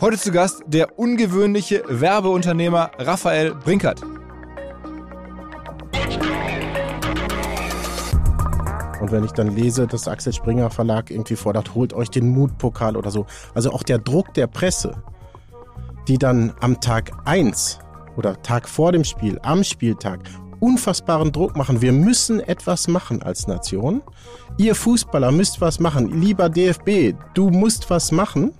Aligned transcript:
Heute 0.00 0.16
zu 0.16 0.32
Gast 0.32 0.62
der 0.66 0.98
ungewöhnliche 0.98 1.82
Werbeunternehmer 1.86 2.90
Raphael 2.96 3.54
Brinkert. 3.54 4.00
Und 8.98 9.12
wenn 9.12 9.24
ich 9.24 9.32
dann 9.32 9.54
lese, 9.54 9.86
dass 9.86 10.08
Axel 10.08 10.32
Springer 10.32 10.70
Verlag 10.70 11.10
irgendwie 11.10 11.36
fordert, 11.36 11.74
holt 11.74 11.92
euch 11.92 12.08
den 12.08 12.30
Mutpokal 12.30 12.96
oder 12.96 13.10
so. 13.10 13.26
Also 13.54 13.72
auch 13.72 13.82
der 13.82 13.98
Druck 13.98 14.32
der 14.32 14.46
Presse, 14.46 15.02
die 16.08 16.16
dann 16.16 16.54
am 16.60 16.80
Tag 16.80 17.10
1 17.26 17.80
oder 18.16 18.40
Tag 18.42 18.70
vor 18.70 18.92
dem 18.92 19.04
Spiel, 19.04 19.38
am 19.42 19.62
Spieltag, 19.62 20.20
unfassbaren 20.60 21.30
Druck 21.30 21.56
machen. 21.56 21.82
Wir 21.82 21.92
müssen 21.92 22.40
etwas 22.40 22.88
machen 22.88 23.22
als 23.22 23.46
Nation. 23.48 24.00
Ihr 24.56 24.74
Fußballer 24.74 25.30
müsst 25.30 25.60
was 25.60 25.78
machen. 25.78 26.22
Lieber 26.22 26.48
DFB, 26.48 27.14
du 27.34 27.50
musst 27.50 27.90
was 27.90 28.12
machen. 28.12 28.54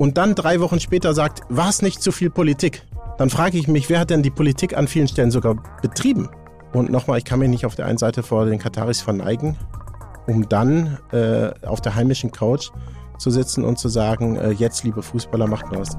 Und 0.00 0.16
dann 0.16 0.34
drei 0.34 0.60
Wochen 0.60 0.80
später 0.80 1.12
sagt, 1.12 1.42
war 1.50 1.68
es 1.68 1.82
nicht 1.82 2.02
zu 2.02 2.10
viel 2.10 2.30
Politik? 2.30 2.86
Dann 3.18 3.28
frage 3.28 3.58
ich 3.58 3.68
mich, 3.68 3.90
wer 3.90 4.00
hat 4.00 4.08
denn 4.08 4.22
die 4.22 4.30
Politik 4.30 4.74
an 4.74 4.88
vielen 4.88 5.08
Stellen 5.08 5.30
sogar 5.30 5.56
betrieben? 5.82 6.30
Und 6.72 6.88
nochmal, 6.90 7.18
ich 7.18 7.26
kann 7.26 7.38
mich 7.38 7.50
nicht 7.50 7.66
auf 7.66 7.74
der 7.74 7.84
einen 7.84 7.98
Seite 7.98 8.22
vor 8.22 8.46
den 8.46 8.58
Kataris 8.58 9.02
verneigen, 9.02 9.58
um 10.26 10.48
dann 10.48 10.96
äh, 11.12 11.50
auf 11.66 11.82
der 11.82 11.96
heimischen 11.96 12.30
Couch 12.30 12.70
zu 13.18 13.30
sitzen 13.30 13.62
und 13.62 13.78
zu 13.78 13.90
sagen, 13.90 14.36
äh, 14.36 14.52
jetzt, 14.52 14.84
liebe 14.84 15.02
Fußballer, 15.02 15.46
macht 15.46 15.70
mal 15.70 15.80
was. 15.80 15.98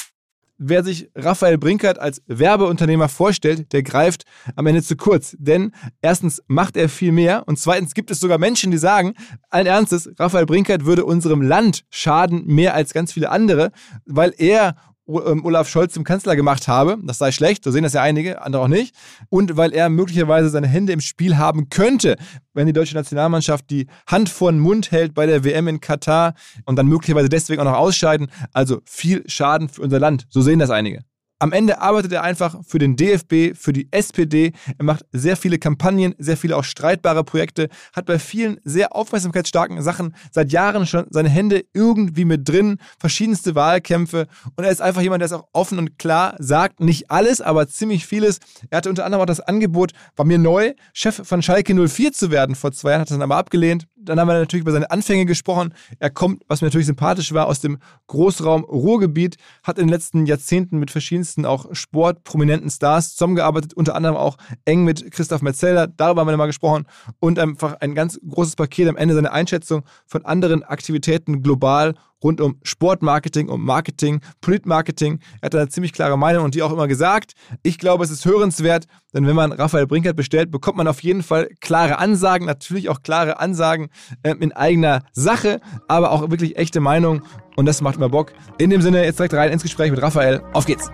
wer 0.61 0.83
sich 0.83 1.09
Raphael 1.15 1.57
Brinkert 1.57 1.99
als 1.99 2.21
Werbeunternehmer 2.27 3.09
vorstellt, 3.09 3.73
der 3.73 3.83
greift 3.83 4.23
am 4.55 4.67
Ende 4.67 4.83
zu 4.83 4.95
kurz. 4.95 5.35
Denn 5.39 5.71
erstens 6.01 6.41
macht 6.47 6.77
er 6.77 6.87
viel 6.87 7.11
mehr 7.11 7.43
und 7.47 7.57
zweitens 7.57 7.93
gibt 7.93 8.11
es 8.11 8.19
sogar 8.19 8.37
Menschen, 8.37 8.71
die 8.71 8.77
sagen, 8.77 9.13
allen 9.49 9.65
Ernstes, 9.65 10.09
Raphael 10.17 10.45
Brinkert 10.45 10.85
würde 10.85 11.03
unserem 11.03 11.41
Land 11.41 11.83
schaden 11.89 12.45
mehr 12.45 12.75
als 12.75 12.93
ganz 12.93 13.11
viele 13.11 13.31
andere, 13.31 13.71
weil 14.05 14.33
er 14.37 14.75
Olaf 15.13 15.69
Scholz 15.69 15.93
zum 15.93 16.03
Kanzler 16.03 16.35
gemacht 16.35 16.67
habe. 16.67 16.97
Das 17.03 17.17
sei 17.17 17.31
schlecht, 17.31 17.63
so 17.63 17.71
sehen 17.71 17.83
das 17.83 17.93
ja 17.93 18.01
einige, 18.01 18.41
andere 18.41 18.63
auch 18.63 18.67
nicht. 18.67 18.95
Und 19.29 19.57
weil 19.57 19.73
er 19.73 19.89
möglicherweise 19.89 20.49
seine 20.49 20.67
Hände 20.67 20.93
im 20.93 21.01
Spiel 21.01 21.37
haben 21.37 21.69
könnte, 21.69 22.15
wenn 22.53 22.67
die 22.67 22.73
deutsche 22.73 22.95
Nationalmannschaft 22.95 23.69
die 23.69 23.87
Hand 24.07 24.29
vor 24.29 24.51
den 24.51 24.59
Mund 24.59 24.91
hält 24.91 25.13
bei 25.13 25.25
der 25.25 25.43
WM 25.43 25.67
in 25.67 25.79
Katar 25.79 26.33
und 26.65 26.75
dann 26.75 26.87
möglicherweise 26.87 27.29
deswegen 27.29 27.61
auch 27.61 27.65
noch 27.65 27.77
ausscheiden. 27.77 28.27
Also 28.53 28.81
viel 28.85 29.23
Schaden 29.27 29.69
für 29.69 29.81
unser 29.81 29.99
Land. 29.99 30.25
So 30.29 30.41
sehen 30.41 30.59
das 30.59 30.69
einige. 30.69 31.03
Am 31.41 31.53
Ende 31.53 31.81
arbeitet 31.81 32.11
er 32.11 32.21
einfach 32.21 32.57
für 32.63 32.77
den 32.77 32.95
DFB, 32.95 33.57
für 33.59 33.73
die 33.73 33.87
SPD. 33.89 34.51
Er 34.77 34.85
macht 34.85 35.07
sehr 35.11 35.35
viele 35.35 35.57
Kampagnen, 35.57 36.13
sehr 36.19 36.37
viele 36.37 36.55
auch 36.55 36.63
streitbare 36.63 37.23
Projekte, 37.23 37.67
hat 37.93 38.05
bei 38.05 38.19
vielen 38.19 38.59
sehr 38.63 38.95
aufmerksamkeitsstarken 38.95 39.81
Sachen 39.81 40.13
seit 40.31 40.51
Jahren 40.51 40.85
schon 40.85 41.07
seine 41.09 41.29
Hände 41.29 41.63
irgendwie 41.73 42.25
mit 42.25 42.47
drin, 42.47 42.77
verschiedenste 42.99 43.55
Wahlkämpfe 43.55 44.27
und 44.55 44.65
er 44.65 44.69
ist 44.69 44.83
einfach 44.83 45.01
jemand, 45.01 45.21
der 45.21 45.25
es 45.25 45.33
auch 45.33 45.47
offen 45.51 45.79
und 45.79 45.97
klar 45.97 46.35
sagt, 46.37 46.79
nicht 46.79 47.09
alles, 47.09 47.41
aber 47.41 47.67
ziemlich 47.67 48.05
vieles. 48.05 48.37
Er 48.69 48.77
hatte 48.77 48.89
unter 48.89 49.03
anderem 49.05 49.23
auch 49.23 49.25
das 49.25 49.39
Angebot, 49.39 49.93
war 50.15 50.27
mir 50.27 50.37
neu, 50.37 50.75
Chef 50.93 51.27
von 51.27 51.41
Schalke 51.41 51.73
04 51.73 52.11
zu 52.11 52.29
werden 52.29 52.53
vor 52.53 52.71
zwei 52.71 52.91
Jahren, 52.91 53.01
hat 53.01 53.09
das 53.09 53.17
dann 53.17 53.23
aber 53.23 53.37
abgelehnt. 53.37 53.87
Dann 54.03 54.19
haben 54.19 54.27
wir 54.27 54.33
natürlich 54.33 54.63
über 54.63 54.71
seine 54.71 54.89
Anfänge 54.89 55.25
gesprochen. 55.25 55.73
Er 55.99 56.09
kommt, 56.09 56.43
was 56.47 56.61
mir 56.61 56.67
natürlich 56.67 56.87
sympathisch 56.87 57.33
war, 57.33 57.47
aus 57.47 57.59
dem 57.59 57.77
Großraum 58.07 58.63
Ruhrgebiet, 58.63 59.37
hat 59.63 59.77
in 59.77 59.87
den 59.87 59.93
letzten 59.93 60.25
Jahrzehnten 60.25 60.79
mit 60.79 60.91
verschiedensten 60.91 61.45
auch 61.45 61.67
sportprominenten 61.73 62.69
Stars 62.69 63.11
zusammengearbeitet, 63.11 63.73
unter 63.73 63.95
anderem 63.95 64.15
auch 64.15 64.37
eng 64.65 64.83
mit 64.83 65.11
Christoph 65.11 65.41
Metzelder. 65.41 65.87
Darüber 65.87 66.21
haben 66.21 66.27
wir 66.27 66.37
mal 66.37 66.47
gesprochen 66.47 66.85
und 67.19 67.37
einfach 67.39 67.75
ein 67.79 67.95
ganz 67.95 68.19
großes 68.27 68.55
Paket 68.55 68.87
am 68.87 68.97
Ende 68.97 69.13
seine 69.13 69.31
Einschätzung 69.31 69.83
von 70.05 70.25
anderen 70.25 70.63
Aktivitäten 70.63 71.43
global 71.43 71.93
rund 72.23 72.41
um 72.41 72.57
Sportmarketing, 72.63 73.49
um 73.49 73.63
Marketing, 73.63 74.21
Politmarketing. 74.41 75.19
Er 75.41 75.47
hat 75.47 75.55
eine 75.55 75.69
ziemlich 75.69 75.93
klare 75.93 76.17
Meinung 76.17 76.45
und 76.45 76.55
die 76.55 76.61
auch 76.61 76.71
immer 76.71 76.87
gesagt. 76.87 77.33
Ich 77.63 77.77
glaube, 77.77 78.03
es 78.03 78.11
ist 78.11 78.25
hörenswert, 78.25 78.85
denn 79.13 79.27
wenn 79.27 79.35
man 79.35 79.51
Raphael 79.51 79.87
Brinkert 79.87 80.15
bestellt, 80.15 80.51
bekommt 80.51 80.77
man 80.77 80.87
auf 80.87 81.03
jeden 81.03 81.23
Fall 81.23 81.49
klare 81.59 81.99
Ansagen, 81.99 82.45
natürlich 82.45 82.89
auch 82.89 83.01
klare 83.01 83.39
Ansagen 83.39 83.89
äh, 84.23 84.35
in 84.39 84.51
eigener 84.51 85.03
Sache, 85.13 85.61
aber 85.87 86.11
auch 86.11 86.29
wirklich 86.29 86.57
echte 86.57 86.79
Meinung 86.79 87.23
und 87.55 87.65
das 87.65 87.81
macht 87.81 87.97
immer 87.97 88.09
Bock. 88.09 88.33
In 88.57 88.69
dem 88.69 88.81
Sinne, 88.81 89.03
jetzt 89.03 89.19
direkt 89.19 89.33
rein 89.33 89.51
ins 89.51 89.63
Gespräch 89.63 89.91
mit 89.91 90.01
Raphael. 90.01 90.41
Auf 90.53 90.65
geht's! 90.65 90.89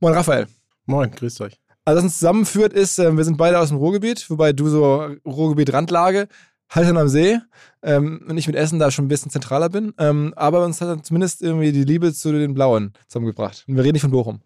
Moin 0.00 0.14
Raphael. 0.14 0.46
Moin, 0.86 1.10
grüßt 1.10 1.40
euch. 1.40 1.58
Also 1.84 1.98
was 1.98 2.04
uns 2.04 2.18
zusammenführt 2.18 2.72
ist, 2.72 2.98
äh, 2.98 3.16
wir 3.16 3.24
sind 3.24 3.36
beide 3.36 3.58
aus 3.58 3.68
dem 3.68 3.78
Ruhrgebiet, 3.78 4.28
wobei 4.30 4.52
du 4.52 4.68
so 4.68 5.10
Ruhrgebiet-Randlage, 5.24 6.28
Haltern 6.70 6.96
am 6.98 7.08
See 7.08 7.38
ähm, 7.82 8.24
und 8.28 8.36
ich 8.36 8.46
mit 8.46 8.56
Essen 8.56 8.78
da 8.78 8.90
schon 8.90 9.06
ein 9.06 9.08
bisschen 9.08 9.30
zentraler 9.30 9.68
bin. 9.68 9.94
Ähm, 9.98 10.34
aber 10.36 10.64
uns 10.64 10.80
hat 10.80 11.04
zumindest 11.04 11.42
irgendwie 11.42 11.72
die 11.72 11.84
Liebe 11.84 12.12
zu 12.12 12.32
den 12.32 12.54
Blauen 12.54 12.92
zusammengebracht. 13.06 13.64
Und 13.66 13.76
wir 13.76 13.84
reden 13.84 13.94
nicht 13.94 14.02
von 14.02 14.10
Bochum. 14.10 14.40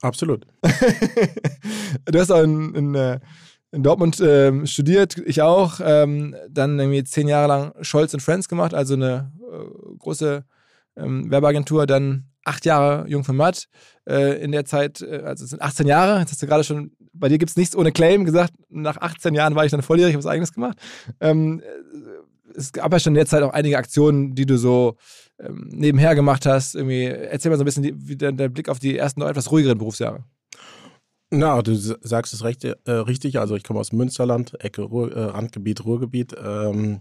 Absolut. 0.00 0.46
du 2.04 2.18
hast 2.18 2.32
auch 2.32 2.42
in, 2.42 2.74
in, 2.74 2.94
äh, 2.94 3.20
in 3.70 3.82
Dortmund 3.82 4.20
ähm, 4.20 4.66
studiert, 4.66 5.16
ich 5.24 5.42
auch. 5.42 5.80
Ähm, 5.82 6.34
dann 6.50 6.78
irgendwie 6.78 7.04
zehn 7.04 7.28
Jahre 7.28 7.48
lang 7.48 7.72
Scholz 7.82 8.14
Friends 8.22 8.48
gemacht, 8.48 8.74
also 8.74 8.94
eine 8.94 9.32
äh, 9.40 9.96
große 9.98 10.44
ähm, 10.96 11.30
Werbeagentur. 11.30 11.86
Dann 11.86 12.24
acht 12.44 12.64
Jahre 12.66 13.08
Jung 13.08 13.22
von 13.22 13.36
Matt. 13.36 13.68
Äh, 14.08 14.42
in 14.42 14.50
der 14.50 14.64
Zeit, 14.64 15.00
äh, 15.02 15.22
also 15.24 15.44
es 15.44 15.50
sind 15.50 15.62
18 15.62 15.86
Jahre, 15.86 16.18
jetzt 16.18 16.32
hast 16.32 16.42
du 16.42 16.46
gerade 16.46 16.64
schon 16.64 16.90
bei 17.12 17.28
dir 17.28 17.38
gibt 17.38 17.50
es 17.50 17.56
nichts 17.56 17.76
ohne 17.76 17.92
Claim 17.92 18.24
gesagt. 18.24 18.54
Nach 18.68 18.96
18 18.96 19.34
Jahren 19.34 19.54
war 19.54 19.64
ich 19.64 19.70
dann 19.70 19.82
volljährig, 19.82 20.14
habe 20.14 20.24
was 20.24 20.30
eigenes 20.30 20.52
gemacht. 20.52 20.78
Ähm, 21.20 21.62
es 22.54 22.72
gab 22.72 22.92
ja 22.92 22.98
schon 22.98 23.12
in 23.12 23.16
der 23.16 23.26
Zeit 23.26 23.42
auch 23.42 23.52
einige 23.52 23.78
Aktionen, 23.78 24.34
die 24.34 24.46
du 24.46 24.58
so 24.58 24.96
ähm, 25.38 25.68
nebenher 25.72 26.14
gemacht 26.14 26.46
hast. 26.46 26.74
Irgendwie, 26.74 27.04
erzähl 27.04 27.50
mal 27.50 27.56
so 27.56 27.64
ein 27.64 27.66
bisschen 27.66 27.82
die, 27.82 28.08
wie 28.08 28.16
der, 28.16 28.32
der, 28.32 28.48
Blick 28.48 28.68
auf 28.68 28.78
die 28.78 28.96
ersten 28.96 29.20
noch 29.20 29.28
etwas 29.28 29.50
ruhigeren 29.50 29.78
Berufsjahre. 29.78 30.24
Na, 31.30 31.62
du 31.62 31.74
sagst 31.74 32.34
es 32.34 32.44
recht, 32.44 32.64
äh, 32.64 32.76
richtig. 32.90 33.38
Also 33.38 33.56
ich 33.56 33.64
komme 33.64 33.80
aus 33.80 33.92
Münsterland, 33.92 34.62
Ecke 34.62 34.82
Ruhr, 34.82 35.12
äh, 35.12 35.22
Randgebiet, 35.24 35.84
Ruhrgebiet. 35.84 36.34
Ähm, 36.42 37.00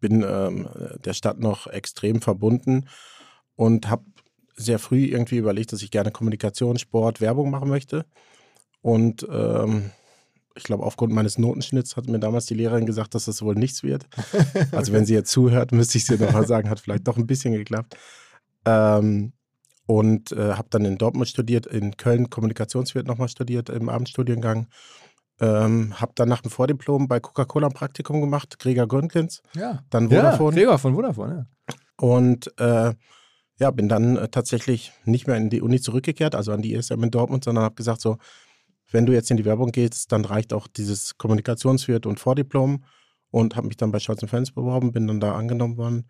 bin 0.00 0.24
ähm, 0.26 0.68
der 1.04 1.12
Stadt 1.12 1.40
noch 1.40 1.66
extrem 1.66 2.20
verbunden 2.20 2.86
und 3.56 3.90
habe 3.90 4.04
sehr 4.54 4.78
früh 4.78 5.06
irgendwie 5.06 5.38
überlegt, 5.38 5.72
dass 5.72 5.82
ich 5.82 5.90
gerne 5.90 6.12
Kommunikation, 6.12 6.78
Sport, 6.78 7.20
Werbung 7.20 7.50
machen 7.50 7.68
möchte. 7.68 8.04
Und 8.82 9.26
ähm, 9.30 9.90
ich 10.54 10.64
glaube, 10.64 10.84
aufgrund 10.84 11.12
meines 11.12 11.38
Notenschnitts 11.38 11.96
hat 11.96 12.08
mir 12.08 12.18
damals 12.18 12.46
die 12.46 12.54
Lehrerin 12.54 12.84
gesagt, 12.84 13.14
dass 13.14 13.24
das 13.24 13.42
wohl 13.42 13.54
nichts 13.54 13.82
wird. 13.82 14.06
Also 14.72 14.92
wenn 14.92 15.06
sie 15.06 15.14
jetzt 15.14 15.30
zuhört, 15.30 15.72
müsste 15.72 15.98
ich 15.98 16.04
sie 16.04 16.18
nochmal 16.18 16.46
sagen, 16.46 16.68
hat 16.68 16.80
vielleicht 16.80 17.06
doch 17.06 17.16
ein 17.16 17.26
bisschen 17.26 17.52
geklappt. 17.52 17.96
Ähm, 18.64 19.32
und 19.86 20.32
äh, 20.32 20.54
habe 20.54 20.68
dann 20.70 20.84
in 20.84 20.98
Dortmund 20.98 21.28
studiert, 21.28 21.66
in 21.66 21.96
Köln 21.96 22.30
Kommunikationswirt 22.30 23.06
nochmal 23.06 23.28
studiert 23.28 23.68
im 23.68 23.88
Abendstudiengang. 23.88 24.68
Ähm, 25.40 26.00
habe 26.00 26.12
dann 26.14 26.28
nach 26.28 26.42
dem 26.42 26.50
Vordiplom 26.50 27.08
bei 27.08 27.18
Coca-Cola 27.18 27.66
ein 27.66 27.72
Praktikum 27.72 28.20
gemacht, 28.20 28.58
Gregor 28.58 28.86
Gründgens. 28.86 29.42
Ja. 29.56 29.82
Dann 29.90 30.08
Ja, 30.08 30.20
Vodafone. 30.20 30.56
Gregor 30.56 30.78
von 30.78 30.94
Vodafone, 30.94 31.34
ja. 31.68 31.74
Und 31.96 32.52
äh, 32.58 32.94
ja, 33.58 33.70
bin 33.70 33.88
dann 33.88 34.16
äh, 34.16 34.28
tatsächlich 34.28 34.92
nicht 35.04 35.26
mehr 35.26 35.36
in 35.36 35.50
die 35.50 35.60
Uni 35.60 35.80
zurückgekehrt, 35.80 36.34
also 36.34 36.52
an 36.52 36.62
die 36.62 36.74
ESM 36.74 37.02
in 37.02 37.10
Dortmund, 37.10 37.44
sondern 37.44 37.64
habe 37.64 37.74
gesagt, 37.74 38.00
so, 38.00 38.18
wenn 38.92 39.06
du 39.06 39.12
jetzt 39.12 39.30
in 39.30 39.36
die 39.36 39.44
Werbung 39.44 39.72
gehst, 39.72 40.12
dann 40.12 40.24
reicht 40.24 40.52
auch 40.52 40.66
dieses 40.66 41.16
Kommunikationswirt 41.18 42.06
und 42.06 42.20
Vordiplom 42.20 42.84
und 43.30 43.56
habe 43.56 43.66
mich 43.66 43.76
dann 43.76 43.92
bei 43.92 43.98
Scholz 43.98 44.24
Fans 44.26 44.52
beworben, 44.52 44.92
bin 44.92 45.06
dann 45.06 45.20
da 45.20 45.34
angenommen 45.34 45.76
worden, 45.76 46.08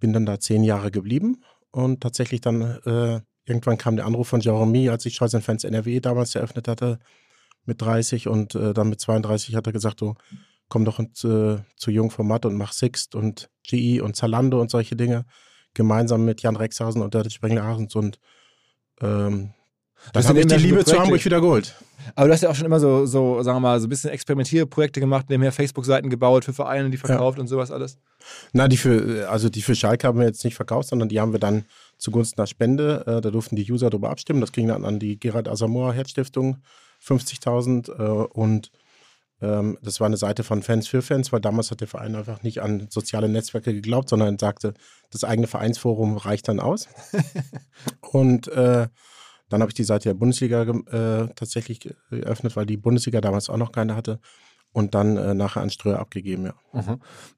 bin 0.00 0.12
dann 0.12 0.26
da 0.26 0.40
zehn 0.40 0.64
Jahre 0.64 0.90
geblieben 0.90 1.42
und 1.70 2.00
tatsächlich 2.00 2.40
dann 2.40 2.62
äh, 2.62 3.20
irgendwann 3.44 3.78
kam 3.78 3.96
der 3.96 4.06
Anruf 4.06 4.28
von 4.28 4.40
Jeremy, 4.40 4.88
als 4.88 5.06
ich 5.06 5.14
Scholz 5.14 5.36
Fans 5.40 5.64
NRW 5.64 6.00
damals 6.00 6.34
eröffnet 6.34 6.68
hatte 6.68 6.98
mit 7.64 7.82
30 7.82 8.28
und 8.28 8.54
äh, 8.54 8.72
dann 8.72 8.88
mit 8.88 9.00
32 9.00 9.54
hat 9.54 9.66
er 9.66 9.72
gesagt, 9.72 10.00
so 10.00 10.14
komm 10.68 10.84
doch 10.84 10.98
ins, 10.98 11.24
äh, 11.24 11.58
zu 11.76 11.90
Jungformat 11.90 12.46
und 12.46 12.56
mach 12.56 12.72
Sixt 12.72 13.14
und 13.14 13.50
GE 13.62 14.00
und 14.00 14.16
Zalando 14.16 14.60
und 14.60 14.70
solche 14.70 14.96
Dinge 14.96 15.24
gemeinsam 15.74 16.24
mit 16.24 16.42
Jan 16.42 16.56
Rexhausen 16.56 17.02
und 17.02 17.14
der 17.14 17.28
Spengler 17.30 17.62
Ahrens 17.62 17.94
und 17.94 18.18
ähm, 19.00 19.52
sind 20.14 20.28
habe 20.28 20.40
ich 20.40 20.46
die 20.46 20.54
ja 20.54 20.60
Liebe 20.60 20.84
zu. 20.84 20.98
Hamburg 20.98 21.24
wieder 21.24 21.40
geholt. 21.40 21.74
Aber 22.14 22.28
du 22.28 22.32
hast 22.32 22.42
ja 22.42 22.48
auch 22.48 22.54
schon 22.54 22.66
immer 22.66 22.80
so, 22.80 23.06
so 23.06 23.42
sagen 23.42 23.56
wir 23.56 23.60
mal, 23.60 23.80
so 23.80 23.86
ein 23.86 23.90
bisschen 23.90 24.10
Experimentierprojekte 24.10 25.00
gemacht, 25.00 25.28
nebenher 25.28 25.52
Facebook-Seiten 25.52 26.10
gebaut 26.10 26.44
für 26.44 26.52
Vereine, 26.52 26.90
die 26.90 26.96
verkauft 26.96 27.38
und 27.38 27.48
sowas 27.48 27.70
alles. 27.70 27.98
Na, 28.52 28.68
die 28.68 28.76
für, 28.76 29.28
also 29.30 29.48
die 29.48 29.62
für 29.62 29.74
Schalke 29.74 30.06
haben 30.06 30.18
wir 30.18 30.26
jetzt 30.26 30.44
nicht 30.44 30.54
verkauft, 30.54 30.88
sondern 30.88 31.08
die 31.08 31.20
haben 31.20 31.32
wir 31.32 31.40
dann 31.40 31.64
zugunsten 31.98 32.40
einer 32.40 32.46
Spende, 32.46 33.04
äh, 33.06 33.20
da 33.20 33.30
durften 33.30 33.56
die 33.56 33.70
User 33.70 33.90
darüber 33.90 34.10
abstimmen. 34.10 34.40
Das 34.40 34.52
ging 34.52 34.68
dann 34.68 34.84
an 34.84 34.98
die 34.98 35.18
Gerald 35.18 35.48
Asamoah 35.48 35.92
Herzstiftung, 35.92 36.58
50.000 37.04 37.90
äh, 37.90 38.26
und 38.32 38.70
ähm, 39.40 39.78
das 39.82 40.00
war 40.00 40.06
eine 40.06 40.16
Seite 40.16 40.42
von 40.42 40.62
Fans 40.62 40.88
für 40.88 41.02
Fans, 41.02 41.32
weil 41.32 41.40
damals 41.40 41.70
hat 41.70 41.80
der 41.80 41.88
Verein 41.88 42.16
einfach 42.16 42.42
nicht 42.42 42.60
an 42.60 42.88
soziale 42.90 43.28
Netzwerke 43.28 43.72
geglaubt, 43.72 44.08
sondern 44.08 44.38
sagte, 44.38 44.74
das 45.10 45.24
eigene 45.24 45.46
Vereinsforum 45.46 46.16
reicht 46.16 46.48
dann 46.48 46.60
aus. 46.60 46.88
und 48.00 48.48
äh, 48.48 48.88
dann 49.48 49.60
habe 49.60 49.70
ich 49.70 49.74
die 49.74 49.84
Seite 49.84 50.08
der 50.10 50.14
Bundesliga 50.14 50.62
äh, 50.62 51.28
tatsächlich 51.34 51.80
geöffnet, 52.10 52.56
weil 52.56 52.66
die 52.66 52.76
Bundesliga 52.76 53.20
damals 53.20 53.48
auch 53.48 53.56
noch 53.56 53.72
keine 53.72 53.96
hatte 53.96 54.20
und 54.72 54.94
dann 54.94 55.16
äh, 55.16 55.34
nachher 55.34 55.62
an 55.62 55.70
Ströer 55.70 55.98
abgegeben, 55.98 56.44
ja. 56.46 56.54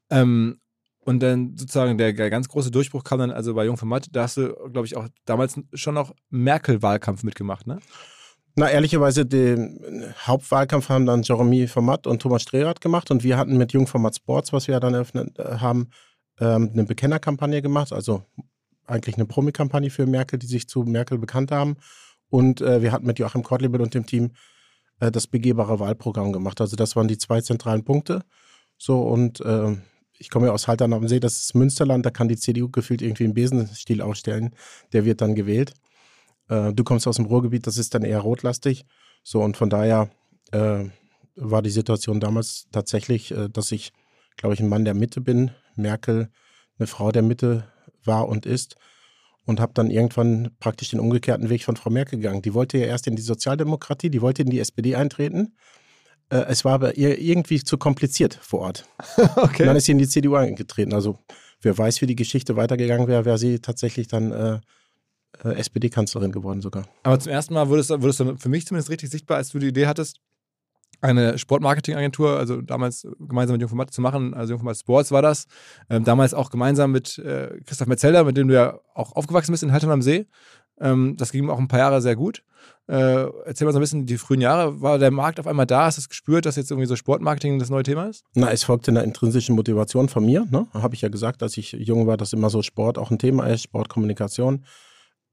Ähm, 0.09 0.59
und 1.03 1.19
dann 1.21 1.57
sozusagen 1.57 1.97
der, 1.97 2.13
der 2.13 2.29
ganz 2.29 2.47
große 2.47 2.69
Durchbruch 2.69 3.03
kam 3.03 3.19
dann 3.19 3.31
also 3.31 3.55
bei 3.55 3.65
Jungformat. 3.65 4.07
Da 4.11 4.23
hast 4.23 4.37
du, 4.37 4.53
glaube 4.71 4.85
ich, 4.85 4.95
auch 4.95 5.07
damals 5.25 5.59
schon 5.73 5.95
noch 5.95 6.13
Merkel-Wahlkampf 6.29 7.23
mitgemacht, 7.23 7.65
ne? 7.65 7.79
Na, 8.55 8.69
ehrlicherweise, 8.69 9.25
den 9.25 10.13
Hauptwahlkampf 10.27 10.89
haben 10.89 11.05
dann 11.05 11.23
Jeremy 11.23 11.67
Format 11.67 12.05
und 12.05 12.21
Thomas 12.21 12.41
Strehrath 12.41 12.81
gemacht 12.81 13.09
und 13.09 13.23
wir 13.23 13.37
hatten 13.37 13.57
mit 13.57 13.71
Jungformat 13.71 14.17
Sports, 14.17 14.51
was 14.51 14.67
wir 14.67 14.73
ja 14.73 14.79
dann 14.79 14.93
eröffnet 14.93 15.39
äh, 15.39 15.57
haben, 15.57 15.89
ähm, 16.39 16.69
eine 16.73 16.83
Bekennerkampagne 16.83 17.61
gemacht, 17.61 17.93
also 17.93 18.25
eigentlich 18.91 19.15
eine 19.15 19.25
Promi-Kampagne 19.25 19.89
für 19.89 20.05
Merkel, 20.05 20.39
die 20.39 20.47
sich 20.47 20.67
zu 20.67 20.83
Merkel 20.83 21.17
bekannt 21.17 21.51
haben. 21.51 21.77
Und 22.29 22.61
äh, 22.61 22.81
wir 22.81 22.91
hatten 22.91 23.05
mit 23.05 23.19
Joachim 23.19 23.43
Kortlebel 23.43 23.81
und 23.81 23.93
dem 23.93 24.05
Team 24.05 24.31
äh, 24.99 25.11
das 25.11 25.27
begehbare 25.27 25.79
Wahlprogramm 25.79 26.31
gemacht. 26.31 26.61
Also 26.61 26.75
das 26.75 26.95
waren 26.95 27.07
die 27.07 27.17
zwei 27.17 27.41
zentralen 27.41 27.83
Punkte. 27.83 28.23
So 28.77 29.01
und 29.01 29.41
äh, 29.41 29.75
ich 30.17 30.29
komme 30.29 30.47
ja 30.47 30.53
aus 30.53 30.67
Haltern 30.67 30.93
am 30.93 31.07
See, 31.07 31.19
das 31.19 31.39
ist 31.39 31.55
Münsterland, 31.55 32.05
da 32.05 32.11
kann 32.11 32.27
die 32.27 32.37
CDU 32.37 32.69
gefühlt 32.69 33.01
irgendwie 33.01 33.23
einen 33.23 33.33
Besenstiel 33.33 34.01
ausstellen. 34.01 34.55
Der 34.93 35.03
wird 35.03 35.21
dann 35.21 35.35
gewählt. 35.35 35.73
Äh, 36.47 36.73
du 36.73 36.83
kommst 36.83 37.07
aus 37.07 37.15
dem 37.15 37.25
Ruhrgebiet, 37.25 37.65
das 37.67 37.77
ist 37.77 37.95
dann 37.95 38.03
eher 38.03 38.19
rotlastig. 38.19 38.85
So, 39.23 39.41
und 39.41 39.57
von 39.57 39.69
daher 39.69 40.09
äh, 40.51 40.85
war 41.35 41.61
die 41.61 41.69
Situation 41.69 42.19
damals 42.19 42.67
tatsächlich, 42.71 43.31
äh, 43.31 43.49
dass 43.49 43.71
ich, 43.71 43.93
glaube 44.37 44.53
ich, 44.53 44.59
ein 44.59 44.69
Mann 44.69 44.85
der 44.85 44.93
Mitte 44.93 45.21
bin, 45.21 45.51
Merkel 45.75 46.29
eine 46.77 46.87
Frau 46.87 47.11
der 47.11 47.21
Mitte 47.21 47.67
war 48.05 48.27
und 48.27 48.45
ist. 48.45 48.75
Und 49.45 49.59
habe 49.59 49.73
dann 49.73 49.89
irgendwann 49.89 50.51
praktisch 50.59 50.89
den 50.89 50.99
umgekehrten 50.99 51.49
Weg 51.49 51.63
von 51.63 51.75
Frau 51.75 51.89
Merkel 51.89 52.19
gegangen. 52.19 52.43
Die 52.43 52.53
wollte 52.53 52.77
ja 52.77 52.85
erst 52.85 53.07
in 53.07 53.15
die 53.15 53.23
Sozialdemokratie, 53.23 54.11
die 54.11 54.21
wollte 54.21 54.43
in 54.43 54.51
die 54.51 54.59
SPD 54.59 54.95
eintreten. 54.95 55.55
Äh, 56.29 56.45
es 56.47 56.63
war 56.63 56.73
aber 56.73 56.95
ihr 56.95 57.19
irgendwie 57.19 57.63
zu 57.63 57.77
kompliziert 57.77 58.35
vor 58.41 58.59
Ort. 58.61 58.85
Und 59.35 59.59
dann 59.59 59.75
ist 59.75 59.85
sie 59.85 59.93
in 59.93 59.97
die 59.97 60.07
CDU 60.07 60.35
eingetreten. 60.35 60.93
Also 60.93 61.17
wer 61.61 61.77
weiß, 61.77 62.01
wie 62.01 62.07
die 62.07 62.15
Geschichte 62.15 62.55
weitergegangen 62.55 63.07
wäre, 63.07 63.25
wäre 63.25 63.37
sie 63.39 63.59
tatsächlich 63.59 64.07
dann 64.07 64.31
äh, 64.31 64.59
äh, 65.43 65.55
SPD-Kanzlerin 65.55 66.31
geworden 66.31 66.61
sogar. 66.61 66.87
Aber 67.03 67.19
zum 67.19 67.31
ersten 67.31 67.53
Mal 67.53 67.67
wurde 67.69 67.81
es, 67.81 67.89
wurde 67.89 68.09
es 68.09 68.17
dann 68.17 68.37
für 68.37 68.49
mich 68.49 68.65
zumindest 68.65 68.89
richtig 68.89 69.09
sichtbar, 69.09 69.37
als 69.37 69.49
du 69.49 69.59
die 69.59 69.67
Idee 69.67 69.87
hattest, 69.87 70.19
eine 71.01 71.37
Sportmarketingagentur, 71.37 72.37
also 72.37 72.61
damals 72.61 73.07
gemeinsam 73.19 73.55
mit 73.55 73.61
Jungformat 73.61 73.91
zu 73.91 74.01
machen, 74.01 74.33
also 74.33 74.51
Jungformat 74.53 74.77
Sports 74.77 75.11
war 75.11 75.21
das. 75.21 75.47
Ähm, 75.89 76.03
damals 76.03 76.33
auch 76.33 76.49
gemeinsam 76.49 76.91
mit 76.91 77.17
äh, 77.17 77.59
Christoph 77.65 77.87
Metzelder, 77.87 78.23
mit 78.23 78.37
dem 78.37 78.47
du 78.47 78.53
ja 78.53 78.79
auch 78.93 79.15
aufgewachsen 79.15 79.51
bist 79.51 79.63
in 79.63 79.71
Haltern 79.71 79.91
am 79.91 80.01
See. 80.01 80.27
Ähm, 80.79 81.15
das 81.17 81.31
ging 81.31 81.49
auch 81.49 81.59
ein 81.59 81.67
paar 81.67 81.79
Jahre 81.79 82.01
sehr 82.01 82.15
gut. 82.15 82.43
Äh, 82.87 83.25
erzähl 83.45 83.65
mal 83.65 83.71
so 83.71 83.79
ein 83.79 83.81
bisschen 83.81 84.05
die 84.05 84.17
frühen 84.17 84.41
Jahre. 84.41 84.81
War 84.81 84.99
der 84.99 85.11
Markt 85.11 85.39
auf 85.39 85.47
einmal 85.47 85.65
da? 85.65 85.85
Hast 85.85 85.97
du 85.97 86.01
es 86.01 86.09
gespürt, 86.09 86.45
dass 86.45 86.55
jetzt 86.55 86.71
irgendwie 86.71 86.87
so 86.87 86.95
Sportmarketing 86.95 87.59
das 87.59 87.69
neue 87.69 87.83
Thema 87.83 88.07
ist? 88.07 88.23
Na, 88.35 88.51
es 88.51 88.63
folgte 88.63 88.91
einer 88.91 89.03
intrinsischen 89.03 89.55
Motivation 89.55 90.09
von 90.09 90.25
mir. 90.25 90.45
Ne? 90.49 90.67
Habe 90.73 90.95
ich 90.95 91.01
ja 91.01 91.09
gesagt, 91.09 91.43
als 91.43 91.57
ich 91.57 91.71
jung 91.71 92.07
war, 92.07 92.17
dass 92.17 92.33
immer 92.33 92.49
so 92.49 92.61
Sport 92.61 92.97
auch 92.97 93.11
ein 93.11 93.19
Thema 93.19 93.47
ist, 93.47 93.63
Sportkommunikation. 93.63 94.65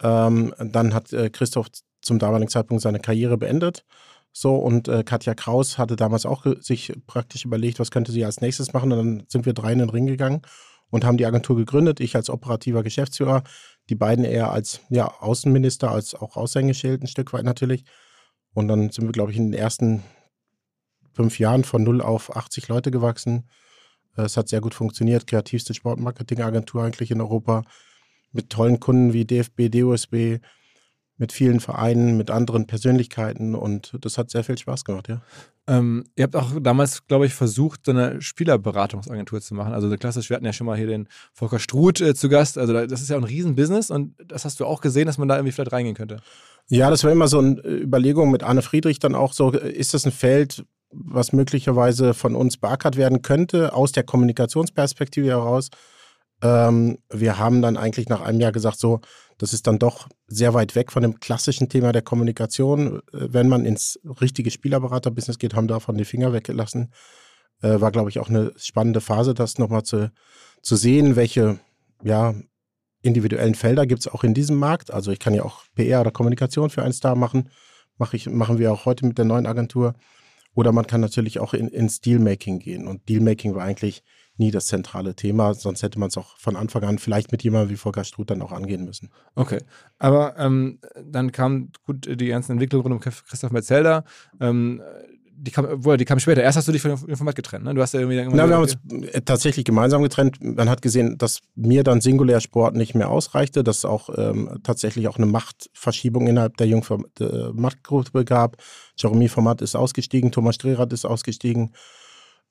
Ähm, 0.02 0.54
dann 0.58 0.94
hat 0.94 1.12
äh, 1.12 1.30
Christoph 1.30 1.68
zum 2.00 2.18
damaligen 2.18 2.50
Zeitpunkt 2.50 2.82
seine 2.82 3.00
Karriere 3.00 3.36
beendet. 3.36 3.84
So, 4.32 4.56
und 4.56 4.88
äh, 4.88 5.02
Katja 5.04 5.34
Kraus 5.34 5.78
hatte 5.78 5.96
damals 5.96 6.26
auch 6.26 6.46
sich 6.60 6.92
praktisch 7.06 7.44
überlegt, 7.44 7.80
was 7.80 7.90
könnte 7.90 8.12
sie 8.12 8.24
als 8.24 8.40
nächstes 8.40 8.72
machen. 8.72 8.92
Und 8.92 8.98
dann 8.98 9.26
sind 9.28 9.46
wir 9.46 9.52
drei 9.52 9.72
in 9.72 9.78
den 9.80 9.90
Ring 9.90 10.06
gegangen 10.06 10.42
und 10.90 11.04
haben 11.04 11.16
die 11.16 11.26
Agentur 11.26 11.56
gegründet. 11.56 12.00
Ich 12.00 12.14
als 12.14 12.30
operativer 12.30 12.82
Geschäftsführer, 12.82 13.42
die 13.88 13.94
beiden 13.94 14.24
eher 14.24 14.52
als 14.52 14.80
ja, 14.90 15.08
Außenminister, 15.20 15.90
als 15.90 16.14
auch 16.14 16.36
Aushängeschild 16.36 17.02
ein 17.02 17.08
Stück 17.08 17.32
weit 17.32 17.44
natürlich. 17.44 17.84
Und 18.54 18.68
dann 18.68 18.90
sind 18.90 19.04
wir, 19.04 19.12
glaube 19.12 19.32
ich, 19.32 19.36
in 19.36 19.50
den 19.50 19.58
ersten 19.58 20.02
fünf 21.12 21.38
Jahren 21.38 21.64
von 21.64 21.82
0 21.82 22.00
auf 22.00 22.36
80 22.36 22.68
Leute 22.68 22.90
gewachsen. 22.90 23.48
Äh, 24.16 24.22
Es 24.22 24.36
hat 24.36 24.48
sehr 24.48 24.60
gut 24.60 24.74
funktioniert. 24.74 25.26
Kreativste 25.26 25.74
Sportmarketingagentur 25.74 26.84
eigentlich 26.84 27.10
in 27.10 27.20
Europa. 27.20 27.62
Mit 28.32 28.50
tollen 28.50 28.78
Kunden 28.78 29.12
wie 29.12 29.24
DFB, 29.24 29.68
DOSB, 29.70 30.38
mit 31.18 31.32
vielen 31.32 31.60
Vereinen, 31.60 32.16
mit 32.16 32.30
anderen 32.30 32.66
Persönlichkeiten. 32.66 33.54
Und 33.54 33.92
das 34.00 34.16
hat 34.18 34.30
sehr 34.30 34.44
viel 34.44 34.56
Spaß 34.56 34.84
gemacht, 34.84 35.08
ja. 35.08 35.20
Ähm, 35.66 36.04
ihr 36.16 36.24
habt 36.24 36.34
auch 36.34 36.52
damals, 36.62 37.06
glaube 37.06 37.26
ich, 37.26 37.34
versucht, 37.34 37.80
so 37.84 37.90
eine 37.90 38.22
Spielerberatungsagentur 38.22 39.40
zu 39.42 39.54
machen. 39.54 39.74
Also 39.74 39.94
klassisch, 39.96 40.30
wir 40.30 40.36
hatten 40.36 40.46
ja 40.46 40.54
schon 40.54 40.66
mal 40.66 40.78
hier 40.78 40.86
den 40.86 41.08
Volker 41.34 41.58
Struth 41.58 42.00
äh, 42.00 42.14
zu 42.14 42.28
Gast. 42.30 42.56
Also 42.56 42.72
da- 42.72 42.86
das 42.86 43.02
ist 43.02 43.10
ja 43.10 43.16
ein 43.16 43.24
Riesenbusiness 43.24 43.90
und 43.90 44.14
das 44.26 44.46
hast 44.46 44.60
du 44.60 44.64
auch 44.64 44.80
gesehen, 44.80 45.06
dass 45.06 45.18
man 45.18 45.28
da 45.28 45.36
irgendwie 45.36 45.52
vielleicht 45.52 45.72
reingehen 45.72 45.94
könnte. 45.96 46.16
Ja, 46.68 46.88
das 46.90 47.04
war 47.04 47.12
immer 47.12 47.28
so 47.28 47.38
eine 47.38 47.60
Überlegung 47.66 48.30
mit 48.30 48.42
Arne 48.42 48.62
Friedrich 48.62 48.98
dann 48.98 49.14
auch 49.14 49.32
so, 49.34 49.52
äh, 49.52 49.70
ist 49.70 49.92
das 49.92 50.06
ein 50.06 50.12
Feld, 50.12 50.64
was 50.90 51.32
möglicherweise 51.34 52.14
von 52.14 52.34
uns 52.34 52.56
beackert 52.56 52.96
werden 52.96 53.20
könnte, 53.20 53.74
aus 53.74 53.92
der 53.92 54.04
Kommunikationsperspektive 54.04 55.28
heraus? 55.28 55.68
Ähm, 56.42 56.98
wir 57.10 57.38
haben 57.38 57.62
dann 57.62 57.76
eigentlich 57.76 58.08
nach 58.08 58.20
einem 58.20 58.40
Jahr 58.40 58.52
gesagt, 58.52 58.78
so, 58.78 59.00
das 59.38 59.52
ist 59.52 59.66
dann 59.66 59.78
doch 59.78 60.08
sehr 60.26 60.54
weit 60.54 60.74
weg 60.74 60.92
von 60.92 61.02
dem 61.02 61.20
klassischen 61.20 61.68
Thema 61.68 61.92
der 61.92 62.02
Kommunikation. 62.02 62.98
Äh, 63.12 63.28
Wenn 63.32 63.48
man 63.48 63.64
ins 63.64 63.98
richtige 64.20 64.50
Spielerberaterbusiness 64.50 65.38
geht, 65.38 65.54
haben 65.54 65.68
davon 65.68 65.96
die 65.96 66.04
Finger 66.04 66.32
weggelassen. 66.32 66.92
Äh, 67.62 67.80
war, 67.80 67.90
glaube 67.90 68.10
ich, 68.10 68.18
auch 68.18 68.28
eine 68.28 68.52
spannende 68.56 69.00
Phase, 69.00 69.34
das 69.34 69.58
nochmal 69.58 69.82
zu, 69.82 70.12
zu 70.62 70.76
sehen, 70.76 71.16
welche, 71.16 71.58
ja, 72.02 72.34
individuellen 73.02 73.54
Felder 73.54 73.86
gibt 73.86 74.00
es 74.00 74.08
auch 74.08 74.24
in 74.24 74.34
diesem 74.34 74.56
Markt. 74.56 74.92
Also 74.92 75.12
ich 75.12 75.20
kann 75.20 75.34
ja 75.34 75.44
auch 75.44 75.62
PR 75.74 76.00
oder 76.00 76.10
Kommunikation 76.10 76.70
für 76.70 76.82
einen 76.82 76.92
Star 76.92 77.14
machen. 77.14 77.50
Mach 77.96 78.12
ich, 78.12 78.28
machen 78.28 78.58
wir 78.58 78.72
auch 78.72 78.84
heute 78.84 79.06
mit 79.06 79.18
der 79.18 79.24
neuen 79.24 79.46
Agentur. 79.46 79.94
Oder 80.54 80.72
man 80.72 80.86
kann 80.86 81.00
natürlich 81.00 81.38
auch 81.38 81.54
in, 81.54 81.68
ins 81.68 82.00
Dealmaking 82.00 82.58
gehen. 82.58 82.88
Und 82.88 83.08
Dealmaking 83.08 83.54
war 83.54 83.64
eigentlich 83.64 84.02
nie 84.38 84.50
das 84.50 84.66
zentrale 84.66 85.14
Thema, 85.14 85.54
sonst 85.54 85.82
hätte 85.82 85.98
man 85.98 86.08
es 86.08 86.16
auch 86.16 86.36
von 86.38 86.56
Anfang 86.56 86.84
an 86.84 86.98
vielleicht 86.98 87.32
mit 87.32 87.42
jemandem 87.42 87.70
wie 87.70 87.76
Volker 87.76 88.04
Struth 88.04 88.30
dann 88.30 88.42
auch 88.42 88.52
angehen 88.52 88.84
müssen. 88.84 89.10
Okay. 89.34 89.58
Aber 89.98 90.38
ähm, 90.38 90.78
dann 91.04 91.32
kam 91.32 91.70
gut 91.84 92.08
die 92.20 92.28
ganzen 92.28 92.52
Entwicklungen 92.52 92.92
rund 92.92 92.94
um 92.94 93.00
Christoph 93.00 93.50
Metzelder. 93.52 94.04
Ähm, 94.40 94.82
die 95.40 95.52
kam, 95.52 95.80
die 95.98 96.04
kam 96.04 96.18
später. 96.18 96.42
Erst 96.42 96.58
hast 96.58 96.66
du 96.66 96.72
dich 96.72 96.82
von 96.82 96.96
dem 96.96 97.16
Format 97.16 97.36
getrennt, 97.36 97.64
ne? 97.64 97.72
Du 97.72 97.80
hast 97.80 97.94
ja 97.94 98.00
irgendwie 98.00 98.16
dann 98.16 98.28
Na, 98.34 98.48
wir 98.48 98.56
haben 98.56 98.62
uns 98.62 98.76
äh, 99.12 99.20
tatsächlich 99.20 99.64
gemeinsam 99.64 100.02
getrennt. 100.02 100.38
Man 100.42 100.68
hat 100.68 100.82
gesehen, 100.82 101.16
dass 101.16 101.40
mir 101.54 101.84
dann 101.84 102.00
singulär 102.00 102.40
Sport 102.40 102.74
nicht 102.74 102.94
mehr 102.96 103.08
ausreichte, 103.08 103.62
dass 103.62 103.78
es 103.78 103.84
auch 103.84 104.10
ähm, 104.16 104.58
tatsächlich 104.64 105.06
auch 105.06 105.16
eine 105.16 105.26
Machtverschiebung 105.26 106.26
innerhalb 106.26 106.56
der 106.56 106.66
Jungformat-Gruppe 106.66 108.24
gab. 108.24 108.56
Jeremy 108.96 109.28
Format 109.28 109.62
ist 109.62 109.76
ausgestiegen, 109.76 110.32
Thomas 110.32 110.56
Strerath 110.56 110.92
ist 110.92 111.04
ausgestiegen. 111.04 111.72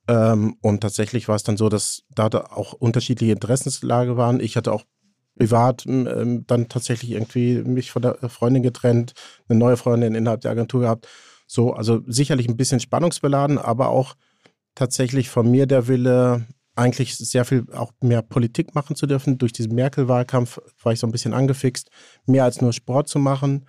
Ähm, 0.08 0.58
und 0.62 0.82
tatsächlich 0.82 1.28
war 1.28 1.36
es 1.36 1.44
dann 1.44 1.58
so, 1.58 1.70
dass 1.70 2.04
da, 2.14 2.28
auch 2.28 2.74
unterschiedliche 2.74 3.34
Interessenslage 3.34 4.18
waren. 4.18 4.40
Ich 4.40 4.56
hatte 4.56 4.72
auch 4.72 4.84
privat 5.38 5.86
ähm, 5.86 6.46
dann 6.48 6.70
tatsächlich 6.70 7.12
irgendwie 7.12 7.62
mich 7.62 7.92
von 7.92 8.02
der 8.02 8.16
Freundin 8.30 8.64
getrennt, 8.64 9.14
eine 9.48 9.60
neue 9.60 9.78
Freundin 9.78 10.16
innerhalb 10.16 10.42
der 10.42 10.52
Agentur 10.52 10.82
gehabt. 10.82 11.08
So, 11.46 11.74
also 11.74 12.02
sicherlich 12.08 12.48
ein 12.48 12.58
bisschen 12.58 12.80
spannungsbeladen, 12.80 13.58
aber 13.58 13.90
auch 13.90 14.16
tatsächlich 14.76 15.30
von 15.30 15.50
mir 15.50 15.66
der 15.66 15.88
Wille, 15.88 16.46
eigentlich 16.76 17.18
sehr 17.18 17.44
viel 17.44 17.66
auch 17.74 17.92
mehr 18.02 18.22
Politik 18.22 18.76
machen 18.76 18.96
zu 18.96 19.08
dürfen. 19.08 19.38
Durch 19.38 19.52
diesen 19.52 19.74
Merkel-Wahlkampf 19.74 20.60
war 20.84 20.94
ich 20.94 21.00
so 21.00 21.08
ein 21.08 21.12
bisschen 21.12 21.34
angefixt, 21.34 21.90
mehr 22.26 22.44
als 22.44 22.62
nur 22.62 22.72
Sport 22.72 23.08
zu 23.08 23.20
machen. 23.20 23.66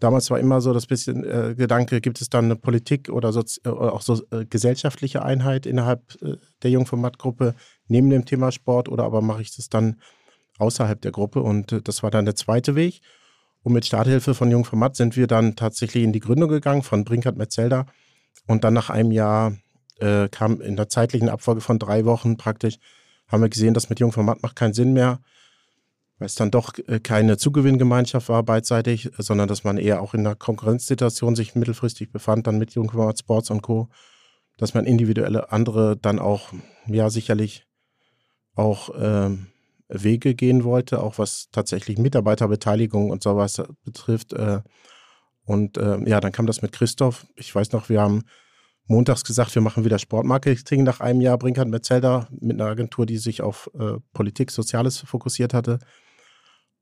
Damals 0.00 0.30
war 0.30 0.38
immer 0.38 0.60
so 0.60 0.72
das 0.72 0.86
bisschen 0.86 1.24
äh, 1.24 1.54
Gedanke, 1.56 2.00
gibt 2.00 2.20
es 2.20 2.28
dann 2.28 2.44
eine 2.44 2.56
Politik 2.56 3.08
oder, 3.10 3.32
so, 3.32 3.42
äh, 3.64 3.68
auch 3.68 4.00
so 4.00 4.22
äh, 4.30 4.44
gesellschaftliche 4.44 5.24
Einheit 5.24 5.66
innerhalb 5.66 6.16
äh, 6.22 6.36
der 6.62 6.70
Jungformatgruppe 6.70 7.54
neben 7.88 8.08
dem 8.10 8.24
Thema 8.24 8.52
Sport 8.52 8.88
oder 8.88 9.04
aber 9.04 9.22
mache 9.22 9.42
ich 9.42 9.54
das 9.56 9.68
dann 9.68 10.00
außerhalb 10.58 11.00
der 11.00 11.10
Gruppe? 11.10 11.42
Und 11.42 11.72
äh, 11.72 11.82
das 11.82 12.02
war 12.02 12.12
dann 12.12 12.26
der 12.26 12.36
zweite 12.36 12.76
Weg. 12.76 13.00
Und 13.64 13.72
mit 13.72 13.86
Starthilfe 13.86 14.34
von 14.34 14.50
Jungformat 14.50 14.94
sind 14.94 15.16
wir 15.16 15.26
dann 15.26 15.56
tatsächlich 15.56 16.04
in 16.04 16.12
die 16.12 16.20
Gründung 16.20 16.48
gegangen 16.48 16.82
von 16.82 17.04
Brinkert 17.04 17.36
Metzelder. 17.36 17.86
Und 18.46 18.62
dann 18.62 18.74
nach 18.74 18.90
einem 18.90 19.10
Jahr 19.10 19.56
äh, 19.98 20.28
kam 20.28 20.60
in 20.60 20.76
der 20.76 20.88
zeitlichen 20.88 21.28
Abfolge 21.28 21.60
von 21.60 21.80
drei 21.80 22.04
Wochen 22.04 22.36
praktisch, 22.36 22.76
haben 23.26 23.42
wir 23.42 23.48
gesehen, 23.48 23.74
dass 23.74 23.90
mit 23.90 23.98
Jungformat 23.98 24.42
macht 24.42 24.54
keinen 24.54 24.74
Sinn 24.74 24.92
mehr 24.92 25.20
weil 26.18 26.26
es 26.26 26.34
dann 26.34 26.50
doch 26.50 26.74
äh, 26.86 27.00
keine 27.00 27.36
Zugewinngemeinschaft 27.36 28.28
war 28.28 28.42
beidseitig, 28.42 29.10
sondern 29.18 29.48
dass 29.48 29.64
man 29.64 29.78
eher 29.78 30.02
auch 30.02 30.14
in 30.14 30.20
einer 30.20 30.34
Konkurrenzsituation 30.34 31.36
sich 31.36 31.54
mittelfristig 31.54 32.10
befand, 32.10 32.46
dann 32.46 32.58
mit 32.58 32.72
Jungformat 32.72 33.18
Sports 33.18 33.50
und 33.50 33.62
Co., 33.62 33.88
dass 34.56 34.74
man 34.74 34.84
individuelle 34.84 35.52
andere 35.52 35.96
dann 35.96 36.18
auch, 36.18 36.52
ja, 36.86 37.10
sicherlich 37.10 37.64
auch 38.56 38.90
ähm, 38.98 39.46
Wege 39.88 40.34
gehen 40.34 40.64
wollte, 40.64 41.00
auch 41.00 41.18
was 41.18 41.48
tatsächlich 41.52 41.96
Mitarbeiterbeteiligung 41.98 43.10
und 43.10 43.22
sowas 43.22 43.62
betrifft. 43.84 44.32
Äh, 44.32 44.60
und 45.44 45.78
äh, 45.78 45.98
ja, 46.08 46.20
dann 46.20 46.32
kam 46.32 46.46
das 46.46 46.60
mit 46.60 46.72
Christoph. 46.72 47.26
Ich 47.36 47.54
weiß 47.54 47.72
noch, 47.72 47.88
wir 47.88 48.00
haben 48.00 48.24
montags 48.86 49.22
gesagt, 49.22 49.54
wir 49.54 49.62
machen 49.62 49.84
wieder 49.84 49.98
Sportmarketing 49.98 50.82
nach 50.82 51.00
einem 51.00 51.20
Jahr 51.20 51.38
Brinkert 51.38 51.68
Metzelder 51.68 52.28
mit 52.40 52.60
einer 52.60 52.70
Agentur, 52.70 53.06
die 53.06 53.18
sich 53.18 53.40
auf 53.42 53.70
äh, 53.78 53.94
Politik, 54.12 54.50
Soziales 54.50 54.98
fokussiert 54.98 55.54
hatte. 55.54 55.78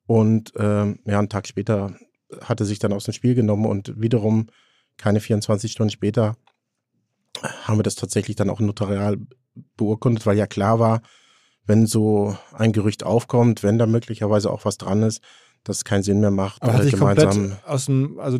Und 0.06 0.52
ähm, 0.56 1.00
ja, 1.04 1.18
einen 1.18 1.28
Tag 1.28 1.46
später 1.46 1.96
hatte 2.40 2.64
sich 2.64 2.78
dann 2.78 2.92
aus 2.92 3.04
dem 3.04 3.14
Spiel 3.14 3.34
genommen 3.34 3.66
und 3.66 4.00
wiederum 4.00 4.48
keine 4.96 5.20
24 5.20 5.70
Stunden 5.72 5.90
später 5.90 6.36
haben 7.64 7.78
wir 7.78 7.82
das 7.82 7.96
tatsächlich 7.96 8.36
dann 8.36 8.50
auch 8.50 8.60
notarial 8.60 9.18
beurkundet, 9.76 10.26
weil 10.26 10.38
ja 10.38 10.46
klar 10.46 10.78
war, 10.78 11.02
wenn 11.66 11.86
so 11.86 12.36
ein 12.52 12.72
Gerücht 12.72 13.04
aufkommt, 13.04 13.62
wenn 13.62 13.78
da 13.78 13.86
möglicherweise 13.86 14.50
auch 14.50 14.64
was 14.64 14.78
dran 14.78 15.02
ist, 15.02 15.22
dass 15.64 15.78
es 15.78 15.84
keinen 15.84 16.02
Sinn 16.02 16.20
mehr 16.20 16.30
macht, 16.30 16.62
Aber 16.62 16.74
hat 16.74 16.82
sich 16.84 16.92
gemeinsam. 16.92 17.30
Komplett 17.30 17.64
aus 17.66 17.86
dem, 17.86 18.20
also 18.20 18.38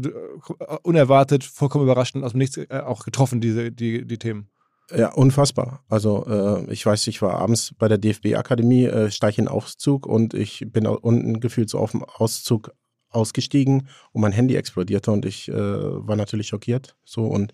unerwartet, 0.83 1.45
vollkommen 1.45 1.85
überraschend, 1.85 2.25
aus 2.25 2.33
dem 2.33 2.39
Nichts 2.39 2.57
äh, 2.57 2.83
auch 2.85 3.05
getroffen, 3.05 3.41
diese, 3.41 3.73
die, 3.73 4.07
die 4.07 4.19
Themen. 4.19 4.49
Ja, 4.95 5.13
unfassbar. 5.13 5.85
Also 5.89 6.25
äh, 6.27 6.73
ich 6.73 6.87
weiß, 6.87 7.07
ich 7.09 7.21
war 7.21 7.35
abends 7.35 7.75
bei 7.77 7.89
der 7.89 7.99
DFB-Akademie, 7.99 8.85
äh, 8.85 9.11
steige 9.11 9.43
in 9.43 9.49
Aufzug 9.49 10.07
und 10.07 10.33
ich 10.33 10.65
bin 10.69 10.87
unten 10.87 11.41
gefühlt 11.41 11.69
so 11.71 11.79
auf 11.79 11.91
dem 11.91 12.05
Auszug 12.05 12.73
ausgestiegen 13.11 13.89
und 14.13 14.21
mein 14.21 14.33
Handy 14.33 14.55
explodierte 14.55 15.11
und 15.11 15.25
ich 15.25 15.49
äh, 15.49 15.55
war 15.55 16.15
natürlich 16.15 16.49
schockiert. 16.49 16.97
So 17.05 17.27
und 17.27 17.53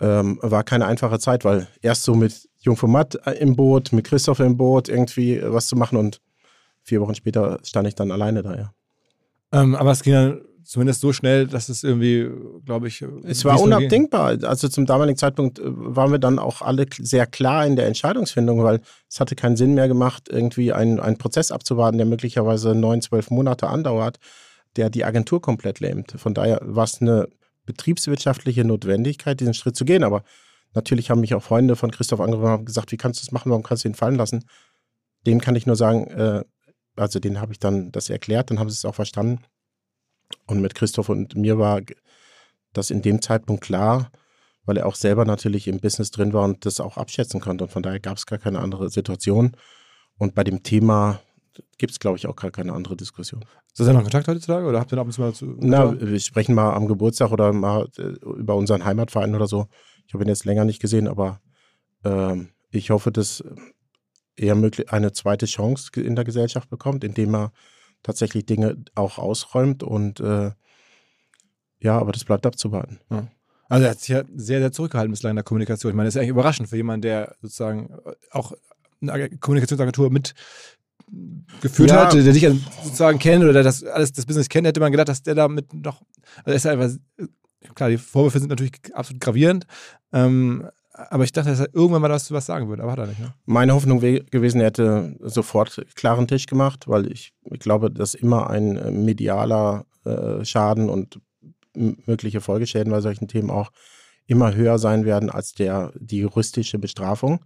ähm, 0.00 0.38
war 0.42 0.62
keine 0.62 0.86
einfache 0.86 1.18
Zeit, 1.18 1.44
weil 1.44 1.66
erst 1.82 2.04
so 2.04 2.14
mit 2.14 2.48
Jungformat 2.60 3.26
äh, 3.26 3.32
im 3.32 3.56
Boot, 3.56 3.92
mit 3.92 4.06
Christoph 4.06 4.40
im 4.40 4.56
Boot 4.56 4.88
irgendwie 4.88 5.40
was 5.42 5.66
zu 5.66 5.76
machen 5.76 5.96
und 5.98 6.20
vier 6.82 7.00
Wochen 7.00 7.14
später 7.14 7.58
stand 7.64 7.88
ich 7.88 7.94
dann 7.96 8.12
alleine 8.12 8.42
da, 8.42 8.56
ja. 8.56 8.74
Ähm, 9.52 9.74
aber 9.74 9.90
es 9.90 10.02
ging 10.02 10.12
dann 10.12 10.42
zumindest 10.70 11.00
so 11.00 11.12
schnell, 11.12 11.48
dass 11.48 11.68
es 11.68 11.82
irgendwie, 11.82 12.30
glaube 12.64 12.86
ich. 12.86 13.04
Es 13.24 13.44
war 13.44 13.60
unabdingbar. 13.60 14.38
Also 14.44 14.68
zum 14.68 14.86
damaligen 14.86 15.18
Zeitpunkt 15.18 15.58
äh, 15.58 15.64
waren 15.64 16.12
wir 16.12 16.20
dann 16.20 16.38
auch 16.38 16.62
alle 16.62 16.86
sehr 16.96 17.26
klar 17.26 17.66
in 17.66 17.74
der 17.74 17.88
Entscheidungsfindung, 17.88 18.62
weil 18.62 18.80
es 19.08 19.18
hatte 19.18 19.34
keinen 19.34 19.56
Sinn 19.56 19.74
mehr 19.74 19.88
gemacht, 19.88 20.28
irgendwie 20.30 20.72
einen, 20.72 21.00
einen 21.00 21.18
Prozess 21.18 21.50
abzuwarten, 21.50 21.98
der 21.98 22.06
möglicherweise 22.06 22.76
neun, 22.76 23.02
zwölf 23.02 23.30
Monate 23.30 23.66
andauert, 23.66 24.20
der 24.76 24.90
die 24.90 25.04
Agentur 25.04 25.42
komplett 25.42 25.80
lähmt. 25.80 26.12
Von 26.12 26.34
daher 26.34 26.60
war 26.62 26.84
es 26.84 27.00
eine 27.00 27.28
betriebswirtschaftliche 27.66 28.64
Notwendigkeit, 28.64 29.40
diesen 29.40 29.54
Schritt 29.54 29.74
zu 29.74 29.84
gehen. 29.84 30.04
Aber 30.04 30.22
natürlich 30.72 31.10
haben 31.10 31.20
mich 31.20 31.34
auch 31.34 31.42
Freunde 31.42 31.74
von 31.74 31.90
Christoph 31.90 32.20
angerufen 32.20 32.60
und 32.60 32.66
gesagt, 32.66 32.92
wie 32.92 32.96
kannst 32.96 33.20
du 33.20 33.26
das 33.26 33.32
machen, 33.32 33.50
warum 33.50 33.64
kannst 33.64 33.82
du 33.82 33.88
ihn 33.88 33.96
fallen 33.96 34.14
lassen? 34.14 34.44
Dem 35.26 35.40
kann 35.40 35.56
ich 35.56 35.66
nur 35.66 35.74
sagen, 35.74 36.06
äh, 36.06 36.44
also 36.94 37.18
den 37.18 37.40
habe 37.40 37.50
ich 37.50 37.58
dann 37.58 37.90
das 37.90 38.08
erklärt, 38.08 38.52
dann 38.52 38.60
haben 38.60 38.70
sie 38.70 38.74
es 38.74 38.84
auch 38.84 38.94
verstanden. 38.94 39.40
Und 40.46 40.60
mit 40.60 40.74
Christoph 40.74 41.08
und 41.08 41.36
mir 41.36 41.58
war 41.58 41.80
das 42.72 42.90
in 42.90 43.02
dem 43.02 43.20
Zeitpunkt 43.22 43.62
klar, 43.62 44.10
weil 44.64 44.76
er 44.76 44.86
auch 44.86 44.94
selber 44.94 45.24
natürlich 45.24 45.68
im 45.68 45.80
Business 45.80 46.10
drin 46.10 46.32
war 46.32 46.44
und 46.44 46.64
das 46.66 46.80
auch 46.80 46.96
abschätzen 46.96 47.40
konnte. 47.40 47.64
Und 47.64 47.70
von 47.70 47.82
daher 47.82 48.00
gab 48.00 48.16
es 48.16 48.26
gar 48.26 48.38
keine 48.38 48.60
andere 48.60 48.90
Situation. 48.90 49.56
Und 50.18 50.34
bei 50.34 50.44
dem 50.44 50.62
Thema 50.62 51.20
gibt 51.78 51.92
es, 51.92 51.98
glaube 51.98 52.18
ich, 52.18 52.26
auch 52.26 52.36
gar 52.36 52.50
keine 52.50 52.72
andere 52.72 52.96
Diskussion. 52.96 53.44
Das 53.76 53.86
ja 53.86 53.92
noch 53.92 54.02
Kontakt 54.02 54.28
heutzutage 54.28 54.66
oder 54.66 54.80
habt 54.80 54.92
ihr 54.92 54.96
noch 54.96 55.02
ab 55.02 55.06
und 55.06 55.12
zu 55.12 55.20
mal 55.20 55.32
zu? 55.32 55.56
Na, 55.58 55.98
wir 56.00 56.20
sprechen 56.20 56.54
mal 56.54 56.74
am 56.74 56.86
Geburtstag 56.86 57.30
oder 57.32 57.52
mal 57.52 57.88
äh, 57.98 58.02
über 58.02 58.56
unseren 58.56 58.84
Heimatverein 58.84 59.34
oder 59.34 59.46
so. 59.46 59.66
Ich 60.06 60.14
habe 60.14 60.24
ihn 60.24 60.28
jetzt 60.28 60.44
länger 60.44 60.64
nicht 60.64 60.80
gesehen, 60.80 61.08
aber 61.08 61.40
ähm, 62.04 62.50
ich 62.70 62.90
hoffe, 62.90 63.12
dass 63.12 63.44
er 64.36 64.54
möglich 64.54 64.90
eine 64.90 65.12
zweite 65.12 65.46
Chance 65.46 65.90
in 66.00 66.16
der 66.16 66.24
Gesellschaft 66.24 66.68
bekommt, 66.68 67.04
indem 67.04 67.34
er 67.34 67.52
tatsächlich 68.02 68.46
Dinge 68.46 68.76
auch 68.94 69.18
ausräumt 69.18 69.82
und 69.82 70.20
äh, 70.20 70.52
ja, 71.80 71.98
aber 71.98 72.12
das 72.12 72.24
bleibt 72.24 72.46
abzuwarten. 72.46 73.00
Ja. 73.10 73.28
Also 73.68 73.84
er 73.84 73.90
hat 73.90 74.00
sich 74.00 74.08
ja 74.08 74.24
sehr, 74.34 74.58
sehr 74.60 74.72
zurückgehalten 74.72 75.12
bislang 75.12 75.30
in 75.30 75.36
der 75.36 75.44
Kommunikation. 75.44 75.90
Ich 75.90 75.96
meine, 75.96 76.08
das 76.08 76.14
ist 76.14 76.18
eigentlich 76.18 76.30
überraschend 76.30 76.68
für 76.68 76.76
jemanden, 76.76 77.02
der 77.02 77.36
sozusagen 77.40 77.96
auch 78.32 78.52
eine 79.00 79.30
Kommunikationsagentur 79.38 80.10
mit 80.10 80.34
geführt 81.60 81.90
ja. 81.90 82.04
hat, 82.04 82.14
der 82.14 82.22
dich 82.32 82.46
sozusagen 82.82 83.18
kennt 83.18 83.44
oder 83.44 83.62
das 83.62 83.82
alles 83.84 84.12
das 84.12 84.26
Business 84.26 84.48
kennt, 84.48 84.66
hätte 84.66 84.80
man 84.80 84.92
gedacht, 84.92 85.08
dass 85.08 85.22
der 85.22 85.34
damit 85.34 85.72
noch, 85.72 86.02
also 86.38 86.50
er 86.50 86.54
ist 86.54 86.66
einfach, 86.66 86.90
klar, 87.74 87.90
die 87.90 87.98
Vorwürfe 87.98 88.38
sind 88.38 88.48
natürlich 88.48 88.72
absolut 88.92 89.20
gravierend, 89.20 89.66
ähm, 90.12 90.68
aber 91.08 91.24
ich 91.24 91.32
dachte, 91.32 91.50
dass 91.50 91.60
er 91.60 91.74
irgendwann 91.74 92.02
mal 92.02 92.10
was, 92.10 92.30
was 92.32 92.46
sagen 92.46 92.68
würde, 92.68 92.82
aber 92.82 92.92
hat 92.92 92.98
er 92.98 93.06
nicht. 93.06 93.20
Ne? 93.20 93.32
Meine 93.46 93.74
Hoffnung 93.74 94.02
wäre 94.02 94.24
gewesen, 94.24 94.60
er 94.60 94.66
hätte 94.66 95.16
sofort 95.20 95.84
klaren 95.94 96.28
Tisch 96.28 96.46
gemacht, 96.46 96.88
weil 96.88 97.10
ich, 97.10 97.32
ich 97.50 97.60
glaube, 97.60 97.90
dass 97.90 98.14
immer 98.14 98.50
ein 98.50 98.76
äh, 98.76 98.90
medialer 98.90 99.86
äh, 100.04 100.44
Schaden 100.44 100.88
und 100.88 101.20
mögliche 101.74 102.40
Folgeschäden 102.40 102.92
bei 102.92 103.00
solchen 103.00 103.28
Themen 103.28 103.50
auch 103.50 103.70
immer 104.26 104.54
höher 104.54 104.78
sein 104.78 105.04
werden 105.04 105.30
als 105.30 105.52
der, 105.52 105.92
die 105.98 106.18
juristische 106.18 106.78
Bestrafung. 106.78 107.44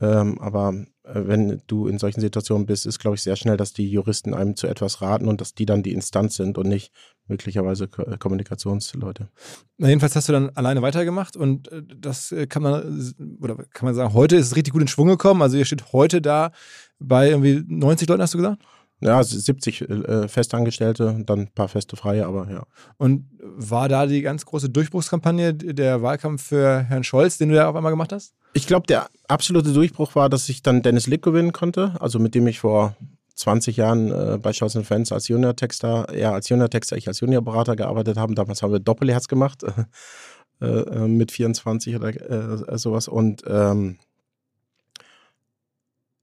Ähm, 0.00 0.38
aber 0.40 0.74
äh, 1.04 1.22
wenn 1.26 1.62
du 1.66 1.86
in 1.86 1.98
solchen 1.98 2.20
Situationen 2.20 2.66
bist, 2.66 2.84
ist, 2.84 2.98
glaube 2.98 3.14
ich, 3.16 3.22
sehr 3.22 3.36
schnell, 3.36 3.56
dass 3.56 3.72
die 3.72 3.90
Juristen 3.90 4.34
einem 4.34 4.56
zu 4.56 4.66
etwas 4.66 5.00
raten 5.00 5.26
und 5.26 5.40
dass 5.40 5.54
die 5.54 5.66
dann 5.66 5.82
die 5.82 5.92
Instanz 5.92 6.36
sind 6.36 6.58
und 6.58 6.68
nicht 6.68 6.92
möglicherweise 7.28 7.84
äh, 7.84 8.18
Kommunikationsleute. 8.18 9.30
Na, 9.78 9.88
jedenfalls 9.88 10.14
hast 10.14 10.28
du 10.28 10.32
dann 10.32 10.50
alleine 10.50 10.82
weitergemacht 10.82 11.36
und 11.36 11.72
äh, 11.72 11.82
das 11.96 12.34
kann 12.48 12.62
man, 12.62 13.14
oder 13.40 13.56
kann 13.72 13.86
man 13.86 13.94
sagen, 13.94 14.12
heute 14.12 14.36
ist 14.36 14.46
es 14.46 14.56
richtig 14.56 14.72
gut 14.72 14.82
in 14.82 14.88
Schwung 14.88 15.08
gekommen. 15.08 15.40
Also 15.40 15.56
ihr 15.56 15.64
steht 15.64 15.92
heute 15.92 16.20
da 16.20 16.52
bei 16.98 17.30
irgendwie 17.30 17.64
90 17.66 18.08
Leuten, 18.08 18.22
hast 18.22 18.34
du 18.34 18.38
gesagt? 18.38 18.62
Ja, 19.00 19.22
70 19.22 19.82
äh, 19.82 20.28
Festangestellte, 20.28 21.22
dann 21.26 21.40
ein 21.40 21.52
paar 21.54 21.68
feste 21.68 21.96
Freie, 21.96 22.26
aber 22.26 22.50
ja. 22.50 22.66
Und 22.96 23.28
war 23.42 23.88
da 23.90 24.06
die 24.06 24.22
ganz 24.22 24.46
große 24.46 24.70
Durchbruchskampagne 24.70 25.52
der 25.52 26.00
Wahlkampf 26.00 26.44
für 26.44 26.80
Herrn 26.82 27.04
Scholz, 27.04 27.36
den 27.36 27.50
du 27.50 27.56
da 27.56 27.68
auf 27.68 27.76
einmal 27.76 27.92
gemacht 27.92 28.12
hast? 28.12 28.34
Ich 28.56 28.66
glaube, 28.66 28.86
der 28.86 29.10
absolute 29.28 29.70
Durchbruch 29.74 30.14
war, 30.14 30.30
dass 30.30 30.48
ich 30.48 30.62
dann 30.62 30.80
Dennis 30.80 31.06
Lick 31.06 31.20
gewinnen 31.20 31.52
konnte, 31.52 31.92
also 32.00 32.18
mit 32.18 32.34
dem 32.34 32.46
ich 32.46 32.58
vor 32.58 32.96
20 33.34 33.76
Jahren 33.76 34.10
äh, 34.10 34.38
bei 34.38 34.54
Scholz 34.54 34.78
Fans 34.82 35.12
als 35.12 35.28
Junior-Texter, 35.28 36.08
er 36.08 36.32
als 36.32 36.48
Junior-Texter, 36.48 36.96
ich 36.96 37.06
als 37.06 37.20
Juniorberater 37.20 37.76
gearbeitet 37.76 38.16
haben. 38.16 38.34
Damals 38.34 38.62
haben 38.62 38.72
wir 38.72 38.80
Doppelherz 38.80 39.28
gemacht 39.28 39.62
äh, 40.62 40.66
äh, 40.66 41.06
mit 41.06 41.32
24 41.32 41.96
oder 41.96 42.08
äh, 42.08 42.78
sowas 42.78 43.08
und 43.08 43.42
ähm, 43.46 43.98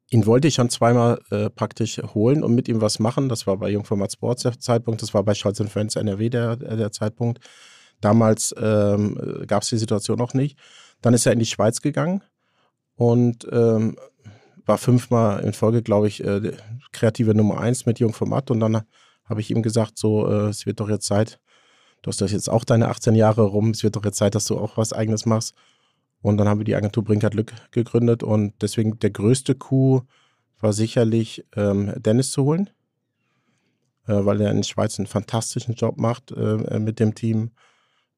ihn 0.09 0.25
wollte 0.25 0.47
ich 0.47 0.55
schon 0.55 0.71
zweimal 0.71 1.21
äh, 1.29 1.51
praktisch 1.51 2.01
holen 2.15 2.43
und 2.43 2.55
mit 2.55 2.67
ihm 2.67 2.81
was 2.81 2.97
machen. 2.97 3.29
Das 3.29 3.45
war 3.45 3.57
bei 3.57 3.69
Jungformat 3.69 4.11
Sports 4.11 4.41
der 4.41 4.59
Zeitpunkt, 4.59 5.03
das 5.03 5.13
war 5.13 5.21
bei 5.21 5.35
Scholz 5.35 5.61
Friends 5.69 5.95
NRW 5.95 6.31
der, 6.31 6.55
der 6.55 6.91
Zeitpunkt. 6.91 7.41
damals 8.01 8.55
ähm, 8.59 9.43
gab 9.45 9.61
es 9.61 9.69
die 9.69 9.77
Situation 9.77 10.17
noch 10.17 10.33
nicht. 10.33 10.57
Dann 11.03 11.13
ist 11.13 11.25
er 11.25 11.33
in 11.33 11.39
die 11.39 11.45
Schweiz 11.45 11.81
gegangen 11.81 12.23
und 12.95 13.45
ähm, 13.51 13.97
war 14.65 14.77
fünfmal 14.77 15.41
in 15.41 15.53
Folge, 15.53 15.83
glaube 15.83 16.07
ich, 16.07 16.23
äh, 16.23 16.53
kreative 16.93 17.35
Nummer 17.35 17.59
eins 17.59 17.85
mit 17.85 17.99
Jung 17.99 18.13
Format. 18.13 18.49
Und 18.49 18.61
dann 18.61 18.83
habe 19.25 19.41
ich 19.41 19.51
ihm 19.51 19.61
gesagt, 19.61 19.97
so, 19.97 20.27
äh, 20.27 20.47
es 20.47 20.65
wird 20.65 20.79
doch 20.79 20.89
jetzt 20.89 21.05
Zeit, 21.05 21.39
du 22.01 22.07
hast 22.07 22.21
doch 22.21 22.29
jetzt 22.29 22.49
auch 22.49 22.63
deine 22.63 22.87
18 22.87 23.15
Jahre 23.15 23.43
rum, 23.43 23.71
es 23.71 23.83
wird 23.83 23.97
doch 23.97 24.05
jetzt 24.05 24.17
Zeit, 24.17 24.33
dass 24.33 24.45
du 24.45 24.57
auch 24.57 24.77
was 24.77 24.93
Eigenes 24.93 25.25
machst. 25.25 25.53
Und 26.21 26.37
dann 26.37 26.47
haben 26.47 26.61
wir 26.61 26.65
die 26.65 26.75
Agentur 26.75 27.03
Brinkert 27.03 27.33
Lück 27.33 27.51
gegründet 27.71 28.23
und 28.23 28.53
deswegen 28.61 28.97
der 28.99 29.09
größte 29.09 29.55
Coup 29.55 30.03
war 30.61 30.71
sicherlich 30.71 31.45
ähm, 31.57 31.91
Dennis 31.97 32.31
zu 32.31 32.45
holen, 32.45 32.69
äh, 34.07 34.23
weil 34.23 34.39
er 34.39 34.51
in 34.51 34.57
der 34.57 34.63
Schweiz 34.63 34.97
einen 34.97 35.07
fantastischen 35.07 35.75
Job 35.75 35.97
macht 35.97 36.31
äh, 36.31 36.79
mit 36.79 37.01
dem 37.01 37.13
Team. 37.13 37.51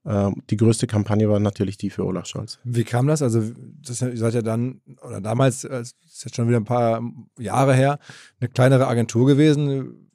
Ähm, 0.05 0.43
die 0.49 0.57
größte 0.57 0.87
Kampagne 0.87 1.29
war 1.29 1.39
natürlich 1.39 1.77
die 1.77 1.89
für 1.89 2.05
Olaf 2.05 2.27
Scholz. 2.27 2.59
Wie 2.63 2.83
kam 2.83 3.07
das? 3.07 3.21
Also, 3.21 3.41
das, 3.81 4.01
ihr 4.01 4.17
seid 4.17 4.35
ja 4.35 4.41
dann, 4.41 4.81
oder 5.01 5.19
damals, 5.19 5.61
das 5.61 5.95
ist 6.05 6.25
jetzt 6.25 6.35
schon 6.35 6.47
wieder 6.47 6.59
ein 6.59 6.65
paar 6.65 7.01
Jahre 7.39 7.73
her, 7.73 7.97
eine 8.39 8.49
kleinere 8.49 8.87
Agentur 8.87 9.25
gewesen. 9.25 10.09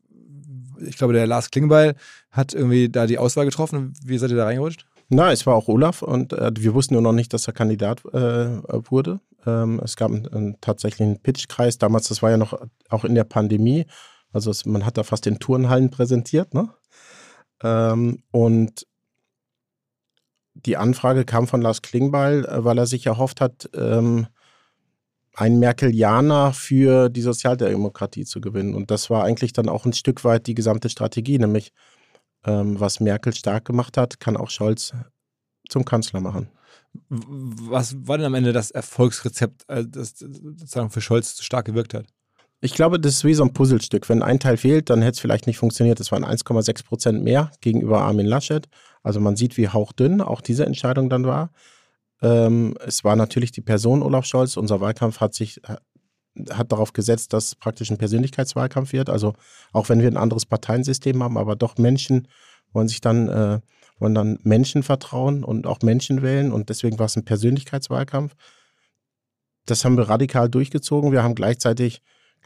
Ich 0.86 0.96
glaube, 0.96 1.12
der 1.12 1.26
Lars 1.26 1.50
Klingbeil 1.50 1.94
hat 2.30 2.54
irgendwie 2.54 2.88
da 2.88 3.06
die 3.06 3.18
Auswahl 3.18 3.44
getroffen. 3.44 3.92
Wie 4.04 4.16
seid 4.16 4.30
ihr 4.30 4.36
da 4.36 4.44
reingerutscht? 4.44 4.86
Na, 5.08 5.32
es 5.32 5.44
war 5.44 5.56
auch 5.56 5.66
Olaf 5.66 6.02
und 6.02 6.32
äh, 6.32 6.52
wir 6.56 6.72
wussten 6.72 6.94
nur 6.94 7.02
noch 7.02 7.12
nicht, 7.12 7.34
dass 7.34 7.48
er 7.48 7.52
Kandidat 7.52 8.04
äh, 8.14 8.62
wurde. 8.88 9.20
Ähm, 9.44 9.80
es 9.82 9.96
gab 9.96 10.12
einen, 10.12 10.28
einen 10.28 10.60
tatsächlichen 10.60 11.18
Pitchkreis. 11.18 11.78
Damals, 11.78 12.06
das 12.06 12.22
war 12.22 12.30
ja 12.30 12.36
noch 12.36 12.60
auch 12.88 13.04
in 13.04 13.16
der 13.16 13.24
Pandemie. 13.24 13.86
Also 14.32 14.52
es, 14.52 14.66
man 14.66 14.86
hat 14.86 14.96
da 14.96 15.02
fast 15.02 15.26
in 15.26 15.40
Turnhallen 15.40 15.90
präsentiert, 15.90 16.54
ne? 16.54 16.70
Ähm, 17.62 18.22
und 18.30 18.86
die 20.66 20.76
Anfrage 20.76 21.24
kam 21.24 21.46
von 21.46 21.62
Lars 21.62 21.82
Klingbeil, 21.82 22.44
äh, 22.44 22.64
weil 22.64 22.78
er 22.78 22.86
sich 22.86 23.06
erhofft 23.06 23.40
hat, 23.40 23.68
ähm, 23.74 24.26
einen 25.34 25.58
Merkelianer 25.58 26.52
für 26.52 27.08
die 27.08 27.22
Sozialdemokratie 27.22 28.24
zu 28.24 28.40
gewinnen. 28.40 28.74
Und 28.74 28.90
das 28.90 29.10
war 29.10 29.24
eigentlich 29.24 29.52
dann 29.52 29.68
auch 29.68 29.86
ein 29.86 29.92
Stück 29.92 30.24
weit 30.24 30.46
die 30.46 30.54
gesamte 30.54 30.88
Strategie, 30.88 31.38
nämlich 31.38 31.72
ähm, 32.44 32.80
was 32.80 33.00
Merkel 33.00 33.34
stark 33.34 33.64
gemacht 33.64 33.96
hat, 33.96 34.20
kann 34.20 34.36
auch 34.36 34.50
Scholz 34.50 34.92
zum 35.68 35.84
Kanzler 35.84 36.20
machen. 36.20 36.48
Was 37.08 37.94
war 38.06 38.18
denn 38.18 38.26
am 38.26 38.34
Ende 38.34 38.52
das 38.52 38.70
Erfolgsrezept, 38.70 39.62
äh, 39.68 39.84
das 39.86 40.18
sozusagen 40.18 40.90
für 40.90 41.00
Scholz 41.00 41.42
stark 41.42 41.66
gewirkt 41.66 41.94
hat? 41.94 42.06
Ich 42.60 42.74
glaube, 42.74 43.00
das 43.00 43.14
ist 43.14 43.24
wie 43.24 43.34
so 43.34 43.42
ein 43.42 43.52
Puzzlestück. 43.52 44.08
Wenn 44.08 44.22
ein 44.22 44.38
Teil 44.38 44.56
fehlt, 44.56 44.90
dann 44.90 45.00
hätte 45.00 45.12
es 45.12 45.20
vielleicht 45.20 45.46
nicht 45.46 45.58
funktioniert. 45.58 45.98
Es 45.98 46.12
waren 46.12 46.24
1,6 46.24 46.84
Prozent 46.84 47.22
mehr 47.22 47.50
gegenüber 47.60 48.02
Armin 48.02 48.26
Laschet. 48.26 48.68
Also 49.02 49.18
man 49.18 49.36
sieht, 49.36 49.56
wie 49.56 49.68
hauchdünn 49.68 50.20
auch 50.20 50.42
diese 50.42 50.66
Entscheidung 50.66 51.08
dann 51.08 51.24
war. 51.24 51.50
Ähm, 52.20 52.76
es 52.84 53.02
war 53.02 53.16
natürlich 53.16 53.50
die 53.52 53.62
Person 53.62 54.02
Olaf 54.02 54.26
Scholz. 54.26 54.58
Unser 54.58 54.80
Wahlkampf 54.80 55.20
hat 55.20 55.34
sich 55.34 55.60
hat 56.50 56.70
darauf 56.72 56.92
gesetzt, 56.92 57.32
dass 57.32 57.54
praktisch 57.54 57.90
ein 57.90 57.98
Persönlichkeitswahlkampf 57.98 58.92
wird. 58.92 59.10
Also 59.10 59.34
auch 59.72 59.88
wenn 59.88 60.00
wir 60.00 60.08
ein 60.08 60.16
anderes 60.16 60.46
Parteiensystem 60.46 61.22
haben, 61.22 61.36
aber 61.36 61.56
doch 61.56 61.76
Menschen 61.76 62.28
wollen 62.72 62.88
sich 62.88 63.00
dann, 63.00 63.28
äh, 63.28 63.60
wollen 63.98 64.14
dann 64.14 64.38
Menschen 64.42 64.82
vertrauen 64.82 65.44
und 65.44 65.66
auch 65.66 65.80
Menschen 65.82 66.22
wählen. 66.22 66.52
Und 66.52 66.68
deswegen 66.68 66.98
war 66.98 67.06
es 67.06 67.16
ein 67.16 67.24
Persönlichkeitswahlkampf. 67.24 68.34
Das 69.66 69.84
haben 69.84 69.96
wir 69.96 70.08
radikal 70.08 70.48
durchgezogen. 70.48 71.12
Wir 71.12 71.22
haben 71.22 71.34
gleichzeitig, 71.34 72.00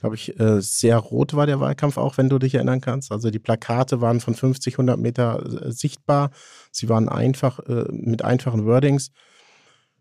glaube 0.04 0.16
ich, 0.16 0.38
äh, 0.38 0.60
sehr 0.60 0.98
rot 0.98 1.32
war 1.32 1.46
der 1.46 1.60
Wahlkampf 1.60 1.96
auch, 1.96 2.18
wenn 2.18 2.28
du 2.28 2.38
dich 2.38 2.54
erinnern 2.54 2.82
kannst. 2.82 3.10
Also 3.10 3.30
die 3.30 3.38
Plakate 3.38 4.02
waren 4.02 4.20
von 4.20 4.34
50, 4.34 4.74
100 4.74 4.98
Meter 4.98 5.64
äh, 5.64 5.72
sichtbar. 5.72 6.30
Sie 6.70 6.90
waren 6.90 7.08
einfach 7.08 7.58
äh, 7.60 7.86
mit 7.90 8.22
einfachen 8.22 8.66
Wordings. 8.66 9.12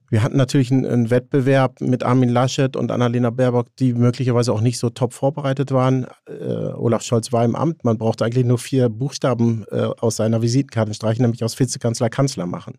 Wir 0.10 0.22
hatten 0.22 0.36
natürlich 0.36 0.74
einen, 0.74 0.86
einen, 0.86 1.10
Wettbewerb 1.10 1.80
mit 1.80 2.04
Armin 2.04 2.28
Laschet 2.28 2.76
und 2.76 2.92
Annalena 2.92 3.30
Baerbock, 3.30 3.74
die 3.78 3.94
möglicherweise 3.94 4.52
auch 4.52 4.60
nicht 4.60 4.78
so 4.78 4.90
top 4.90 5.14
vorbereitet 5.14 5.72
waren. 5.72 6.06
Äh, 6.28 6.74
Olaf 6.74 7.04
Scholz 7.04 7.32
war 7.32 7.46
im 7.46 7.56
Amt. 7.56 7.86
Man 7.86 7.98
brauchte 7.98 8.26
eigentlich 8.26 8.46
nur 8.46 8.60
vier 8.60 8.90
Buchstaben 8.90 9.64
äh, 9.72 9.84
aus 9.84 10.18
seiner 10.18 10.42
Visitenkarte 10.42 10.94
streichen, 10.94 11.22
nämlich 11.22 11.46
aus 11.46 11.58
Vizekanzler 11.58 12.10
Kanzler 12.10 12.46
machen. 12.46 12.74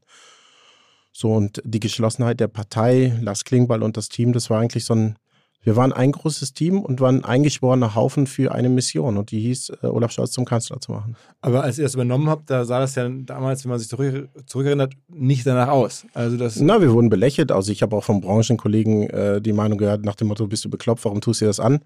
So, 1.11 1.33
und 1.33 1.63
die 1.65 1.81
Geschlossenheit 1.81 2.39
der 2.39 2.49
Partei, 2.49 3.19
Lars 3.23 3.45
Klingbeil 3.45 3.83
und 3.83 3.97
das 3.97 4.11
Team, 4.11 4.35
das 4.35 4.51
war 4.51 4.61
eigentlich 4.61 4.85
so 4.85 4.95
ein 4.95 5.17
wir 5.64 5.77
waren 5.77 5.92
ein 5.92 6.12
großes 6.12 6.53
Team 6.53 6.81
und 6.81 7.00
waren 7.00 7.16
ein 7.16 7.24
eingeschworener 7.24 7.94
Haufen 7.94 8.27
für 8.27 8.53
eine 8.53 8.68
Mission 8.68 9.16
und 9.16 9.31
die 9.31 9.40
hieß, 9.40 9.72
äh, 9.83 9.87
Olaf 9.87 10.12
Scholz 10.12 10.31
zum 10.31 10.44
Kanzler 10.44 10.81
zu 10.81 10.92
machen. 10.92 11.16
Aber 11.40 11.64
als 11.64 11.79
ihr 11.79 11.85
das 11.85 11.94
übernommen 11.94 12.29
habt, 12.29 12.50
da 12.50 12.64
sah 12.64 12.81
das 12.81 12.94
ja 12.94 13.09
damals, 13.09 13.64
wenn 13.64 13.70
man 13.70 13.79
sich 13.79 13.88
zurück, 13.88 14.29
zurückerinnert, 14.46 14.92
nicht 15.09 15.46
danach 15.46 15.68
aus. 15.68 16.07
Also 16.12 16.37
das 16.37 16.61
Na, 16.61 16.81
wir 16.81 16.92
wurden 16.92 17.09
belächelt. 17.09 17.50
Also 17.50 17.72
ich 17.72 17.83
habe 17.83 17.96
auch 17.96 18.05
von 18.05 18.20
Branchenkollegen 18.20 19.09
äh, 19.11 19.40
die 19.40 19.53
Meinung 19.53 19.79
gehört, 19.79 20.05
nach 20.05 20.14
dem 20.14 20.29
Motto, 20.29 20.46
bist 20.46 20.64
du 20.64 20.70
bekloppt, 20.70 21.05
warum 21.05 21.20
tust 21.20 21.40
du 21.40 21.46
dir 21.46 21.48
das 21.48 21.61
an? 21.61 21.81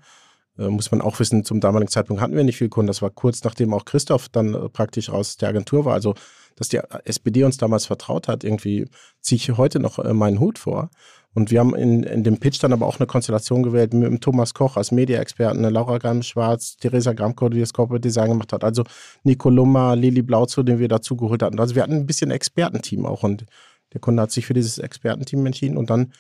Äh, 0.59 0.69
muss 0.69 0.91
man 0.91 1.01
auch 1.01 1.19
wissen, 1.21 1.45
zum 1.45 1.61
damaligen 1.61 1.91
Zeitpunkt 1.91 2.21
hatten 2.21 2.37
wir 2.37 2.45
nicht 2.45 2.59
viel 2.59 2.69
Kunden. 2.69 2.89
Das 2.89 3.01
war 3.01 3.11
kurz 3.11 3.45
nachdem 3.45 3.73
auch 3.73 3.85
Christoph 3.85 4.29
dann 4.29 4.55
äh, 4.55 4.69
praktisch 4.69 5.09
aus 5.09 5.37
der 5.37 5.51
Agentur 5.51 5.85
war. 5.85 5.95
Also 5.95 6.15
dass 6.59 6.69
die 6.69 6.81
SPD 7.05 7.45
uns 7.45 7.57
damals 7.57 7.87
vertraut 7.87 8.27
hat, 8.27 8.43
irgendwie 8.43 8.89
ziehe 9.21 9.37
ich 9.37 9.57
heute 9.57 9.79
noch 9.79 10.01
äh, 10.01 10.13
meinen 10.13 10.41
Hut 10.41 10.59
vor. 10.59 10.91
Und 11.35 11.51
wir 11.51 11.61
haben 11.61 11.75
in, 11.75 12.03
in 12.03 12.25
dem 12.25 12.39
Pitch 12.39 12.63
dann 12.63 12.73
aber 12.73 12.87
auch 12.87 12.99
eine 12.99 13.07
Konstellation 13.07 13.63
gewählt 13.63 13.95
mit 13.95 14.09
dem 14.09 14.21
Thomas 14.21 14.55
Koch 14.55 14.77
als 14.77 14.91
Media-Experten, 14.91 15.63
Laura 15.63 15.99
Gramm-Schwarz, 15.99 16.77
Theresa 16.79 17.13
Gramko, 17.13 17.49
die 17.49 17.61
das 17.61 17.73
Corporate 17.73 18.01
Design 18.01 18.31
gemacht 18.31 18.53
hat, 18.53 18.65
also 18.65 18.83
Nico 19.23 19.51
Lummer, 19.51 19.95
Lili 19.95 20.23
Blauzo, 20.23 20.63
den 20.63 20.79
wir 20.79 20.89
dazugeholt 20.89 21.43
hatten. 21.43 21.61
Also 21.61 21.75
wir 21.75 21.83
hatten 21.83 21.95
ein 21.95 22.07
bisschen 22.07 22.31
Expertenteam 22.31 23.07
auch 23.07 23.23
und 23.23 23.45
der 23.93 24.01
Kunde 24.01 24.23
hat 24.23 24.33
sich 24.33 24.47
für 24.47 24.55
dieses 24.55 24.79
Expertenteam 24.79 25.45
entschieden 25.47 25.77
und 25.77 25.91
dann 25.91 26.13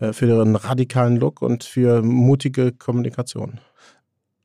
äh, 0.00 0.12
für 0.12 0.40
einen 0.40 0.56
radikalen 0.56 1.16
Look 1.16 1.42
und 1.42 1.64
für 1.64 2.02
mutige 2.02 2.72
Kommunikation. 2.72 3.60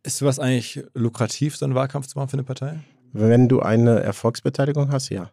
Ist 0.04 0.18
sowas 0.18 0.40
eigentlich 0.40 0.84
lukrativ, 0.94 1.56
so 1.56 1.66
einen 1.66 1.76
Wahlkampf 1.76 2.08
zu 2.08 2.18
machen 2.18 2.30
für 2.30 2.36
eine 2.36 2.44
Partei? 2.44 2.80
Wenn 3.12 3.48
du 3.48 3.62
eine 3.62 4.00
Erfolgsbeteiligung 4.00 4.92
hast, 4.92 5.10
ja. 5.10 5.32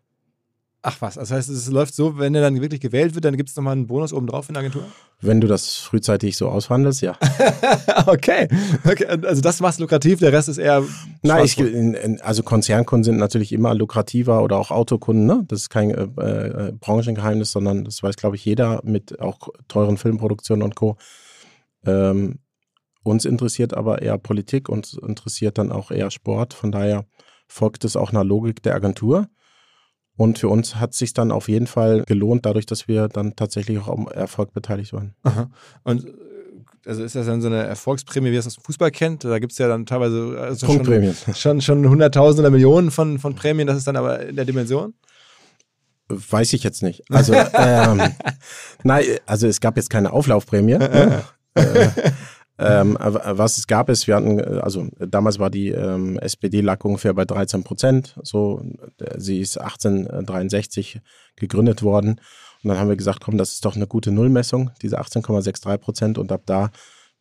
Ach 0.89 1.01
was, 1.01 1.17
das 1.17 1.33
heißt, 1.33 1.49
es 1.49 1.69
läuft 1.69 1.97
so, 1.97 2.17
wenn 2.17 2.33
er 2.37 2.43
dann 2.43 2.61
wirklich 2.61 2.81
gewählt 2.81 3.17
wird, 3.17 3.25
dann 3.25 3.37
gibt 3.37 3.49
es 3.49 3.57
nochmal 3.57 3.73
einen 3.73 3.89
Bonus 3.89 4.13
obendrauf 4.13 4.49
in 4.49 4.55
der 4.55 4.61
Agentur? 4.61 4.85
Wenn 5.21 5.41
du 5.41 5.49
das 5.49 5.75
frühzeitig 5.75 6.37
so 6.37 6.49
aushandelst, 6.49 7.03
ja. 7.03 7.19
okay. 8.07 8.47
okay. 8.85 9.05
Also 9.07 9.43
das 9.43 9.59
macht 9.59 9.81
lukrativ, 9.81 10.21
der 10.21 10.33
Rest 10.33 10.49
ist 10.49 10.59
eher. 10.59 10.85
Nein, 11.23 11.45
ich, 11.45 11.61
also 12.23 12.45
Konzernkunden 12.45 13.03
sind 13.03 13.17
natürlich 13.17 13.53
immer 13.53 13.75
lukrativer 13.75 14.45
oder 14.45 14.59
auch 14.59 14.71
Autokunden, 14.71 15.27
ne? 15.27 15.43
Das 15.49 15.63
ist 15.63 15.71
kein 15.71 15.91
äh, 15.91 16.03
äh, 16.05 16.73
Branchengeheimnis, 16.79 17.51
sondern 17.51 17.83
das 17.83 18.05
weiß, 18.05 18.15
glaube 18.15 18.37
ich, 18.37 18.45
jeder 18.45 18.81
mit 18.85 19.19
auch 19.19 19.49
teuren 19.67 19.97
Filmproduktionen 19.97 20.63
und 20.63 20.77
Co. 20.77 20.99
Ähm, 21.85 22.39
uns 23.03 23.25
interessiert 23.25 23.75
aber 23.75 24.03
eher 24.03 24.19
Politik, 24.19 24.69
uns 24.69 24.95
interessiert 24.95 25.59
dann 25.59 25.73
auch 25.73 25.91
eher 25.91 26.13
Sport. 26.13 26.55
Von 26.55 26.71
daher 26.71 27.07
folgt 27.49 27.85
es 27.85 27.97
auch 27.97 28.11
einer 28.11 28.23
Logik 28.23 28.63
der 28.63 28.77
Agentur. 28.77 29.27
Und 30.17 30.39
für 30.39 30.49
uns 30.49 30.77
hat 30.77 30.93
es 30.93 30.99
sich 30.99 31.13
dann 31.13 31.31
auf 31.31 31.49
jeden 31.49 31.67
Fall 31.67 32.03
gelohnt, 32.07 32.47
dadurch, 32.47 32.67
dass 32.67 32.89
wir 32.89 33.09
dann 33.09 33.37
tatsächlich 33.37 33.79
auch 33.79 33.89
am 33.89 34.09
Erfolg 34.09 34.53
beteiligt 34.53 34.93
waren. 34.93 35.15
Aha. 35.23 35.51
Und 35.85 36.07
äh, 36.07 36.13
also 36.87 37.03
ist 37.03 37.15
das 37.17 37.27
dann 37.27 37.43
so 37.43 37.49
eine 37.49 37.65
Erfolgsprämie, 37.65 38.31
wie 38.31 38.37
es 38.37 38.47
aus 38.47 38.55
dem 38.55 38.65
Fußball 38.65 38.91
kennt? 38.91 39.25
Da 39.25 39.39
gibt 39.39 39.53
es 39.53 39.59
ja 39.59 39.69
dann 39.69 39.87
teilweise 39.87 40.39
also 40.41 40.67
schon, 40.67 41.15
schon, 41.35 41.61
schon 41.61 41.89
Hunderttausende 41.89 42.51
Millionen 42.51 42.91
von, 42.91 43.19
von 43.19 43.35
Prämien, 43.35 43.67
das 43.67 43.77
ist 43.77 43.87
dann 43.87 43.97
aber 43.97 44.25
in 44.27 44.37
der 44.37 44.45
Dimension? 44.45 44.95
Weiß 46.09 46.53
ich 46.53 46.63
jetzt 46.63 46.83
nicht. 46.83 47.03
Also, 47.11 47.35
ähm, 47.55 48.01
nein, 48.85 49.05
also 49.27 49.49
es 49.49 49.61
gab 49.61 49.77
jetzt 49.77 49.91
keine 49.91 50.13
Auflaufprämie. 50.13 50.79
ne? 50.79 51.25
äh, 51.55 51.89
ähm, 52.59 52.97
was 53.01 53.59
es 53.59 53.67
gab, 53.67 53.91
ist, 53.91 54.07
wir 54.07 54.17
hatten, 54.17 54.39
äh, 54.39 54.61
also 54.63 54.89
damals 54.99 55.39
war 55.39 55.51
die 55.51 55.69
ähm, 55.69 56.19
SPD 56.19 56.61
lag 56.61 56.85
ungefähr 56.85 57.13
bei 57.13 57.25
13 57.25 57.65
Prozent. 57.65 58.17
So, 58.23 58.63
äh, 58.99 59.19
sie 59.19 59.41
ist 59.41 59.59
1863 59.59 61.01
gegründet 61.37 61.83
worden. 61.83 62.21
Und 62.63 62.69
dann 62.71 62.79
haben 62.79 62.89
wir 62.89 62.97
gesagt, 62.97 63.21
komm, 63.21 63.37
das 63.37 63.53
ist 63.53 63.65
doch 63.65 63.77
eine 63.77 63.87
gute 63.87 64.11
Nullmessung, 64.11 64.71
diese 64.83 64.99
18,63 65.01 65.77
Prozent. 65.79 66.19
Und 66.19 66.33
ab 66.33 66.43
da 66.47 66.71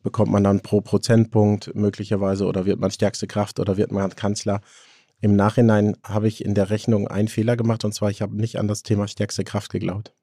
bekommt 0.02 0.30
man 0.30 0.44
dann 0.44 0.60
pro 0.60 0.80
Prozentpunkt 0.80 1.74
möglicherweise 1.74 2.46
oder 2.46 2.64
wird 2.64 2.80
man 2.80 2.90
stärkste 2.90 3.26
Kraft 3.26 3.60
oder 3.60 3.76
wird 3.76 3.92
man 3.92 4.08
Kanzler. 4.10 4.60
Im 5.20 5.34
Nachhinein 5.34 5.96
habe 6.02 6.28
ich 6.28 6.44
in 6.44 6.54
der 6.54 6.70
Rechnung 6.70 7.08
einen 7.08 7.28
Fehler 7.28 7.56
gemacht 7.56 7.84
und 7.84 7.92
zwar, 7.92 8.10
ich 8.10 8.22
habe 8.22 8.36
nicht 8.36 8.58
an 8.58 8.68
das 8.68 8.82
Thema 8.82 9.08
stärkste 9.08 9.44
Kraft 9.44 9.70
geglaubt. 9.70 10.14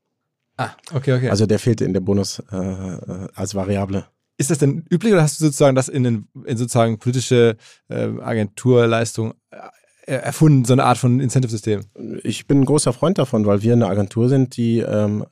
Ah, 0.58 0.70
okay, 0.94 1.14
okay. 1.14 1.30
Also 1.30 1.46
der 1.46 1.60
fehlte 1.60 1.84
in 1.84 1.94
der 1.94 2.00
Bonus 2.00 2.42
äh, 2.52 2.56
äh 2.56 3.28
als 3.34 3.56
Variable. 3.56 4.06
Ist 4.38 4.50
das 4.50 4.58
denn 4.58 4.86
üblich 4.90 5.14
oder 5.14 5.22
hast 5.22 5.40
du 5.40 5.46
sozusagen 5.46 5.76
das 5.76 5.90
in, 5.90 6.04
den, 6.04 6.28
in 6.46 6.58
sozusagen 6.58 6.98
politische 6.98 7.56
äh, 7.90 8.10
Agenturleistung 8.20 9.34
äh, 10.06 10.14
erfunden, 10.16 10.66
so 10.66 10.74
eine 10.74 10.86
Art 10.86 10.98
von 10.98 11.20
Incentive-System? 11.20 11.82
Ich 12.24 12.48
bin 12.48 12.62
ein 12.62 12.66
großer 12.66 12.94
Freund 12.94 13.18
davon, 13.20 13.46
weil 13.46 13.62
wir 13.62 13.74
eine 13.74 13.88
Agentur 13.88 14.30
sind, 14.30 14.58
die 14.58 14.80
ähm, 14.80 15.26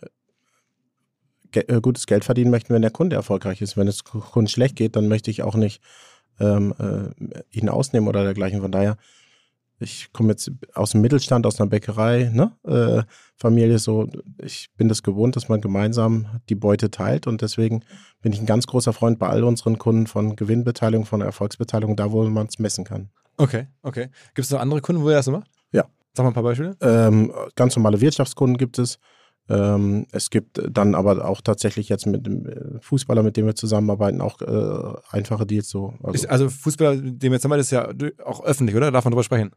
ge 1.51 1.63
äh, 1.67 1.81
gutes 1.81 2.05
Geld 2.05 2.25
verdienen 2.25 2.51
möchten, 2.51 2.73
wenn 2.73 2.81
der 2.81 2.91
Kunde 2.91 3.15
erfolgreich 3.15 3.61
ist. 3.61 3.75
Wenn 3.75 3.87
es 3.87 4.03
Kunden 4.03 4.47
schlecht 4.47 4.75
geht, 4.75 4.95
dann 4.95 5.07
möchte 5.07 5.31
ich 5.31 5.41
auch 5.41 5.55
nicht 5.55 5.81
ähm, 6.39 6.73
äh, 6.79 7.39
ihn 7.51 7.69
ausnehmen 7.69 8.07
oder 8.07 8.23
dergleichen. 8.23 8.61
Von 8.61 8.71
daher 8.71 8.97
ich 9.81 10.13
komme 10.13 10.29
jetzt 10.29 10.51
aus 10.73 10.91
dem 10.91 11.01
Mittelstand, 11.01 11.45
aus 11.45 11.59
einer 11.59 11.69
Bäckerei, 11.69 12.31
ne? 12.33 12.51
Äh, 12.63 13.03
Familie 13.35 13.79
so, 13.79 14.07
ich 14.37 14.69
bin 14.77 14.87
das 14.87 15.01
gewohnt, 15.01 15.35
dass 15.35 15.49
man 15.49 15.61
gemeinsam 15.61 16.27
die 16.49 16.55
Beute 16.55 16.91
teilt 16.91 17.25
und 17.25 17.41
deswegen 17.41 17.83
bin 18.21 18.31
ich 18.31 18.39
ein 18.39 18.45
ganz 18.45 18.67
großer 18.67 18.93
Freund 18.93 19.17
bei 19.17 19.27
all 19.27 19.43
unseren 19.43 19.79
Kunden 19.79 20.05
von 20.05 20.35
Gewinnbeteiligung, 20.35 21.05
von 21.05 21.21
Erfolgsbeteiligung, 21.21 21.95
da 21.95 22.11
wo 22.11 22.23
man 22.23 22.47
es 22.47 22.59
messen 22.59 22.85
kann. 22.85 23.09
Okay, 23.37 23.67
okay. 23.81 24.09
Gibt 24.35 24.45
es 24.45 24.51
noch 24.51 24.59
andere 24.59 24.81
Kunden, 24.81 25.01
wo 25.01 25.09
ihr 25.09 25.15
das 25.15 25.27
macht? 25.27 25.49
Ja. 25.71 25.85
Sag 26.13 26.23
mal 26.23 26.29
ein 26.29 26.33
paar 26.33 26.43
Beispiele. 26.43 26.77
Ähm, 26.81 27.33
ganz 27.55 27.75
normale 27.75 27.99
Wirtschaftskunden 27.99 28.57
gibt 28.57 28.77
es. 28.77 28.99
Ähm, 29.49 30.05
es 30.11 30.29
gibt 30.29 30.61
dann 30.69 30.93
aber 30.93 31.27
auch 31.27 31.41
tatsächlich 31.41 31.89
jetzt 31.89 32.05
mit 32.05 32.25
dem 32.25 32.45
äh, 32.45 32.79
Fußballer, 32.79 33.23
mit 33.23 33.37
dem 33.37 33.47
wir 33.47 33.55
zusammenarbeiten, 33.55 34.21
auch 34.21 34.39
äh, 34.41 34.99
einfache 35.09 35.45
Deals 35.45 35.69
so. 35.69 35.95
Also, 36.03 36.13
ist, 36.13 36.29
also 36.29 36.49
Fußballer, 36.49 37.01
mit 37.01 37.23
dem 37.23 37.31
wir 37.31 37.39
zusammenarbeiten, 37.39 37.61
ist 37.61 37.71
ja 37.71 38.25
auch 38.25 38.43
öffentlich, 38.43 38.75
oder? 38.75 38.91
Darf 38.91 39.03
man 39.03 39.11
drüber 39.11 39.23
sprechen? 39.23 39.51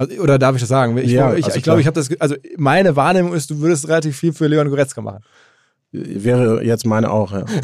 Also, 0.00 0.18
oder 0.22 0.38
darf 0.38 0.54
ich 0.54 0.62
das 0.62 0.70
sagen? 0.70 0.96
Ich, 0.96 1.10
Ja, 1.10 1.34
ich, 1.34 1.44
also 1.44 1.58
ich 1.58 1.62
glaube, 1.62 1.74
klar. 1.74 1.80
ich 1.80 1.86
habe 1.86 1.94
das, 1.94 2.20
also 2.20 2.34
meine 2.56 2.96
Wahrnehmung 2.96 3.34
ist, 3.34 3.50
du 3.50 3.58
würdest 3.60 3.86
relativ 3.86 4.16
viel 4.16 4.32
für 4.32 4.46
Leon 4.46 4.70
Goretzka 4.70 5.02
machen. 5.02 5.22
wäre 5.92 6.64
jetzt 6.64 6.86
meine 6.86 7.10
auch, 7.10 7.32
ja. 7.32 7.44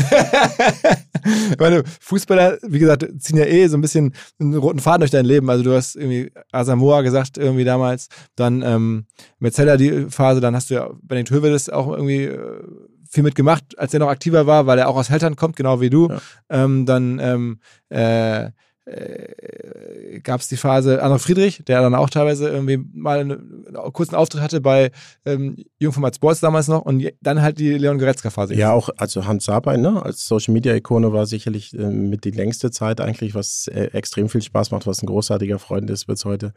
Meine, 1.58 1.82
Fußballer, 2.00 2.58
wie 2.62 2.78
gesagt, 2.78 3.04
ziehen 3.18 3.38
ja 3.38 3.46
eh 3.46 3.66
so 3.66 3.76
ein 3.76 3.80
bisschen 3.80 4.14
einen 4.38 4.54
roten 4.54 4.78
Faden 4.78 5.00
durch 5.00 5.10
dein 5.10 5.24
Leben. 5.24 5.50
Also 5.50 5.64
du 5.64 5.74
hast 5.74 5.96
irgendwie 5.96 6.30
Asamoah 6.52 7.02
gesagt 7.02 7.36
irgendwie 7.36 7.64
damals, 7.64 8.08
dann 8.36 8.62
ähm, 8.62 9.06
Metzeler 9.40 9.76
die 9.76 10.06
Phase, 10.08 10.40
dann 10.40 10.54
hast 10.54 10.70
du 10.70 10.74
ja 10.74 10.90
Benedikt 11.02 11.32
Hövedes 11.32 11.68
auch 11.68 11.90
irgendwie 11.90 12.26
äh, 12.26 12.62
viel 13.10 13.24
mitgemacht, 13.24 13.76
als 13.76 13.92
er 13.92 14.00
noch 14.00 14.08
aktiver 14.08 14.46
war, 14.46 14.66
weil 14.66 14.78
er 14.78 14.88
auch 14.88 14.96
aus 14.96 15.10
Heltern 15.10 15.34
kommt, 15.34 15.56
genau 15.56 15.80
wie 15.80 15.90
du. 15.90 16.08
Ja. 16.08 16.20
Ähm, 16.48 16.86
dann 16.86 17.18
ähm, 17.18 17.58
äh, 17.88 18.50
äh, 18.86 20.20
gab 20.20 20.40
es 20.40 20.48
die 20.48 20.56
Phase 20.56 21.04
André 21.04 21.18
Friedrich, 21.18 21.62
der 21.66 21.82
dann 21.82 21.94
auch 21.94 22.08
teilweise 22.08 22.48
irgendwie 22.48 22.78
mal 22.94 23.18
einen, 23.18 23.66
kurzen 23.92 24.14
Auftritt 24.14 24.40
hatte 24.40 24.60
bei 24.60 24.90
ähm, 25.24 25.56
Jungformat 25.78 26.16
Sports 26.16 26.40
damals 26.40 26.68
noch 26.68 26.82
und 26.82 27.04
dann 27.20 27.42
halt 27.42 27.58
die 27.58 27.76
Leon 27.76 27.98
Goretzka-Phase. 27.98 28.54
Ja, 28.54 28.72
auch, 28.72 28.88
also 28.96 29.26
Hans 29.26 29.44
Sabein, 29.44 29.80
ne, 29.80 30.02
als 30.02 30.26
Social 30.26 30.54
Media 30.54 30.74
Ikone 30.74 31.12
war 31.12 31.26
sicherlich 31.26 31.74
äh, 31.74 31.90
mit 31.90 32.24
die 32.24 32.30
längste 32.30 32.70
Zeit 32.70 33.00
eigentlich, 33.00 33.34
was 33.34 33.68
äh, 33.68 33.90
extrem 33.92 34.28
viel 34.28 34.42
Spaß 34.42 34.70
macht, 34.70 34.86
was 34.86 35.02
ein 35.02 35.06
großartiger 35.06 35.58
Freund 35.58 35.90
ist 35.90 36.06
bis 36.06 36.24
heute. 36.24 36.52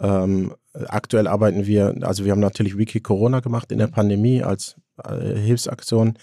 Ähm, 0.00 0.54
aktuell 0.88 1.26
arbeiten 1.26 1.66
wir, 1.66 1.94
also 2.02 2.24
wir 2.24 2.32
haben 2.32 2.40
natürlich 2.40 2.78
Wiki 2.78 3.00
Corona 3.00 3.40
gemacht 3.40 3.70
in 3.70 3.78
der 3.78 3.88
Pandemie 3.88 4.42
als 4.42 4.76
äh, 5.04 5.36
Hilfsaktion 5.36 6.14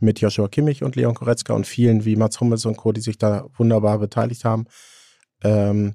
mit 0.00 0.20
Joshua 0.20 0.48
Kimmich 0.48 0.82
und 0.82 0.96
Leon 0.96 1.14
Koretzka 1.14 1.54
und 1.54 1.66
vielen 1.66 2.04
wie 2.04 2.16
Mats 2.16 2.40
Hummels 2.40 2.66
und 2.66 2.76
Co., 2.76 2.92
die 2.92 3.00
sich 3.00 3.18
da 3.18 3.46
wunderbar 3.56 3.98
beteiligt 3.98 4.44
haben. 4.44 4.66
Ähm, 5.42 5.94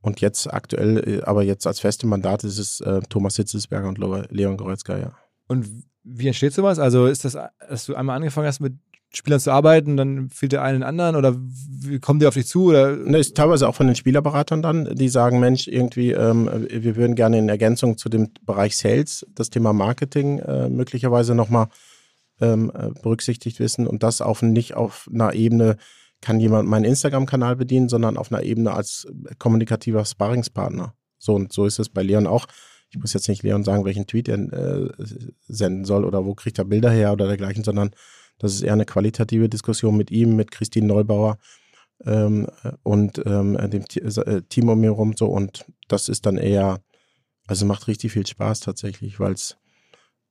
und 0.00 0.20
jetzt 0.20 0.52
aktuell, 0.52 1.20
äh, 1.20 1.22
aber 1.22 1.42
jetzt 1.42 1.66
als 1.66 1.80
feste 1.80 2.06
Mandat 2.06 2.44
ist 2.44 2.58
es 2.58 2.80
äh, 2.80 3.00
Thomas 3.08 3.36
Hitzelsberger 3.36 3.88
und 3.88 3.98
Leon 4.30 4.56
Goretzka, 4.56 4.98
ja. 4.98 5.12
Und 5.48 5.84
wie 6.04 6.28
entsteht 6.28 6.54
sowas? 6.54 6.78
Also 6.78 7.06
ist 7.06 7.24
das, 7.24 7.36
dass 7.68 7.86
du 7.86 7.94
einmal 7.94 8.16
angefangen 8.16 8.46
hast, 8.46 8.60
mit 8.60 8.74
Spielern 9.12 9.40
zu 9.40 9.50
arbeiten, 9.50 9.96
dann 9.96 10.30
fehlt 10.30 10.52
der 10.52 10.62
einen 10.62 10.82
anderen 10.82 11.16
oder 11.16 11.34
wie 11.36 11.98
kommen 12.00 12.20
die 12.20 12.26
auf 12.26 12.34
dich 12.34 12.46
zu? 12.46 12.66
Oder? 12.66 12.96
Ne, 12.96 13.18
ist 13.18 13.36
teilweise 13.36 13.68
auch 13.68 13.74
von 13.74 13.86
den 13.86 13.96
Spielerberatern 13.96 14.62
dann, 14.62 14.94
die 14.94 15.08
sagen, 15.08 15.40
Mensch, 15.40 15.68
irgendwie, 15.68 16.12
ähm, 16.12 16.48
wir 16.68 16.96
würden 16.96 17.16
gerne 17.16 17.38
in 17.38 17.48
Ergänzung 17.48 17.96
zu 17.98 18.08
dem 18.08 18.30
Bereich 18.44 18.76
Sales 18.76 19.26
das 19.34 19.50
Thema 19.50 19.72
Marketing 19.72 20.38
äh, 20.40 20.68
möglicherweise 20.68 21.34
nochmal 21.34 21.68
ähm, 22.40 22.70
äh, 22.74 22.90
berücksichtigt 23.02 23.60
wissen 23.60 23.86
und 23.86 24.02
das 24.02 24.20
auf 24.20 24.42
nicht 24.42 24.74
auf 24.74 25.08
einer 25.12 25.34
Ebene, 25.34 25.76
kann 26.20 26.40
jemand 26.40 26.68
meinen 26.68 26.84
Instagram-Kanal 26.84 27.56
bedienen, 27.56 27.88
sondern 27.88 28.16
auf 28.16 28.32
einer 28.32 28.42
Ebene 28.42 28.72
als 28.72 29.06
kommunikativer 29.38 30.04
Sparringspartner. 30.04 30.94
So 31.18 31.34
und 31.34 31.52
so 31.52 31.66
ist 31.66 31.78
es 31.78 31.88
bei 31.88 32.02
Leon 32.02 32.26
auch. 32.26 32.46
Ich 32.90 32.98
muss 32.98 33.12
jetzt 33.12 33.28
nicht 33.28 33.42
Leon 33.42 33.64
sagen, 33.64 33.84
welchen 33.84 34.06
Tweet 34.06 34.28
er 34.28 34.38
äh, 34.38 34.88
senden 35.48 35.84
soll 35.84 36.04
oder 36.04 36.24
wo 36.24 36.34
kriegt 36.34 36.58
er 36.58 36.64
Bilder 36.64 36.90
her 36.90 37.12
oder 37.12 37.26
dergleichen, 37.26 37.64
sondern 37.64 37.90
das 38.38 38.54
ist 38.54 38.62
eher 38.62 38.74
eine 38.74 38.84
qualitative 38.84 39.48
Diskussion 39.48 39.96
mit 39.96 40.10
ihm, 40.10 40.36
mit 40.36 40.50
Christine 40.50 40.86
Neubauer 40.86 41.38
ähm, 42.04 42.46
und 42.82 43.22
ähm, 43.26 43.56
dem 43.70 43.84
äh, 43.84 44.42
Team 44.42 44.68
um 44.68 44.80
mir 44.80 44.90
rum 44.90 45.14
so 45.16 45.26
und 45.26 45.64
das 45.88 46.08
ist 46.08 46.26
dann 46.26 46.36
eher, 46.36 46.80
also 47.46 47.66
macht 47.66 47.88
richtig 47.88 48.12
viel 48.12 48.26
Spaß 48.26 48.60
tatsächlich, 48.60 49.18
weil 49.18 49.32
es 49.32 49.56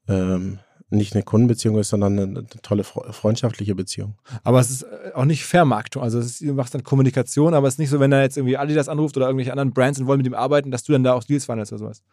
ähm, 0.07 0.59
nicht 0.89 1.13
eine 1.13 1.23
Kundenbeziehung 1.23 1.77
ist, 1.77 1.89
sondern 1.89 2.19
eine, 2.19 2.23
eine 2.39 2.47
tolle 2.61 2.83
fre- 2.83 3.11
freundschaftliche 3.11 3.73
Beziehung. 3.75 4.15
Aber 4.43 4.59
es 4.59 4.69
ist 4.69 4.83
äh, 4.83 5.13
auch 5.13 5.25
nicht 5.25 5.45
Vermarktung. 5.45 6.03
Also 6.03 6.19
es 6.19 6.25
ist, 6.25 6.41
du 6.41 6.53
machst 6.53 6.73
dann 6.73 6.83
Kommunikation, 6.83 7.53
aber 7.53 7.67
es 7.67 7.75
ist 7.75 7.79
nicht 7.79 7.89
so, 7.89 7.99
wenn 7.99 8.11
da 8.11 8.21
jetzt 8.21 8.37
irgendwie 8.37 8.57
Adidas 8.57 8.87
anruft 8.87 9.17
oder 9.17 9.25
irgendwelche 9.25 9.51
anderen 9.51 9.73
Brands 9.73 9.99
und 9.99 10.07
wollen 10.07 10.17
mit 10.17 10.27
ihm 10.27 10.35
arbeiten, 10.35 10.71
dass 10.71 10.83
du 10.83 10.91
dann 10.91 11.03
da 11.03 11.13
auch 11.13 11.23
Deals 11.23 11.45
verhandelst 11.45 11.73
oder 11.73 11.79
sowas. 11.79 12.03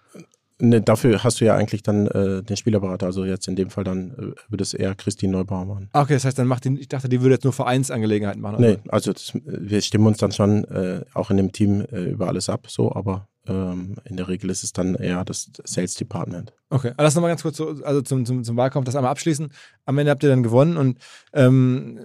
Ne, 0.58 0.80
dafür 0.80 1.24
hast 1.24 1.40
du 1.40 1.44
ja 1.44 1.56
eigentlich 1.56 1.82
dann 1.82 2.06
äh, 2.06 2.42
den 2.42 2.56
Spielerberater, 2.56 3.06
also 3.06 3.24
jetzt 3.24 3.48
in 3.48 3.56
dem 3.56 3.70
Fall 3.70 3.82
dann 3.82 4.12
äh, 4.12 4.50
würde 4.50 4.62
es 4.62 4.74
eher 4.74 4.94
Christine 4.94 5.32
Neubauer 5.32 5.64
machen. 5.64 5.88
Ah, 5.92 6.02
okay, 6.02 6.12
das 6.14 6.24
heißt, 6.24 6.38
dann 6.38 6.46
macht 6.46 6.64
die, 6.64 6.78
ich 6.78 6.88
dachte, 6.88 7.08
die 7.08 7.20
würde 7.20 7.34
jetzt 7.34 7.44
nur 7.44 7.52
Vereinsangelegenheiten 7.52 8.40
machen. 8.40 8.60
Nee, 8.60 8.78
also 8.88 9.12
das, 9.12 9.32
wir 9.44 9.80
stimmen 9.82 10.06
uns 10.06 10.18
dann 10.18 10.30
schon 10.30 10.64
äh, 10.64 11.04
auch 11.14 11.30
in 11.30 11.38
dem 11.38 11.50
Team 11.50 11.80
äh, 11.90 12.04
über 12.04 12.28
alles 12.28 12.48
ab, 12.48 12.66
so, 12.68 12.94
aber 12.94 13.28
ähm, 13.46 13.96
in 14.04 14.16
der 14.16 14.28
Regel 14.28 14.50
ist 14.50 14.62
es 14.62 14.72
dann 14.72 14.94
eher 14.94 15.24
das 15.24 15.50
Sales 15.64 15.94
Department. 15.94 16.52
Okay, 16.70 16.92
aber 16.92 17.02
lass 17.02 17.14
nochmal 17.14 17.30
ganz 17.30 17.42
kurz 17.42 17.56
so, 17.56 17.68
also 17.82 18.02
zum, 18.02 18.24
zum, 18.24 18.44
zum 18.44 18.56
Wahlkampf 18.56 18.86
das 18.86 18.96
einmal 18.96 19.10
abschließen. 19.10 19.52
Am 19.84 19.98
Ende 19.98 20.10
habt 20.10 20.22
ihr 20.22 20.28
dann 20.28 20.42
gewonnen 20.42 20.76
und 20.76 20.98
ähm, 21.32 21.98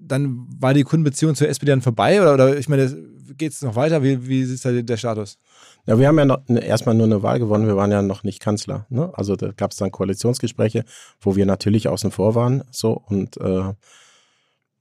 dann 0.00 0.46
war 0.58 0.74
die 0.74 0.84
Kundenbeziehung 0.84 1.34
zur 1.34 1.48
SPD 1.48 1.70
dann 1.70 1.82
vorbei 1.82 2.20
oder, 2.20 2.34
oder 2.34 2.56
ich 2.56 2.68
meine, 2.68 2.88
geht 3.36 3.52
es 3.52 3.62
noch 3.62 3.76
weiter? 3.76 4.02
Wie, 4.02 4.26
wie 4.26 4.40
ist 4.40 4.64
da 4.64 4.72
der 4.72 4.96
Status? 4.96 5.38
Ja, 5.86 5.98
wir 5.98 6.08
haben 6.08 6.18
ja 6.18 6.24
noch, 6.24 6.40
ne, 6.48 6.60
erstmal 6.60 6.94
nur 6.94 7.06
eine 7.06 7.22
Wahl 7.22 7.38
gewonnen, 7.38 7.66
wir 7.66 7.76
waren 7.76 7.90
ja 7.90 8.02
noch 8.02 8.22
nicht 8.22 8.40
Kanzler. 8.40 8.86
Ne? 8.88 9.10
Also 9.14 9.36
da 9.36 9.52
gab 9.52 9.72
es 9.72 9.76
dann 9.76 9.90
Koalitionsgespräche, 9.90 10.84
wo 11.20 11.36
wir 11.36 11.46
natürlich 11.46 11.88
außen 11.88 12.10
vor 12.10 12.34
waren. 12.34 12.64
So 12.70 12.92
und 12.92 13.36
äh, 13.38 13.72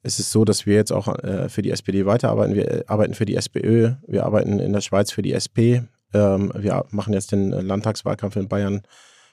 es 0.04 0.20
ist 0.20 0.32
so, 0.32 0.46
dass 0.46 0.66
wir 0.66 0.76
jetzt 0.76 0.92
auch 0.92 1.08
äh, 1.24 1.50
für 1.50 1.62
die 1.62 1.72
SPD 1.72 2.06
weiterarbeiten. 2.06 2.56
Wir 2.56 2.72
äh, 2.72 2.84
arbeiten 2.88 3.14
für 3.14 3.26
die 3.26 3.36
SPÖ, 3.36 3.94
wir 4.08 4.26
arbeiten 4.26 4.60
in 4.60 4.74
der 4.74 4.82
Schweiz 4.82 5.12
für 5.12 5.22
die 5.22 5.34
SP. 5.36 5.84
Ähm, 6.14 6.52
wir 6.56 6.86
machen 6.92 7.14
jetzt 7.14 7.32
den 7.32 7.54
äh, 7.54 7.62
Landtagswahlkampf 7.62 8.36
in 8.36 8.48
Bayern 8.48 8.82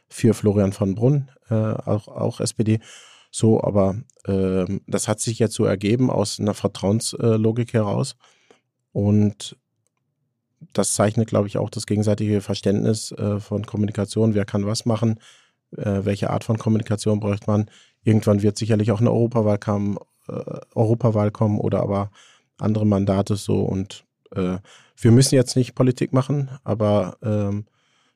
für 0.09 0.35
Florian 0.35 0.73
von 0.73 0.95
Brunn, 0.95 1.31
äh, 1.49 1.55
auch, 1.55 2.09
auch 2.09 2.41
SPD. 2.41 2.81
So, 3.31 3.63
aber 3.63 3.97
ähm, 4.27 4.83
das 4.87 5.09
hat 5.09 5.21
sich 5.21 5.39
jetzt 5.39 5.55
so 5.55 5.65
ergeben 5.65 6.11
aus 6.11 6.39
einer 6.39 6.55
Vertrauenslogik 6.55 7.73
heraus. 7.73 8.17
Und 8.93 9.57
das 10.73 10.95
zeichnet, 10.95 11.29
glaube 11.29 11.49
ich, 11.49 11.59
auch 11.59 11.71
das 11.71 11.87
gegenseitige 11.87 12.41
Verständnis 12.41 13.13
äh, 13.13 13.41
von 13.41 13.67
Kommunikation. 13.67 14.35
Wer 14.35 14.45
kann 14.45 14.67
was 14.67 14.87
machen? 14.87 15.19
Äh, 15.77 16.05
welche 16.05 16.31
Art 16.31 16.45
von 16.45 16.59
Kommunikation 16.59 17.21
braucht 17.21 17.47
man? 17.47 17.71
Irgendwann 18.03 18.43
wird 18.43 18.57
sicherlich 18.57 18.93
auch 18.93 19.01
eine 19.01 19.11
Europawahl 19.11 19.59
kommen, 19.59 19.99
äh, 20.29 20.61
Europawahl 20.75 21.31
kommen 21.31 21.59
oder 21.59 21.81
aber 21.81 22.11
andere 22.59 22.87
Mandate 22.87 23.37
so. 23.37 23.63
Und 23.63 24.05
äh, 24.37 24.59
wir 24.97 25.11
müssen 25.11 25.35
jetzt 25.35 25.57
nicht 25.57 25.75
Politik 25.75 26.13
machen, 26.13 26.51
aber 26.63 27.19
ähm, 27.23 27.67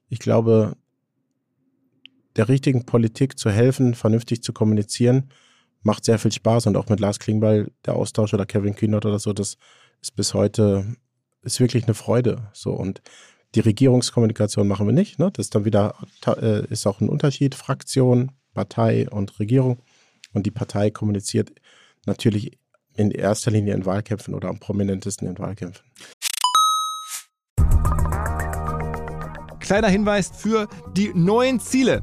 ich 0.09 0.19
glaube, 0.19 0.77
der 2.37 2.49
richtigen 2.49 2.87
Politik 2.87 3.39
zu 3.39 3.51
helfen, 3.51 3.95
vernünftig 3.95 4.43
zu 4.43 4.53
kommunizieren, 4.53 5.31
macht 5.83 6.05
sehr 6.05 6.19
viel 6.19 6.33
Spaß. 6.33 6.67
Und 6.67 6.77
auch 6.77 6.89
mit 6.89 7.01
Lars 7.01 7.19
Klingbeil, 7.19 7.71
der 7.85 7.97
Austausch 7.97 8.35
oder 8.35 8.47
Kevin 8.47 8.77
Kühnert 8.77 9.05
oder 9.07 9.19
so, 9.19 9.33
das 9.33 9.57
ist 10.01 10.15
bis 10.15 10.35
heute 10.35 10.97
ist 11.43 11.61
wirklich 11.61 11.85
eine 11.85 11.95
Freude. 11.95 12.49
So 12.53 12.73
und 12.73 13.01
die 13.55 13.61
Regierungskommunikation 13.61 14.69
machen 14.69 14.87
wir 14.87 14.93
nicht. 14.93 15.19
Ne? 15.19 15.31
Das 15.33 15.47
ist 15.47 15.55
dann 15.55 15.65
wieder 15.65 15.95
äh, 16.27 16.67
ist 16.67 16.87
auch 16.87 17.01
ein 17.01 17.09
Unterschied: 17.09 17.55
Fraktion, 17.55 18.33
Partei 18.55 19.09
und 19.09 19.39
Regierung. 19.41 19.81
Und 20.33 20.47
die 20.47 20.51
Partei 20.51 20.91
kommuniziert 20.91 21.53
natürlich 22.07 22.59
in 22.99 23.13
erster 23.13 23.51
Linie 23.53 23.75
in 23.75 23.87
Wahlkämpfen 23.87 24.35
oder 24.35 24.49
am 24.49 24.59
prominentesten 24.59 25.29
in 25.29 25.39
Wahlkämpfen. 25.39 25.85
Kleiner 29.61 29.89
Hinweis 29.89 30.31
für 30.35 30.69
die 30.97 31.13
neuen 31.15 31.61
Ziele. 31.61 32.03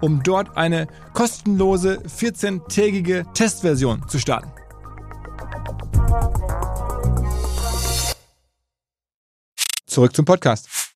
um 0.00 0.22
dort 0.22 0.56
eine 0.56 0.86
kostenlose 1.14 2.00
14-tägige 2.06 3.24
Testversion 3.34 4.08
zu 4.08 4.18
starten. 4.18 4.52
zurück 9.98 10.14
zum 10.14 10.24
Podcast. 10.24 10.87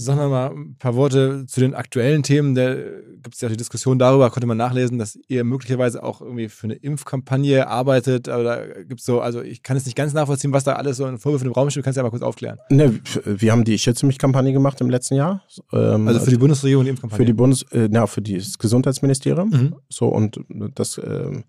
Sagen 0.00 0.20
wir 0.20 0.28
mal 0.28 0.50
ein 0.52 0.76
paar 0.78 0.94
Worte 0.94 1.44
zu 1.46 1.58
den 1.58 1.74
aktuellen 1.74 2.22
Themen. 2.22 2.54
Da 2.54 2.72
gibt 2.72 3.34
es 3.34 3.40
ja 3.40 3.48
die 3.48 3.56
Diskussion 3.56 3.98
darüber, 3.98 4.30
konnte 4.30 4.46
man 4.46 4.56
nachlesen, 4.56 4.96
dass 4.96 5.18
ihr 5.26 5.42
möglicherweise 5.42 6.04
auch 6.04 6.20
irgendwie 6.20 6.48
für 6.48 6.68
eine 6.68 6.74
Impfkampagne 6.74 7.66
arbeitet. 7.66 8.28
Aber 8.28 8.44
da 8.44 8.82
gibt 8.84 9.00
so, 9.00 9.20
also 9.20 9.42
ich 9.42 9.64
kann 9.64 9.76
es 9.76 9.86
nicht 9.86 9.96
ganz 9.96 10.12
nachvollziehen, 10.12 10.52
was 10.52 10.62
da 10.62 10.74
alles 10.74 10.98
so 10.98 11.06
in 11.06 11.18
Vorwürfen 11.18 11.48
im 11.48 11.52
Raum 11.52 11.68
steht. 11.68 11.80
Du 11.80 11.84
kannst 11.84 11.96
ja 11.96 12.04
mal 12.04 12.10
kurz 12.10 12.22
aufklären. 12.22 12.58
Ne, 12.70 13.00
wir 13.24 13.50
haben 13.50 13.64
die 13.64 13.76
Schütze 13.76 14.06
mich-Kampagne 14.06 14.52
gemacht 14.52 14.80
im 14.80 14.88
letzten 14.88 15.16
Jahr. 15.16 15.42
Ähm, 15.72 16.06
also 16.06 16.20
für 16.20 16.30
die 16.30 16.36
Bundesregierung 16.36 16.84
die 16.84 16.90
Impfkampagne? 16.90 17.16
Für 17.16 17.26
die 17.26 17.34
Bundes, 17.34 17.62
äh, 17.72 17.88
na, 17.90 18.06
für 18.06 18.22
das 18.22 18.56
Gesundheitsministerium. 18.56 19.50
Mhm. 19.50 19.74
So, 19.88 20.06
und 20.06 20.38
das 20.76 20.98
äh, 20.98 21.42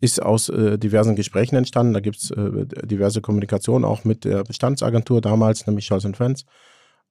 ist 0.00 0.20
aus 0.20 0.48
äh, 0.48 0.76
diversen 0.76 1.14
Gesprächen 1.14 1.54
entstanden. 1.54 1.92
Da 1.92 2.00
gibt 2.00 2.16
es 2.16 2.32
äh, 2.32 2.66
diverse 2.84 3.20
Kommunikation 3.20 3.84
auch 3.84 4.04
mit 4.04 4.24
der 4.24 4.42
Bestandsagentur 4.42 5.20
damals, 5.20 5.68
nämlich 5.68 5.86
Scholz 5.86 6.04
Friends. 6.16 6.46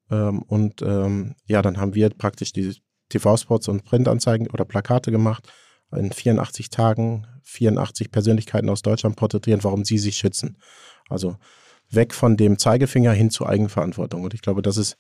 Ähm, 0.10 0.42
und 0.44 0.82
ähm, 0.82 1.36
ja, 1.46 1.62
dann 1.62 1.78
haben 1.78 1.96
wir 1.96 2.10
praktisch 2.10 2.54
die 2.54 2.76
TV-Spots 3.10 3.68
und 3.68 3.84
Printanzeigen 3.84 4.48
oder 4.50 4.66
Plakate 4.66 5.12
gemacht. 5.12 5.52
In 5.92 6.12
84 6.12 6.70
Tagen 6.70 7.28
84 7.44 8.12
Persönlichkeiten 8.12 8.70
aus 8.70 8.82
Deutschland 8.82 9.16
porträtieren, 9.16 9.64
warum 9.64 9.86
sie 9.86 9.98
sich 9.98 10.18
schützen. 10.18 10.58
Also 11.10 11.38
weg 11.90 12.14
von 12.14 12.38
dem 12.38 12.58
Zeigefinger 12.58 13.12
hin 13.12 13.30
zur 13.30 13.48
Eigenverantwortung. 13.48 14.24
Und 14.24 14.34
ich 14.34 14.42
glaube, 14.42 14.62
das 14.62 14.78
ist 14.78 14.98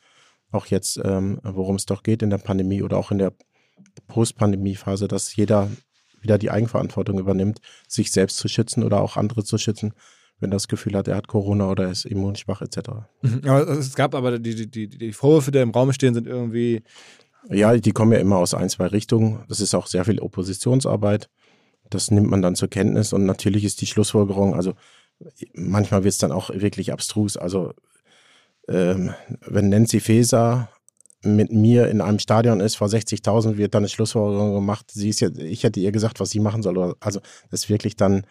auch 0.51 0.67
jetzt, 0.67 0.99
ähm, 1.03 1.39
worum 1.43 1.75
es 1.75 1.85
doch 1.85 2.03
geht 2.03 2.21
in 2.21 2.29
der 2.29 2.37
Pandemie 2.37 2.83
oder 2.83 2.97
auch 2.97 3.11
in 3.11 3.17
der 3.17 3.33
Post-Pandemie-Phase, 4.07 5.07
dass 5.07 5.35
jeder 5.35 5.69
wieder 6.21 6.37
die 6.37 6.51
Eigenverantwortung 6.51 7.19
übernimmt, 7.19 7.59
sich 7.87 8.11
selbst 8.11 8.37
zu 8.37 8.47
schützen 8.47 8.83
oder 8.83 9.01
auch 9.01 9.17
andere 9.17 9.43
zu 9.43 9.57
schützen 9.57 9.93
wenn 10.39 10.52
er 10.52 10.56
das 10.56 10.67
Gefühl 10.67 10.95
hat, 10.95 11.08
er 11.08 11.15
hat 11.15 11.28
Corona 11.28 11.69
oder 11.69 11.89
ist 11.89 12.06
immunschwach 12.06 12.62
etc. 12.62 12.89
Mhm. 13.21 13.41
Es 13.45 13.95
gab 13.95 14.15
aber 14.15 14.39
die, 14.39 14.69
die, 14.69 14.88
die 14.88 15.13
Vorwürfe, 15.13 15.52
die 15.52 15.60
im 15.60 15.71
Raum 15.71 15.93
stehen, 15.93 16.13
sind 16.13 16.28
irgendwie. 16.28 16.84
Ja, 17.50 17.76
die 17.78 17.91
kommen 17.91 18.12
ja 18.12 18.19
immer 18.19 18.38
aus 18.38 18.54
ein, 18.54 18.69
zwei 18.69 18.88
Richtungen. 18.88 19.43
Das 19.48 19.62
ist 19.62 19.76
auch 19.76 19.88
sehr 19.88 20.04
viel 20.04 20.19
Oppositionsarbeit. 20.19 21.30
Das 21.89 22.10
nimmt 22.12 22.30
man 22.30 22.41
dann 22.41 22.56
zur 22.56 22.69
Kenntnis 22.69 23.13
und 23.13 23.26
natürlich 23.26 23.63
ist 23.63 23.82
die 23.82 23.86
Schlussfolgerung, 23.86 24.56
also 24.56 24.74
manchmal 25.54 26.04
wird 26.04 26.13
es 26.13 26.17
dann 26.17 26.32
auch 26.32 26.50
wirklich 26.50 26.91
abstrus. 26.91 27.38
Also 27.38 27.74
ähm, 28.67 29.13
wenn 29.45 29.69
Nancy 29.69 30.00
Faeser 30.00 30.69
mit 31.21 31.52
mir 31.52 31.88
in 31.88 32.02
einem 32.02 32.19
Stadion 32.19 32.60
ist 32.60 32.76
vor 32.76 32.88
60.000, 32.88 33.58
wird 33.58 33.74
dann 33.74 33.82
eine 33.82 33.89
Schlussfolgerung 33.89 34.54
gemacht. 34.54 34.91
Sie 34.91 35.10
ist 35.10 35.21
ja, 35.21 35.30
ich 35.38 35.63
hätte 35.63 35.80
ihr 35.80 35.91
gesagt, 35.91 36.19
was 36.19 36.30
sie 36.32 36.39
machen 36.39 36.63
soll. 36.63 36.95
Also 37.00 37.19
das 37.50 37.63
ist 37.63 37.69
wirklich 37.69 37.95
dann 37.95 38.26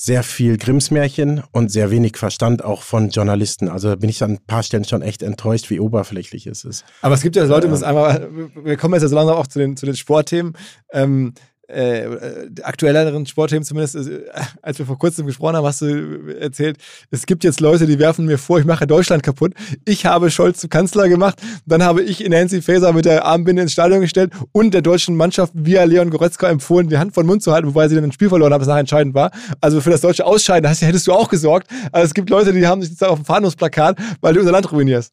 sehr 0.00 0.22
viel 0.22 0.58
Grimmsmärchen 0.58 1.42
und 1.50 1.72
sehr 1.72 1.90
wenig 1.90 2.18
Verstand 2.18 2.62
auch 2.62 2.82
von 2.82 3.10
Journalisten. 3.10 3.68
Also 3.68 3.96
bin 3.96 4.08
ich 4.08 4.22
an 4.22 4.34
ein 4.34 4.38
paar 4.46 4.62
Stellen 4.62 4.84
schon 4.84 5.02
echt 5.02 5.24
enttäuscht, 5.24 5.70
wie 5.70 5.80
oberflächlich 5.80 6.46
es 6.46 6.62
ist. 6.62 6.84
Aber 7.02 7.16
es 7.16 7.20
gibt 7.20 7.34
ja 7.34 7.42
Leute, 7.42 7.66
ähm, 7.66 7.82
einmal, 7.82 8.28
wir 8.62 8.76
kommen 8.76 8.94
jetzt 8.94 9.02
ja 9.02 9.08
so 9.08 9.16
langsam 9.16 9.36
auch 9.36 9.48
zu 9.48 9.58
den, 9.58 9.76
zu 9.76 9.86
den 9.86 9.96
Sportthemen. 9.96 10.56
Ähm, 10.92 11.34
äh, 11.70 12.04
äh, 12.04 12.50
aktuelleren 12.62 13.26
Sportthemen 13.26 13.62
zumindest, 13.62 13.96
äh, 13.96 14.22
als 14.62 14.78
wir 14.78 14.86
vor 14.86 14.98
kurzem 14.98 15.26
gesprochen 15.26 15.54
haben, 15.54 15.66
hast 15.66 15.82
du 15.82 16.34
erzählt, 16.40 16.78
es 17.10 17.26
gibt 17.26 17.44
jetzt 17.44 17.60
Leute, 17.60 17.86
die 17.86 17.98
werfen 17.98 18.24
mir 18.24 18.38
vor, 18.38 18.58
ich 18.58 18.64
mache 18.64 18.86
Deutschland 18.86 19.22
kaputt. 19.22 19.52
Ich 19.84 20.06
habe 20.06 20.30
Scholz 20.30 20.60
zu 20.60 20.68
Kanzler 20.68 21.10
gemacht, 21.10 21.38
dann 21.66 21.82
habe 21.82 22.02
ich 22.02 22.26
Nancy 22.26 22.62
Faeser 22.62 22.94
mit 22.94 23.04
der 23.04 23.26
Armbinde 23.26 23.60
ins 23.60 23.72
Stadion 23.72 24.00
gestellt 24.00 24.32
und 24.52 24.72
der 24.72 24.80
deutschen 24.80 25.14
Mannschaft 25.14 25.52
via 25.54 25.84
Leon 25.84 26.08
Goretzka 26.08 26.48
empfohlen, 26.48 26.88
die 26.88 26.96
Hand 26.96 27.12
von 27.12 27.26
Mund 27.26 27.42
zu 27.42 27.52
halten, 27.52 27.68
wobei 27.68 27.86
sie 27.86 27.96
dann 27.96 28.04
ein 28.04 28.12
Spiel 28.12 28.30
verloren 28.30 28.54
haben, 28.54 28.60
das 28.60 28.68
nachher 28.68 28.80
entscheidend 28.80 29.14
war. 29.14 29.30
Also 29.60 29.82
für 29.82 29.90
das 29.90 30.00
deutsche 30.00 30.24
Ausscheiden 30.24 30.70
hast, 30.70 30.80
hättest 30.80 31.06
du 31.06 31.12
auch 31.12 31.28
gesorgt. 31.28 31.68
Also 31.92 32.06
es 32.06 32.14
gibt 32.14 32.30
Leute, 32.30 32.54
die 32.54 32.66
haben 32.66 32.80
sich 32.80 32.92
jetzt 32.92 33.04
auf 33.04 33.18
dem 33.18 33.26
Fahndungsplakat, 33.26 33.98
weil 34.22 34.32
du 34.32 34.40
unser 34.40 34.52
Land 34.52 34.72
ruinierst. 34.72 35.12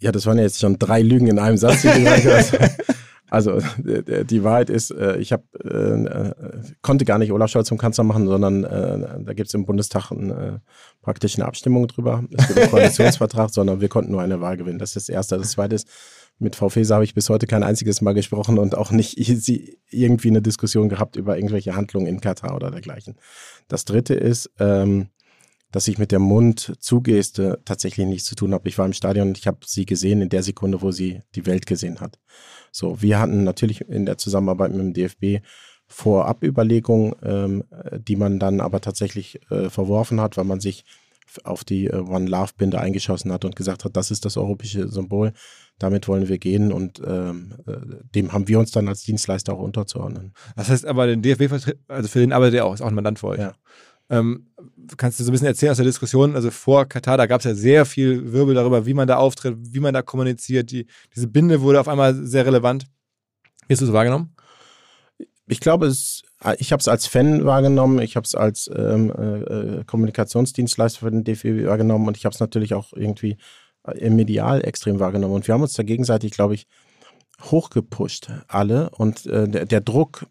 Ja, 0.00 0.10
das 0.10 0.24
waren 0.24 0.38
ja 0.38 0.44
jetzt 0.44 0.60
schon 0.60 0.78
drei 0.78 1.02
Lügen 1.02 1.26
in 1.26 1.38
einem 1.38 1.58
Satz, 1.58 1.84
die 3.40 3.44
du 3.44 3.54
gesagt 3.54 3.80
hast. 3.80 4.14
Also 4.14 4.24
die 4.24 4.44
Wahrheit 4.44 4.70
ist, 4.70 4.90
äh, 4.90 5.16
ich 5.18 5.32
hab, 5.32 5.42
äh, 5.56 6.32
konnte 6.82 7.04
gar 7.04 7.18
nicht 7.18 7.32
Olaf 7.32 7.50
Scholz 7.50 7.68
zum 7.68 7.78
Kanzler 7.78 8.04
machen, 8.04 8.26
sondern 8.26 8.64
äh, 8.64 9.24
da 9.24 9.32
gibt 9.32 9.48
es 9.48 9.54
im 9.54 9.66
Bundestag 9.66 10.10
ein, 10.10 10.60
praktisch 11.02 11.36
eine 11.36 11.46
Abstimmung 11.46 11.86
drüber. 11.88 12.24
Es 12.36 12.46
gibt 12.46 12.58
einen 12.58 12.70
Koalitionsvertrag, 12.70 13.50
sondern 13.50 13.80
wir 13.80 13.88
konnten 13.88 14.12
nur 14.12 14.22
eine 14.22 14.40
Wahl 14.40 14.56
gewinnen. 14.56 14.78
Das 14.78 14.90
ist 14.90 15.08
das 15.08 15.14
Erste. 15.14 15.38
Das 15.38 15.50
Zweite 15.52 15.74
ist, 15.74 15.88
mit 16.38 16.56
Frau 16.56 16.68
Feser 16.68 16.96
habe 16.96 17.04
ich 17.04 17.14
bis 17.14 17.28
heute 17.28 17.46
kein 17.46 17.62
einziges 17.62 18.00
Mal 18.00 18.12
gesprochen 18.12 18.58
und 18.58 18.76
auch 18.76 18.90
nicht 18.90 19.16
sie 19.24 19.78
irgendwie 19.90 20.28
eine 20.28 20.42
Diskussion 20.42 20.88
gehabt 20.88 21.16
über 21.16 21.36
irgendwelche 21.36 21.76
Handlungen 21.76 22.06
in 22.06 22.20
Katar 22.20 22.54
oder 22.56 22.70
dergleichen. 22.70 23.16
Das 23.68 23.84
Dritte 23.84 24.14
ist, 24.14 24.50
ähm, 24.58 25.08
dass 25.74 25.88
ich 25.88 25.98
mit 25.98 26.12
der 26.12 26.20
Mund-Zugeste 26.20 27.60
tatsächlich 27.64 28.06
nichts 28.06 28.26
zu 28.26 28.36
tun 28.36 28.54
habe. 28.54 28.68
Ich 28.68 28.78
war 28.78 28.86
im 28.86 28.92
Stadion 28.92 29.26
und 29.28 29.38
ich 29.38 29.48
habe 29.48 29.58
sie 29.66 29.86
gesehen 29.86 30.22
in 30.22 30.28
der 30.28 30.44
Sekunde, 30.44 30.82
wo 30.82 30.92
sie 30.92 31.22
die 31.34 31.46
Welt 31.46 31.66
gesehen 31.66 31.98
hat. 32.00 32.20
So, 32.70 33.02
wir 33.02 33.18
hatten 33.18 33.42
natürlich 33.42 33.80
in 33.80 34.06
der 34.06 34.16
Zusammenarbeit 34.16 34.70
mit 34.70 34.80
dem 34.80 34.94
DFB 34.94 35.44
Vorabüberlegungen, 35.88 37.16
ähm, 37.24 37.64
die 37.98 38.14
man 38.14 38.38
dann 38.38 38.60
aber 38.60 38.80
tatsächlich 38.82 39.40
äh, 39.50 39.68
verworfen 39.68 40.20
hat, 40.20 40.36
weil 40.36 40.44
man 40.44 40.60
sich 40.60 40.84
auf 41.42 41.64
die 41.64 41.88
äh, 41.88 41.96
One 41.96 42.26
Love 42.26 42.52
Binde 42.56 42.80
eingeschossen 42.80 43.32
hat 43.32 43.44
und 43.44 43.56
gesagt 43.56 43.84
hat, 43.84 43.96
das 43.96 44.12
ist 44.12 44.24
das 44.24 44.36
europäische 44.36 44.88
Symbol, 44.88 45.32
damit 45.80 46.06
wollen 46.06 46.28
wir 46.28 46.38
gehen 46.38 46.72
und 46.72 47.02
ähm, 47.04 47.52
äh, 47.66 47.78
dem 48.14 48.32
haben 48.32 48.46
wir 48.46 48.60
uns 48.60 48.70
dann 48.70 48.86
als 48.86 49.02
Dienstleister 49.02 49.54
auch 49.54 49.58
unterzuordnen. 49.60 50.34
Das 50.54 50.68
heißt 50.68 50.86
aber, 50.86 51.08
den 51.08 51.20
DFB, 51.20 51.52
also 51.88 52.08
für 52.08 52.20
den 52.20 52.32
arbeitet 52.32 52.58
er 52.58 52.66
auch, 52.66 52.74
ist 52.74 52.80
auch 52.80 52.86
ein 52.86 52.94
Mandant 52.94 53.18
für 53.18 53.26
euch. 53.26 53.40
Ja. 53.40 53.54
Ähm, 54.10 54.50
kannst 54.96 55.18
du 55.18 55.24
so 55.24 55.30
ein 55.30 55.32
bisschen 55.32 55.46
erzählen 55.46 55.72
aus 55.72 55.78
der 55.78 55.86
Diskussion? 55.86 56.34
Also 56.34 56.50
vor 56.50 56.86
Katar, 56.86 57.16
da 57.16 57.26
gab 57.26 57.40
es 57.40 57.44
ja 57.44 57.54
sehr 57.54 57.84
viel 57.84 58.32
Wirbel 58.32 58.54
darüber, 58.54 58.86
wie 58.86 58.94
man 58.94 59.08
da 59.08 59.16
auftritt, 59.16 59.56
wie 59.58 59.80
man 59.80 59.94
da 59.94 60.02
kommuniziert. 60.02 60.70
Die, 60.70 60.86
diese 61.14 61.28
Binde 61.28 61.60
wurde 61.60 61.80
auf 61.80 61.88
einmal 61.88 62.14
sehr 62.14 62.46
relevant. 62.46 62.86
Wie 63.66 63.74
hast 63.74 63.80
du 63.80 63.86
es 63.86 63.92
wahrgenommen? 63.92 64.34
Ich 65.46 65.60
glaube, 65.60 65.86
es, 65.86 66.22
ich 66.58 66.72
habe 66.72 66.80
es 66.80 66.88
als 66.88 67.06
Fan 67.06 67.44
wahrgenommen, 67.44 67.98
ich 68.00 68.16
habe 68.16 68.24
es 68.24 68.34
als 68.34 68.70
ähm, 68.74 69.10
äh, 69.10 69.84
Kommunikationsdienstleister 69.84 71.00
für 71.00 71.10
den 71.10 71.24
DFB 71.24 71.66
wahrgenommen 71.66 72.08
und 72.08 72.16
ich 72.16 72.24
habe 72.24 72.32
es 72.32 72.40
natürlich 72.40 72.72
auch 72.72 72.92
irgendwie 72.94 73.36
im 73.92 74.16
Medial 74.16 74.64
extrem 74.64 74.98
wahrgenommen. 74.98 75.34
Und 75.34 75.46
wir 75.46 75.54
haben 75.54 75.62
uns 75.62 75.74
da 75.74 75.82
gegenseitig, 75.82 76.32
glaube 76.32 76.54
ich, 76.54 76.66
hochgepusht, 77.42 78.30
alle. 78.48 78.90
Und 78.90 79.26
äh, 79.26 79.48
der, 79.48 79.66
der 79.66 79.80
Druck 79.80 80.26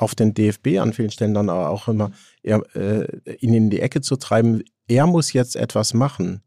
auf 0.00 0.14
den 0.14 0.32
DFB 0.32 0.78
an 0.78 0.94
vielen 0.94 1.10
Stellen 1.10 1.34
dann 1.34 1.50
auch 1.50 1.86
immer 1.86 2.10
er, 2.42 2.64
äh, 2.74 3.34
ihn 3.40 3.52
in 3.52 3.70
die 3.70 3.80
Ecke 3.80 4.00
zu 4.00 4.16
treiben. 4.16 4.62
Er 4.88 5.06
muss 5.06 5.34
jetzt 5.34 5.56
etwas 5.56 5.92
machen, 5.92 6.42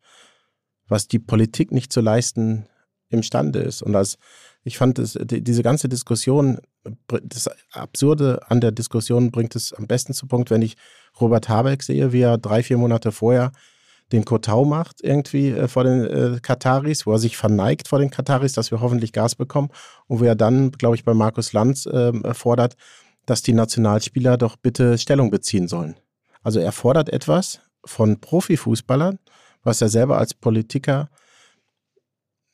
was 0.87 1.07
die 1.07 1.19
Politik 1.19 1.71
nicht 1.71 1.93
zu 1.93 2.01
leisten 2.01 2.67
imstande 3.09 3.59
ist. 3.59 3.83
Und 3.83 3.95
als 3.95 4.17
ich 4.63 4.77
fand, 4.77 4.97
das, 4.97 5.17
diese 5.21 5.61
ganze 5.61 5.87
Diskussion, 5.87 6.61
das 7.07 7.47
Absurde 7.71 8.41
an 8.49 8.59
der 8.59 8.71
Diskussion 8.71 9.29
bringt 9.29 9.55
es 9.55 9.71
am 9.71 9.85
besten 9.85 10.13
zu 10.13 10.25
Punkt, 10.25 10.49
wenn 10.49 10.63
ich 10.63 10.75
Robert 11.21 11.47
Habeck 11.47 11.83
sehe, 11.83 12.11
wie 12.11 12.21
er 12.21 12.39
drei, 12.39 12.63
vier 12.63 12.79
Monate 12.79 13.11
vorher 13.11 13.51
den 14.11 14.25
Kotau 14.25 14.65
macht 14.65 15.01
irgendwie 15.01 15.49
äh, 15.49 15.67
vor 15.67 15.83
den 15.83 16.05
äh, 16.05 16.39
Kataris, 16.41 17.05
wo 17.05 17.11
er 17.11 17.19
sich 17.19 17.37
verneigt 17.37 17.87
vor 17.87 17.99
den 17.99 18.09
Kataris, 18.09 18.53
dass 18.53 18.71
wir 18.71 18.81
hoffentlich 18.81 19.13
Gas 19.13 19.35
bekommen 19.35 19.69
und 20.07 20.19
wo 20.19 20.23
er 20.25 20.35
dann, 20.35 20.71
glaube 20.71 20.95
ich, 20.95 21.03
bei 21.03 21.13
Markus 21.13 21.53
Lanz 21.53 21.85
äh, 21.85 22.33
fordert, 22.33 22.75
dass 23.25 23.41
die 23.41 23.53
Nationalspieler 23.53 24.38
doch 24.38 24.55
bitte 24.55 24.97
Stellung 24.97 25.31
beziehen 25.31 25.67
sollen. 25.67 25.95
Also 26.41 26.59
er 26.59 26.71
fordert 26.71 27.09
etwas 27.09 27.62
von 27.86 28.19
Profifußballern, 28.19 29.19
was 29.63 29.81
er 29.81 29.89
selber 29.89 30.17
als 30.17 30.33
Politiker 30.33 31.09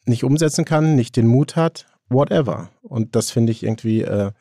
nicht 0.05 0.23
umsetzen 0.23 0.65
kann, 0.65 0.95
nicht 0.95 1.15
den 1.15 1.27
Mut 1.27 1.55
hat, 1.55 1.87
whatever. 2.09 2.69
Und 2.81 3.15
das 3.15 3.31
finde 3.31 3.51
ich 3.51 3.63
irgendwie, 3.63 4.01
äh, 4.01 4.31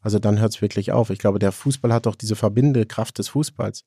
also 0.00 0.18
dann 0.18 0.40
hört 0.40 0.54
es 0.54 0.62
wirklich 0.62 0.92
auf. 0.92 1.10
Ich 1.10 1.18
glaube, 1.18 1.38
der 1.38 1.52
Fußball 1.52 1.92
hat 1.92 2.06
doch 2.06 2.14
diese 2.14 2.36
verbindende 2.36 2.86
Kraft 2.86 3.18
des 3.18 3.28
Fußballs, 3.28 3.84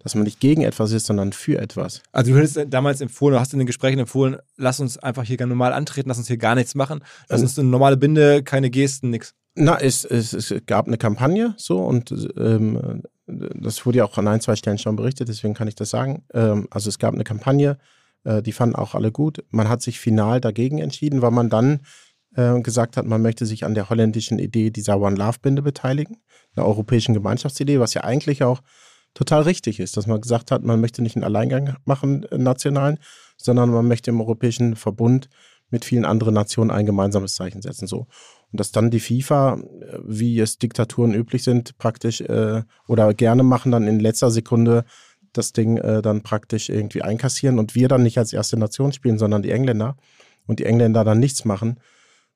dass 0.00 0.14
man 0.14 0.24
nicht 0.24 0.40
gegen 0.40 0.62
etwas 0.62 0.92
ist, 0.92 1.06
sondern 1.06 1.32
für 1.32 1.58
etwas. 1.58 2.02
Also 2.12 2.32
du 2.32 2.38
hättest 2.38 2.58
damals 2.68 3.00
empfohlen, 3.00 3.34
du 3.34 3.40
hast 3.40 3.52
in 3.52 3.58
den 3.58 3.66
Gesprächen 3.66 3.98
empfohlen, 3.98 4.38
lass 4.56 4.80
uns 4.80 4.98
einfach 4.98 5.24
hier 5.24 5.46
normal 5.46 5.72
antreten, 5.72 6.08
lass 6.08 6.18
uns 6.18 6.26
hier 6.26 6.38
gar 6.38 6.54
nichts 6.54 6.74
machen, 6.74 7.04
lass 7.28 7.42
uns 7.42 7.58
eine 7.58 7.68
normale 7.68 7.96
Binde, 7.96 8.42
keine 8.42 8.70
Gesten, 8.70 9.10
nichts. 9.10 9.34
Na, 9.54 9.80
es, 9.80 10.04
es, 10.04 10.32
es 10.32 10.54
gab 10.66 10.86
eine 10.86 10.96
Kampagne 10.96 11.54
so 11.56 11.78
und 11.78 12.14
ähm, 12.36 13.02
das 13.26 13.84
wurde 13.84 13.98
ja 13.98 14.04
auch 14.04 14.16
an 14.16 14.28
ein, 14.28 14.40
zwei 14.40 14.56
Stellen 14.56 14.78
schon 14.78 14.96
berichtet, 14.96 15.28
deswegen 15.28 15.54
kann 15.54 15.68
ich 15.68 15.74
das 15.74 15.90
sagen. 15.90 16.24
Ähm, 16.32 16.68
also 16.70 16.88
es 16.88 16.98
gab 16.98 17.14
eine 17.14 17.24
Kampagne, 17.24 17.78
äh, 18.24 18.42
die 18.42 18.52
fanden 18.52 18.76
auch 18.76 18.94
alle 18.94 19.12
gut. 19.12 19.44
Man 19.50 19.68
hat 19.68 19.82
sich 19.82 19.98
final 19.98 20.40
dagegen 20.40 20.78
entschieden, 20.78 21.20
weil 21.22 21.32
man 21.32 21.50
dann 21.50 21.80
äh, 22.36 22.60
gesagt 22.60 22.96
hat, 22.96 23.06
man 23.06 23.22
möchte 23.22 23.46
sich 23.46 23.64
an 23.64 23.74
der 23.74 23.90
holländischen 23.90 24.38
Idee 24.38 24.70
dieser 24.70 25.00
One 25.00 25.16
Love 25.16 25.38
Binde 25.42 25.62
beteiligen, 25.62 26.18
einer 26.54 26.66
europäischen 26.66 27.14
Gemeinschaftsidee, 27.14 27.80
was 27.80 27.94
ja 27.94 28.04
eigentlich 28.04 28.44
auch 28.44 28.60
total 29.14 29.42
richtig 29.42 29.80
ist, 29.80 29.96
dass 29.96 30.06
man 30.06 30.20
gesagt 30.20 30.50
hat, 30.50 30.62
man 30.62 30.80
möchte 30.80 31.02
nicht 31.02 31.16
einen 31.16 31.24
Alleingang 31.24 31.76
machen, 31.84 32.24
einen 32.30 32.44
nationalen, 32.44 32.98
sondern 33.36 33.70
man 33.70 33.88
möchte 33.88 34.10
im 34.10 34.20
Europäischen 34.20 34.76
Verbund 34.76 35.28
mit 35.70 35.84
vielen 35.84 36.04
anderen 36.04 36.34
Nationen 36.34 36.70
ein 36.70 36.86
gemeinsames 36.86 37.34
Zeichen 37.34 37.62
setzen. 37.62 37.86
So. 37.86 38.06
Und 38.52 38.60
dass 38.60 38.72
dann 38.72 38.90
die 38.90 39.00
FIFA, 39.00 39.58
äh, 39.58 39.98
wie 40.04 40.38
es 40.40 40.58
Diktaturen 40.58 41.14
üblich 41.14 41.42
sind, 41.42 41.78
praktisch 41.78 42.20
äh, 42.20 42.62
oder 42.86 43.14
gerne 43.14 43.42
machen, 43.42 43.72
dann 43.72 43.86
in 43.86 44.00
letzter 44.00 44.30
Sekunde 44.30 44.84
das 45.32 45.52
Ding 45.52 45.76
äh, 45.76 46.02
dann 46.02 46.22
praktisch 46.22 46.68
irgendwie 46.68 47.02
einkassieren 47.02 47.58
und 47.58 47.74
wir 47.74 47.88
dann 47.88 48.02
nicht 48.02 48.18
als 48.18 48.32
erste 48.32 48.58
Nation 48.58 48.92
spielen, 48.92 49.18
sondern 49.18 49.42
die 49.42 49.52
Engländer 49.52 49.96
und 50.46 50.58
die 50.58 50.64
Engländer 50.64 51.04
dann 51.04 51.20
nichts 51.20 51.44
machen, 51.44 51.78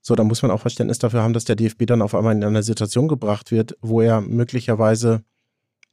so, 0.07 0.14
dann 0.14 0.27
muss 0.27 0.42
man 0.42 0.50
auch 0.50 0.61
Verständnis 0.61 0.98
dafür 0.98 1.22
haben, 1.22 1.33
dass 1.33 1.46
der 1.46 1.57
DFB 1.57 1.87
dann 1.87 2.03
auf 2.03 2.14
einmal 2.14 2.37
in 2.37 2.44
eine 2.44 2.62
Situation 2.62 3.09
gebracht 3.09 3.50
wird, 3.50 3.74
wo 3.81 4.03
er 4.03 4.20
möglicherweise 4.20 5.24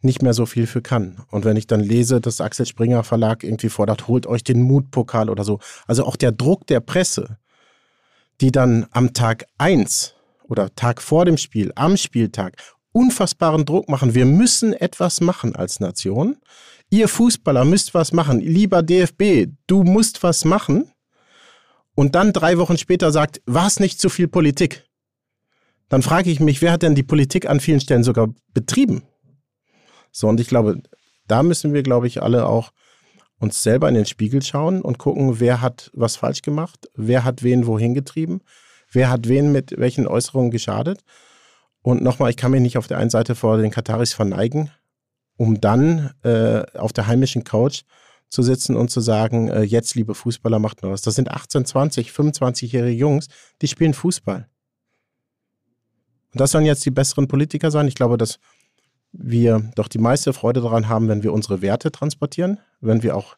nicht 0.02 0.22
mehr 0.22 0.34
so 0.34 0.46
viel 0.46 0.68
für 0.68 0.82
kann. 0.82 1.24
Und 1.32 1.46
wenn 1.46 1.56
ich 1.56 1.66
dann 1.66 1.80
lese, 1.80 2.20
dass 2.20 2.42
Axel 2.42 2.66
Springer 2.66 3.04
Verlag 3.06 3.42
irgendwie 3.46 3.70
fordert, 3.70 4.10
holt 4.10 4.28
euch 4.28 4.44
den 4.44 4.64
Mutpokal 4.64 5.30
oder 5.30 5.46
so. 5.46 5.60
Also 5.88 6.04
auch 6.04 6.18
der 6.18 6.34
Druck 6.34 6.68
der 6.68 6.82
Presse, 6.82 7.38
die 8.42 8.52
dann 8.52 8.88
am 8.92 9.14
Tag 9.14 9.46
eins 9.58 10.16
oder 10.44 10.74
Tag 10.76 11.02
vor 11.02 11.26
dem 11.26 11.38
Spiel, 11.38 11.72
am 11.76 11.96
Spieltag, 11.96 12.56
unfassbaren 12.92 13.66
Druck 13.66 13.88
machen. 13.88 14.16
Wir 14.16 14.26
müssen 14.26 14.74
etwas 14.74 15.22
machen 15.22 15.56
als 15.56 15.80
Nation. 15.80 16.38
Ihr 16.90 17.08
Fußballer 17.08 17.64
müsst 17.64 17.94
was 17.94 18.12
machen. 18.12 18.40
Lieber 18.40 18.84
DFB, 18.84 19.52
du 19.68 19.84
musst 19.84 20.24
was 20.24 20.44
machen. 20.44 20.92
Und 21.96 22.16
dann 22.16 22.34
drei 22.34 22.58
Wochen 22.58 22.78
später 22.78 23.12
sagt, 23.12 23.42
war 23.46 23.68
es 23.68 23.80
nicht 23.80 24.02
zu 24.02 24.10
viel 24.10 24.28
Politik? 24.28 24.86
Dann 25.88 26.02
frage 26.02 26.32
ich 26.32 26.40
mich, 26.40 26.62
wer 26.62 26.72
hat 26.72 26.84
denn 26.84 26.96
die 26.96 27.04
Politik 27.04 27.50
an 27.50 27.60
vielen 27.60 27.80
Stellen 27.80 28.04
sogar 28.04 28.34
betrieben? 28.54 29.04
So, 30.12 30.28
und 30.28 30.40
ich 30.40 30.48
glaube, 30.48 30.82
da 31.28 31.44
müssen 31.44 31.74
wir, 31.74 31.84
glaube 31.84 32.08
ich, 32.08 32.22
alle 32.22 32.48
auch 32.48 32.72
uns 33.42 33.64
selber 33.64 33.90
in 33.90 33.96
den 33.96 34.06
Spiegel 34.06 34.42
schauen 34.44 34.82
und 34.82 35.00
gucken, 35.00 35.40
wer 35.40 35.62
hat 35.62 35.90
was 35.94 36.16
falsch 36.16 36.44
gemacht, 36.44 36.88
wer 36.96 37.24
hat 37.24 37.42
wen 37.42 37.66
wohin 37.66 37.96
getrieben, 37.96 38.42
wer 38.92 39.10
hat 39.10 39.28
wen 39.28 39.52
mit 39.52 39.74
welchen 39.78 40.08
Äußerungen 40.08 40.52
geschadet. 40.52 41.02
Und 41.82 42.04
nochmal, 42.04 42.30
ich 42.30 42.38
kann 42.38 42.52
mich 42.52 42.62
nicht 42.62 42.78
auf 42.78 42.88
der 42.88 43.00
einen 43.00 43.10
Seite 43.10 43.34
vor 43.34 43.58
den 43.58 43.72
Kataris 43.72 44.14
verneigen, 44.14 44.70
um 45.38 45.60
dann 45.60 46.12
äh, 46.24 46.62
auf 46.78 46.94
der 46.94 47.08
heimischen 47.08 47.44
Couch 47.44 47.82
zu 48.30 48.44
sitzen 48.44 48.76
und 48.76 48.92
zu 48.92 49.02
sagen, 49.02 49.50
äh, 49.50 49.64
jetzt, 49.64 49.96
liebe 49.96 50.14
Fußballer, 50.14 50.60
macht 50.60 50.84
nur 50.84 50.92
was. 50.92 51.02
Das 51.02 51.16
sind 51.16 51.32
18, 51.32 51.66
20, 51.66 52.12
25-jährige 52.12 52.96
Jungs, 52.96 53.28
die 53.64 53.68
spielen 53.68 53.96
Fußball. 53.96 54.48
Und 56.32 56.40
das 56.40 56.52
sollen 56.52 56.66
jetzt 56.66 56.86
die 56.86 56.92
besseren 56.92 57.28
Politiker 57.28 57.72
sein. 57.72 57.88
Ich 57.88 57.96
glaube, 57.96 58.18
dass 58.18 58.38
wir 59.12 59.72
doch 59.76 59.88
die 59.88 59.98
meiste 59.98 60.34
Freude 60.34 60.62
daran 60.62 60.88
haben, 60.88 61.08
wenn 61.08 61.24
wir 61.24 61.34
unsere 61.34 61.62
Werte 61.62 61.92
transportieren, 61.92 62.60
wenn 62.80 63.04
wir 63.04 63.16
auch 63.16 63.36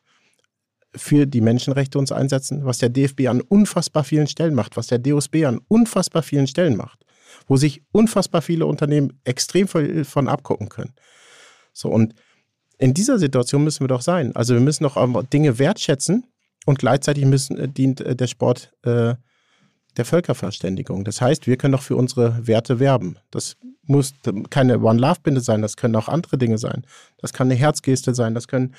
für 0.95 1.25
die 1.25 1.41
Menschenrechte 1.41 1.97
uns 1.97 2.11
einsetzen, 2.11 2.65
was 2.65 2.77
der 2.77 2.89
DFB 2.89 3.27
an 3.27 3.41
unfassbar 3.41 4.03
vielen 4.03 4.27
Stellen 4.27 4.53
macht, 4.53 4.77
was 4.77 4.87
der 4.87 4.99
DOSB 4.99 5.45
an 5.45 5.59
unfassbar 5.67 6.21
vielen 6.21 6.47
Stellen 6.47 6.77
macht, 6.77 7.05
wo 7.47 7.57
sich 7.57 7.81
unfassbar 7.91 8.41
viele 8.41 8.67
Unternehmen 8.67 9.19
extrem 9.23 9.67
viel 9.67 10.05
von 10.05 10.27
abgucken 10.27 10.69
können. 10.69 10.93
So, 11.73 11.89
und 11.89 12.13
in 12.77 12.93
dieser 12.93 13.17
Situation 13.17 13.63
müssen 13.63 13.81
wir 13.81 13.87
doch 13.87 14.01
sein. 14.01 14.35
Also 14.35 14.53
wir 14.53 14.61
müssen 14.61 14.83
doch 14.83 15.23
Dinge 15.27 15.57
wertschätzen 15.57 16.27
und 16.65 16.79
gleichzeitig 16.79 17.25
müssen, 17.25 17.57
äh, 17.57 17.67
dient 17.67 18.01
äh, 18.01 18.15
der 18.15 18.27
Sport 18.27 18.73
äh, 18.83 19.15
der 19.97 20.05
Völkerverständigung. 20.05 21.03
Das 21.03 21.21
heißt, 21.21 21.47
wir 21.47 21.57
können 21.57 21.73
doch 21.73 21.81
für 21.81 21.95
unsere 21.95 22.47
Werte 22.47 22.79
werben. 22.79 23.17
Das 23.31 23.57
muss 23.85 24.13
keine 24.49 24.79
One-Love-Binde 24.79 25.41
sein, 25.41 25.61
das 25.61 25.77
können 25.77 25.95
auch 25.95 26.07
andere 26.07 26.37
Dinge 26.37 26.57
sein. 26.57 26.85
Das 27.17 27.33
kann 27.33 27.47
eine 27.47 27.55
Herzgeste 27.55 28.15
sein, 28.15 28.33
das 28.33 28.47
können 28.47 28.75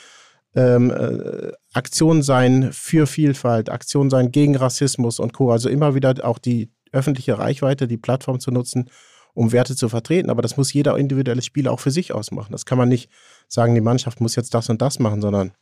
ähm, 0.55 0.91
äh, 0.91 1.53
Aktionen 1.73 2.23
sein 2.23 2.71
für 2.73 3.07
Vielfalt, 3.07 3.71
Aktionen 3.71 4.11
sein 4.11 4.31
gegen 4.31 4.57
Rassismus 4.57 5.19
und 5.19 5.33
Co. 5.33 5.51
Also 5.51 5.69
immer 5.69 5.95
wieder 5.95 6.15
auch 6.23 6.39
die 6.39 6.71
öffentliche 6.93 7.39
Reichweite, 7.39 7.89
die 7.89 7.97
Plattform 7.97 8.41
zu 8.41 8.51
nutzen, 8.51 8.89
um 9.35 9.53
Werte 9.53 9.75
zu 9.75 9.89
vertreten. 9.89 10.31
Aber 10.31 10.43
das 10.43 10.57
muss 10.57 10.73
jeder 10.73 10.97
individuelle 10.97 11.43
Spieler 11.43 11.73
auch 11.73 11.81
für 11.81 11.91
sich 11.91 12.13
ausmachen. 12.13 12.53
Das 12.53 12.67
kann 12.67 12.79
man 12.79 12.89
nicht 12.89 13.11
sagen, 13.49 13.75
die 13.75 13.81
Mannschaft 13.81 14.21
muss 14.21 14.37
jetzt 14.37 14.55
das 14.55 14.71
und 14.71 14.81
das 14.81 15.01
machen, 15.01 15.21
sondern 15.21 15.53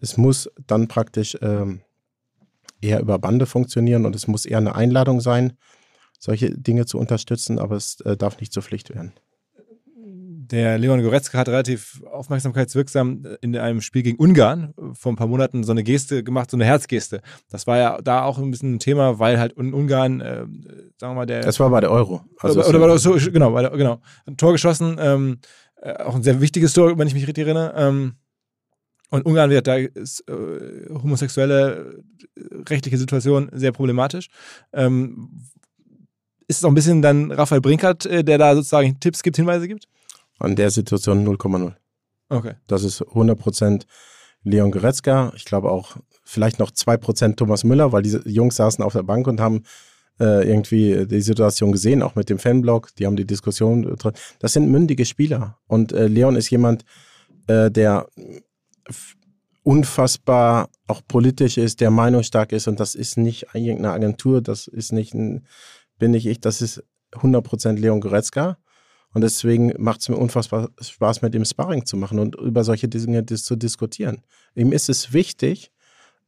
es 0.00 0.16
muss 0.16 0.50
dann 0.66 0.88
praktisch 0.88 1.38
ähm, 1.40 1.80
eher 2.80 3.00
über 3.00 3.18
Bande 3.18 3.46
funktionieren 3.46 4.04
und 4.04 4.14
es 4.14 4.26
muss 4.26 4.46
eher 4.46 4.58
eine 4.58 4.74
Einladung 4.74 5.20
sein, 5.20 5.54
solche 6.18 6.50
Dinge 6.50 6.86
zu 6.86 6.98
unterstützen, 6.98 7.58
aber 7.58 7.76
es 7.76 8.00
äh, 8.00 8.16
darf 8.16 8.40
nicht 8.40 8.52
zur 8.52 8.62
Pflicht 8.62 8.94
werden. 8.94 9.12
Der 10.50 10.78
Leon 10.78 11.02
Goretzka 11.02 11.36
hat 11.36 11.48
relativ 11.48 12.02
aufmerksamkeitswirksam 12.10 13.26
in 13.42 13.54
einem 13.54 13.82
Spiel 13.82 14.02
gegen 14.02 14.16
Ungarn 14.16 14.72
vor 14.94 15.12
ein 15.12 15.16
paar 15.16 15.26
Monaten 15.26 15.62
so 15.62 15.72
eine 15.72 15.84
Geste 15.84 16.24
gemacht, 16.24 16.50
so 16.50 16.56
eine 16.56 16.64
Herzgeste. 16.64 17.20
Das 17.50 17.66
war 17.66 17.76
ja 17.76 18.00
da 18.00 18.22
auch 18.22 18.38
ein 18.38 18.50
bisschen 18.50 18.76
ein 18.76 18.78
Thema, 18.78 19.18
weil 19.18 19.38
halt 19.38 19.52
in 19.52 19.74
Ungarn, 19.74 20.22
äh, 20.22 20.46
sagen 20.96 21.12
wir 21.12 21.14
mal, 21.14 21.26
der. 21.26 21.42
Das 21.42 21.60
war 21.60 21.68
bei 21.68 21.80
der 21.80 21.90
Euro. 21.90 22.22
Also 22.40 22.60
oder, 22.60 22.68
oder 22.70 22.80
war 22.80 22.88
das 22.88 23.02
so, 23.02 23.12
genau, 23.30 23.54
der, 23.60 23.70
genau. 23.72 24.00
Ein 24.24 24.38
Tor 24.38 24.52
geschossen, 24.52 24.96
ähm, 24.98 25.38
äh, 25.82 26.02
auch 26.02 26.14
ein 26.14 26.22
sehr 26.22 26.40
wichtiges 26.40 26.72
Tor, 26.72 26.96
wenn 26.98 27.08
ich 27.08 27.14
mich 27.14 27.26
richtig 27.26 27.44
erinnere. 27.44 27.74
Ähm, 27.76 28.14
und 29.10 29.24
Ungarn 29.26 29.50
wird 29.50 29.66
da 29.66 29.76
ist 29.76 30.28
äh, 30.28 30.88
homosexuelle 30.90 32.02
äh, 32.36 32.40
rechtliche 32.68 32.98
Situation 32.98 33.50
sehr 33.52 33.72
problematisch. 33.72 34.28
Ähm, 34.72 35.30
ist 36.48 36.58
es 36.58 36.64
auch 36.64 36.70
ein 36.70 36.74
bisschen 36.74 37.02
dann 37.02 37.30
Raphael 37.30 37.60
Brinkert, 37.60 38.06
äh, 38.06 38.24
der 38.24 38.38
da 38.38 38.54
sozusagen 38.54 38.98
Tipps 39.00 39.22
gibt, 39.22 39.36
Hinweise 39.36 39.68
gibt? 39.68 39.86
An 40.38 40.56
der 40.56 40.70
Situation 40.70 41.26
0,0. 41.26 41.74
Okay. 42.30 42.54
Das 42.66 42.84
ist 42.84 43.02
100% 43.02 43.84
Leon 44.42 44.70
Goretzka. 44.70 45.32
Ich 45.36 45.44
glaube 45.44 45.70
auch 45.70 45.96
vielleicht 46.24 46.58
noch 46.58 46.70
2% 46.70 47.36
Thomas 47.36 47.64
Müller, 47.64 47.92
weil 47.92 48.02
diese 48.02 48.26
Jungs 48.28 48.56
saßen 48.56 48.82
auf 48.82 48.92
der 48.92 49.02
Bank 49.02 49.26
und 49.26 49.40
haben 49.40 49.62
äh, 50.20 50.48
irgendwie 50.48 51.06
die 51.06 51.20
Situation 51.20 51.72
gesehen, 51.72 52.02
auch 52.02 52.14
mit 52.14 52.30
dem 52.30 52.38
Fanblog. 52.38 52.94
Die 52.96 53.06
haben 53.06 53.16
die 53.16 53.26
Diskussion. 53.26 53.96
Das 54.38 54.52
sind 54.52 54.68
mündige 54.70 55.04
Spieler. 55.04 55.58
Und 55.66 55.92
äh, 55.92 56.06
Leon 56.06 56.36
ist 56.36 56.50
jemand, 56.50 56.84
äh, 57.46 57.70
der 57.70 58.08
unfassbar 59.62 60.70
auch 60.86 61.02
politisch 61.06 61.58
ist, 61.58 61.80
der 61.80 61.90
meinungsstark 61.90 62.52
ist 62.52 62.68
und 62.68 62.80
das 62.80 62.94
ist 62.94 63.18
nicht 63.18 63.48
irgendeine 63.52 63.92
Agentur, 63.92 64.40
das 64.40 64.66
ist 64.66 64.92
nicht 64.92 65.12
ein, 65.12 65.44
bin 65.98 66.12
nicht 66.12 66.26
ich, 66.26 66.40
das 66.40 66.62
ist 66.62 66.82
100% 67.12 67.78
Leon 67.78 68.00
Goretzka 68.00 68.58
und 69.14 69.22
deswegen 69.22 69.72
macht 69.78 70.00
es 70.00 70.08
mir 70.08 70.16
unfassbar 70.16 70.70
Spaß, 70.80 71.22
mit 71.22 71.34
ihm 71.34 71.44
Sparring 71.44 71.86
zu 71.86 71.96
machen 71.96 72.18
und 72.18 72.36
über 72.36 72.64
solche 72.64 72.88
Dinge 72.88 73.24
zu 73.26 73.56
diskutieren. 73.56 74.22
Ihm 74.54 74.72
ist 74.72 74.88
es 74.88 75.12
wichtig, 75.12 75.72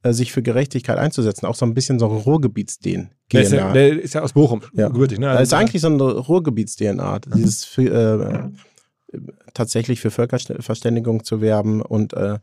äh, 0.02 0.12
sich 0.12 0.32
für 0.32 0.42
Gerechtigkeit 0.42 0.96
einzusetzen, 0.96 1.46
auch 1.46 1.54
so 1.54 1.66
ein 1.66 1.74
bisschen 1.74 1.98
so 1.98 2.06
ein 2.06 2.16
Ruhrgebiets-DNA. 2.16 3.10
Der, 3.32 3.42
ist 3.42 3.52
ja, 3.52 3.72
der 3.72 4.00
ist 4.00 4.14
ja 4.14 4.22
aus 4.22 4.32
Bochum, 4.32 4.62
ja. 4.72 4.88
gebürtig, 4.88 5.18
ne? 5.18 5.28
Also 5.28 5.42
ist 5.42 5.52
eigentlich 5.52 5.82
so 5.82 5.88
eine 5.88 6.02
Ruhrgebiets-DNA, 6.02 7.20
dieses 7.34 7.64
für, 7.64 8.52
äh, 9.12 9.18
tatsächlich 9.52 10.00
für 10.00 10.10
Völkerverständigung 10.10 11.24
zu 11.24 11.40
werben 11.40 11.82
und 11.82 12.14
äh, 12.14 12.38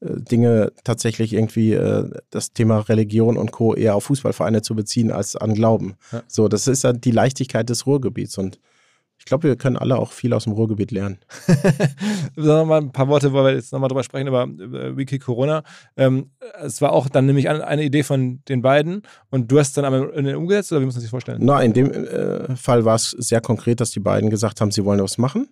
Dinge 0.00 0.72
tatsächlich 0.84 1.32
irgendwie 1.32 1.72
äh, 1.72 2.08
das 2.30 2.52
Thema 2.52 2.78
Religion 2.80 3.36
und 3.36 3.50
Co. 3.50 3.74
eher 3.74 3.96
auf 3.96 4.04
Fußballvereine 4.04 4.62
zu 4.62 4.74
beziehen 4.74 5.10
als 5.10 5.34
an 5.34 5.54
Glauben. 5.54 5.96
Ja. 6.12 6.22
So, 6.28 6.48
das 6.48 6.68
ist 6.68 6.84
ja 6.84 6.92
die 6.92 7.10
Leichtigkeit 7.10 7.68
des 7.68 7.86
Ruhrgebiets 7.86 8.38
und 8.38 8.60
ich 9.18 9.24
glaube, 9.24 9.48
wir 9.48 9.56
können 9.56 9.76
alle 9.76 9.98
auch 9.98 10.12
viel 10.12 10.32
aus 10.32 10.44
dem 10.44 10.52
Ruhrgebiet 10.52 10.92
lernen. 10.92 11.18
nochmal 12.36 12.82
ein 12.82 12.92
paar 12.92 13.08
Worte, 13.08 13.32
weil 13.32 13.46
wir 13.46 13.54
jetzt 13.54 13.72
nochmal 13.72 13.88
drüber 13.88 14.04
sprechen, 14.04 14.28
über, 14.28 14.44
über 14.44 14.96
Wiki 14.96 15.18
Corona. 15.18 15.64
Ähm, 15.96 16.30
es 16.62 16.80
war 16.80 16.92
auch 16.92 17.08
dann 17.08 17.26
nämlich 17.26 17.48
eine, 17.48 17.82
Idee 17.82 18.04
von 18.04 18.40
den 18.48 18.62
beiden 18.62 19.02
und 19.30 19.50
du 19.50 19.58
hast 19.58 19.68
es 19.68 19.74
dann 19.74 19.84
aber 19.84 20.14
umgesetzt 20.14 20.70
oder 20.70 20.80
wie 20.80 20.84
muss 20.84 20.94
man 20.94 21.02
sich 21.02 21.10
vorstellen? 21.10 21.40
Na, 21.42 21.60
in 21.60 21.72
dem 21.72 21.92
äh, 21.92 22.54
Fall 22.54 22.84
war 22.84 22.94
es 22.94 23.10
sehr 23.10 23.40
konkret, 23.40 23.80
dass 23.80 23.90
die 23.90 24.00
beiden 24.00 24.30
gesagt 24.30 24.60
haben, 24.60 24.70
sie 24.70 24.84
wollen 24.84 25.02
was 25.02 25.18
machen 25.18 25.48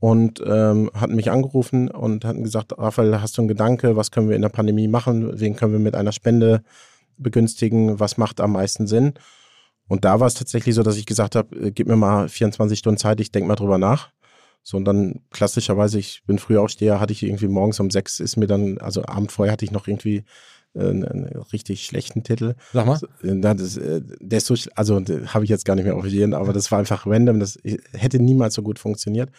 und 0.00 0.42
ähm, 0.46 0.90
hatten 0.94 1.16
mich 1.16 1.30
angerufen 1.30 1.88
und 1.90 2.24
hatten 2.24 2.44
gesagt, 2.44 2.72
Raphael, 2.78 3.20
hast 3.20 3.36
du 3.36 3.42
einen 3.42 3.48
Gedanke, 3.48 3.96
was 3.96 4.10
können 4.10 4.28
wir 4.28 4.36
in 4.36 4.42
der 4.42 4.48
Pandemie 4.48 4.88
machen, 4.88 5.40
wen 5.40 5.56
können 5.56 5.72
wir 5.72 5.80
mit 5.80 5.96
einer 5.96 6.12
Spende 6.12 6.62
begünstigen, 7.16 7.98
was 7.98 8.16
macht 8.16 8.40
am 8.40 8.52
meisten 8.52 8.86
Sinn? 8.86 9.14
Und 9.88 10.04
da 10.04 10.20
war 10.20 10.26
es 10.26 10.34
tatsächlich 10.34 10.74
so, 10.74 10.82
dass 10.82 10.96
ich 10.96 11.06
gesagt 11.06 11.34
habe, 11.34 11.56
äh, 11.56 11.70
gib 11.72 11.88
mir 11.88 11.96
mal 11.96 12.28
24 12.28 12.78
Stunden 12.78 12.98
Zeit, 12.98 13.20
ich 13.20 13.32
denke 13.32 13.48
mal 13.48 13.56
drüber 13.56 13.78
nach. 13.78 14.10
So, 14.62 14.76
und 14.76 14.84
dann 14.84 15.20
klassischerweise, 15.30 15.98
ich 15.98 16.22
bin 16.26 16.38
früher 16.38 16.60
Aufsteher, 16.60 17.00
hatte 17.00 17.12
ich 17.12 17.22
irgendwie 17.22 17.48
morgens 17.48 17.80
um 17.80 17.90
sechs 17.90 18.20
ist 18.20 18.36
mir 18.36 18.46
dann, 18.46 18.78
also 18.78 19.04
Abend 19.04 19.32
vorher 19.32 19.52
hatte 19.52 19.64
ich 19.64 19.70
noch 19.70 19.88
irgendwie 19.88 20.24
äh, 20.74 20.80
einen, 20.80 21.26
richtig 21.52 21.86
schlechten 21.86 22.22
Titel. 22.22 22.54
Sag 22.72 22.86
mal. 22.86 23.00
Äh, 23.22 23.40
das, 23.40 23.80
der 24.20 24.38
ist 24.38 24.46
so, 24.46 24.54
also 24.74 25.00
habe 25.00 25.44
ich 25.44 25.50
jetzt 25.50 25.64
gar 25.64 25.74
nicht 25.74 25.86
mehr 25.86 25.96
aufstehen, 25.96 26.34
aber 26.34 26.52
das 26.52 26.70
war 26.70 26.78
einfach 26.78 27.06
random, 27.06 27.40
das 27.40 27.58
hätte 27.92 28.22
niemals 28.22 28.54
so 28.54 28.62
gut 28.62 28.78
funktioniert. 28.78 29.30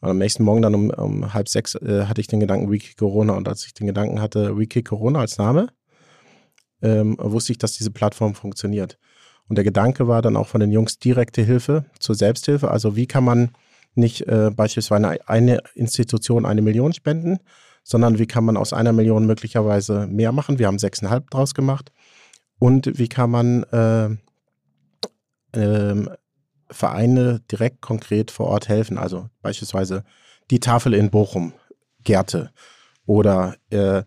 Und 0.00 0.10
am 0.10 0.18
nächsten 0.18 0.44
Morgen 0.44 0.62
dann 0.62 0.74
um, 0.74 0.90
um 0.90 1.34
halb 1.34 1.48
sechs 1.48 1.74
äh, 1.76 2.04
hatte 2.06 2.20
ich 2.20 2.26
den 2.26 2.40
Gedanken 2.40 2.70
Wiki 2.70 2.94
Corona 2.94 3.34
und 3.34 3.48
als 3.48 3.66
ich 3.66 3.74
den 3.74 3.86
Gedanken 3.86 4.20
hatte, 4.20 4.58
Wiki 4.58 4.82
Corona 4.82 5.20
als 5.20 5.38
Name, 5.38 5.68
ähm, 6.82 7.16
wusste 7.18 7.52
ich, 7.52 7.58
dass 7.58 7.72
diese 7.72 7.90
Plattform 7.90 8.34
funktioniert. 8.34 8.98
Und 9.48 9.56
der 9.56 9.64
Gedanke 9.64 10.08
war 10.08 10.22
dann 10.22 10.36
auch 10.36 10.48
von 10.48 10.60
den 10.60 10.72
Jungs 10.72 10.98
direkte 10.98 11.42
Hilfe 11.42 11.86
zur 11.98 12.14
Selbsthilfe. 12.14 12.70
Also 12.70 12.96
wie 12.96 13.06
kann 13.06 13.24
man 13.24 13.50
nicht 13.94 14.26
äh, 14.28 14.50
beispielsweise 14.54 15.28
eine 15.28 15.60
Institution 15.74 16.44
eine 16.44 16.62
Million 16.62 16.92
spenden, 16.92 17.38
sondern 17.82 18.18
wie 18.18 18.26
kann 18.26 18.44
man 18.44 18.56
aus 18.56 18.72
einer 18.72 18.92
Million 18.92 19.26
möglicherweise 19.26 20.06
mehr 20.06 20.32
machen. 20.32 20.58
Wir 20.58 20.66
haben 20.66 20.78
sechseinhalb 20.78 21.30
draus 21.30 21.54
gemacht. 21.54 21.92
Und 22.58 22.98
wie 22.98 23.08
kann 23.08 23.30
man 23.30 23.62
äh, 23.64 24.06
äh, 25.58 26.06
Vereine 26.70 27.40
direkt 27.50 27.80
konkret 27.80 28.30
vor 28.30 28.46
Ort 28.46 28.68
helfen. 28.68 28.98
Also 28.98 29.28
beispielsweise 29.42 30.04
die 30.50 30.60
Tafel 30.60 30.94
in 30.94 31.10
Bochum, 31.10 31.52
Gärte 32.04 32.50
oder 33.04 33.56
äh, 33.70 34.02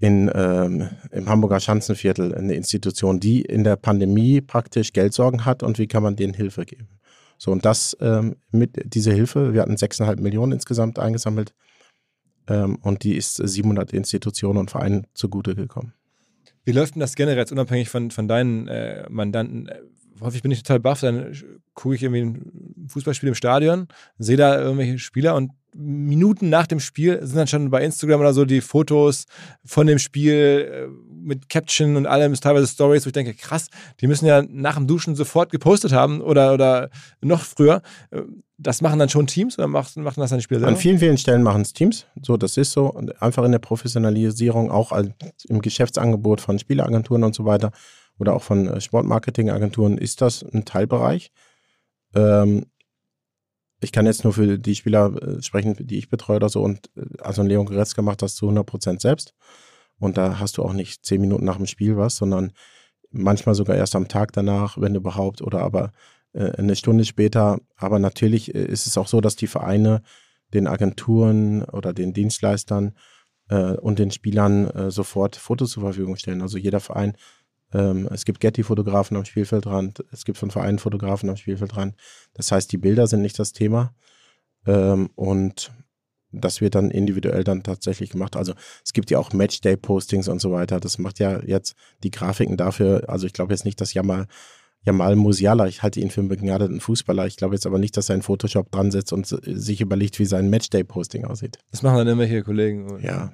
in, 0.00 0.30
ähm, 0.34 0.88
im 1.10 1.28
Hamburger 1.28 1.60
Schanzenviertel 1.60 2.34
eine 2.34 2.54
Institution, 2.54 3.20
die 3.20 3.42
in 3.42 3.64
der 3.64 3.76
Pandemie 3.76 4.40
praktisch 4.40 4.92
Geldsorgen 4.92 5.44
hat 5.44 5.62
und 5.62 5.78
wie 5.78 5.86
kann 5.86 6.02
man 6.02 6.16
denen 6.16 6.34
Hilfe 6.34 6.64
geben. 6.64 6.88
So, 7.36 7.52
und 7.52 7.64
das 7.64 7.96
ähm, 8.00 8.36
mit 8.50 8.94
dieser 8.94 9.12
Hilfe, 9.12 9.52
wir 9.54 9.62
hatten 9.62 9.74
6,5 9.74 10.20
Millionen 10.20 10.52
insgesamt 10.52 10.98
eingesammelt 10.98 11.54
ähm, 12.48 12.76
und 12.82 13.04
die 13.04 13.16
ist 13.16 13.36
700 13.36 13.92
Institutionen 13.92 14.58
und 14.58 14.70
Vereinen 14.70 15.06
zugute 15.14 15.54
gekommen. 15.54 15.94
Wie 16.64 16.72
läuft 16.72 16.94
denn 16.94 17.00
das 17.00 17.14
generell 17.14 17.46
unabhängig 17.50 17.88
von, 17.88 18.10
von 18.10 18.28
deinen 18.28 18.68
äh, 18.68 19.06
Mandanten? 19.08 19.70
Häufig 20.20 20.42
bin 20.42 20.50
ich 20.50 20.62
total 20.62 20.80
baff, 20.80 21.00
dann 21.00 21.34
gucke 21.74 21.94
ich 21.94 22.02
irgendwie 22.02 22.22
ein 22.22 22.86
Fußballspiel 22.88 23.28
im 23.28 23.34
Stadion, 23.34 23.88
sehe 24.18 24.36
da 24.36 24.60
irgendwelche 24.60 24.98
Spieler 24.98 25.34
und 25.34 25.52
Minuten 25.74 26.48
nach 26.48 26.66
dem 26.66 26.80
Spiel 26.80 27.20
sind 27.22 27.36
dann 27.36 27.46
schon 27.46 27.70
bei 27.70 27.84
Instagram 27.84 28.20
oder 28.20 28.32
so 28.32 28.44
die 28.44 28.60
Fotos 28.60 29.26
von 29.64 29.86
dem 29.86 29.98
Spiel 29.98 30.88
äh, 30.88 30.88
mit 31.22 31.48
Caption 31.48 31.96
und 31.96 32.06
allem, 32.06 32.32
ist 32.32 32.42
teilweise 32.42 32.66
Stories, 32.66 33.04
wo 33.04 33.08
ich 33.08 33.12
denke, 33.12 33.34
krass, 33.34 33.68
die 34.00 34.06
müssen 34.06 34.26
ja 34.26 34.42
nach 34.42 34.76
dem 34.76 34.86
Duschen 34.86 35.14
sofort 35.14 35.50
gepostet 35.50 35.92
haben 35.92 36.20
oder, 36.22 36.54
oder 36.54 36.90
noch 37.20 37.42
früher. 37.42 37.82
Äh, 38.10 38.22
das 38.58 38.82
machen 38.82 38.98
dann 38.98 39.08
schon 39.08 39.26
Teams 39.26 39.58
oder 39.58 39.68
machen, 39.68 40.02
machen 40.02 40.20
das 40.20 40.30
dann 40.30 40.38
die 40.38 40.42
Spieler 40.42 40.60
selber? 40.60 40.72
An 40.72 40.76
vielen, 40.76 40.98
vielen 40.98 41.16
Stellen 41.16 41.42
machen 41.42 41.62
es 41.62 41.72
Teams. 41.72 42.06
So, 42.20 42.36
das 42.36 42.56
ist 42.58 42.72
so. 42.72 42.94
Einfach 43.18 43.44
in 43.44 43.52
der 43.52 43.58
Professionalisierung, 43.58 44.70
auch 44.70 44.92
im 45.48 45.62
Geschäftsangebot 45.62 46.42
von 46.42 46.58
Spieleragenturen 46.58 47.24
und 47.24 47.34
so 47.34 47.46
weiter 47.46 47.70
oder 48.20 48.34
auch 48.34 48.42
von 48.42 48.68
äh, 48.68 48.80
Sportmarketingagenturen 48.80 49.98
ist 49.98 50.20
das 50.20 50.42
ein 50.42 50.64
Teilbereich. 50.64 51.32
Ähm, 52.14 52.66
ich 53.82 53.92
kann 53.92 54.06
jetzt 54.06 54.24
nur 54.24 54.34
für 54.34 54.58
die 54.58 54.74
Spieler 54.74 55.14
äh, 55.22 55.42
sprechen, 55.42 55.74
die 55.78 55.98
ich 55.98 56.10
betreue 56.10 56.36
oder 56.36 56.50
so. 56.50 56.62
Und 56.62 56.90
äh, 56.96 57.02
also 57.22 57.42
Leon 57.42 57.66
Goretzka 57.66 58.02
macht 58.02 58.22
das 58.22 58.34
zu 58.34 58.48
100% 58.48 59.00
selbst. 59.00 59.34
Und 59.98 60.18
da 60.18 60.38
hast 60.38 60.58
du 60.58 60.62
auch 60.62 60.74
nicht 60.74 61.04
zehn 61.04 61.20
Minuten 61.20 61.44
nach 61.44 61.56
dem 61.56 61.66
Spiel 61.66 61.96
was, 61.96 62.16
sondern 62.16 62.52
manchmal 63.10 63.54
sogar 63.54 63.76
erst 63.76 63.96
am 63.96 64.08
Tag 64.08 64.32
danach, 64.32 64.78
wenn 64.78 64.94
überhaupt, 64.94 65.42
oder 65.42 65.60
aber 65.60 65.92
äh, 66.32 66.52
eine 66.52 66.76
Stunde 66.76 67.04
später. 67.04 67.58
Aber 67.76 67.98
natürlich 67.98 68.54
ist 68.54 68.86
es 68.86 68.98
auch 68.98 69.08
so, 69.08 69.20
dass 69.20 69.36
die 69.36 69.46
Vereine 69.46 70.02
den 70.52 70.66
Agenturen 70.66 71.64
oder 71.64 71.92
den 71.92 72.12
Dienstleistern 72.12 72.94
äh, 73.48 73.72
und 73.76 73.98
den 73.98 74.10
Spielern 74.10 74.68
äh, 74.70 74.90
sofort 74.90 75.36
Fotos 75.36 75.72
zur 75.72 75.82
Verfügung 75.82 76.16
stellen. 76.16 76.42
Also 76.42 76.58
jeder 76.58 76.80
Verein 76.80 77.14
ähm, 77.72 78.08
es 78.12 78.24
gibt 78.24 78.40
Getty-Fotografen 78.40 79.16
am 79.16 79.24
Spielfeldrand, 79.24 80.04
es 80.12 80.24
gibt 80.24 80.38
von 80.38 80.50
Vereinen 80.50 80.78
Fotografen 80.78 81.28
am 81.30 81.36
Spielfeldrand. 81.36 81.94
Das 82.34 82.50
heißt, 82.52 82.70
die 82.72 82.78
Bilder 82.78 83.06
sind 83.06 83.22
nicht 83.22 83.38
das 83.38 83.52
Thema. 83.52 83.94
Ähm, 84.66 85.10
und 85.14 85.72
das 86.32 86.60
wird 86.60 86.74
dann 86.74 86.90
individuell 86.90 87.44
dann 87.44 87.62
tatsächlich 87.62 88.10
gemacht. 88.10 88.36
Also 88.36 88.54
es 88.84 88.92
gibt 88.92 89.10
ja 89.10 89.18
auch 89.18 89.32
Matchday-Postings 89.32 90.28
und 90.28 90.40
so 90.40 90.52
weiter. 90.52 90.80
Das 90.80 90.98
macht 90.98 91.18
ja 91.18 91.42
jetzt 91.42 91.74
die 92.02 92.10
Grafiken 92.10 92.56
dafür. 92.56 93.04
Also 93.08 93.26
ich 93.26 93.32
glaube 93.32 93.52
jetzt 93.52 93.64
nicht, 93.64 93.80
dass 93.80 93.94
Jamal, 93.94 94.26
Jamal 94.84 95.16
Musiala, 95.16 95.66
ich 95.66 95.82
halte 95.82 96.00
ihn 96.00 96.10
für 96.10 96.20
einen 96.20 96.28
begnadeten 96.28 96.80
Fußballer. 96.80 97.26
Ich 97.26 97.36
glaube 97.36 97.54
jetzt 97.54 97.66
aber 97.66 97.78
nicht, 97.78 97.96
dass 97.96 98.08
er 98.08 98.14
in 98.14 98.22
Photoshop 98.22 98.70
dran 98.70 98.90
sitzt 98.90 99.12
und 99.12 99.26
sich 99.26 99.80
überlegt, 99.80 100.18
wie 100.18 100.24
sein 100.24 100.50
Matchday-Posting 100.50 101.24
aussieht. 101.24 101.58
Das 101.72 101.82
machen 101.82 101.98
dann 101.98 102.06
irgendwelche 102.06 102.42
Kollegen. 102.42 103.00
Ja, 103.02 103.32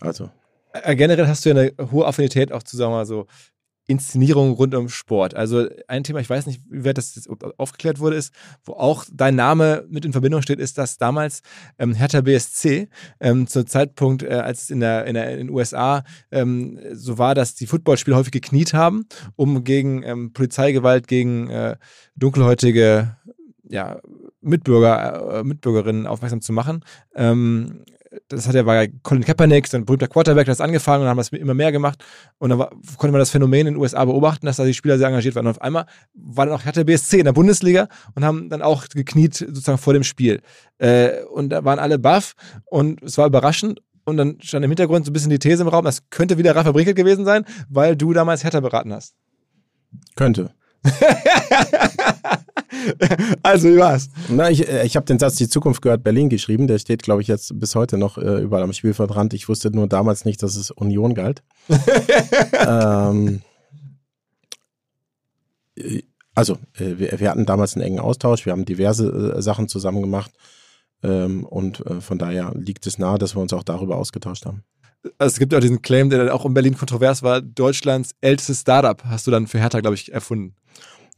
also. 0.00 0.30
Äh, 0.72 0.96
generell 0.96 1.26
hast 1.26 1.44
du 1.44 1.50
ja 1.50 1.56
eine 1.56 1.90
hohe 1.90 2.06
Affinität 2.06 2.50
auch 2.50 2.62
zu, 2.62 2.78
sagen 2.78 2.92
wir 2.92 2.96
mal 2.96 3.06
so, 3.06 3.26
Inszenierung 3.86 4.52
rund 4.52 4.74
um 4.74 4.88
Sport. 4.88 5.34
Also 5.34 5.68
ein 5.88 6.04
Thema, 6.04 6.20
ich 6.20 6.30
weiß 6.30 6.46
nicht, 6.46 6.62
wie 6.70 6.84
weit 6.84 6.98
das 6.98 7.28
aufgeklärt 7.58 7.98
wurde, 7.98 8.16
ist, 8.16 8.32
wo 8.64 8.72
auch 8.74 9.04
dein 9.12 9.34
Name 9.34 9.84
mit 9.88 10.04
in 10.04 10.12
Verbindung 10.12 10.42
steht, 10.42 10.60
ist, 10.60 10.78
dass 10.78 10.98
damals 10.98 11.42
ähm, 11.78 11.92
Hertha 11.94 12.20
BSC 12.20 12.88
ähm, 13.20 13.46
zum 13.46 13.66
Zeitpunkt, 13.66 14.22
äh, 14.22 14.34
als 14.34 14.64
es 14.64 14.70
in, 14.70 14.80
der, 14.80 15.06
in, 15.06 15.14
den 15.14 15.50
USA 15.50 16.04
ähm, 16.30 16.78
so 16.92 17.18
war, 17.18 17.34
dass 17.34 17.54
die 17.54 17.66
Footballspieler 17.66 18.16
häufig 18.16 18.32
gekniet 18.32 18.72
haben, 18.72 19.06
um 19.36 19.64
gegen 19.64 20.02
ähm, 20.04 20.32
Polizeigewalt, 20.32 21.08
gegen 21.08 21.50
äh, 21.50 21.76
dunkelhäutige 22.14 23.16
ja, 23.68 24.00
Mitbürger, 24.40 25.40
äh, 25.40 25.44
Mitbürgerinnen 25.44 26.06
aufmerksam 26.06 26.40
zu 26.40 26.52
machen. 26.52 26.84
Ähm, 27.14 27.84
das 28.28 28.46
hat 28.46 28.54
ja, 28.54 28.66
war 28.66 28.82
ja 28.82 28.90
Colin 29.02 29.24
Kaepernick, 29.24 29.66
so 29.66 29.76
ein 29.76 29.84
berühmter 29.84 30.08
Quarterback, 30.08 30.46
der 30.46 30.54
hat 30.54 30.60
angefangen 30.60 31.00
und 31.00 31.04
dann 31.04 31.10
haben 31.10 31.18
das 31.18 31.28
immer 31.30 31.54
mehr 31.54 31.72
gemacht. 31.72 32.02
Und 32.38 32.50
dann 32.50 32.58
war, 32.58 32.70
konnte 32.96 33.12
man 33.12 33.18
das 33.18 33.30
Phänomen 33.30 33.66
in 33.66 33.74
den 33.74 33.76
USA 33.76 34.04
beobachten, 34.04 34.46
dass 34.46 34.56
da 34.56 34.64
die 34.64 34.74
Spieler 34.74 34.98
sehr 34.98 35.08
engagiert 35.08 35.34
waren. 35.34 35.46
Und 35.46 35.52
auf 35.52 35.62
einmal 35.62 35.86
war 36.14 36.46
dann 36.46 36.54
auch 36.54 36.64
Hertha 36.64 36.82
BSC 36.82 37.18
in 37.18 37.24
der 37.24 37.32
Bundesliga 37.32 37.88
und 38.14 38.24
haben 38.24 38.48
dann 38.48 38.62
auch 38.62 38.88
gekniet 38.88 39.34
sozusagen 39.34 39.78
vor 39.78 39.94
dem 39.94 40.04
Spiel. 40.04 40.40
Äh, 40.78 41.22
und 41.24 41.50
da 41.50 41.64
waren 41.64 41.78
alle 41.78 41.98
baff 41.98 42.34
und 42.66 43.02
es 43.02 43.18
war 43.18 43.26
überraschend. 43.26 43.80
Und 44.04 44.16
dann 44.16 44.38
stand 44.40 44.64
im 44.64 44.70
Hintergrund 44.70 45.06
so 45.06 45.10
ein 45.10 45.12
bisschen 45.12 45.30
die 45.30 45.38
These 45.38 45.62
im 45.62 45.68
Raum, 45.68 45.84
das 45.84 46.10
könnte 46.10 46.36
wieder 46.36 46.56
Rafa 46.56 46.72
Brinkelt 46.72 46.96
gewesen 46.96 47.24
sein, 47.24 47.44
weil 47.68 47.96
du 47.96 48.12
damals 48.12 48.42
Hertha 48.42 48.58
beraten 48.60 48.92
hast. 48.92 49.14
Könnte. 50.16 50.50
also, 53.42 53.68
wie 53.68 53.76
war's? 53.76 54.08
Na, 54.28 54.50
ich, 54.50 54.68
äh, 54.68 54.84
ich 54.84 54.96
habe 54.96 55.06
den 55.06 55.18
Satz 55.18 55.36
Die 55.36 55.48
Zukunft 55.48 55.82
gehört 55.82 56.02
Berlin 56.02 56.28
geschrieben. 56.28 56.66
Der 56.66 56.78
steht, 56.78 57.02
glaube 57.02 57.22
ich, 57.22 57.28
jetzt 57.28 57.58
bis 57.58 57.74
heute 57.74 57.98
noch 57.98 58.18
äh, 58.18 58.40
überall 58.40 58.62
am 58.62 58.72
Spielfeldrand. 58.72 59.34
Ich 59.34 59.48
wusste 59.48 59.70
nur 59.70 59.86
damals 59.86 60.24
nicht, 60.24 60.42
dass 60.42 60.56
es 60.56 60.70
Union 60.70 61.14
galt. 61.14 61.42
ähm, 62.66 63.42
äh, 65.76 66.02
also, 66.34 66.54
äh, 66.78 66.98
wir, 66.98 67.20
wir, 67.20 67.30
hatten 67.30 67.46
damals 67.46 67.74
einen 67.74 67.84
engen 67.84 68.00
Austausch. 68.00 68.46
Wir 68.46 68.52
haben 68.52 68.64
diverse 68.64 69.34
äh, 69.36 69.42
Sachen 69.42 69.68
zusammen 69.68 70.00
gemacht. 70.00 70.32
Ähm, 71.02 71.44
und 71.44 71.84
äh, 71.86 72.00
von 72.00 72.18
daher 72.18 72.52
liegt 72.54 72.86
es 72.86 72.98
nahe, 72.98 73.18
dass 73.18 73.36
wir 73.36 73.42
uns 73.42 73.52
auch 73.52 73.64
darüber 73.64 73.96
ausgetauscht 73.96 74.46
haben. 74.46 74.62
Also 75.18 75.32
es 75.34 75.38
gibt 75.38 75.52
ja 75.52 75.58
auch 75.58 75.62
diesen 75.62 75.82
Claim, 75.82 76.10
der 76.10 76.20
dann 76.20 76.28
auch 76.28 76.44
in 76.44 76.54
Berlin 76.54 76.76
kontrovers 76.76 77.22
war, 77.22 77.40
Deutschlands 77.40 78.14
ältestes 78.20 78.60
Startup 78.60 79.02
hast 79.04 79.26
du 79.26 79.30
dann 79.32 79.48
für 79.48 79.58
Hertha, 79.58 79.80
glaube 79.80 79.96
ich, 79.96 80.12
erfunden. 80.12 80.54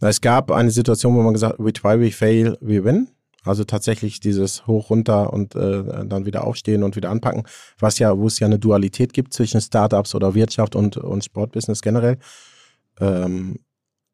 Es 0.00 0.20
gab 0.20 0.50
eine 0.50 0.70
Situation, 0.70 1.14
wo 1.14 1.22
man 1.22 1.34
gesagt 1.34 1.58
hat, 1.58 1.64
we 1.64 1.72
try, 1.72 1.98
we 2.00 2.10
fail, 2.10 2.56
we 2.60 2.84
win. 2.84 3.08
Also 3.44 3.64
tatsächlich 3.64 4.20
dieses 4.20 4.66
hoch 4.66 4.88
runter 4.88 5.32
und 5.32 5.54
äh, 5.54 6.06
dann 6.06 6.24
wieder 6.24 6.46
aufstehen 6.46 6.82
und 6.82 6.96
wieder 6.96 7.10
anpacken, 7.10 7.44
was 7.78 7.98
ja, 7.98 8.16
wo 8.16 8.26
es 8.26 8.38
ja 8.38 8.46
eine 8.46 8.58
Dualität 8.58 9.12
gibt 9.12 9.34
zwischen 9.34 9.60
Startups 9.60 10.14
oder 10.14 10.34
Wirtschaft 10.34 10.74
und, 10.74 10.96
und 10.96 11.24
Sportbusiness 11.24 11.82
generell. 11.82 12.16
Ähm, 13.00 13.58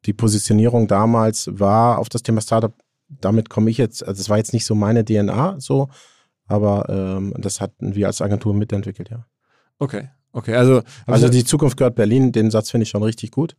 die 0.05 0.13
Positionierung 0.13 0.87
damals 0.87 1.47
war 1.51 1.99
auf 1.99 2.09
das 2.09 2.23
Thema 2.23 2.41
Startup, 2.41 2.73
damit 3.07 3.49
komme 3.49 3.69
ich 3.69 3.77
jetzt, 3.77 4.05
also 4.05 4.19
das 4.19 4.29
war 4.29 4.37
jetzt 4.37 4.51
nicht 4.51 4.65
so 4.65 4.75
meine 4.75 5.05
DNA 5.05 5.59
so, 5.59 5.89
aber 6.47 6.89
ähm, 6.89 7.33
das 7.37 7.61
hatten 7.61 7.95
wir 7.95 8.07
als 8.07 8.21
Agentur 8.21 8.53
mitentwickelt, 8.53 9.09
ja. 9.09 9.25
Okay, 9.79 10.09
okay, 10.33 10.55
also. 10.55 10.81
Also 11.05 11.29
die 11.29 11.43
Zukunft 11.43 11.77
gehört 11.77 11.95
Berlin, 11.95 12.31
den 12.31 12.51
Satz 12.51 12.71
finde 12.71 12.83
ich 12.83 12.89
schon 12.89 13.03
richtig 13.03 13.31
gut. 13.31 13.55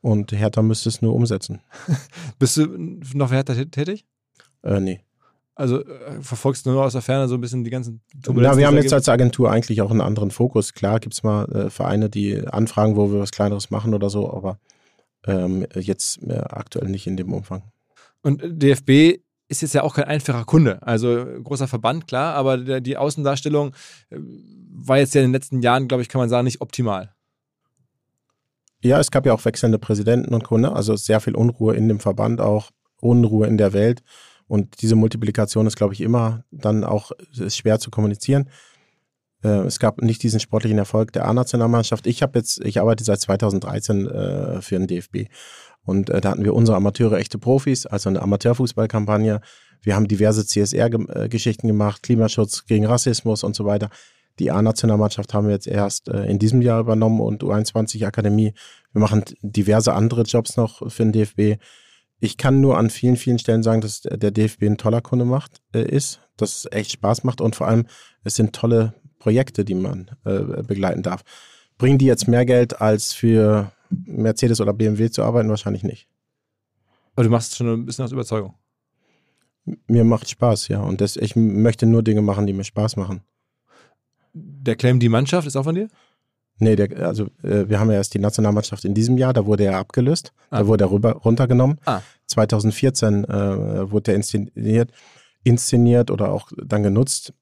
Und 0.00 0.32
Hertha 0.32 0.62
müsste 0.62 0.88
es 0.88 1.02
nur 1.02 1.14
umsetzen. 1.14 1.60
Bist 2.38 2.56
du 2.56 2.66
noch 3.14 3.28
für 3.28 3.34
Hertha 3.34 3.54
tätig? 3.54 4.04
Äh, 4.62 4.80
nee. 4.80 5.00
Also 5.56 5.84
äh, 5.84 6.20
verfolgst 6.20 6.66
du 6.66 6.70
nur 6.70 6.84
aus 6.84 6.92
der 6.92 7.02
Ferne 7.02 7.28
so 7.28 7.34
ein 7.34 7.40
bisschen 7.40 7.64
die 7.64 7.70
ganzen 7.70 8.00
Turbulenzen? 8.22 8.52
Ja, 8.52 8.58
wir 8.58 8.66
haben 8.66 8.76
jetzt 8.76 8.92
als 8.92 9.08
Agentur 9.08 9.50
eigentlich 9.50 9.82
auch 9.82 9.90
einen 9.90 10.00
anderen 10.00 10.30
Fokus. 10.30 10.74
Klar 10.74 10.98
gibt 11.00 11.14
es 11.14 11.22
mal 11.22 11.44
äh, 11.52 11.70
Vereine, 11.70 12.10
die 12.10 12.46
anfragen, 12.46 12.96
wo 12.96 13.12
wir 13.12 13.20
was 13.20 13.30
Kleineres 13.30 13.70
machen 13.70 13.94
oder 13.94 14.10
so, 14.10 14.32
aber 14.32 14.58
ähm, 15.26 15.66
jetzt 15.74 16.22
äh, 16.24 16.38
aktuell 16.38 16.88
nicht 16.88 17.06
in 17.06 17.16
dem 17.16 17.32
Umfang. 17.32 17.62
Und 18.22 18.42
DFB 18.44 19.22
ist 19.56 19.62
jetzt 19.62 19.74
ja 19.74 19.82
auch 19.82 19.94
kein 19.94 20.04
einfacher 20.04 20.44
Kunde. 20.44 20.82
Also 20.82 21.24
großer 21.42 21.68
Verband, 21.68 22.06
klar, 22.06 22.34
aber 22.34 22.80
die 22.80 22.96
Außendarstellung 22.96 23.74
äh, 24.10 24.16
war 24.18 24.98
jetzt 24.98 25.14
ja 25.14 25.20
in 25.20 25.28
den 25.28 25.32
letzten 25.32 25.62
Jahren, 25.62 25.88
glaube 25.88 26.02
ich, 26.02 26.08
kann 26.08 26.20
man 26.20 26.28
sagen, 26.28 26.44
nicht 26.44 26.60
optimal. 26.60 27.14
Ja, 28.82 29.00
es 29.00 29.10
gab 29.10 29.24
ja 29.24 29.32
auch 29.32 29.44
wechselnde 29.44 29.78
Präsidenten 29.78 30.34
und. 30.34 30.50
Ne? 30.50 30.70
Also 30.70 30.94
sehr 30.96 31.20
viel 31.20 31.34
Unruhe 31.34 31.74
in 31.74 31.88
dem 31.88 32.00
Verband, 32.00 32.40
auch 32.40 32.70
Unruhe 33.00 33.46
in 33.46 33.56
der 33.56 33.72
Welt. 33.72 34.02
Und 34.46 34.82
diese 34.82 34.94
Multiplikation 34.94 35.66
ist, 35.66 35.76
glaube 35.76 35.94
ich, 35.94 36.02
immer 36.02 36.44
dann 36.50 36.84
auch 36.84 37.12
schwer 37.48 37.78
zu 37.78 37.90
kommunizieren. 37.90 38.50
Äh, 39.42 39.66
es 39.66 39.78
gab 39.78 40.02
nicht 40.02 40.22
diesen 40.22 40.40
sportlichen 40.40 40.78
Erfolg 40.78 41.12
der 41.12 41.26
A-Nationalmannschaft. 41.26 42.06
Ich 42.06 42.22
habe 42.22 42.38
jetzt, 42.38 42.64
ich 42.64 42.80
arbeite 42.80 43.04
seit 43.04 43.20
2013 43.20 44.06
äh, 44.06 44.62
für 44.62 44.78
den 44.78 44.86
DFB. 44.86 45.28
Und 45.84 46.10
äh, 46.10 46.20
da 46.20 46.30
hatten 46.30 46.44
wir 46.44 46.54
unsere 46.54 46.76
Amateure 46.76 47.18
echte 47.18 47.38
Profis, 47.38 47.86
also 47.86 48.08
eine 48.08 48.22
Amateurfußballkampagne. 48.22 49.40
Wir 49.82 49.94
haben 49.94 50.08
diverse 50.08 50.46
CSR-Geschichten 50.46 51.68
gemacht, 51.68 52.02
Klimaschutz 52.02 52.64
gegen 52.66 52.86
Rassismus 52.86 53.44
und 53.44 53.54
so 53.54 53.64
weiter. 53.64 53.90
Die 54.38 54.50
A-Nationalmannschaft 54.50 55.32
haben 55.32 55.46
wir 55.46 55.54
jetzt 55.54 55.68
erst 55.68 56.08
äh, 56.08 56.24
in 56.24 56.38
diesem 56.38 56.62
Jahr 56.62 56.80
übernommen 56.80 57.20
und 57.20 57.44
U21-Akademie. 57.44 58.54
Wir 58.92 59.00
machen 59.00 59.24
diverse 59.42 59.92
andere 59.92 60.22
Jobs 60.22 60.56
noch 60.56 60.90
für 60.90 61.04
den 61.04 61.12
DFB. 61.12 61.62
Ich 62.20 62.36
kann 62.36 62.60
nur 62.60 62.78
an 62.78 62.90
vielen, 62.90 63.16
vielen 63.16 63.38
Stellen 63.38 63.62
sagen, 63.62 63.80
dass 63.80 64.00
der 64.00 64.30
DFB 64.30 64.62
ein 64.62 64.78
toller 64.78 65.02
Kunde 65.02 65.24
macht, 65.24 65.60
äh, 65.74 65.82
ist, 65.82 66.20
dass 66.36 66.56
es 66.56 66.72
echt 66.72 66.92
Spaß 66.92 67.22
macht 67.24 67.40
und 67.40 67.54
vor 67.54 67.68
allem, 67.68 67.86
es 68.24 68.34
sind 68.34 68.54
tolle 68.54 68.94
Projekte, 69.18 69.64
die 69.64 69.74
man 69.74 70.10
äh, 70.24 70.62
begleiten 70.62 71.02
darf. 71.02 71.22
Bringen 71.78 71.98
die 71.98 72.06
jetzt 72.06 72.28
mehr 72.28 72.44
Geld 72.44 72.80
als 72.80 73.12
für 73.12 73.72
Mercedes 74.06 74.60
oder 74.60 74.72
BMW 74.72 75.10
zu 75.10 75.22
arbeiten? 75.22 75.48
Wahrscheinlich 75.48 75.82
nicht. 75.84 76.08
Aber 77.14 77.24
du 77.24 77.30
machst 77.30 77.52
es 77.52 77.56
schon 77.58 77.68
ein 77.68 77.86
bisschen 77.86 78.04
aus 78.04 78.12
Überzeugung. 78.12 78.54
Mir 79.86 80.04
macht 80.04 80.28
Spaß, 80.28 80.68
ja. 80.68 80.80
Und 80.80 81.00
das, 81.00 81.16
ich 81.16 81.36
möchte 81.36 81.86
nur 81.86 82.02
Dinge 82.02 82.22
machen, 82.22 82.46
die 82.46 82.52
mir 82.52 82.64
Spaß 82.64 82.96
machen. 82.96 83.22
Der 84.32 84.76
Claim 84.76 85.00
die 85.00 85.08
Mannschaft 85.08 85.46
ist 85.46 85.56
auch 85.56 85.64
von 85.64 85.74
dir? 85.76 85.88
Nee, 86.58 86.76
der, 86.76 87.06
also 87.06 87.26
äh, 87.42 87.68
wir 87.68 87.80
haben 87.80 87.90
ja 87.90 87.96
erst 87.96 88.14
die 88.14 88.18
Nationalmannschaft 88.18 88.84
in 88.84 88.94
diesem 88.94 89.16
Jahr, 89.18 89.32
da 89.32 89.46
wurde 89.46 89.64
er 89.64 89.78
abgelöst, 89.78 90.32
Ah. 90.50 90.58
da 90.60 90.66
wurde 90.66 90.84
er 90.84 90.90
rüber, 90.90 91.12
runtergenommen. 91.12 91.78
Ah. 91.84 92.00
2014 92.26 93.24
äh, 93.24 93.90
wurde 93.90 94.12
er 94.12 94.16
inszeniert, 94.16 94.92
inszeniert 95.42 96.10
oder 96.10 96.30
auch 96.30 96.50
dann 96.56 96.82
genutzt. 96.82 97.32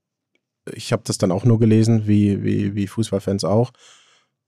Ich 0.73 0.93
habe 0.93 1.03
das 1.05 1.19
dann 1.19 1.33
auch 1.33 1.45
nur 1.45 1.59
gelesen, 1.59 2.07
wie, 2.07 2.43
wie, 2.43 2.75
wie 2.75 2.87
Fußballfans 2.87 3.45
auch. 3.45 3.73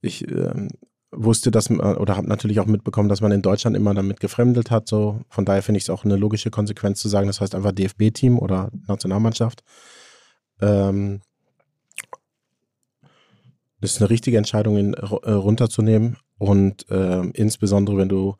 Ich 0.00 0.26
ähm, 0.30 0.68
wusste, 1.16 1.50
dass 1.50 1.70
man, 1.70 1.96
oder 1.96 2.16
habe 2.16 2.28
natürlich 2.28 2.60
auch 2.60 2.66
mitbekommen, 2.66 3.08
dass 3.08 3.20
man 3.20 3.32
in 3.32 3.42
Deutschland 3.42 3.76
immer 3.76 3.94
damit 3.94 4.20
gefremdelt 4.20 4.70
hat. 4.70 4.88
So. 4.88 5.20
Von 5.28 5.44
daher 5.44 5.62
finde 5.62 5.78
ich 5.78 5.84
es 5.84 5.90
auch 5.90 6.04
eine 6.04 6.16
logische 6.16 6.50
Konsequenz 6.50 7.00
zu 7.00 7.08
sagen, 7.08 7.26
das 7.26 7.40
heißt 7.40 7.54
einfach 7.54 7.72
DFB-Team 7.72 8.38
oder 8.38 8.70
Nationalmannschaft. 8.86 9.62
Ähm, 10.60 11.20
das 13.80 13.92
ist 13.92 14.00
eine 14.00 14.10
richtige 14.10 14.38
Entscheidung, 14.38 14.78
ihn 14.78 14.94
äh, 14.94 15.30
runterzunehmen. 15.30 16.16
Und 16.38 16.86
ähm, 16.90 17.32
insbesondere, 17.34 17.98
wenn 17.98 18.08
du 18.08 18.36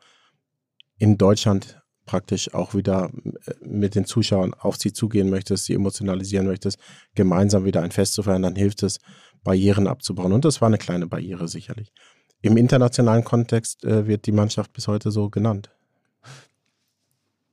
in 0.99 1.19
Deutschland 1.19 1.81
praktisch 2.07 2.53
auch 2.55 2.75
wieder 2.75 3.11
äh, 3.47 3.53
mit 3.63 3.95
den 3.95 4.05
Zuschauern 4.05 4.55
auf 4.55 4.77
sie 4.77 4.93
zugehen 4.93 5.31
möchtest, 5.31 5.67
sie 5.67 5.75
emotionalisieren 5.75 6.47
möchtest, 6.47 6.79
gemeinsam 7.15 7.65
wieder 7.65 7.83
ein 7.83 7.93
Fest 7.93 8.15
zu 8.15 8.23
feiern, 8.23 8.43
dann 8.43 8.57
hilft 8.57 8.83
es, 8.83 8.99
Barrieren 9.43 9.87
abzubauen. 9.87 10.33
Und 10.33 10.45
das 10.45 10.61
war 10.63 10.69
eine 10.69 10.79
kleine 10.79 11.07
Barriere 11.07 11.49
sicherlich. 11.49 11.93
Im 12.45 12.59
internationalen 12.59 13.25
Kontext 13.25 13.85
äh, 13.85 14.07
wird 14.07 14.27
die 14.27 14.33
Mannschaft 14.33 14.75
bis 14.75 14.87
heute 14.87 15.11
so 15.11 15.31
genannt. 15.31 15.71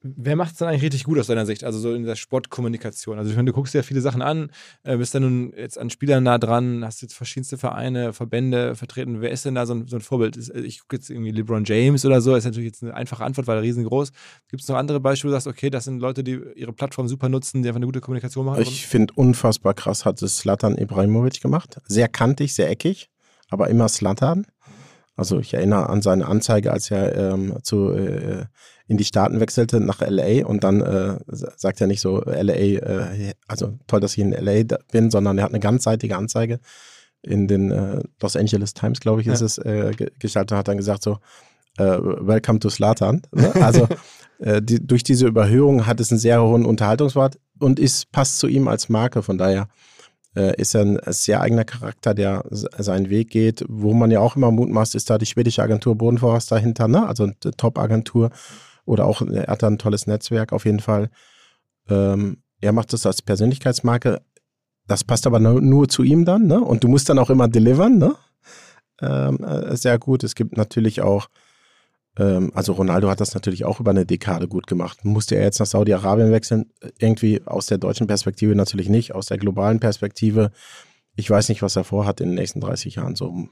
Wer 0.03 0.35
macht 0.35 0.53
es 0.53 0.57
dann 0.57 0.67
eigentlich 0.67 0.81
richtig 0.81 1.05
gut 1.05 1.17
aus 1.17 1.27
deiner 1.27 1.45
Sicht? 1.45 1.63
Also 1.63 1.79
so 1.79 1.93
in 1.93 2.03
der 2.03 2.17
Sportkommunikation. 2.17 3.17
Also 3.17 3.29
ich 3.29 3.37
meine, 3.37 3.51
du 3.51 3.53
guckst 3.53 3.73
dir 3.73 3.79
ja 3.79 3.83
viele 3.83 4.01
Sachen 4.01 4.21
an, 4.21 4.51
äh, 4.83 4.97
bist 4.97 5.15
da 5.15 5.21
nun 5.21 5.53
jetzt 5.55 5.77
an 5.77 5.89
Spielern 5.89 6.25
nah 6.25 6.39
dran, 6.39 6.83
hast 6.83 7.01
jetzt 7.03 7.13
verschiedenste 7.13 7.57
Vereine, 7.57 8.11
Verbände 8.11 8.75
vertreten. 8.75 9.21
Wer 9.21 9.31
ist 9.31 9.45
denn 9.45 9.55
da 9.55 9.65
so 9.65 9.75
ein, 9.75 9.87
so 9.87 9.95
ein 9.95 10.01
Vorbild? 10.01 10.35
Ist, 10.35 10.49
äh, 10.49 10.59
ich 10.59 10.81
gucke 10.81 10.97
jetzt 10.97 11.09
irgendwie 11.09 11.31
LeBron 11.31 11.63
James 11.63 12.03
oder 12.03 12.19
so, 12.19 12.35
ist 12.35 12.43
natürlich 12.43 12.71
jetzt 12.71 12.83
eine 12.83 12.93
einfache 12.93 13.23
Antwort, 13.23 13.47
weil 13.47 13.59
er 13.59 13.63
riesengroß. 13.63 14.11
Gibt 14.49 14.61
es 14.61 14.67
noch 14.67 14.75
andere 14.75 14.99
Beispiele, 14.99 15.31
wo 15.31 15.35
du 15.35 15.39
sagst, 15.39 15.47
okay, 15.47 15.69
das 15.69 15.85
sind 15.85 15.99
Leute, 15.99 16.21
die 16.21 16.37
ihre 16.55 16.73
Plattform 16.73 17.07
super 17.07 17.29
nutzen, 17.29 17.63
die 17.63 17.69
einfach 17.69 17.77
eine 17.77 17.85
gute 17.85 18.01
Kommunikation 18.01 18.45
machen? 18.45 18.61
Ich 18.61 18.87
finde 18.87 19.13
unfassbar 19.15 19.73
krass 19.73 20.03
hat 20.03 20.21
es 20.21 20.39
Slatan 20.39 20.77
Ibrahimovic 20.77 21.39
gemacht. 21.39 21.79
Sehr 21.85 22.09
kantig, 22.09 22.53
sehr 22.55 22.69
eckig, 22.69 23.09
aber 23.49 23.69
immer 23.69 23.87
Slatan. 23.87 24.47
Also 25.15 25.39
ich 25.39 25.53
erinnere 25.53 25.89
an 25.89 26.01
seine 26.01 26.25
Anzeige, 26.27 26.71
als 26.71 26.89
er 26.89 27.15
ähm, 27.33 27.57
zu, 27.63 27.91
äh, 27.91 28.45
in 28.87 28.97
die 28.97 29.03
Staaten 29.05 29.39
wechselte 29.39 29.79
nach 29.79 30.01
LA 30.01 30.45
und 30.45 30.63
dann 30.63 30.81
äh, 30.81 31.17
sagt 31.27 31.79
er 31.81 31.87
nicht 31.87 32.01
so 32.01 32.21
LA, 32.25 32.53
äh, 32.53 33.33
also 33.47 33.73
toll, 33.87 33.99
dass 33.99 34.13
ich 34.13 34.19
in 34.19 34.31
LA 34.31 34.63
bin, 34.91 35.11
sondern 35.11 35.37
er 35.37 35.43
hat 35.45 35.51
eine 35.51 35.59
ganzseitige 35.59 36.17
Anzeige 36.17 36.59
in 37.21 37.47
den 37.47 37.71
äh, 37.71 38.01
Los 38.21 38.35
Angeles 38.35 38.73
Times, 38.73 38.99
glaube 38.99 39.21
ich, 39.21 39.27
ist 39.27 39.41
Ja. 39.41 39.45
es, 39.45 39.57
äh, 39.59 39.91
ge- 39.95 40.11
gestaltet 40.17 40.53
und 40.53 40.57
hat 40.57 40.67
dann 40.67 40.77
gesagt 40.77 41.03
so, 41.03 41.19
äh, 41.77 41.83
Welcome 41.83 42.59
to 42.59 42.69
Slatan. 42.69 43.21
Ne? 43.31 43.51
Also 43.61 43.87
äh, 44.39 44.61
die, 44.61 44.85
durch 44.85 45.03
diese 45.03 45.27
Überhöhung 45.27 45.85
hat 45.85 45.99
es 45.99 46.09
einen 46.11 46.19
sehr 46.19 46.41
hohen 46.41 46.65
Unterhaltungswert 46.65 47.37
und 47.59 47.79
ist, 47.79 48.11
passt 48.11 48.39
zu 48.39 48.47
ihm 48.47 48.67
als 48.67 48.89
Marke. 48.89 49.21
Von 49.21 49.37
daher 49.37 49.61
äh, 49.61 49.65
ist 50.33 50.75
er 50.75 50.81
ein 50.81 50.99
sehr 51.07 51.41
eigener 51.41 51.65
Charakter, 51.65 52.13
der 52.13 52.45
seinen 52.49 53.09
Weg 53.09 53.31
geht. 53.31 53.65
Wo 53.67 53.93
man 53.93 54.11
ja 54.11 54.21
auch 54.21 54.37
immer 54.37 54.49
mutmaßt, 54.49 54.95
ist 54.95 55.09
da 55.09 55.17
die 55.17 55.25
schwedische 55.25 55.61
Agentur 55.61 55.95
Bodenforst 55.95 56.51
dahinter, 56.51 56.87
ne? 56.87 57.05
also 57.05 57.23
eine 57.23 57.35
Top-Agentur 57.57 58.29
oder 58.85 59.05
auch, 59.05 59.21
er 59.21 59.47
hat 59.47 59.63
da 59.63 59.67
ein 59.67 59.77
tolles 59.77 60.07
Netzwerk 60.07 60.53
auf 60.53 60.65
jeden 60.65 60.79
Fall. 60.79 61.09
Ähm, 61.89 62.37
er 62.61 62.71
macht 62.71 62.93
das 62.93 63.05
als 63.05 63.21
Persönlichkeitsmarke. 63.21 64.21
Das 64.87 65.03
passt 65.03 65.27
aber 65.27 65.39
nur, 65.39 65.61
nur 65.61 65.87
zu 65.87 66.03
ihm 66.03 66.25
dann, 66.25 66.47
ne? 66.47 66.59
Und 66.59 66.83
du 66.83 66.87
musst 66.87 67.09
dann 67.09 67.19
auch 67.19 67.29
immer 67.29 67.47
delivern, 67.47 67.97
ne? 67.97 68.15
Ähm, 69.01 69.43
äh, 69.43 69.75
sehr 69.75 69.97
gut. 69.99 70.23
Es 70.23 70.35
gibt 70.35 70.57
natürlich 70.57 71.01
auch, 71.01 71.27
also 72.53 72.73
Ronaldo 72.73 73.09
hat 73.09 73.21
das 73.21 73.33
natürlich 73.33 73.65
auch 73.65 73.79
über 73.79 73.91
eine 73.91 74.05
Dekade 74.05 74.47
gut 74.47 74.67
gemacht. 74.67 75.05
Musste 75.05 75.35
er 75.35 75.43
jetzt 75.43 75.59
nach 75.59 75.65
Saudi-Arabien 75.65 76.31
wechseln? 76.31 76.71
Irgendwie 76.99 77.41
aus 77.45 77.67
der 77.67 77.77
deutschen 77.77 78.07
Perspektive 78.07 78.55
natürlich 78.55 78.89
nicht, 78.89 79.15
aus 79.15 79.27
der 79.27 79.37
globalen 79.37 79.79
Perspektive. 79.79 80.51
Ich 81.15 81.29
weiß 81.29 81.49
nicht, 81.49 81.61
was 81.61 81.75
er 81.75 81.83
vorhat 81.83 82.21
in 82.21 82.29
den 82.29 82.35
nächsten 82.35 82.59
30 82.59 82.95
Jahren. 82.95 83.15
So. 83.15 83.47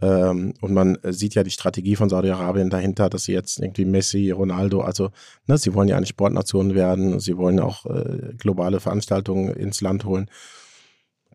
Ähm, 0.00 0.54
und 0.60 0.72
man 0.72 0.98
sieht 1.04 1.34
ja 1.34 1.44
die 1.44 1.50
Strategie 1.50 1.96
von 1.96 2.08
Saudi-Arabien 2.08 2.70
dahinter, 2.70 3.08
dass 3.08 3.24
sie 3.24 3.32
jetzt 3.32 3.58
irgendwie 3.60 3.84
Messi, 3.84 4.30
Ronaldo, 4.30 4.80
also 4.80 5.10
ne, 5.46 5.56
sie 5.58 5.74
wollen 5.74 5.88
ja 5.88 5.96
eine 5.96 6.06
Sportnation 6.06 6.74
werden, 6.74 7.20
sie 7.20 7.36
wollen 7.36 7.60
auch 7.60 7.86
äh, 7.86 8.34
globale 8.36 8.80
Veranstaltungen 8.80 9.50
ins 9.54 9.80
Land 9.80 10.04
holen. 10.04 10.28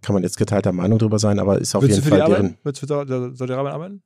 Kann 0.02 0.14
man 0.14 0.24
jetzt 0.24 0.38
geteilter 0.38 0.74
Meinung 0.74 1.00
drüber 1.00 1.18
sein, 1.18 1.40
aber 1.40 1.60
ist 1.60 1.76
auf 1.76 1.84
du 1.84 1.90
jeden 1.90 2.04
Fall 2.04 2.26
deren. 2.26 2.58
Würdest 2.64 2.84
du 2.84 2.88
für 2.88 2.94
Saudi- 3.08 3.36
Saudi-Arabien 3.36 3.74
arbeiten? 3.74 4.04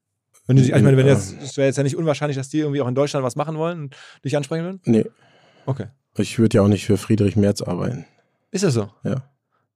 Wenn 0.48 0.56
du, 0.56 0.62
dich- 0.64 0.74
ich 0.74 0.82
meine, 0.82 0.98
wenn 0.98 1.06
Ja. 1.08 1.14
jetzt, 1.14 1.36
es 1.42 1.56
wäre 1.58 1.68
jetzt 1.68 1.78
ja 1.78 1.84
nicht 1.84 1.96
unwahrscheinlich, 1.96 2.38
dass 2.38 2.50
die 2.50 2.60
irgendwie 2.60 2.82
auch 2.82 2.88
in 2.88 2.96
Deutschland 2.96 3.24
was 3.26 3.36
machen 3.36 3.58
wollen 3.58 3.84
und 3.84 3.96
dich 4.26 4.36
ansprechen 4.36 4.64
würden? 4.66 4.82
Nee, 4.86 5.06
Okay. 5.66 5.88
ich 6.18 6.40
würde 6.40 6.58
ja 6.58 6.62
auch 6.64 6.68
nicht 6.68 6.86
für 6.86 6.98
Friedrich 6.98 7.36
Merz 7.36 7.62
arbeiten. 7.62 8.06
Ist 8.52 8.64
das 8.64 8.74
so? 8.74 8.90
Ja. 9.04 9.24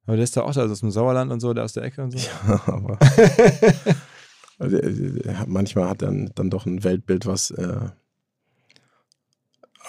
Aber 0.07 0.15
der 0.17 0.23
ist 0.23 0.35
da 0.37 0.41
auch 0.41 0.53
da, 0.53 0.61
also 0.61 0.73
aus 0.73 0.79
dem 0.81 0.91
Sauerland 0.91 1.31
und 1.31 1.39
so, 1.39 1.53
der 1.53 1.63
aus 1.63 1.73
der 1.73 1.83
Ecke 1.83 2.03
und 2.03 2.11
so. 2.11 2.19
aber 2.67 2.99
Also, 4.59 4.77
äh, 4.77 5.35
manchmal 5.47 5.89
hat 5.89 6.01
er 6.01 6.07
dann, 6.07 6.31
dann 6.35 6.49
doch 6.49 6.65
ein 6.65 6.83
Weltbild, 6.83 7.25
was 7.25 7.51
äh, 7.51 7.89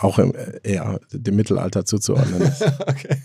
auch 0.01 0.19
im, 0.19 0.35
äh, 0.35 0.61
eher 0.63 1.01
dem 1.13 1.37
Mittelalter 1.37 1.85
zuzuordnen 1.85 2.43
ist. 2.43 2.63
okay. 2.81 3.17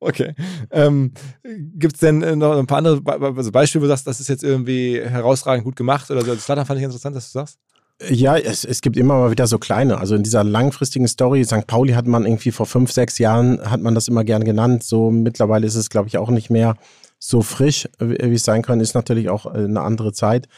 Okay. 0.00 0.34
Ähm, 0.70 1.12
Gibt 1.42 1.94
es 1.94 2.00
denn 2.00 2.22
äh, 2.22 2.36
noch 2.36 2.58
ein 2.58 2.66
paar 2.66 2.78
andere 2.78 3.00
Be 3.00 3.18
also 3.20 3.50
Beispiele, 3.50 3.82
wo 3.82 3.86
du 3.86 3.88
sagst, 3.88 4.06
das 4.06 4.20
ist 4.20 4.28
jetzt 4.28 4.44
irgendwie 4.44 5.00
herausragend 5.00 5.64
gut 5.64 5.76
gemacht? 5.76 6.10
Oder 6.10 6.22
so? 6.22 6.34
Das 6.34 6.44
Slattern 6.44 6.66
fand 6.66 6.78
ich 6.78 6.84
interessant, 6.84 7.16
dass 7.16 7.32
du 7.32 7.38
sagst. 7.38 7.58
Ja, 8.08 8.36
es, 8.36 8.64
es 8.64 8.80
gibt 8.80 8.96
immer 8.96 9.14
mal 9.14 9.30
wieder 9.30 9.46
so 9.46 9.58
kleine. 9.58 9.98
Also 9.98 10.14
in 10.16 10.22
dieser 10.22 10.42
langfristigen 10.42 11.06
Story, 11.06 11.44
St. 11.44 11.66
Pauli 11.66 11.92
hat 11.92 12.06
man 12.06 12.26
irgendwie 12.26 12.50
vor 12.50 12.66
fünf, 12.66 12.90
sechs 12.92 13.18
Jahren, 13.18 13.70
hat 13.70 13.80
man 13.80 13.94
das 13.94 14.08
immer 14.08 14.24
gern 14.24 14.44
genannt. 14.44 14.82
So 14.82 15.10
mittlerweile 15.10 15.66
ist 15.66 15.76
es, 15.76 15.90
glaube 15.90 16.08
ich, 16.08 16.18
auch 16.18 16.30
nicht 16.30 16.50
mehr 16.50 16.76
so 17.18 17.40
frisch, 17.40 17.88
wie 17.98 18.18
wie 18.18 18.34
es 18.34 18.44
sein 18.44 18.62
kann. 18.62 18.80
Ist 18.80 18.94
natürlich 18.94 19.30
auch 19.30 19.46
äh, 19.46 19.58
eine 19.58 19.80
andere 19.80 20.12
Zeit. 20.12 20.48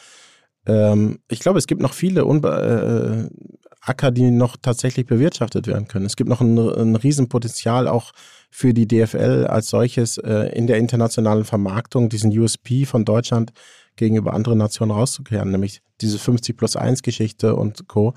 Ähm, 0.67 1.21
ich 1.29 1.41
glaube, 1.41 1.59
es 1.59 1.67
gibt 1.67 1.83
noch 1.83 1.93
viele 1.93 2.25
Unbe 2.25 3.31
äh, 3.31 3.66
Acker, 3.87 4.11
die 4.11 4.31
noch 4.31 4.57
tatsächlich 4.61 5.07
bewirtschaftet 5.07 5.67
werden 5.67 5.89
können. 5.89 6.07
Es 6.07 6.17
gibt 6.17 6.29
noch 6.29 6.41
ein, 6.41 6.59
ein 6.59 6.97
Riesenpotenzial 6.97 7.89
auch 7.89 8.13
für 8.51 8.75
die 8.75 8.89
DFL 8.89 9.47
als 9.49 9.69
solches 9.69 10.19
äh, 10.19 10.51
in 10.55 10.67
der 10.67 10.79
internationalen 10.79 11.45
Vermarktung, 11.45 12.09
diesen 12.09 12.37
USP 12.37 12.85
von 12.85 13.05
Deutschland 13.05 13.53
gegenüber 13.97 14.35
anderen 14.35 14.59
Nationen 14.59 14.93
rauszukehren, 14.93 15.51
nämlich 15.51 15.83
diese 16.01 16.19
50 16.19 16.57
plus 16.57 16.77
1 16.77 17.03
Geschichte 17.03 17.55
und 17.55 17.89
Co. 17.89 18.15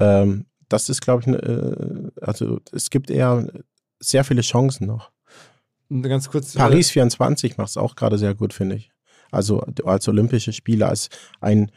Ähm, 0.00 0.46
das 0.68 0.88
ist, 0.88 1.00
glaube 1.00 1.20
ich, 1.20 1.26
ne, 1.28 1.36
äh, 1.36 2.20
also 2.20 2.60
es 2.72 2.90
gibt 2.90 3.10
eher 3.10 3.46
sehr 4.00 4.24
viele 4.24 4.42
Chancen 4.42 4.86
noch. 4.86 5.10
Ganz 6.02 6.28
kurz. 6.30 6.54
äh, 6.54 6.58
Paris 6.58 6.90
24 6.90 7.56
macht 7.56 7.68
es 7.68 7.76
auch 7.76 7.94
gerade 7.94 8.18
sehr 8.18 8.34
gut, 8.34 8.52
finde 8.52 8.76
ich. 8.76 8.90
Also 9.30 9.60
als 9.84 10.08
Olympische 10.08 10.52
Spiele, 10.52 10.88
als 10.88 11.08
ein 11.40 11.70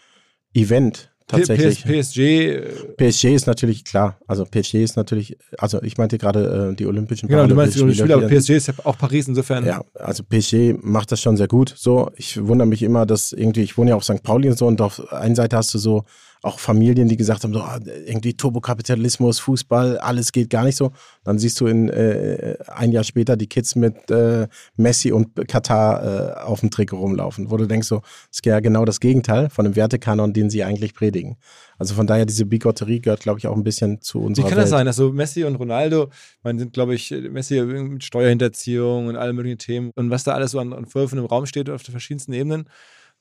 Event 0.53 1.11
tatsächlich. 1.29 1.83
PS, 1.83 2.11
PSG. 2.11 2.19
äh, 2.19 2.61
PSG 2.97 3.25
ist 3.35 3.47
natürlich 3.47 3.83
klar. 3.85 4.19
Also 4.27 4.45
PSG 4.45 4.75
ist 4.75 4.97
natürlich, 4.97 5.37
also 5.57 5.81
ich 5.81 5.97
meinte 5.97 6.17
gerade 6.17 6.71
äh, 6.71 6.75
die 6.75 6.85
Olympischen 6.85 7.29
Genau, 7.29 7.47
du 7.47 7.55
meinst 7.55 7.75
die 7.75 7.79
Paralympischen 7.79 8.05
Spiele, 8.05 8.13
aber 8.15 8.23
Spiele. 8.23 8.41
PSG 8.41 8.49
ist 8.51 8.67
ja 8.67 8.73
auch 8.83 8.97
Paris, 8.97 9.27
insofern. 9.27 9.65
Ja, 9.65 9.83
also 9.93 10.23
PSG 10.23 10.73
macht 10.81 11.11
das 11.11 11.21
schon 11.21 11.37
sehr 11.37 11.47
gut. 11.47 11.73
So, 11.77 12.11
ich 12.15 12.45
wundere 12.45 12.67
mich 12.67 12.83
immer, 12.83 13.05
dass 13.05 13.31
irgendwie, 13.31 13.61
ich 13.61 13.77
wohne 13.77 13.91
ja 13.91 13.95
auf 13.95 14.03
St. 14.03 14.23
Pauli 14.23 14.49
und 14.49 14.57
so, 14.57 14.67
und 14.67 14.81
auf 14.81 15.11
einer 15.11 15.35
Seite 15.35 15.55
hast 15.57 15.73
du 15.73 15.77
so 15.77 16.03
auch 16.41 16.59
Familien, 16.59 17.09
die 17.09 17.17
gesagt 17.17 17.43
haben, 17.43 17.53
so 17.53 17.59
ah, 17.59 17.79
irgendwie 18.05 18.33
Turbokapitalismus, 18.33 19.39
Fußball, 19.39 19.97
alles 19.97 20.31
geht 20.31 20.49
gar 20.49 20.63
nicht 20.63 20.77
so. 20.77 20.91
Dann 21.25 21.37
siehst 21.37 21.59
du 21.59 21.67
in 21.67 21.89
äh, 21.89 22.55
ein 22.67 22.91
Jahr 22.93 23.03
später 23.03 23.35
die 23.35 23.47
Kids 23.47 23.75
mit 23.75 24.09
äh, 24.09 24.47
Messi 24.77 25.11
und 25.11 25.35
Katar 25.47 26.39
äh, 26.39 26.41
auf 26.41 26.61
dem 26.61 26.71
Trikot 26.71 26.97
rumlaufen, 26.97 27.51
wo 27.51 27.57
du 27.57 27.65
denkst, 27.65 27.87
so, 27.87 27.97
das 27.97 28.37
ist 28.37 28.45
ja 28.45 28.61
genau 28.61 28.85
das 28.85 29.01
Gegenteil 29.01 29.49
von 29.49 29.65
dem 29.65 29.75
Wertekanon, 29.75 30.31
den 30.31 30.49
sie 30.49 30.63
eigentlich 30.63 30.93
predigen. 30.93 31.37
Also 31.77 31.93
von 31.93 32.07
daher, 32.07 32.25
diese 32.25 32.45
Bigotterie 32.45 33.01
gehört, 33.01 33.21
glaube 33.21 33.39
ich, 33.39 33.47
auch 33.47 33.55
ein 33.55 33.63
bisschen 33.63 34.01
zu 34.01 34.21
Wie 34.21 34.25
unserer 34.25 34.47
kann 34.47 34.57
Welt. 34.57 34.63
das 34.63 34.69
sein, 34.69 34.85
dass 34.85 34.95
so 34.95 35.11
Messi 35.11 35.43
und 35.43 35.55
Ronaldo, 35.55 36.09
man 36.43 36.57
sind, 36.57 36.71
glaube 36.73 36.95
ich, 36.95 37.11
Messi 37.11 37.61
mit 37.61 38.03
Steuerhinterziehung 38.03 39.07
und 39.07 39.17
alle 39.17 39.33
möglichen 39.33 39.57
Themen 39.57 39.91
und 39.95 40.09
was 40.09 40.23
da 40.23 40.33
alles 40.33 40.51
so 40.51 40.59
an, 40.59 40.71
an 40.71 40.85
Vorwürfen 40.85 41.19
im 41.19 41.25
Raum 41.25 41.45
steht 41.45 41.69
auf 41.69 41.83
den 41.83 41.91
verschiedensten 41.91 42.31
Ebenen. 42.31 42.69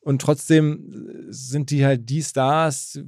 Und 0.01 0.23
trotzdem 0.23 1.27
sind 1.29 1.71
die 1.71 1.85
halt 1.85 2.09
die 2.09 2.23
Stars, 2.23 2.99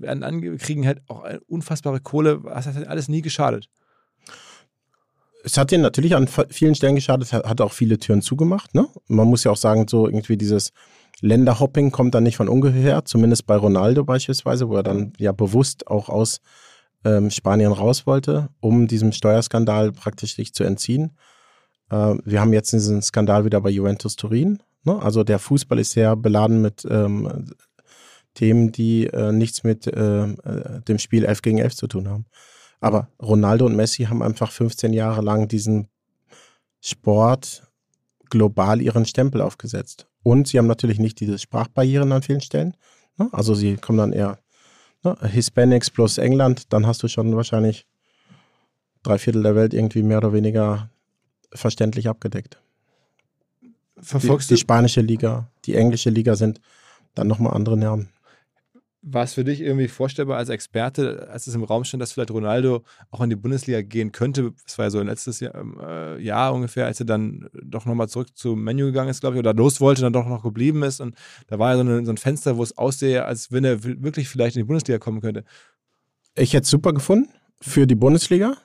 kriegen 0.59 0.87
halt 0.87 1.01
auch 1.09 1.25
unfassbare 1.47 2.01
Kohle. 2.01 2.41
Das 2.45 2.67
hat 2.67 2.75
halt 2.75 2.89
alles 2.89 3.09
nie 3.09 3.23
geschadet. 3.23 3.69
es 5.45 5.57
hat 5.57 5.71
denen 5.71 5.83
natürlich 5.83 6.15
an 6.15 6.29
vielen 6.51 6.75
Stellen 6.75 6.97
geschadet, 6.97 7.33
hat 7.33 7.47
hat 7.47 7.61
auch 7.61 7.73
viele 7.73 7.99
Türen 7.99 8.23
zugemacht. 8.23 8.75
Ne? 8.75 8.87
Man 9.07 9.29
muss 9.29 9.45
ja 9.45 9.51
auch 9.51 9.57
sagen, 9.57 9.87
so 9.89 10.07
irgendwie 10.07 10.37
dieses 10.37 10.73
Länderhopping 11.21 11.91
kommt 11.91 12.15
dann 12.15 12.25
nicht 12.25 12.37
von 12.37 12.49
ungefähr, 12.49 13.05
zumindest 13.05 13.47
bei 13.47 13.57
Ronaldo 13.57 14.05
beispielsweise, 14.05 14.69
wo 14.69 14.77
er 14.77 14.83
dann 14.83 15.13
ja 15.19 15.33
bewusst 15.33 15.87
auch 15.87 16.09
aus 16.09 16.41
ähm, 17.05 17.31
Spanien 17.31 17.73
raus 17.73 18.07
wollte, 18.07 18.49
um 18.61 18.87
diesem 18.87 19.13
Steuerskandal 19.13 19.93
praktisch 19.93 20.35
sich 20.35 20.53
zu 20.55 20.65
entziehen. 20.65 21.17
Äh, 21.91 22.15
wir 22.25 22.41
haben 22.41 22.53
jetzt 22.53 22.73
diesen 22.73 23.03
Skandal 23.03 23.45
wieder 23.45 23.61
bei 23.61 23.71
Juventus 23.71 24.17
Turin. 24.17 24.63
Ne? 24.85 25.01
Also 25.01 25.25
der 25.25 25.39
Fußball 25.39 25.79
ist 25.79 25.93
sehr 25.93 26.17
beladen 26.17 26.63
mit 26.63 26.87
ähm, 26.89 27.53
Themen, 28.35 28.73
die 28.73 29.07
äh, 29.07 29.33
nichts 29.33 29.65
mit 29.65 29.87
äh, 29.87 30.25
äh 30.25 30.81
dem 30.83 30.99
Spiel 30.99 31.25
11 31.25 31.43
gegen 31.43 31.59
11 31.59 31.77
zu 31.77 31.87
tun 31.87 32.09
haben. 32.09 32.27
Aber 32.81 33.09
Ronaldo 33.21 33.67
und 33.67 33.77
Messi 33.77 34.05
haben 34.05 34.23
einfach 34.23 34.53
15 34.53 34.93
Jahre 34.93 35.21
lang 35.21 35.49
diesen 35.49 35.89
Sport 36.81 37.65
global 38.31 38.81
ihren 38.81 39.05
Stempel 39.05 39.43
aufgesetzt. 39.43 40.07
Und 40.23 40.49
sie 40.49 40.59
haben 40.59 40.67
natürlich 40.67 40.99
nicht 40.99 41.21
diese 41.21 41.39
Sprachbarrieren 41.39 42.13
an 42.13 42.23
vielen 42.23 42.41
Stellen. 42.41 42.77
Ne? 43.19 43.29
Also 43.33 43.55
sie 43.55 43.77
kommen 43.77 43.99
dann 43.99 44.13
eher 44.13 44.39
ne? 45.05 45.17
Hispanics 45.23 45.91
plus 45.91 46.19
England, 46.19 46.73
dann 46.73 46.87
hast 46.87 47.03
du 47.03 47.09
schon 47.09 47.37
wahrscheinlich 47.37 47.87
drei 49.03 49.19
Viertel 49.19 49.43
der 49.43 49.57
Welt 49.57 49.75
irgendwie 49.75 50.03
mehr 50.03 50.19
oder 50.19 50.33
weniger 50.33 50.91
verständlich 51.53 52.09
abgedeckt. 52.09 52.61
Verfolgst 54.03 54.51
die, 54.51 54.55
die 54.55 54.61
spanische 54.61 55.01
Liga, 55.01 55.51
die 55.65 55.75
englische 55.75 56.11
Liga 56.11 56.37
sind 56.37 56.61
dann 57.15 57.29
nochmal 57.29 57.55
andere 57.55 57.77
Nerven. 57.77 58.09
War 59.03 59.25
es 59.25 59.33
für 59.33 59.45
dich 59.45 59.63
irgendwie 59.63 59.89
vorstellbar 59.89 60.37
als 60.37 60.51
Experte, 60.51 61.29
als 61.31 61.47
es 61.47 61.55
im 61.55 61.65
Raum 61.65 61.85
stand, 61.85 62.03
dass 62.03 62.13
vielleicht 62.13 62.31
Ronaldo 62.31 62.85
auch 63.11 63.23
in 63.23 63.31
die 63.31 63.37
Bundesliga 63.37 63.81
gehen 63.81 64.13
könnte? 64.13 64.53
Das 64.67 64.77
war 64.77 64.87
ja 64.87 64.91
so 64.91 65.01
letztes 65.01 65.41
Jahr, 65.41 65.55
äh, 65.81 66.23
Jahr 66.23 66.53
ungefähr, 66.53 66.85
als 66.85 67.01
er 67.01 67.07
dann 67.07 67.49
doch 67.63 67.87
nochmal 67.87 68.11
zurück 68.11 68.37
zum 68.37 68.63
Menu 68.63 68.87
gegangen 68.87 69.09
ist, 69.09 69.21
glaube 69.21 69.37
ich, 69.37 69.39
oder 69.39 69.55
los 69.55 69.81
wollte, 69.81 70.03
dann 70.03 70.13
doch 70.13 70.27
noch 70.27 70.43
geblieben 70.43 70.83
ist. 70.83 71.01
Und 71.01 71.15
da 71.47 71.59
war 71.59 71.71
ja 71.71 71.77
so, 71.77 71.81
eine, 71.81 72.05
so 72.05 72.13
ein 72.13 72.19
Fenster, 72.19 72.59
wo 72.59 72.63
es 72.63 72.77
aussehe, 72.77 73.25
als 73.25 73.51
wenn 73.51 73.65
er 73.65 73.83
wirklich 73.83 74.29
vielleicht 74.29 74.57
in 74.57 74.63
die 74.63 74.67
Bundesliga 74.67 74.99
kommen 74.99 75.23
könnte. 75.23 75.45
Ich 76.35 76.53
hätte 76.53 76.65
es 76.65 76.71
super 76.71 76.93
gefunden 76.93 77.31
für 77.63 77.87
die 77.87 77.95
Bundesliga, 77.95 78.57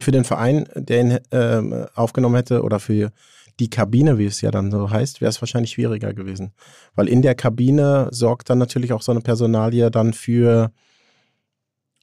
für 0.00 0.12
den 0.12 0.24
Verein, 0.24 0.66
der 0.74 1.00
ihn 1.00 1.10
äh, 1.30 1.86
aufgenommen 1.94 2.36
hätte 2.36 2.62
oder 2.62 2.80
für 2.80 3.12
die 3.58 3.70
Kabine, 3.70 4.18
wie 4.18 4.26
es 4.26 4.40
ja 4.40 4.50
dann 4.50 4.70
so 4.70 4.90
heißt, 4.90 5.20
wäre 5.20 5.30
es 5.30 5.40
wahrscheinlich 5.40 5.72
schwieriger 5.72 6.12
gewesen. 6.12 6.52
Weil 6.94 7.08
in 7.08 7.22
der 7.22 7.34
Kabine 7.34 8.08
sorgt 8.10 8.50
dann 8.50 8.58
natürlich 8.58 8.92
auch 8.92 9.02
so 9.02 9.12
eine 9.12 9.22
Personalie 9.22 9.90
dann 9.90 10.12
für 10.12 10.70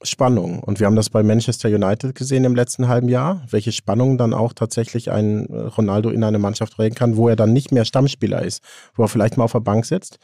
Spannung. 0.02 0.60
Und 0.60 0.80
wir 0.80 0.86
haben 0.86 0.96
das 0.96 1.10
bei 1.10 1.22
Manchester 1.22 1.68
United 1.68 2.14
gesehen 2.14 2.44
im 2.44 2.54
letzten 2.54 2.88
halben 2.88 3.08
Jahr, 3.08 3.42
welche 3.48 3.72
Spannung 3.72 4.18
dann 4.18 4.34
auch 4.34 4.52
tatsächlich 4.52 5.10
ein 5.10 5.46
Ronaldo 5.46 6.10
in 6.10 6.24
eine 6.24 6.38
Mannschaft 6.38 6.78
reden 6.78 6.94
kann, 6.94 7.16
wo 7.16 7.28
er 7.28 7.36
dann 7.36 7.52
nicht 7.52 7.72
mehr 7.72 7.84
Stammspieler 7.84 8.42
ist, 8.42 8.62
wo 8.94 9.04
er 9.04 9.08
vielleicht 9.08 9.36
mal 9.36 9.44
auf 9.44 9.52
der 9.52 9.60
Bank 9.60 9.86
sitzt. 9.86 10.18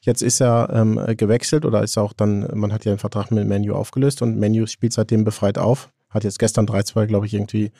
Jetzt 0.00 0.22
ist 0.22 0.40
er 0.40 0.68
ähm, 0.72 1.00
gewechselt 1.16 1.64
oder 1.64 1.82
ist 1.82 1.96
auch 1.96 2.12
dann, 2.12 2.46
man 2.52 2.72
hat 2.72 2.84
ja 2.84 2.92
den 2.92 2.98
Vertrag 2.98 3.30
mit 3.30 3.46
Menu 3.48 3.74
aufgelöst 3.74 4.20
und 4.20 4.36
Menu 4.36 4.66
spielt 4.66 4.92
seitdem 4.92 5.24
befreit 5.24 5.56
auf. 5.56 5.90
Hat 6.10 6.24
jetzt 6.24 6.38
gestern 6.38 6.66
3-2, 6.66 7.06
glaube 7.06 7.26
ich, 7.26 7.32
irgendwie 7.32 7.72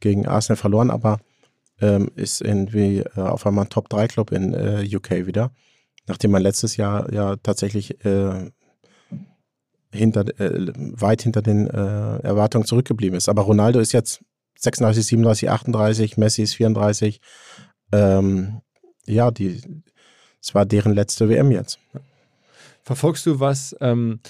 gegen 0.00 0.26
Arsenal 0.26 0.56
verloren, 0.56 0.90
aber 0.90 1.20
ähm, 1.80 2.10
ist 2.16 2.40
irgendwie 2.40 2.98
äh, 2.98 3.20
auf 3.20 3.46
einmal 3.46 3.64
ein 3.64 3.70
Top-3-Club 3.70 4.32
in 4.32 4.54
äh, 4.54 4.88
UK 4.94 5.26
wieder. 5.26 5.52
Nachdem 6.06 6.30
man 6.30 6.42
letztes 6.42 6.76
Jahr 6.76 7.12
ja 7.12 7.36
tatsächlich 7.36 8.04
äh, 8.04 8.50
hinter, 9.92 10.40
äh, 10.40 10.72
weit 10.76 11.22
hinter 11.22 11.42
den 11.42 11.66
äh, 11.68 12.18
Erwartungen 12.18 12.64
zurückgeblieben 12.64 13.16
ist. 13.16 13.28
Aber 13.28 13.42
Ronaldo 13.42 13.80
ist 13.80 13.92
jetzt 13.92 14.24
36, 14.58 15.06
37, 15.06 15.50
38, 15.50 16.16
Messi 16.16 16.42
ist 16.42 16.54
34. 16.54 17.20
Ähm, 17.92 18.60
ja, 19.06 19.30
die, 19.30 19.60
es 20.42 20.54
war 20.54 20.66
deren 20.66 20.94
letzte 20.94 21.28
WM 21.28 21.50
jetzt. 21.50 21.78
Verfolgst 22.82 23.26
du, 23.26 23.40
was 23.40 23.76
ähm, 23.80 24.20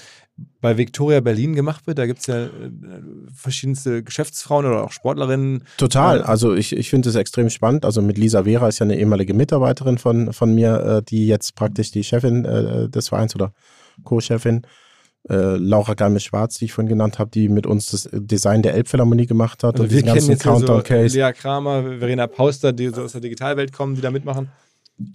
bei 0.61 0.77
Victoria 0.77 1.19
Berlin 1.19 1.55
gemacht 1.55 1.87
wird. 1.87 1.97
Da 1.97 2.05
gibt 2.05 2.19
es 2.19 2.27
ja 2.27 2.45
äh, 2.45 2.49
verschiedenste 3.33 4.03
Geschäftsfrauen 4.03 4.65
oder 4.65 4.83
auch 4.83 4.91
Sportlerinnen. 4.91 5.63
Total. 5.77 6.19
Äh, 6.19 6.23
also 6.23 6.53
ich, 6.53 6.75
ich 6.75 6.89
finde 6.89 7.09
es 7.09 7.15
extrem 7.15 7.49
spannend. 7.49 7.85
Also 7.85 8.01
mit 8.01 8.17
Lisa 8.17 8.43
Vera 8.43 8.67
ist 8.67 8.79
ja 8.79 8.85
eine 8.85 8.97
ehemalige 8.97 9.33
Mitarbeiterin 9.33 9.97
von, 9.97 10.33
von 10.33 10.53
mir, 10.53 10.79
äh, 10.79 11.03
die 11.03 11.27
jetzt 11.27 11.55
praktisch 11.55 11.91
die 11.91 12.03
Chefin 12.03 12.43
des 12.43 13.09
Vereins 13.09 13.35
oder 13.35 13.53
Co-Chefin. 14.03 14.65
Laura 15.27 15.93
Galmes-Schwarz, 15.93 16.57
die 16.57 16.65
ich 16.65 16.73
vorhin 16.73 16.89
genannt 16.89 17.19
habe, 17.19 17.29
die 17.29 17.47
mit 17.47 17.67
uns 17.67 17.91
das 17.91 18.09
Design 18.11 18.63
der 18.63 18.73
Elbphilharmonie 18.73 19.27
gemacht 19.27 19.63
hat. 19.63 19.75
Also 19.75 19.83
und 19.83 19.91
wir 19.91 20.01
kennen 20.01 20.27
jetzt 20.27 20.41
Countdown-Case. 20.41 21.09
So 21.09 21.19
Lea 21.19 21.31
Kramer, 21.31 21.99
Verena 21.99 22.25
Pauster, 22.25 22.73
die 22.73 22.87
so 22.87 23.03
aus 23.03 23.11
der 23.11 23.21
Digitalwelt 23.21 23.71
kommen, 23.71 23.93
die 23.93 24.01
da 24.01 24.09
mitmachen. 24.09 24.49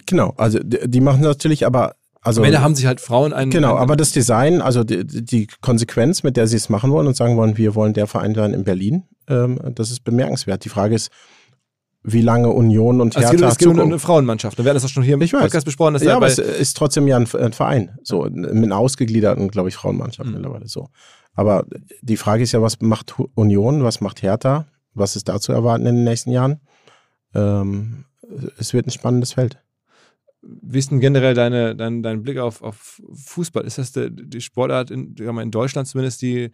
Genau, 0.06 0.32
also 0.36 0.60
die, 0.60 0.88
die 0.88 1.00
machen 1.00 1.22
natürlich 1.22 1.66
aber 1.66 1.96
also, 2.26 2.42
Ende 2.42 2.60
haben 2.60 2.74
sich 2.74 2.86
halt 2.86 3.00
Frauen 3.00 3.32
einen. 3.32 3.50
Genau, 3.50 3.72
einen, 3.72 3.78
aber 3.78 3.96
das 3.96 4.12
Design, 4.12 4.60
also 4.60 4.84
die, 4.84 5.06
die, 5.06 5.46
Konsequenz, 5.60 6.22
mit 6.22 6.36
der 6.36 6.46
sie 6.46 6.56
es 6.56 6.68
machen 6.68 6.90
wollen 6.90 7.06
und 7.06 7.16
sagen 7.16 7.36
wollen, 7.36 7.56
wir 7.56 7.74
wollen 7.74 7.92
der 7.92 8.06
Verein 8.06 8.34
sein 8.34 8.52
in 8.52 8.64
Berlin, 8.64 9.04
ähm, 9.28 9.58
das 9.74 9.90
ist 9.90 10.04
bemerkenswert. 10.04 10.64
Die 10.64 10.68
Frage 10.68 10.94
ist, 10.94 11.10
wie 12.02 12.22
lange 12.22 12.50
Union 12.50 13.00
und 13.00 13.16
Hertha... 13.16 13.30
Also 13.30 13.44
es 13.46 13.58
geht 13.58 13.68
um 13.68 13.80
eine 13.80 13.98
Frauenmannschaft. 13.98 14.58
Wir 14.58 14.64
werden 14.64 14.76
das 14.76 14.84
auch 14.84 14.88
schon 14.88 15.02
hier 15.02 15.14
im 15.14 15.22
ich 15.22 15.32
Podcast 15.32 15.54
weiß. 15.54 15.64
besprochen. 15.64 15.94
Dass 15.94 16.04
ja, 16.04 16.14
aber 16.14 16.26
es 16.26 16.38
ist 16.38 16.76
trotzdem 16.76 17.08
ja 17.08 17.16
ein, 17.16 17.26
ein 17.34 17.52
Verein. 17.52 17.98
So, 18.04 18.28
mit 18.30 18.64
einer 18.64 18.78
ausgegliederten, 18.78 19.48
glaube 19.48 19.68
ich, 19.68 19.74
Frauenmannschaft 19.74 20.28
mhm. 20.28 20.36
mittlerweile 20.36 20.68
so. 20.68 20.88
Aber 21.34 21.66
die 22.02 22.16
Frage 22.16 22.44
ist 22.44 22.52
ja, 22.52 22.62
was 22.62 22.80
macht 22.80 23.14
Union, 23.34 23.82
was 23.82 24.00
macht 24.00 24.22
Hertha? 24.22 24.66
Was 24.94 25.16
ist 25.16 25.28
da 25.28 25.40
zu 25.40 25.52
erwarten 25.52 25.84
in 25.84 25.96
den 25.96 26.04
nächsten 26.04 26.30
Jahren? 26.30 26.60
Ähm, 27.34 28.04
es 28.58 28.72
wird 28.72 28.86
ein 28.86 28.90
spannendes 28.90 29.32
Feld. 29.32 29.58
Wie 30.62 30.78
ist 30.78 30.90
denn 30.90 31.00
generell 31.00 31.34
deine, 31.34 31.74
dein, 31.74 32.02
dein 32.02 32.22
Blick 32.22 32.38
auf, 32.38 32.62
auf 32.62 33.00
Fußball? 33.12 33.64
Ist 33.64 33.78
das 33.78 33.92
die, 33.92 34.10
die 34.10 34.40
Sportart 34.40 34.90
in, 34.90 35.14
in 35.16 35.50
Deutschland 35.50 35.88
zumindest, 35.88 36.22
die 36.22 36.44
äh, 36.44 36.50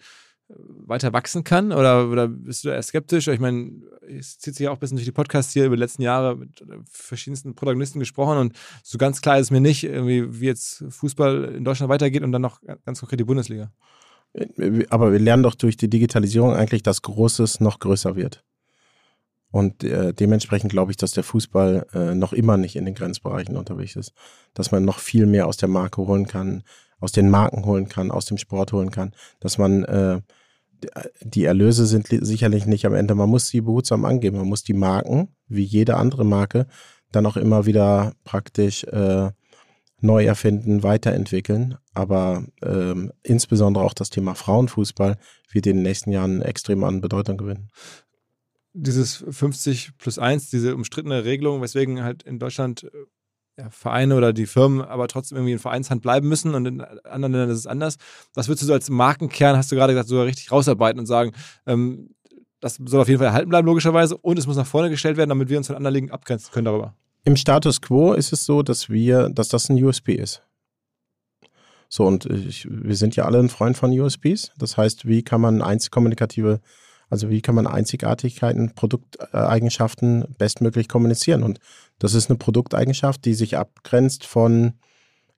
weiter 0.49 1.12
wachsen 1.12 1.45
kann? 1.45 1.72
Oder, 1.72 2.09
oder 2.09 2.28
bist 2.28 2.64
du 2.64 2.70
eher 2.70 2.82
skeptisch? 2.82 3.28
Ich 3.28 3.40
meine, 3.40 3.72
es 4.09 4.38
zieht 4.38 4.55
sich 4.55 4.64
ja 4.64 4.70
auch 4.70 4.76
ein 4.76 4.80
bisschen 4.80 4.97
durch 4.97 5.07
die 5.07 5.12
Podcasts 5.12 5.53
hier 5.53 5.66
über 5.66 5.76
die 5.76 5.80
letzten 5.80 6.03
Jahre 6.03 6.36
mit 6.36 6.62
verschiedensten 6.90 7.55
Protagonisten 7.55 7.99
gesprochen 7.99 8.38
und 8.38 8.57
so 8.82 8.99
ganz 8.99 9.20
klar 9.20 9.38
ist 9.38 9.51
mir 9.51 9.61
nicht, 9.61 9.84
wie 9.84 10.47
jetzt 10.47 10.84
Fußball 10.88 11.45
in 11.57 11.64
Deutschland 11.64 11.90
weitergeht 11.90 12.22
und 12.22 12.32
dann 12.32 12.43
noch 12.43 12.61
ganz 12.84 13.01
konkret 13.01 13.20
die 13.20 13.24
Bundesliga. 13.24 13.72
Aber 14.88 15.12
wir 15.12 15.18
lernen 15.18 15.43
doch 15.43 15.55
durch 15.55 15.76
die 15.76 15.90
Digitalisierung 15.90 16.55
eigentlich, 16.55 16.82
dass 16.82 17.03
Großes 17.03 17.61
noch 17.61 17.78
größer 17.78 18.16
wird. 18.16 18.45
Und 19.53 19.84
äh, 19.84 20.14
dementsprechend 20.14 20.72
glaube 20.72 20.90
ich, 20.90 20.96
dass 20.96 21.12
der 21.12 21.22
Fußball 21.22 21.86
äh, 21.92 22.14
noch 22.14 22.32
immer 22.32 22.57
nicht 22.57 22.74
in 22.74 22.86
den 22.86 22.94
Grenzbereichen 22.94 23.57
unterwegs 23.57 23.96
ist. 23.96 24.14
Dass 24.55 24.72
man 24.72 24.84
noch 24.84 24.98
viel 24.98 25.26
mehr 25.26 25.46
aus 25.46 25.59
der 25.59 25.68
Marke 25.68 26.00
holen 26.07 26.26
kann, 26.26 26.64
aus 26.98 27.12
den 27.12 27.28
Marken 27.28 27.66
holen 27.66 27.88
kann, 27.88 28.11
aus 28.11 28.24
dem 28.24 28.38
Sport 28.38 28.72
holen 28.72 28.90
kann. 28.90 29.12
Dass 29.40 29.59
man 29.59 29.84
äh, 29.84 30.22
die 31.20 31.44
Erlöse 31.44 31.86
sind 31.86 32.09
sicherlich 32.09 32.64
nicht 32.64 32.86
am 32.86 32.94
Ende. 32.94 33.14
Man 33.14 33.28
muss 33.28 33.48
sie 33.48 33.61
behutsam 33.61 34.07
angeben. 34.07 34.38
Man 34.38 34.48
muss 34.48 34.64
die 34.64 34.72
Marken, 34.72 35.28
wie 35.48 35.64
jede 35.64 35.96
andere 35.96 36.24
Marke, 36.24 36.66
dann 37.12 37.26
auch 37.26 37.36
immer 37.36 37.66
wieder 37.66 38.14
praktisch 38.24 38.84
äh, 38.84 39.30
neu 40.00 40.24
erfinden, 40.24 40.82
weiterentwickeln. 40.82 41.76
Aber 41.92 42.42
ähm, 42.64 43.12
insbesondere 43.22 43.84
auch 43.84 43.94
das 43.94 44.09
Thema 44.09 44.34
Frauenfußball 44.34 45.18
wird 45.50 45.66
in 45.66 45.76
den 45.76 45.82
nächsten 45.82 46.11
Jahren 46.11 46.40
extrem 46.40 46.84
an 46.84 47.03
Bedeutung 47.03 47.36
gewinnen 47.36 47.68
dieses 48.73 49.25
50 49.29 49.99
plus 49.99 50.18
1, 50.18 50.51
diese 50.51 50.75
umstrittene 50.75 51.25
Regelung, 51.25 51.62
weswegen 51.62 52.03
halt 52.03 52.23
in 52.23 52.39
Deutschland 52.39 52.85
äh, 52.85 52.89
ja, 53.59 53.70
Vereine 53.70 54.16
oder 54.16 54.33
die 54.33 54.47
Firmen 54.47 54.81
aber 54.81 55.09
trotzdem 55.09 55.37
irgendwie 55.37 55.53
in 55.53 55.59
Vereinshand 55.59 56.03
bleiben 56.03 56.29
müssen 56.29 56.55
und 56.55 56.66
in 56.66 56.81
anderen 56.81 57.33
Ländern 57.33 57.51
ist 57.51 57.59
es 57.59 57.66
anders. 57.66 57.97
Was 58.35 58.49
würdest 58.49 58.62
du 58.62 58.66
so 58.66 58.73
als 58.73 58.89
Markenkern, 58.89 59.57
hast 59.57 59.70
du 59.70 59.77
gerade 59.77 59.93
gesagt, 59.93 60.09
sogar 60.09 60.25
richtig 60.25 60.51
rausarbeiten 60.51 60.99
und 60.99 61.07
sagen, 61.07 61.33
ähm, 61.66 62.14
das 62.61 62.77
soll 62.77 63.01
auf 63.01 63.09
jeden 63.09 63.18
Fall 63.18 63.27
erhalten 63.29 63.51
bleiben, 63.51 63.66
logischerweise, 63.66 64.16
und 64.16 64.39
es 64.39 64.47
muss 64.47 64.57
nach 64.57 64.66
vorne 64.66 64.89
gestellt 64.89 65.16
werden, 65.16 65.31
damit 65.31 65.49
wir 65.49 65.59
uns 65.59 65.66
von 65.66 65.77
anderen 65.77 65.95
Ligen 65.95 66.11
abgrenzen 66.11 66.53
können 66.53 66.64
darüber? 66.64 66.95
Im 67.25 67.37
Status 67.37 67.81
quo 67.81 68.14
ist 68.14 68.33
es 68.33 68.45
so, 68.47 68.62
dass 68.62 68.89
wir, 68.89 69.29
dass 69.29 69.49
das 69.49 69.68
ein 69.68 69.83
USP 69.83 70.14
ist. 70.14 70.43
So, 71.89 72.05
und 72.07 72.25
ich, 72.27 72.66
wir 72.70 72.97
sind 72.97 73.16
ja 73.16 73.27
alle 73.27 73.39
ein 73.39 73.51
Freund 73.51 73.77
von 73.77 73.91
USPs. 73.91 74.53
Das 74.57 74.79
heißt, 74.79 75.07
wie 75.07 75.23
kann 75.23 75.41
man 75.41 75.61
eins 75.61 75.91
kommunikative 75.91 76.61
also 77.13 77.29
wie 77.29 77.43
kann 77.43 77.55
man 77.55 77.67
Einzigartigkeiten, 77.67 78.75
Produkteigenschaften 78.75 80.25
bestmöglich 80.39 80.89
kommunizieren? 80.89 81.43
Und 81.43 81.59
das 81.99 82.15
ist 82.15 82.31
eine 82.31 82.39
Produkteigenschaft, 82.39 83.27
die 83.27 83.35
sich 83.35 83.59
abgrenzt 83.59 84.25
von 84.25 84.79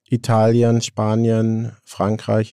Italien, 0.08 0.82
Spanien, 0.82 1.72
Frankreich. 1.82 2.54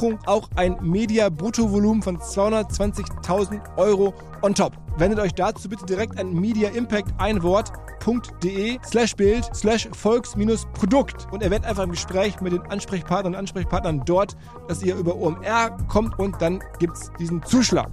auch 0.25 0.49
ein 0.55 0.77
Media-Bruttovolumen 0.81 2.01
von 2.01 2.17
220.000 2.17 3.77
Euro 3.77 4.13
on 4.41 4.55
top. 4.55 4.73
Wendet 4.97 5.19
euch 5.19 5.33
dazu 5.33 5.69
bitte 5.69 5.85
direkt 5.85 6.19
an 6.19 6.33
Media 6.33 6.69
Impact 6.69 7.13
ein 7.17 7.41
Wort 7.43 7.71
de 8.43 8.79
slash 8.83 9.15
Bild 9.15 9.47
slash 9.55 9.87
Volks-Produkt 9.91 11.27
und 11.31 11.43
erwähnt 11.43 11.65
einfach 11.65 11.83
im 11.83 11.91
Gespräch 11.91 12.41
mit 12.41 12.51
den 12.51 12.61
Ansprechpartnern 12.61 13.33
und 13.33 13.39
Ansprechpartnern 13.39 14.01
dort, 14.05 14.35
dass 14.67 14.81
ihr 14.81 14.95
über 14.95 15.15
OMR 15.15 15.77
kommt 15.87 16.17
und 16.17 16.41
dann 16.41 16.63
gibt 16.79 16.97
es 16.97 17.11
diesen 17.19 17.43
Zuschlag. 17.43 17.91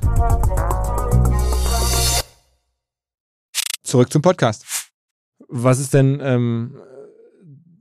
Zurück 3.83 4.11
zum 4.11 4.23
Podcast. 4.23 4.65
Was 5.49 5.79
ist 5.79 5.93
denn, 5.93 6.21
ähm, 6.23 6.79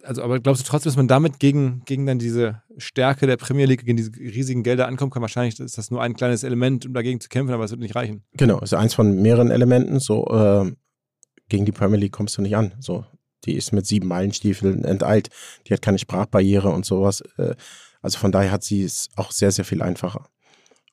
also 0.08 0.24
aber 0.24 0.40
glaubst 0.40 0.62
du 0.62 0.70
trotzdem, 0.70 0.90
dass 0.90 0.98
man 0.98 1.08
damit 1.08 1.40
gegen, 1.40 1.82
gegen 1.86 2.06
dann 2.06 2.18
diese 2.18 2.62
Stärke 2.78 3.28
der 3.28 3.38
Premier 3.38 3.66
League, 3.66 3.86
gegen 3.86 3.98
diese 3.98 4.12
riesigen 4.16 4.64
Gelder 4.64 4.88
ankommen 4.88 5.12
kann? 5.12 5.22
Wahrscheinlich 5.22 5.60
ist 5.60 5.78
das 5.78 5.92
nur 5.92 6.02
ein 6.02 6.16
kleines 6.16 6.44
Element, 6.44 6.86
um 6.86 6.94
dagegen 6.94 7.20
zu 7.20 7.30
kämpfen, 7.30 7.54
aber 7.54 7.66
es 7.66 7.72
wird 7.72 7.82
nicht 7.82 7.96
reichen. 7.96 8.24
Genau, 8.34 8.60
ist 8.60 8.74
eins 8.74 8.94
von 8.94 9.22
mehreren 9.22 9.52
Elementen. 9.52 10.00
So, 10.00 10.26
äh, 10.28 10.72
gegen 11.50 11.66
die 11.66 11.72
Premier 11.72 12.00
League 12.00 12.14
kommst 12.14 12.38
du 12.38 12.42
nicht 12.42 12.56
an. 12.56 12.74
So, 12.80 13.06
die 13.46 13.56
ist 13.56 13.74
mit 13.74 13.86
sieben 13.86 14.08
Meilenstiefeln 14.08 14.86
enteilt. 14.86 15.30
Die 15.68 15.74
hat 15.74 15.82
keine 15.82 16.00
Sprachbarriere 16.00 16.70
und 16.70 16.86
sowas. 16.86 17.22
Äh, 17.38 17.56
also 18.02 18.18
von 18.18 18.32
daher 18.32 18.52
hat 18.52 18.64
sie 18.64 18.84
es 18.84 19.10
auch 19.16 19.32
sehr, 19.32 19.52
sehr 19.52 19.66
viel 19.66 19.82
einfacher. 19.82 20.30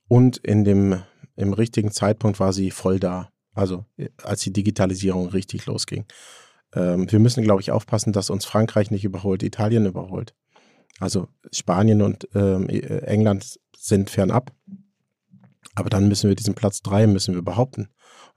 Und 0.08 0.38
in 0.38 0.64
dem, 0.64 1.02
im 1.36 1.52
richtigen 1.52 1.92
Zeitpunkt 1.92 2.40
war 2.40 2.52
sie 2.52 2.70
voll 2.70 2.98
da. 2.98 3.30
Also 3.54 3.84
äh, 3.96 4.08
als 4.22 4.40
die 4.40 4.52
Digitalisierung 4.52 5.28
richtig 5.28 5.66
losging. 5.66 6.06
Ähm, 6.74 7.10
wir 7.10 7.18
müssen, 7.18 7.42
glaube 7.42 7.60
ich, 7.60 7.70
aufpassen, 7.70 8.12
dass 8.12 8.30
uns 8.30 8.44
Frankreich 8.44 8.90
nicht 8.90 9.04
überholt, 9.04 9.42
Italien 9.42 9.86
überholt. 9.86 10.34
Also 11.00 11.28
Spanien 11.50 12.02
und 12.02 12.28
ähm, 12.34 12.68
äh, 12.68 12.98
England 13.02 13.58
sind 13.76 14.10
fernab. 14.10 14.52
Aber 15.74 15.90
dann 15.90 16.08
müssen 16.08 16.28
wir 16.28 16.36
diesen 16.36 16.54
Platz 16.54 16.82
drei 16.82 17.06
müssen 17.06 17.34
wir 17.34 17.42
behaupten. 17.42 17.88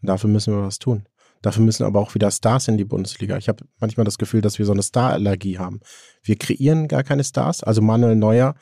Und 0.01 0.09
dafür 0.09 0.29
müssen 0.29 0.53
wir 0.53 0.63
was 0.63 0.79
tun. 0.79 1.07
Dafür 1.41 1.63
müssen 1.63 1.83
aber 1.83 1.99
auch 1.99 2.15
wieder 2.15 2.31
Stars 2.31 2.67
in 2.67 2.77
die 2.77 2.85
Bundesliga. 2.85 3.37
Ich 3.37 3.47
habe 3.47 3.63
manchmal 3.79 4.05
das 4.05 4.17
Gefühl, 4.17 4.41
dass 4.41 4.57
wir 4.57 4.65
so 4.65 4.71
eine 4.71 4.81
Starallergie 4.81 5.59
haben. 5.59 5.81
Wir 6.23 6.35
kreieren 6.35 6.87
gar 6.87 7.03
keine 7.03 7.23
Stars. 7.23 7.63
Also 7.63 7.81
Manuel 7.81 8.15
Neuer, 8.15 8.55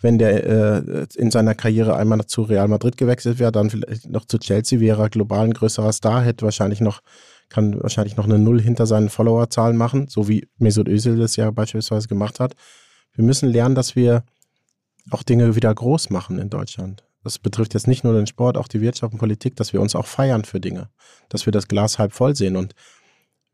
wenn 0.00 0.18
der 0.18 0.44
äh, 0.44 1.06
in 1.14 1.30
seiner 1.30 1.54
Karriere 1.54 1.96
einmal 1.96 2.26
zu 2.26 2.42
Real 2.42 2.68
Madrid 2.68 2.96
gewechselt 2.96 3.38
wäre, 3.38 3.52
dann 3.52 3.70
vielleicht 3.70 4.10
noch 4.10 4.24
zu 4.24 4.38
Chelsea 4.38 4.80
wäre, 4.80 5.08
global 5.08 5.44
ein 5.44 5.54
größerer 5.54 5.92
Star, 5.92 6.22
hätte 6.22 6.44
wahrscheinlich 6.44 6.80
noch 6.80 7.00
kann 7.48 7.80
wahrscheinlich 7.82 8.16
noch 8.16 8.24
eine 8.24 8.38
Null 8.38 8.60
hinter 8.60 8.86
seinen 8.86 9.08
Followerzahlen 9.08 9.76
machen, 9.76 10.08
so 10.08 10.28
wie 10.28 10.48
Mesut 10.58 10.88
Özil 10.88 11.16
das 11.16 11.36
ja 11.36 11.50
beispielsweise 11.50 12.08
gemacht 12.08 12.40
hat. 12.40 12.54
Wir 13.12 13.24
müssen 13.24 13.48
lernen, 13.48 13.74
dass 13.74 13.96
wir 13.96 14.24
auch 15.10 15.22
Dinge 15.22 15.54
wieder 15.54 15.74
groß 15.74 16.10
machen 16.10 16.38
in 16.38 16.50
Deutschland 16.50 17.06
das 17.26 17.40
betrifft 17.40 17.74
jetzt 17.74 17.88
nicht 17.88 18.04
nur 18.04 18.14
den 18.14 18.28
Sport, 18.28 18.56
auch 18.56 18.68
die 18.68 18.80
Wirtschaft 18.80 19.12
und 19.12 19.18
Politik, 19.18 19.56
dass 19.56 19.72
wir 19.72 19.80
uns 19.80 19.96
auch 19.96 20.06
feiern 20.06 20.44
für 20.44 20.60
Dinge, 20.60 20.90
dass 21.28 21.44
wir 21.44 21.50
das 21.50 21.66
Glas 21.66 21.98
halb 21.98 22.12
voll 22.12 22.36
sehen. 22.36 22.54
Und 22.54 22.76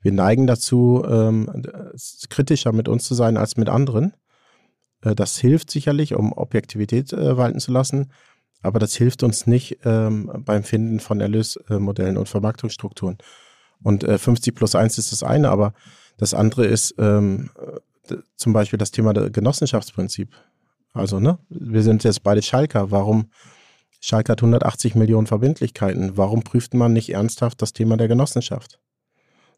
wir 0.02 0.12
neigen 0.12 0.46
dazu, 0.46 1.02
ähm, 1.08 1.64
kritischer 2.28 2.72
mit 2.72 2.86
uns 2.86 3.04
zu 3.04 3.14
sein 3.14 3.38
als 3.38 3.56
mit 3.56 3.70
anderen. 3.70 4.12
Äh, 5.00 5.14
das 5.14 5.38
hilft 5.38 5.70
sicherlich, 5.70 6.14
um 6.14 6.34
Objektivität 6.34 7.14
äh, 7.14 7.38
walten 7.38 7.60
zu 7.60 7.72
lassen, 7.72 8.12
aber 8.60 8.78
das 8.78 8.94
hilft 8.94 9.22
uns 9.22 9.46
nicht 9.46 9.78
ähm, 9.84 10.30
beim 10.44 10.64
Finden 10.64 11.00
von 11.00 11.22
Erlösmodellen 11.22 12.18
und 12.18 12.28
Vermarktungsstrukturen. 12.28 13.16
Und 13.82 14.04
äh, 14.04 14.18
50 14.18 14.54
plus 14.54 14.74
1 14.74 14.98
ist 14.98 15.12
das 15.12 15.22
eine, 15.22 15.50
aber 15.50 15.74
das 16.16 16.34
andere 16.34 16.66
ist 16.66 16.94
ähm, 16.98 17.50
zum 18.36 18.52
Beispiel 18.52 18.78
das 18.78 18.90
Thema 18.90 19.12
der 19.12 19.30
Genossenschaftsprinzip. 19.30 20.34
Also, 20.92 21.20
ne, 21.20 21.38
wir 21.48 21.82
sind 21.82 22.04
jetzt 22.04 22.22
beide 22.22 22.42
Schalker. 22.42 22.90
Warum 22.90 23.30
Schalke 24.00 24.32
hat 24.32 24.42
180 24.42 24.94
Millionen 24.96 25.26
Verbindlichkeiten. 25.26 26.16
Warum 26.16 26.42
prüft 26.42 26.74
man 26.74 26.92
nicht 26.92 27.10
ernsthaft 27.10 27.62
das 27.62 27.72
Thema 27.72 27.96
der 27.96 28.08
Genossenschaft? 28.08 28.80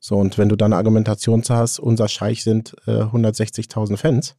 So, 0.01 0.17
und 0.17 0.37
wenn 0.37 0.51
du 0.51 0.57
dann 0.57 0.75
eine 0.75 0.77
Argumentation 0.77 1.43
hast, 1.49 1.79
unser 1.79 2.09
Scheich 2.09 2.45
sind 2.45 2.77
äh, 2.87 3.05
160.000 3.05 3.97
Fans, 3.97 4.37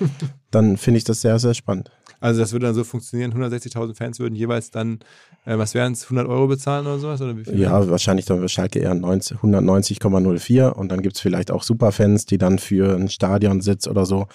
dann 0.52 0.76
finde 0.76 0.98
ich 0.98 1.04
das 1.04 1.20
sehr, 1.22 1.40
sehr 1.40 1.54
spannend. 1.54 1.90
Also 2.20 2.40
das 2.40 2.52
würde 2.52 2.66
dann 2.66 2.74
so 2.74 2.84
funktionieren, 2.84 3.32
160.000 3.32 3.94
Fans 3.94 4.18
würden 4.18 4.34
jeweils 4.34 4.70
dann, 4.70 5.00
äh, 5.44 5.56
was 5.56 5.74
wären 5.74 5.92
es, 5.92 6.04
100 6.04 6.26
Euro 6.26 6.48
bezahlen 6.48 6.86
oder 6.86 6.98
sowas? 6.98 7.20
Oder 7.20 7.36
wie 7.36 7.44
viel 7.44 7.58
ja, 7.58 7.72
wären? 7.72 7.90
wahrscheinlich 7.90 8.26
dann 8.26 8.48
Schalke 8.48 8.80
eher 8.80 8.92
190,04 8.92 10.70
und 10.70 10.90
dann 10.90 11.02
gibt 11.02 11.16
es 11.16 11.20
vielleicht 11.20 11.50
auch 11.50 11.62
Superfans, 11.62 12.26
die 12.26 12.38
dann 12.38 12.58
für 12.58 12.94
einen 12.94 13.08
Stadionsitz 13.08 13.86
oder 13.86 14.04
so 14.06 14.26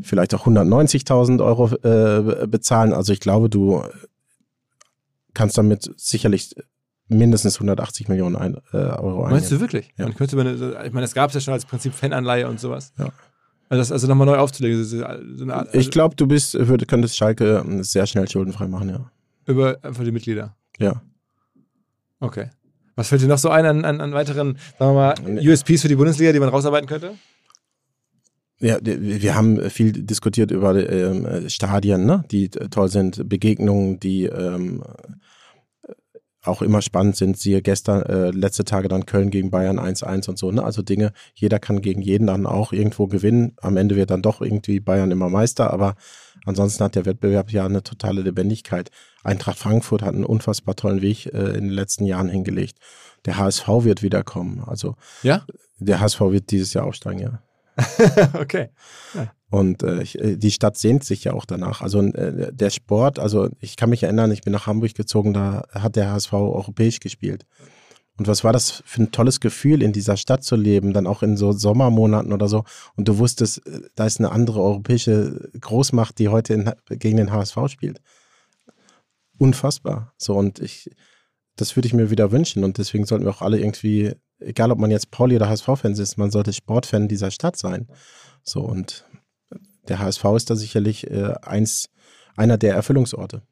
vielleicht 0.00 0.34
auch 0.34 0.46
190.000 0.46 1.44
Euro 1.44 1.70
äh, 1.82 2.46
bezahlen. 2.46 2.92
Also 2.92 3.12
ich 3.12 3.20
glaube, 3.20 3.48
du 3.48 3.82
kannst 5.34 5.56
damit 5.56 5.90
sicherlich 5.96 6.54
mindestens 7.08 7.56
180 7.56 8.08
Millionen 8.08 8.36
ein, 8.36 8.56
äh, 8.72 8.76
Euro 8.76 9.24
einnehmen. 9.24 9.30
Meinst 9.30 9.52
du 9.52 9.60
wirklich? 9.60 9.92
Ja. 9.96 10.06
Man 10.06 10.14
könnte, 10.14 10.36
ich 10.36 10.92
meine, 10.92 11.02
das 11.02 11.14
gab 11.14 11.30
es 11.30 11.34
ja 11.34 11.40
schon 11.40 11.54
als 11.54 11.66
Prinzip 11.66 11.94
Fananleihe 11.94 12.48
und 12.48 12.60
sowas. 12.60 12.92
Ja. 12.98 13.10
Also 13.74 13.80
das 13.80 13.92
also 13.92 14.06
nochmal 14.06 14.26
neu 14.26 14.36
aufzulegen. 14.36 14.84
So 14.84 15.04
Art, 15.04 15.18
also 15.18 15.78
ich 15.78 15.90
glaube, 15.90 16.14
du 16.14 16.28
bist, 16.28 16.54
würd, 16.54 16.86
könntest 16.86 17.16
Schalke 17.16 17.64
ähm, 17.66 17.82
sehr 17.82 18.06
schnell 18.06 18.30
schuldenfrei 18.30 18.68
machen, 18.68 18.88
ja. 18.88 19.10
Über 19.46 19.78
einfach 19.82 20.04
die 20.04 20.12
Mitglieder? 20.12 20.54
Ja. 20.78 21.02
Okay. 22.20 22.50
Was 22.94 23.08
fällt 23.08 23.22
dir 23.22 23.26
noch 23.26 23.38
so 23.38 23.50
ein 23.50 23.66
an, 23.66 23.84
an, 23.84 24.00
an 24.00 24.12
weiteren, 24.12 24.58
sagen 24.78 24.94
wir 24.94 25.14
mal, 25.26 25.48
USPs 25.48 25.82
für 25.82 25.88
die 25.88 25.96
Bundesliga, 25.96 26.32
die 26.32 26.38
man 26.38 26.50
rausarbeiten 26.50 26.88
könnte? 26.88 27.14
Ja, 28.60 28.78
wir 28.80 29.34
haben 29.34 29.68
viel 29.68 29.92
diskutiert 29.92 30.52
über 30.52 30.76
ähm, 30.88 31.48
Stadien, 31.48 32.06
ne? 32.06 32.24
die 32.30 32.48
toll 32.48 32.88
sind, 32.88 33.28
Begegnungen, 33.28 33.98
die 33.98 34.26
ähm, 34.26 34.84
auch 36.44 36.62
immer 36.62 36.82
spannend 36.82 37.16
sind. 37.16 37.38
Siehe 37.38 37.62
gestern, 37.62 38.02
äh, 38.02 38.30
letzte 38.30 38.64
Tage 38.64 38.88
dann 38.88 39.06
Köln 39.06 39.30
gegen 39.30 39.50
Bayern 39.50 39.78
1-1 39.78 40.28
und 40.28 40.38
so. 40.38 40.50
Ne? 40.50 40.62
Also 40.62 40.82
Dinge, 40.82 41.12
jeder 41.34 41.58
kann 41.58 41.80
gegen 41.80 42.02
jeden 42.02 42.26
dann 42.26 42.46
auch 42.46 42.72
irgendwo 42.72 43.06
gewinnen. 43.06 43.54
Am 43.60 43.76
Ende 43.76 43.96
wird 43.96 44.10
dann 44.10 44.22
doch 44.22 44.40
irgendwie 44.40 44.80
Bayern 44.80 45.10
immer 45.10 45.28
Meister, 45.28 45.72
aber 45.72 45.94
ansonsten 46.44 46.84
hat 46.84 46.94
der 46.94 47.06
Wettbewerb 47.06 47.50
ja 47.50 47.64
eine 47.64 47.82
totale 47.82 48.22
Lebendigkeit. 48.22 48.90
Eintracht 49.22 49.58
Frankfurt 49.58 50.02
hat 50.02 50.14
einen 50.14 50.24
unfassbar 50.24 50.76
tollen 50.76 51.02
Weg 51.02 51.26
äh, 51.26 51.48
in 51.48 51.64
den 51.64 51.70
letzten 51.70 52.04
Jahren 52.04 52.28
hingelegt. 52.28 52.78
Der 53.24 53.38
HSV 53.38 53.66
wird 53.80 54.02
wiederkommen. 54.02 54.62
Also 54.66 54.96
ja? 55.22 55.44
der 55.78 56.00
HSV 56.00 56.20
wird 56.20 56.50
dieses 56.50 56.74
Jahr 56.74 56.84
aufsteigen, 56.84 57.20
ja. 57.20 57.42
okay. 58.34 58.68
Ja. 59.14 59.32
Und 59.50 59.82
äh, 59.82 60.02
äh, 60.02 60.36
die 60.36 60.50
Stadt 60.50 60.76
sehnt 60.76 61.04
sich 61.04 61.24
ja 61.24 61.32
auch 61.32 61.44
danach. 61.44 61.80
Also 61.80 62.02
äh, 62.02 62.52
der 62.52 62.70
Sport, 62.70 63.18
also 63.18 63.48
ich 63.60 63.76
kann 63.76 63.90
mich 63.90 64.02
erinnern, 64.02 64.32
ich 64.32 64.42
bin 64.42 64.52
nach 64.52 64.66
Hamburg 64.66 64.94
gezogen, 64.94 65.32
da 65.32 65.62
hat 65.70 65.96
der 65.96 66.10
HSV 66.10 66.32
europäisch 66.32 67.00
gespielt. 67.00 67.46
Und 68.16 68.28
was 68.28 68.44
war 68.44 68.52
das 68.52 68.82
für 68.86 69.02
ein 69.02 69.10
tolles 69.10 69.40
Gefühl, 69.40 69.82
in 69.82 69.92
dieser 69.92 70.16
Stadt 70.16 70.44
zu 70.44 70.54
leben, 70.54 70.92
dann 70.92 71.06
auch 71.06 71.22
in 71.22 71.36
so 71.36 71.52
Sommermonaten 71.52 72.32
oder 72.32 72.48
so. 72.48 72.64
Und 72.96 73.08
du 73.08 73.18
wusstest, 73.18 73.66
äh, 73.66 73.80
da 73.94 74.06
ist 74.06 74.18
eine 74.18 74.32
andere 74.32 74.60
europäische 74.60 75.50
Großmacht, 75.60 76.18
die 76.18 76.28
heute 76.28 76.54
in, 76.54 76.72
gegen 76.90 77.16
den 77.16 77.32
HSV 77.32 77.58
spielt. 77.68 78.00
Unfassbar. 79.38 80.14
So, 80.16 80.34
und 80.34 80.60
ich, 80.60 80.90
das 81.56 81.76
würde 81.76 81.86
ich 81.86 81.94
mir 81.94 82.10
wieder 82.10 82.30
wünschen. 82.30 82.62
Und 82.62 82.78
deswegen 82.78 83.04
sollten 83.04 83.24
wir 83.24 83.32
auch 83.32 83.42
alle 83.42 83.58
irgendwie 83.58 84.14
egal 84.38 84.70
ob 84.70 84.78
man 84.78 84.90
jetzt 84.90 85.10
Pauli 85.10 85.36
oder 85.36 85.48
HSV-Fans 85.48 85.98
ist, 85.98 86.16
man 86.16 86.30
sollte 86.30 86.52
Sportfan 86.52 87.08
dieser 87.08 87.30
Stadt 87.30 87.56
sein. 87.56 87.88
So 88.42 88.60
und 88.60 89.04
der 89.88 89.98
HSV 89.98 90.24
ist 90.36 90.50
da 90.50 90.56
sicherlich 90.56 91.10
äh, 91.10 91.34
eins, 91.42 91.90
einer 92.36 92.58
der 92.58 92.74
Erfüllungsorte. 92.74 93.42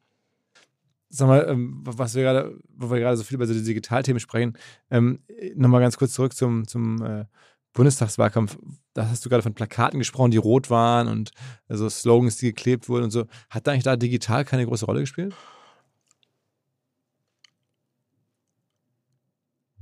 Sag 1.09 1.27
mal, 1.27 1.45
ähm, 1.47 1.81
was 1.85 2.15
wir 2.15 2.23
gerade, 2.23 2.57
wo 2.75 2.89
wir 2.89 2.99
gerade 2.99 3.17
so 3.17 3.23
viel 3.23 3.35
über 3.35 3.45
so 3.45 3.53
die 3.53 3.63
Digitalthemen 3.63 4.19
sprechen, 4.19 4.57
ähm, 4.89 5.19
nochmal 5.55 5.81
ganz 5.81 5.97
kurz 5.97 6.13
zurück 6.13 6.33
zum, 6.33 6.67
zum 6.67 7.03
äh, 7.03 7.25
Bundestagswahlkampf, 7.73 8.57
da 8.93 9.09
hast 9.09 9.23
du 9.25 9.29
gerade 9.29 9.43
von 9.43 9.53
Plakaten 9.53 9.99
gesprochen, 9.99 10.31
die 10.31 10.37
rot 10.37 10.69
waren 10.69 11.07
und 11.07 11.31
also 11.67 11.89
Slogans, 11.89 12.37
die 12.37 12.47
geklebt 12.47 12.89
wurden 12.89 13.05
und 13.05 13.11
so. 13.11 13.25
Hat 13.49 13.67
da 13.67 13.71
eigentlich 13.71 13.83
da 13.83 13.95
digital 13.95 14.45
keine 14.45 14.65
große 14.65 14.85
Rolle 14.85 15.01
gespielt? 15.01 15.35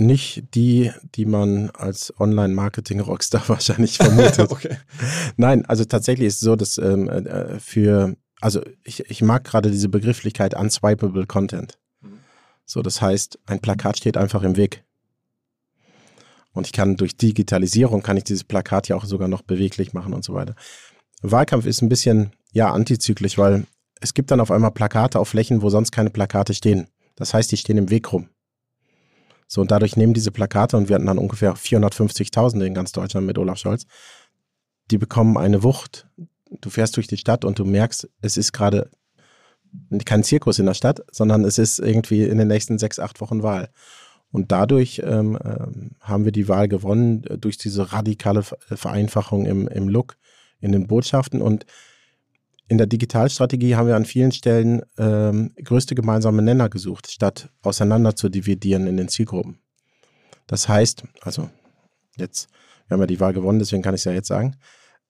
Nicht 0.02 0.56
die, 0.56 0.91
die 1.14 1.26
man 1.26 1.70
als 1.70 2.12
Online-Marketing-Rockstar 2.20 3.43
wahrscheinlich 3.49 3.97
vermutet. 3.97 4.39
okay. 4.52 4.78
Nein, 5.38 5.64
also 5.66 5.86
tatsächlich 5.86 6.28
ist 6.28 6.36
es 6.36 6.39
so, 6.39 6.56
dass 6.56 6.80
ähm, 6.80 7.08
äh, 7.08 7.60
für, 7.60 8.16
also 8.39 8.62
ich, 8.84 9.12
ich 9.12 9.22
mag 9.22 9.43
gerade 9.43 9.70
diese 9.70 9.89
Begrifflichkeit 9.89 10.56
unswipeable 10.56 11.28
Content. 11.28 11.78
Mhm. 12.02 12.18
So, 12.66 12.82
das 12.82 12.99
heißt, 12.99 13.38
ein 13.45 13.60
Plakat 13.60 13.97
steht 13.97 14.18
einfach 14.18 14.41
im 14.41 14.58
Weg. 14.58 14.84
Und 16.52 16.66
ich 16.66 16.74
kann 16.74 16.97
durch 16.97 17.16
Digitalisierung 17.16 18.02
kann 18.02 18.18
ich 18.18 18.24
dieses 18.24 18.43
Plakat 18.43 18.88
ja 18.88 18.95
auch 18.95 19.06
sogar 19.06 19.28
noch 19.28 19.43
beweglich 19.43 19.93
machen 19.93 20.14
und 20.14 20.24
so 20.24 20.34
weiter. 20.34 20.56
Wahlkampf 21.22 21.68
ist 21.68 21.84
ein 21.84 21.89
bisschen, 21.89 22.32
ja, 22.52 22.72
antizyklisch, 22.72 23.38
weil 23.38 23.68
es 24.02 24.16
gibt 24.16 24.32
dann 24.32 24.39
auf 24.39 24.49
einmal 24.49 24.72
Plakate 24.72 25.20
auf 25.20 25.30
Flächen, 25.30 25.62
wo 25.62 25.70
sonst 25.70 25.91
keine 25.91 26.10
Plakate 26.10 26.56
stehen. 26.56 26.88
Das 27.16 27.36
heißt, 27.36 27.52
die 27.52 27.58
stehen 27.58 27.78
im 27.78 27.91
Weg 27.91 28.12
rum. 28.12 28.30
So, 29.54 29.60
und 29.60 29.70
dadurch 29.70 29.97
nehmen 29.97 30.14
diese 30.14 30.32
Plakate, 30.32 30.78
und 30.78 30.88
wir 30.88 30.95
hatten 30.95 31.08
dann 31.08 31.18
ungefähr 31.18 31.56
450.000 31.56 32.66
in 32.66 32.74
ganz 32.74 32.93
Deutschland 32.93 33.28
mit 33.28 33.38
Olaf 33.38 33.58
Scholz, 33.58 33.86
die 34.89 34.97
bekommen 34.97 35.38
eine 35.38 35.62
Wucht. 35.62 36.08
Du 36.62 36.70
fährst 36.70 36.95
durch 36.95 37.08
die 37.08 37.18
Stadt 37.18 37.43
und 37.43 37.60
du 37.60 37.66
merkst, 37.66 38.10
es 38.22 38.38
ist 38.38 38.54
gerade 38.54 38.89
kein 40.06 40.24
Zirkus 40.24 40.58
in 40.58 40.68
der 40.68 40.74
Stadt, 40.74 41.02
sondern 41.12 41.43
es 41.43 41.58
ist 41.58 41.80
irgendwie 41.80 42.24
in 42.24 42.38
den 42.38 42.47
nächsten 42.47 42.80
sechs, 42.80 42.97
acht 42.97 43.20
Wochen 43.20 43.43
Wahl. 43.43 43.68
Und 44.32 44.54
dadurch 44.54 45.02
ähm, 45.04 45.38
ähm, 45.43 45.97
haben 45.99 46.24
wir 46.24 46.32
die 46.32 46.47
Wahl 46.47 46.70
gewonnen, 46.70 47.26
äh, 47.26 47.38
durch 47.38 47.58
diese 47.58 47.91
radikale 47.91 48.43
Vereinfachung 48.43 49.45
im, 49.45 49.68
im 49.68 49.89
Look, 49.89 50.16
in 50.62 50.72
den 50.72 50.88
Botschaften. 50.88 51.41
Und 51.41 51.66
in 52.72 52.78
der 52.78 52.88
Digitalstrategie 52.88 53.76
haben 53.76 53.88
wir 53.88 53.98
an 53.98 54.06
vielen 54.06 54.32
Stellen 54.32 54.82
ähm, 54.98 55.54
größte 55.62 55.94
gemeinsame 55.94 56.42
Nenner 56.42 56.70
gesucht, 56.70 57.12
statt 57.12 57.50
auseinander 57.64 58.16
zu 58.16 58.30
dividieren 58.30 58.88
in 58.88 58.96
den 58.96 59.10
Zielgruppen. 59.10 59.60
Das 60.48 60.70
heißt, 60.70 61.04
also 61.20 61.50
jetzt, 62.16 62.48
wir 62.88 62.96
haben 62.96 63.02
ja 63.02 63.08
die 63.08 63.20
Wahl 63.20 63.34
gewonnen, 63.34 63.60
deswegen 63.60 63.82
kann 63.82 63.94
ich 63.94 64.00
es 64.00 64.06
ja 64.06 64.14
jetzt 64.14 64.30
sagen. 64.30 64.56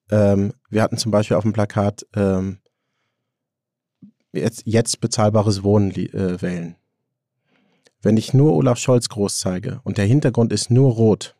Ähm, 0.09 0.53
wir 0.71 0.81
hatten 0.81 0.97
zum 0.97 1.11
Beispiel 1.11 1.37
auf 1.37 1.43
dem 1.43 1.53
Plakat 1.53 2.03
ähm, 2.15 2.61
jetzt, 4.33 4.63
jetzt 4.65 4.99
bezahlbares 4.99 5.61
Wohnen 5.61 5.91
äh, 5.91 6.41
wählen. 6.41 6.77
Wenn 8.01 8.17
ich 8.17 8.33
nur 8.33 8.55
Olaf 8.55 8.79
Scholz 8.79 9.07
groß 9.07 9.37
zeige 9.37 9.81
und 9.83 9.99
der 9.99 10.05
Hintergrund 10.05 10.51
ist 10.51 10.71
nur 10.71 10.93
rot, 10.93 11.35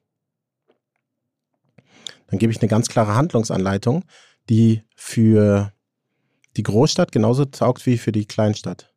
dann 2.28 2.38
gebe 2.38 2.52
ich 2.52 2.62
eine 2.62 2.70
ganz 2.70 2.90
klare 2.90 3.16
Handlungsanleitung, 3.16 4.06
die 4.50 4.84
für 4.96 5.74
die 6.58 6.64
Großstadt 6.64 7.12
genauso 7.12 7.46
taugt 7.46 7.86
wie 7.86 7.98
für 7.98 8.12
die 8.12 8.26
Kleinstadt. 8.26 8.94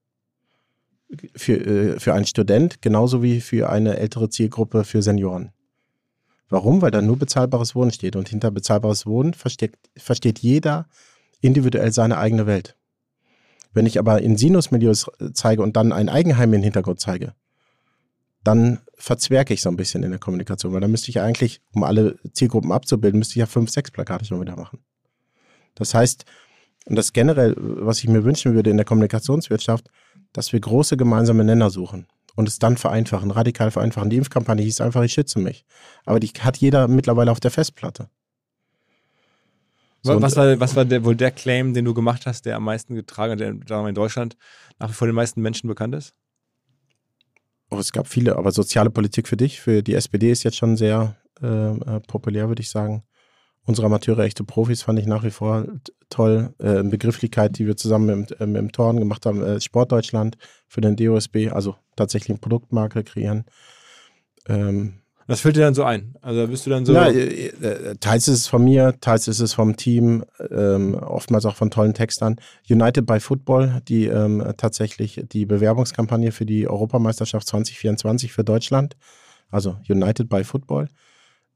Für, 1.36 1.54
äh, 1.54 2.00
für 2.00 2.14
einen 2.14 2.26
Student 2.26 2.82
genauso 2.82 3.22
wie 3.22 3.40
für 3.40 3.70
eine 3.70 3.98
ältere 3.98 4.28
Zielgruppe 4.30 4.84
für 4.84 5.02
Senioren. 5.02 5.52
Warum? 6.48 6.82
Weil 6.82 6.90
da 6.90 7.02
nur 7.02 7.18
bezahlbares 7.18 7.74
Wohnen 7.74 7.92
steht 7.92 8.16
und 8.16 8.28
hinter 8.28 8.50
bezahlbares 8.50 9.06
Wohnen 9.06 9.34
versteht, 9.34 9.76
versteht 9.96 10.40
jeder 10.40 10.88
individuell 11.40 11.92
seine 11.92 12.18
eigene 12.18 12.46
Welt. 12.46 12.76
Wenn 13.72 13.86
ich 13.86 13.98
aber 13.98 14.22
in 14.22 14.36
Sinusmilieus 14.36 15.10
zeige 15.32 15.62
und 15.62 15.76
dann 15.76 15.92
ein 15.92 16.08
Eigenheim 16.08 16.52
im 16.54 16.62
Hintergrund 16.62 17.00
zeige, 17.00 17.34
dann 18.44 18.80
verzwerge 18.94 19.54
ich 19.54 19.62
so 19.62 19.70
ein 19.70 19.76
bisschen 19.76 20.02
in 20.02 20.10
der 20.10 20.20
Kommunikation, 20.20 20.72
weil 20.72 20.80
dann 20.80 20.90
müsste 20.90 21.10
ich 21.10 21.20
eigentlich, 21.20 21.60
um 21.72 21.82
alle 21.82 22.18
Zielgruppen 22.32 22.72
abzubilden, 22.72 23.18
müsste 23.18 23.32
ich 23.32 23.40
ja 23.40 23.46
fünf, 23.46 23.70
sechs 23.70 23.90
Plakate 23.90 24.24
schon 24.24 24.40
wieder 24.40 24.56
machen. 24.56 24.78
Das 25.74 25.94
heißt, 25.94 26.24
und 26.86 26.96
das 26.96 27.12
generell, 27.12 27.54
was 27.56 27.98
ich 27.98 28.08
mir 28.08 28.24
wünschen 28.24 28.54
würde 28.54 28.70
in 28.70 28.76
der 28.76 28.86
Kommunikationswirtschaft, 28.86 29.88
dass 30.32 30.52
wir 30.52 30.60
große 30.60 30.96
gemeinsame 30.96 31.44
Nenner 31.44 31.70
suchen 31.70 32.06
und 32.34 32.48
es 32.48 32.58
dann 32.58 32.76
vereinfachen, 32.76 33.30
radikal 33.30 33.70
vereinfachen. 33.70 34.10
Die 34.10 34.16
Impfkampagne 34.16 34.64
hieß 34.64 34.80
einfach, 34.80 35.02
ich 35.02 35.12
schütze 35.12 35.38
mich. 35.38 35.64
Aber 36.04 36.20
die 36.20 36.28
hat 36.28 36.56
jeder 36.58 36.88
mittlerweile 36.88 37.30
auf 37.30 37.40
der 37.40 37.50
Festplatte. 37.50 38.08
So, 40.02 40.20
was, 40.20 40.36
war, 40.36 40.60
was 40.60 40.76
war 40.76 40.84
der, 40.84 41.02
wohl 41.04 41.16
der 41.16 41.30
Claim, 41.30 41.72
den 41.72 41.86
du 41.86 41.94
gemacht 41.94 42.26
hast, 42.26 42.44
der 42.44 42.56
am 42.56 42.64
meisten 42.64 42.94
getragen 42.94 43.32
hat, 43.32 43.40
der 43.40 43.88
in 43.88 43.94
Deutschland 43.94 44.36
nach 44.78 44.90
wie 44.90 44.94
vor 44.94 45.06
den 45.06 45.14
meisten 45.14 45.40
Menschen 45.40 45.66
bekannt 45.66 45.94
ist? 45.94 46.12
Oh, 47.70 47.78
es 47.78 47.90
gab 47.90 48.06
viele, 48.06 48.36
aber 48.36 48.52
soziale 48.52 48.90
Politik 48.90 49.26
für 49.28 49.38
dich, 49.38 49.60
für 49.60 49.82
die 49.82 49.94
SPD 49.94 50.30
ist 50.30 50.42
jetzt 50.42 50.58
schon 50.58 50.76
sehr 50.76 51.16
äh, 51.40 51.46
äh, 51.46 52.00
populär, 52.00 52.48
würde 52.48 52.60
ich 52.60 52.68
sagen. 52.68 53.02
Unsere 53.66 53.86
Amateure, 53.86 54.20
echte 54.20 54.44
Profis, 54.44 54.82
fand 54.82 54.98
ich 54.98 55.06
nach 55.06 55.24
wie 55.24 55.30
vor 55.30 55.64
toll. 56.10 56.54
Äh, 56.58 56.82
Begrifflichkeit, 56.82 57.58
die 57.58 57.66
wir 57.66 57.76
zusammen 57.76 58.20
mit, 58.20 58.40
äh, 58.40 58.46
mit 58.46 58.60
dem 58.60 58.72
Torn 58.72 58.98
gemacht 58.98 59.24
haben, 59.24 59.42
äh, 59.42 59.60
Sportdeutschland 59.60 60.36
für 60.68 60.80
den 60.80 60.96
DOSB, 60.96 61.50
also 61.50 61.76
tatsächlich 61.96 62.30
eine 62.30 62.38
Produktmarke 62.38 63.04
kreieren. 63.04 63.44
Ähm, 64.48 65.00
das 65.26 65.40
fällt 65.40 65.56
dir 65.56 65.60
dann 65.60 65.74
so 65.74 65.84
ein. 65.84 66.14
Also 66.20 66.46
bist 66.46 66.66
du 66.66 66.70
dann 66.70 66.84
so. 66.84 66.92
Ja, 66.92 67.06
äh, 67.06 67.46
äh, 67.46 67.96
teils 67.96 68.28
ist 68.28 68.40
es 68.40 68.46
von 68.46 68.62
mir, 68.62 68.94
teils 69.00 69.26
ist 69.26 69.40
es 69.40 69.54
vom 69.54 69.76
Team, 69.76 70.24
ähm, 70.50 70.94
oftmals 70.94 71.46
auch 71.46 71.56
von 71.56 71.70
tollen 71.70 71.94
Textern. 71.94 72.36
United 72.68 73.06
by 73.06 73.20
Football, 73.20 73.80
die 73.88 74.06
ähm, 74.06 74.44
tatsächlich 74.58 75.24
die 75.32 75.46
Bewerbungskampagne 75.46 76.30
für 76.30 76.44
die 76.44 76.68
Europameisterschaft 76.68 77.46
2024 77.48 78.32
für 78.32 78.44
Deutschland, 78.44 78.96
also 79.50 79.76
United 79.88 80.28
by 80.28 80.44
Football. 80.44 80.88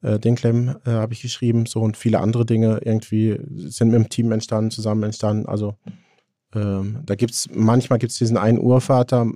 Äh, 0.02 0.18
den 0.18 0.36
Claim 0.36 0.76
äh, 0.84 0.90
habe 0.90 1.12
ich 1.12 1.22
geschrieben, 1.22 1.66
so 1.66 1.80
und 1.80 1.96
viele 1.96 2.20
andere 2.20 2.46
Dinge 2.46 2.80
irgendwie 2.84 3.40
sind 3.50 3.88
mit 3.88 3.96
dem 3.96 4.08
Team 4.08 4.32
entstanden, 4.32 4.70
zusammen 4.70 5.02
entstanden. 5.02 5.46
Also 5.46 5.76
ähm, 6.54 7.02
da 7.04 7.14
gibt 7.14 7.32
es, 7.32 7.48
manchmal 7.52 7.98
gibt 7.98 8.12
es 8.12 8.18
diesen 8.18 8.36
einen 8.36 8.58
Urvater, 8.58 9.30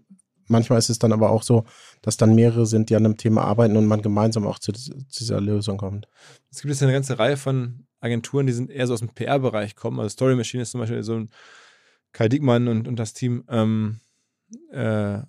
manchmal 0.47 0.79
ist 0.79 0.91
es 0.91 0.99
dann 0.99 1.13
aber 1.13 1.31
auch 1.31 1.43
so, 1.43 1.65
dass 2.01 2.17
dann 2.17 2.35
mehrere 2.35 2.67
sind, 2.67 2.91
die 2.91 2.97
an 2.97 3.05
einem 3.05 3.17
Thema 3.17 3.43
arbeiten 3.43 3.77
und 3.77 3.87
man 3.87 4.03
gemeinsam 4.03 4.47
auch 4.47 4.59
zu, 4.59 4.73
dieser 4.73 5.41
Lösung 5.41 5.79
kommt. 5.79 6.07
Es 6.51 6.61
gibt 6.61 6.71
jetzt 6.71 6.83
eine 6.83 6.93
ganze 6.93 7.19
Reihe 7.19 7.37
von 7.37 7.87
Agenturen, 8.01 8.47
die 8.47 8.53
sind 8.53 8.71
eher 8.71 8.87
so 8.87 8.95
aus 8.95 9.01
dem 9.01 9.11
PR-Bereich 9.11 9.77
kommen. 9.77 9.99
Also 9.99 10.11
Story 10.11 10.37
Machine 10.37 10.63
ist 10.63 10.73
zum 10.73 10.81
Beispiel 10.81 11.03
so 11.03 11.15
ein 11.15 11.31
Kai 12.13 12.29
Dickmann 12.29 12.69
und, 12.69 12.89
und 12.89 12.97
das 12.97 13.15
Team, 13.15 13.45
ähm, 13.49 14.01
äh, 14.71 15.21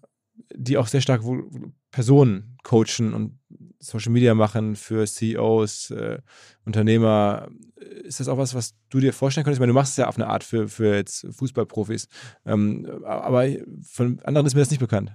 die 0.56 0.78
auch 0.78 0.88
sehr 0.88 1.02
stark 1.02 1.22
Personen 1.92 2.58
coachen 2.64 3.14
und 3.14 3.40
Social 3.84 4.12
Media 4.12 4.34
machen 4.34 4.76
für 4.76 5.06
CEOs, 5.06 5.92
äh, 5.92 6.20
Unternehmer. 6.66 7.50
Ist 8.04 8.20
das 8.20 8.28
auch 8.28 8.38
was, 8.38 8.56
was 8.56 8.76
du 8.90 9.00
dir 9.00 9.14
vorstellen 9.14 9.44
könntest? 9.44 9.58
Ich 9.58 9.62
meine, 9.62 9.72
du 9.72 9.76
machst 9.76 9.92
es 9.92 9.98
ja 9.98 10.08
auf 10.08 10.18
eine 10.18 10.28
Art 10.28 10.44
für, 10.44 10.68
für 10.68 10.96
jetzt 10.96 11.28
Fußballprofis. 11.32 12.08
Ähm, 12.46 12.88
aber 13.06 13.48
von 13.84 14.20
anderen 14.24 14.48
ist 14.48 14.56
mir 14.56 14.62
das 14.62 14.72
nicht 14.72 14.80
bekannt. 14.80 15.12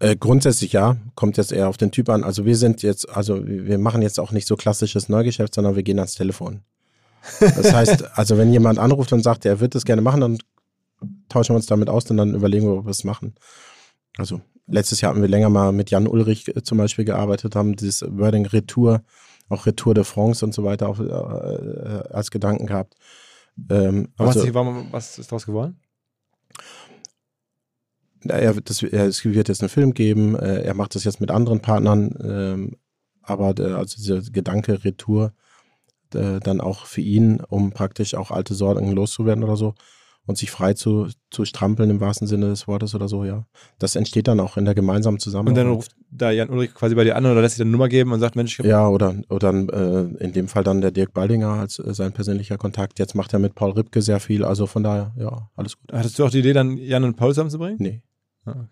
Äh, 0.00 0.16
grundsätzlich 0.16 0.72
ja, 0.72 0.96
kommt 1.14 1.36
jetzt 1.36 1.52
eher 1.52 1.68
auf 1.68 1.76
den 1.76 1.92
Typ 1.92 2.08
an. 2.08 2.24
Also 2.24 2.44
wir 2.44 2.56
sind 2.56 2.82
jetzt, 2.82 3.08
also 3.08 3.46
wir 3.46 3.78
machen 3.78 4.02
jetzt 4.02 4.18
auch 4.18 4.32
nicht 4.32 4.46
so 4.46 4.56
klassisches 4.56 5.08
Neugeschäft, 5.08 5.54
sondern 5.54 5.76
wir 5.76 5.82
gehen 5.82 5.98
ans 5.98 6.14
Telefon. 6.14 6.62
Das 7.38 7.72
heißt, 7.74 8.18
also 8.18 8.38
wenn 8.38 8.52
jemand 8.52 8.78
anruft 8.78 9.12
und 9.12 9.22
sagt, 9.22 9.44
er 9.44 9.60
wird 9.60 9.74
das 9.74 9.84
gerne 9.84 10.02
machen, 10.02 10.20
dann 10.22 10.38
tauschen 11.28 11.52
wir 11.52 11.56
uns 11.56 11.66
damit 11.66 11.88
aus 11.88 12.10
und 12.10 12.16
dann 12.16 12.34
überlegen 12.34 12.66
wir, 12.66 12.78
ob 12.78 12.86
wir 12.86 12.90
es 12.90 13.04
machen. 13.04 13.34
Also 14.16 14.40
letztes 14.70 15.00
Jahr 15.00 15.12
haben 15.12 15.22
wir 15.22 15.28
länger 15.28 15.50
mal 15.50 15.72
mit 15.72 15.90
Jan 15.90 16.06
Ulrich 16.06 16.48
äh, 16.48 16.62
zum 16.62 16.78
Beispiel 16.78 17.04
gearbeitet, 17.04 17.56
haben 17.56 17.76
dieses 17.76 18.02
Wording 18.02 18.46
Retour, 18.46 19.02
auch 19.48 19.66
Retour 19.66 19.94
de 19.94 20.04
France 20.04 20.44
und 20.44 20.54
so 20.54 20.64
weiter 20.64 20.88
auch, 20.88 21.00
äh, 21.00 21.04
äh 21.04 22.08
als 22.10 22.30
Gedanken 22.30 22.66
gehabt. 22.66 22.94
Ähm, 23.68 24.08
also, 24.16 24.54
was, 24.54 24.92
was 24.92 25.18
ist 25.18 25.30
daraus 25.30 25.46
geworden? 25.46 25.80
er, 28.28 28.54
das, 28.54 28.82
es 28.82 29.24
wird 29.24 29.48
jetzt 29.48 29.62
einen 29.62 29.70
Film 29.70 29.94
geben, 29.94 30.36
äh, 30.36 30.62
er 30.62 30.74
macht 30.74 30.94
das 30.94 31.04
jetzt 31.04 31.20
mit 31.20 31.30
anderen 31.30 31.60
Partnern, 31.60 32.14
ähm, 32.22 32.76
aber 33.22 33.54
der, 33.54 33.76
also 33.76 33.96
dieser 33.96 34.20
Gedanke 34.30 34.84
Retour 34.84 35.32
äh, 36.14 36.40
dann 36.40 36.60
auch 36.60 36.86
für 36.86 37.00
ihn, 37.00 37.40
um 37.40 37.70
praktisch 37.70 38.14
auch 38.14 38.30
alte 38.30 38.54
Sorgen 38.54 38.92
loszuwerden 38.92 39.44
oder 39.44 39.56
so 39.56 39.74
und 40.30 40.38
sich 40.38 40.50
frei 40.50 40.72
zu, 40.72 41.08
zu 41.30 41.44
strampeln 41.44 41.90
im 41.90 42.00
wahrsten 42.00 42.26
Sinne 42.26 42.48
des 42.48 42.66
Wortes 42.66 42.94
oder 42.94 43.08
so, 43.08 43.24
ja. 43.24 43.44
Das 43.78 43.96
entsteht 43.96 44.28
dann 44.28 44.40
auch 44.40 44.56
in 44.56 44.64
der 44.64 44.74
gemeinsamen 44.74 45.18
Zusammenarbeit. 45.18 45.58
Und 45.58 45.66
dann 45.66 45.74
ruft 45.74 45.96
da 46.10 46.30
Jan 46.30 46.48
Ulrich 46.48 46.72
quasi 46.72 46.94
bei 46.94 47.04
dir 47.04 47.16
an 47.16 47.26
oder 47.26 47.42
lässt 47.42 47.56
sich 47.56 47.62
eine 47.62 47.70
Nummer 47.70 47.88
geben 47.88 48.12
und 48.12 48.20
sagt, 48.20 48.36
Mensch, 48.36 48.58
ich 48.58 48.64
Ja, 48.64 48.88
oder, 48.88 49.16
oder 49.28 49.50
äh, 49.50 50.24
in 50.24 50.32
dem 50.32 50.48
Fall 50.48 50.64
dann 50.64 50.80
der 50.80 50.90
Dirk 50.90 51.12
Baldinger 51.12 51.50
als 51.50 51.78
äh, 51.78 51.92
sein 51.92 52.12
persönlicher 52.12 52.56
Kontakt. 52.56 52.98
Jetzt 52.98 53.14
macht 53.14 53.32
er 53.32 53.38
mit 53.38 53.54
Paul 53.54 53.72
Ripke 53.72 54.00
sehr 54.00 54.20
viel, 54.20 54.44
also 54.44 54.66
von 54.66 54.82
daher, 54.82 55.12
ja, 55.18 55.50
alles 55.56 55.78
gut. 55.78 55.92
Hattest 55.92 56.18
du 56.18 56.24
auch 56.24 56.30
die 56.30 56.38
Idee, 56.38 56.52
dann 56.52 56.78
Jan 56.78 57.04
und 57.04 57.16
Paul 57.16 57.30
zusammenzubringen? 57.30 57.76
Nee. 57.78 58.02
Ah, 58.44 58.52
okay. 58.52 58.66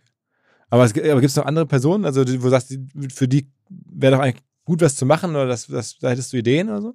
Aber, 0.71 0.83
aber 0.83 1.21
gibt 1.21 1.25
es 1.25 1.37
noch 1.37 1.47
andere 1.47 1.67
Personen, 1.67 2.05
also 2.05 2.21
wo 2.21 2.25
du 2.25 2.49
sagst, 2.51 2.79
für 3.13 3.29
die 3.29 3.51
wäre 3.69 4.17
doch 4.17 4.23
eigentlich 4.23 4.43
gut 4.65 4.81
was 4.81 4.97
zu 4.97 5.07
machen 5.07 5.31
oder 5.31 5.47
das, 5.47 5.67
das, 5.67 5.99
da 5.99 6.11
hättest 6.11 6.33
du 6.33 6.37
Ideen 6.37 6.69
oder 6.69 6.83
so? 6.83 6.95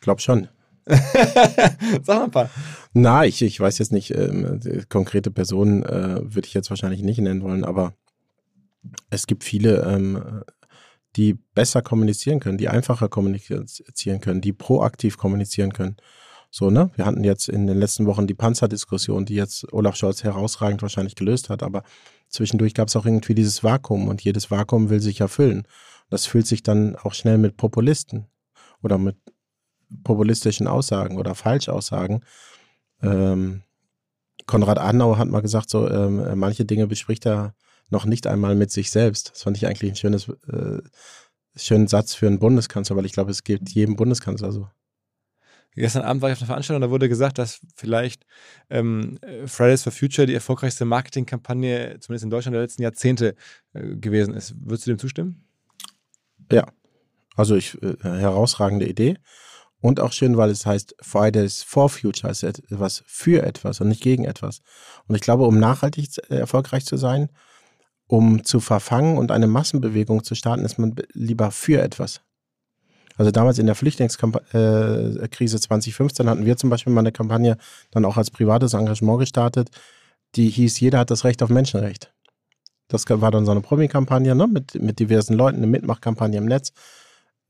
Glaub 0.00 0.20
schon. 0.20 0.48
Sag 2.02 2.06
mal 2.06 2.24
ein 2.24 2.30
paar. 2.30 2.50
Na, 2.92 3.24
ich, 3.24 3.42
ich 3.42 3.60
weiß 3.60 3.78
jetzt 3.78 3.92
nicht, 3.92 4.14
ähm, 4.14 4.60
konkrete 4.88 5.30
Personen 5.30 5.82
äh, 5.84 6.20
würde 6.22 6.46
ich 6.46 6.54
jetzt 6.54 6.70
wahrscheinlich 6.70 7.02
nicht 7.02 7.20
nennen 7.20 7.42
wollen, 7.42 7.64
aber 7.64 7.94
es 9.10 9.26
gibt 9.26 9.44
viele, 9.44 9.82
ähm, 9.84 10.42
die 11.16 11.34
besser 11.54 11.82
kommunizieren 11.82 12.40
können, 12.40 12.58
die 12.58 12.68
einfacher 12.68 13.08
kommunizieren 13.08 14.20
können, 14.20 14.40
die 14.40 14.52
proaktiv 14.52 15.18
kommunizieren 15.18 15.72
können. 15.72 15.96
So, 16.50 16.70
ne? 16.70 16.90
Wir 16.96 17.06
hatten 17.06 17.22
jetzt 17.22 17.48
in 17.48 17.68
den 17.68 17.78
letzten 17.78 18.06
Wochen 18.06 18.26
die 18.26 18.34
Panzerdiskussion, 18.34 19.24
die 19.24 19.34
jetzt 19.34 19.72
Olaf 19.72 19.94
Scholz 19.94 20.24
herausragend 20.24 20.82
wahrscheinlich 20.82 21.14
gelöst 21.14 21.48
hat, 21.48 21.62
aber 21.62 21.84
zwischendurch 22.28 22.74
gab 22.74 22.88
es 22.88 22.96
auch 22.96 23.06
irgendwie 23.06 23.36
dieses 23.36 23.62
Vakuum 23.62 24.08
und 24.08 24.22
jedes 24.22 24.50
Vakuum 24.50 24.90
will 24.90 25.00
sich 25.00 25.20
erfüllen. 25.20 25.66
Das 26.08 26.26
fühlt 26.26 26.48
sich 26.48 26.64
dann 26.64 26.96
auch 26.96 27.14
schnell 27.14 27.38
mit 27.38 27.56
Populisten 27.56 28.26
oder 28.82 28.98
mit 28.98 29.16
populistischen 30.04 30.66
Aussagen 30.66 31.18
oder 31.18 31.34
Falschaussagen. 31.34 32.24
Ähm, 33.02 33.62
Konrad 34.46 34.78
Adenauer 34.78 35.18
hat 35.18 35.28
mal 35.28 35.42
gesagt, 35.42 35.70
so 35.70 35.88
ähm, 35.88 36.38
manche 36.38 36.64
Dinge 36.64 36.86
bespricht 36.86 37.26
er 37.26 37.54
noch 37.90 38.04
nicht 38.04 38.26
einmal 38.26 38.54
mit 38.54 38.70
sich 38.70 38.90
selbst. 38.90 39.30
Das 39.32 39.42
fand 39.42 39.56
ich 39.56 39.66
eigentlich 39.66 39.92
ein 39.92 39.96
schönes, 39.96 40.28
äh, 40.28 40.78
schönen 41.56 41.88
Satz 41.88 42.14
für 42.14 42.26
einen 42.26 42.38
Bundeskanzler, 42.38 42.96
weil 42.96 43.06
ich 43.06 43.12
glaube, 43.12 43.30
es 43.30 43.44
gilt 43.44 43.70
jedem 43.70 43.96
Bundeskanzler 43.96 44.52
so. 44.52 44.68
Gestern 45.76 46.02
Abend 46.02 46.20
war 46.20 46.30
ich 46.30 46.34
auf 46.34 46.40
einer 46.40 46.48
Veranstaltung, 46.48 46.82
da 46.82 46.90
wurde 46.90 47.08
gesagt, 47.08 47.38
dass 47.38 47.60
vielleicht 47.76 48.26
ähm, 48.70 49.18
Fridays 49.46 49.84
for 49.84 49.92
Future 49.92 50.26
die 50.26 50.34
erfolgreichste 50.34 50.84
Marketingkampagne, 50.84 51.98
zumindest 52.00 52.24
in 52.24 52.30
Deutschland 52.30 52.54
der 52.54 52.62
letzten 52.62 52.82
Jahrzehnte, 52.82 53.36
äh, 53.72 53.96
gewesen 53.96 54.34
ist. 54.34 54.54
Würdest 54.58 54.86
du 54.86 54.90
dem 54.90 54.98
zustimmen? 54.98 55.44
Ja, 56.50 56.66
also 57.36 57.54
ich, 57.54 57.80
äh, 57.82 57.96
herausragende 58.02 58.88
Idee. 58.88 59.16
Und 59.80 59.98
auch 59.98 60.12
schön, 60.12 60.36
weil 60.36 60.50
es 60.50 60.66
heißt 60.66 60.94
Fridays 61.00 61.62
for 61.62 61.88
Future, 61.88 62.28
also 62.28 62.46
etwas 62.46 63.02
für 63.06 63.42
etwas 63.42 63.80
und 63.80 63.88
nicht 63.88 64.02
gegen 64.02 64.24
etwas. 64.24 64.60
Und 65.08 65.14
ich 65.14 65.22
glaube, 65.22 65.44
um 65.44 65.58
nachhaltig 65.58 66.08
äh, 66.28 66.36
erfolgreich 66.36 66.84
zu 66.84 66.96
sein, 66.96 67.30
um 68.06 68.44
zu 68.44 68.60
verfangen 68.60 69.16
und 69.16 69.30
eine 69.30 69.46
Massenbewegung 69.46 70.24
zu 70.24 70.34
starten, 70.34 70.64
ist 70.64 70.78
man 70.78 70.96
lieber 71.12 71.50
für 71.50 71.80
etwas. 71.80 72.20
Also 73.16 73.30
damals 73.30 73.58
in 73.58 73.66
der 73.66 73.74
Flüchtlingskrise 73.74 75.18
äh, 75.20 75.60
2015 75.60 76.28
hatten 76.28 76.44
wir 76.44 76.56
zum 76.56 76.70
Beispiel 76.70 76.92
mal 76.92 77.00
eine 77.00 77.12
Kampagne 77.12 77.56
dann 77.90 78.04
auch 78.04 78.16
als 78.16 78.30
privates 78.30 78.74
Engagement 78.74 79.20
gestartet, 79.20 79.68
die 80.36 80.48
hieß, 80.48 80.80
jeder 80.80 81.00
hat 81.00 81.10
das 81.10 81.24
Recht 81.24 81.42
auf 81.42 81.50
Menschenrecht. 81.50 82.12
Das 82.88 83.04
war 83.08 83.30
dann 83.30 83.44
so 83.44 83.52
eine 83.52 83.60
Promi-Kampagne 83.60 84.34
ne? 84.34 84.46
mit, 84.46 84.74
mit 84.80 84.98
diversen 84.98 85.34
Leuten, 85.34 85.58
eine 85.58 85.66
Mitmachkampagne 85.66 86.38
im 86.38 86.46
Netz. 86.46 86.72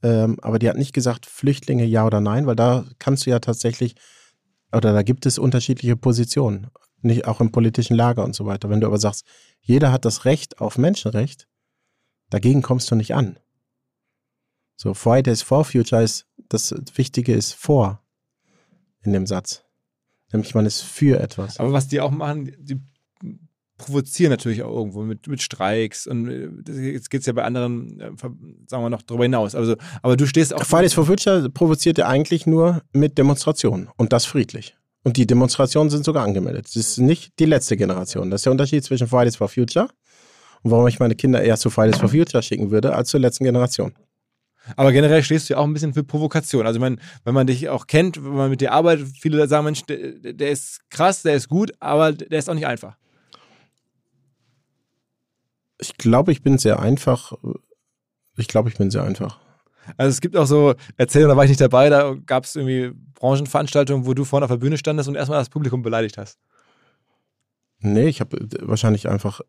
Ähm, 0.02 0.38
aber 0.40 0.58
die 0.58 0.68
hat 0.68 0.76
nicht 0.76 0.92
gesagt, 0.92 1.26
Flüchtlinge 1.26 1.84
ja 1.84 2.06
oder 2.06 2.20
nein, 2.20 2.46
weil 2.46 2.56
da 2.56 2.84
kannst 2.98 3.26
du 3.26 3.30
ja 3.30 3.38
tatsächlich, 3.38 3.96
oder 4.72 4.92
da 4.92 5.02
gibt 5.02 5.26
es 5.26 5.38
unterschiedliche 5.38 5.96
Positionen, 5.96 6.68
nicht 7.02 7.26
auch 7.26 7.40
im 7.40 7.52
politischen 7.52 7.96
Lager 7.96 8.24
und 8.24 8.34
so 8.34 8.46
weiter. 8.46 8.70
Wenn 8.70 8.80
du 8.80 8.86
aber 8.86 8.98
sagst, 8.98 9.24
jeder 9.60 9.92
hat 9.92 10.04
das 10.04 10.24
Recht 10.24 10.60
auf 10.60 10.78
Menschenrecht, 10.78 11.48
dagegen 12.30 12.62
kommst 12.62 12.90
du 12.90 12.94
nicht 12.94 13.14
an. 13.14 13.38
So, 14.76 14.94
Fridays 14.94 15.42
for 15.42 15.64
Future 15.64 16.02
ist, 16.02 16.26
das 16.48 16.74
Wichtige 16.94 17.34
ist 17.34 17.52
vor 17.52 18.02
in 19.02 19.12
dem 19.12 19.26
Satz. 19.26 19.62
Nämlich 20.32 20.54
man 20.54 20.64
ist 20.64 20.80
für 20.80 21.20
etwas. 21.20 21.58
Aber 21.58 21.72
was 21.72 21.88
die 21.88 22.00
auch 22.00 22.10
machen, 22.10 22.54
die 22.58 22.80
provozieren 23.80 24.30
natürlich 24.30 24.62
auch 24.62 24.74
irgendwo 24.74 25.02
mit, 25.02 25.26
mit 25.26 25.40
Streiks 25.40 26.06
und 26.06 26.28
äh, 26.28 26.92
jetzt 26.92 27.10
geht 27.10 27.20
es 27.20 27.26
ja 27.26 27.32
bei 27.32 27.44
anderen, 27.44 27.98
äh, 27.98 28.10
sagen 28.66 28.84
wir 28.84 28.90
noch, 28.90 29.02
darüber 29.02 29.24
hinaus. 29.24 29.54
Also, 29.54 29.76
aber 30.02 30.16
du 30.16 30.26
stehst 30.26 30.54
auch. 30.54 30.62
Fridays 30.64 30.92
for 30.92 31.06
Future 31.06 31.48
provoziert 31.48 31.98
ja 31.98 32.06
eigentlich 32.06 32.46
nur 32.46 32.82
mit 32.92 33.16
Demonstrationen 33.16 33.88
und 33.96 34.12
das 34.12 34.26
friedlich. 34.26 34.76
Und 35.02 35.16
die 35.16 35.26
Demonstrationen 35.26 35.88
sind 35.88 36.04
sogar 36.04 36.24
angemeldet. 36.24 36.66
Das 36.66 36.76
ist 36.76 36.98
nicht 36.98 37.38
die 37.38 37.46
letzte 37.46 37.76
Generation. 37.76 38.30
Das 38.30 38.40
ist 38.40 38.44
der 38.44 38.52
Unterschied 38.52 38.84
zwischen 38.84 39.06
Fridays 39.06 39.36
for 39.36 39.48
Future 39.48 39.88
und 40.62 40.70
warum 40.70 40.86
ich 40.86 40.98
meine 40.98 41.14
Kinder 41.14 41.42
eher 41.42 41.56
zu 41.56 41.70
Fridays 41.70 41.98
for 41.98 42.10
Future 42.10 42.42
schicken 42.42 42.70
würde 42.70 42.94
als 42.94 43.08
zur 43.08 43.20
letzten 43.20 43.44
Generation. 43.44 43.94
Aber 44.76 44.92
generell 44.92 45.22
stehst 45.22 45.48
du 45.48 45.54
ja 45.54 45.58
auch 45.58 45.64
ein 45.64 45.72
bisschen 45.72 45.94
für 45.94 46.04
Provokation. 46.04 46.66
Also, 46.66 46.76
ich 46.76 46.82
meine, 46.82 46.96
wenn 47.24 47.32
man 47.32 47.46
dich 47.46 47.70
auch 47.70 47.86
kennt, 47.86 48.22
wenn 48.22 48.34
man 48.34 48.50
mit 48.50 48.60
dir 48.60 48.72
arbeitet, 48.72 49.08
viele 49.18 49.48
sagen, 49.48 49.64
Mensch, 49.64 49.82
der, 49.84 50.12
der 50.34 50.50
ist 50.50 50.80
krass, 50.90 51.22
der 51.22 51.34
ist 51.34 51.48
gut, 51.48 51.72
aber 51.80 52.12
der 52.12 52.38
ist 52.38 52.50
auch 52.50 52.54
nicht 52.54 52.66
einfach. 52.66 52.96
Ich 55.80 55.96
glaube, 55.96 56.32
ich 56.32 56.42
bin 56.42 56.58
sehr 56.58 56.80
einfach. 56.80 57.32
Ich 58.36 58.48
glaube, 58.48 58.68
ich 58.68 58.76
bin 58.76 58.90
sehr 58.90 59.02
einfach. 59.02 59.38
Also 59.96 60.10
es 60.10 60.20
gibt 60.20 60.36
auch 60.36 60.46
so 60.46 60.74
Erzählungen, 60.96 61.30
da 61.30 61.36
war 61.36 61.44
ich 61.44 61.50
nicht 61.50 61.60
dabei, 61.60 61.88
da 61.88 62.14
gab 62.26 62.44
es 62.44 62.56
irgendwie 62.56 62.92
Branchenveranstaltungen, 63.14 64.06
wo 64.06 64.14
du 64.14 64.24
vorne 64.24 64.44
auf 64.44 64.50
der 64.50 64.58
Bühne 64.58 64.78
standest 64.78 65.08
und 65.08 65.14
erstmal 65.14 65.38
das 65.38 65.48
Publikum 65.48 65.82
beleidigt 65.82 66.18
hast. 66.18 66.38
Nee, 67.80 68.08
ich 68.08 68.20
habe 68.20 68.38
wahrscheinlich 68.60 69.08
einfach. 69.08 69.40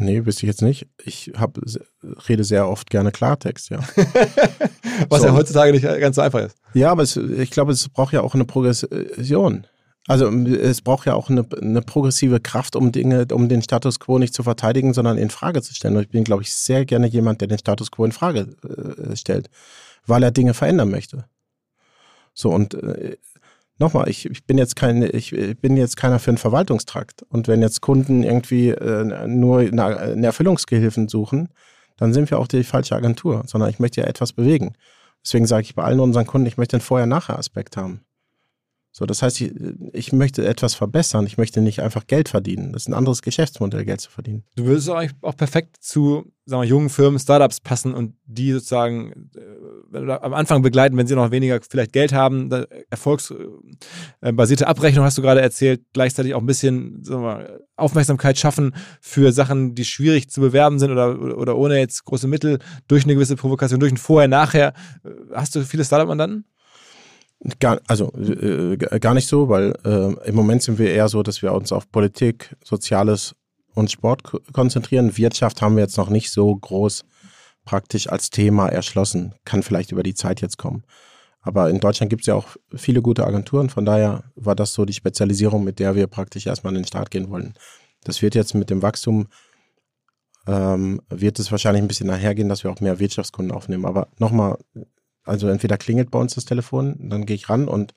Nee, 0.00 0.24
wüsste 0.26 0.44
ich 0.44 0.48
jetzt 0.48 0.62
nicht. 0.62 0.86
Ich 1.02 1.32
hab, 1.36 1.58
rede 2.28 2.44
sehr 2.44 2.68
oft 2.68 2.88
gerne 2.88 3.10
Klartext, 3.10 3.70
ja. 3.70 3.80
Was 5.08 5.22
so. 5.22 5.26
ja 5.26 5.32
heutzutage 5.32 5.72
nicht 5.72 5.82
ganz 5.82 6.16
so 6.16 6.22
einfach 6.22 6.40
ist. 6.40 6.56
Ja, 6.74 6.92
aber 6.92 7.02
es, 7.02 7.16
ich 7.16 7.50
glaube, 7.50 7.72
es 7.72 7.88
braucht 7.88 8.12
ja 8.12 8.20
auch 8.20 8.34
eine 8.34 8.44
Progression. 8.44 9.66
Also 10.08 10.30
es 10.30 10.80
braucht 10.80 11.06
ja 11.06 11.12
auch 11.12 11.28
eine, 11.28 11.46
eine, 11.60 11.82
progressive 11.82 12.40
Kraft, 12.40 12.76
um 12.76 12.92
Dinge, 12.92 13.26
um 13.30 13.50
den 13.50 13.60
Status 13.60 14.00
quo 14.00 14.18
nicht 14.18 14.32
zu 14.32 14.42
verteidigen, 14.42 14.94
sondern 14.94 15.18
in 15.18 15.28
Frage 15.28 15.60
zu 15.60 15.74
stellen. 15.74 15.96
Und 15.96 16.04
ich 16.04 16.08
bin, 16.08 16.24
glaube 16.24 16.42
ich, 16.42 16.54
sehr 16.54 16.86
gerne 16.86 17.06
jemand, 17.06 17.42
der 17.42 17.48
den 17.48 17.58
Status 17.58 17.90
quo 17.90 18.06
in 18.06 18.12
Frage 18.12 18.48
äh, 18.64 19.14
stellt, 19.14 19.50
weil 20.06 20.22
er 20.22 20.30
Dinge 20.30 20.54
verändern 20.54 20.90
möchte. 20.90 21.26
So 22.32 22.48
und 22.50 22.72
äh, 22.72 23.18
nochmal, 23.76 24.08
ich, 24.08 24.24
ich 24.24 24.46
bin 24.46 24.56
jetzt 24.56 24.76
kein, 24.76 25.02
ich 25.02 25.36
bin 25.60 25.76
jetzt 25.76 25.98
keiner 25.98 26.18
für 26.18 26.30
einen 26.30 26.38
Verwaltungstrakt. 26.38 27.22
Und 27.28 27.46
wenn 27.46 27.60
jetzt 27.60 27.82
Kunden 27.82 28.22
irgendwie 28.22 28.70
äh, 28.70 29.26
nur 29.28 29.58
eine, 29.58 29.98
eine 29.98 30.26
Erfüllungsgehilfen 30.26 31.08
suchen, 31.08 31.50
dann 31.98 32.14
sind 32.14 32.30
wir 32.30 32.38
auch 32.38 32.48
die 32.48 32.64
falsche 32.64 32.96
Agentur, 32.96 33.42
sondern 33.46 33.68
ich 33.68 33.78
möchte 33.78 34.00
ja 34.00 34.06
etwas 34.06 34.32
bewegen. 34.32 34.72
Deswegen 35.22 35.46
sage 35.46 35.64
ich 35.64 35.74
bei 35.74 35.84
allen 35.84 36.00
unseren 36.00 36.26
Kunden, 36.26 36.46
ich 36.46 36.56
möchte 36.56 36.76
einen 36.76 36.82
Vorher-Nachher-Aspekt 36.82 37.76
haben. 37.76 38.06
So, 38.98 39.06
das 39.06 39.22
heißt, 39.22 39.40
ich, 39.40 39.52
ich, 39.92 40.12
möchte 40.12 40.44
etwas 40.44 40.74
verbessern. 40.74 41.24
Ich 41.24 41.38
möchte 41.38 41.60
nicht 41.60 41.80
einfach 41.80 42.08
Geld 42.08 42.28
verdienen. 42.28 42.72
Das 42.72 42.82
ist 42.82 42.88
ein 42.88 42.94
anderes 42.94 43.22
Geschäftsmodell, 43.22 43.84
Geld 43.84 44.00
zu 44.00 44.10
verdienen. 44.10 44.42
Du 44.56 44.64
würdest 44.64 44.90
eigentlich 44.90 45.12
auch 45.22 45.36
perfekt 45.36 45.76
zu 45.78 46.32
sagen 46.46 46.62
wir, 46.62 46.68
jungen 46.68 46.88
Firmen, 46.88 47.20
Startups 47.20 47.60
passen 47.60 47.94
und 47.94 48.16
die 48.24 48.50
sozusagen 48.50 49.30
äh, 49.94 50.10
am 50.10 50.34
Anfang 50.34 50.62
begleiten, 50.62 50.96
wenn 50.96 51.06
sie 51.06 51.14
noch 51.14 51.30
weniger 51.30 51.60
vielleicht 51.70 51.92
Geld 51.92 52.12
haben. 52.12 52.50
Erfolgsbasierte 52.90 54.66
Abrechnung 54.66 55.04
hast 55.04 55.16
du 55.16 55.22
gerade 55.22 55.42
erzählt. 55.42 55.82
Gleichzeitig 55.92 56.34
auch 56.34 56.40
ein 56.40 56.46
bisschen 56.46 57.06
wir, 57.06 57.60
Aufmerksamkeit 57.76 58.36
schaffen 58.36 58.74
für 59.00 59.30
Sachen, 59.30 59.76
die 59.76 59.84
schwierig 59.84 60.28
zu 60.28 60.40
bewerben 60.40 60.80
sind 60.80 60.90
oder, 60.90 61.38
oder 61.38 61.56
ohne 61.56 61.78
jetzt 61.78 62.04
große 62.04 62.26
Mittel 62.26 62.58
durch 62.88 63.04
eine 63.04 63.14
gewisse 63.14 63.36
Provokation, 63.36 63.78
durch 63.78 63.92
ein 63.92 63.96
Vorher-Nachher. 63.96 64.72
Hast 65.32 65.54
du 65.54 65.64
viele 65.64 65.84
Startup-Mandanten? 65.84 66.46
Gar, 67.60 67.80
also 67.86 68.12
äh, 68.14 68.76
gar 68.76 69.14
nicht 69.14 69.28
so, 69.28 69.48
weil 69.48 69.74
äh, 69.84 70.28
im 70.28 70.34
Moment 70.34 70.62
sind 70.62 70.78
wir 70.78 70.90
eher 70.90 71.08
so, 71.08 71.22
dass 71.22 71.40
wir 71.40 71.52
uns 71.52 71.70
auf 71.70 71.90
Politik, 71.90 72.56
Soziales 72.64 73.36
und 73.74 73.90
Sport 73.90 74.24
konzentrieren. 74.52 75.16
Wirtschaft 75.16 75.62
haben 75.62 75.76
wir 75.76 75.84
jetzt 75.84 75.96
noch 75.96 76.10
nicht 76.10 76.32
so 76.32 76.54
groß 76.54 77.04
praktisch 77.64 78.08
als 78.08 78.30
Thema 78.30 78.68
erschlossen. 78.68 79.34
Kann 79.44 79.62
vielleicht 79.62 79.92
über 79.92 80.02
die 80.02 80.14
Zeit 80.14 80.40
jetzt 80.40 80.58
kommen. 80.58 80.82
Aber 81.40 81.70
in 81.70 81.78
Deutschland 81.78 82.10
gibt 82.10 82.22
es 82.22 82.26
ja 82.26 82.34
auch 82.34 82.56
viele 82.74 83.02
gute 83.02 83.26
Agenturen. 83.26 83.70
Von 83.70 83.84
daher 83.84 84.24
war 84.34 84.56
das 84.56 84.72
so 84.74 84.84
die 84.84 84.92
Spezialisierung, 84.92 85.64
mit 85.64 85.78
der 85.78 85.94
wir 85.94 86.06
praktisch 86.06 86.46
erstmal 86.46 86.72
in 86.72 86.82
den 86.82 86.86
Start 86.86 87.10
gehen 87.10 87.30
wollen. 87.30 87.54
Das 88.04 88.20
wird 88.20 88.34
jetzt 88.34 88.54
mit 88.54 88.70
dem 88.70 88.82
Wachstum, 88.82 89.28
ähm, 90.46 91.00
wird 91.08 91.38
es 91.38 91.52
wahrscheinlich 91.52 91.82
ein 91.82 91.88
bisschen 91.88 92.08
nachhergehen, 92.08 92.48
dass 92.48 92.64
wir 92.64 92.70
auch 92.70 92.80
mehr 92.80 92.98
Wirtschaftskunden 92.98 93.54
aufnehmen. 93.54 93.84
Aber 93.84 94.08
nochmal, 94.18 94.58
also 95.28 95.48
entweder 95.48 95.76
klingelt 95.76 96.10
bei 96.10 96.18
uns 96.18 96.34
das 96.34 96.44
Telefon, 96.44 96.96
dann 97.10 97.26
gehe 97.26 97.36
ich 97.36 97.48
ran 97.48 97.68
und 97.68 97.94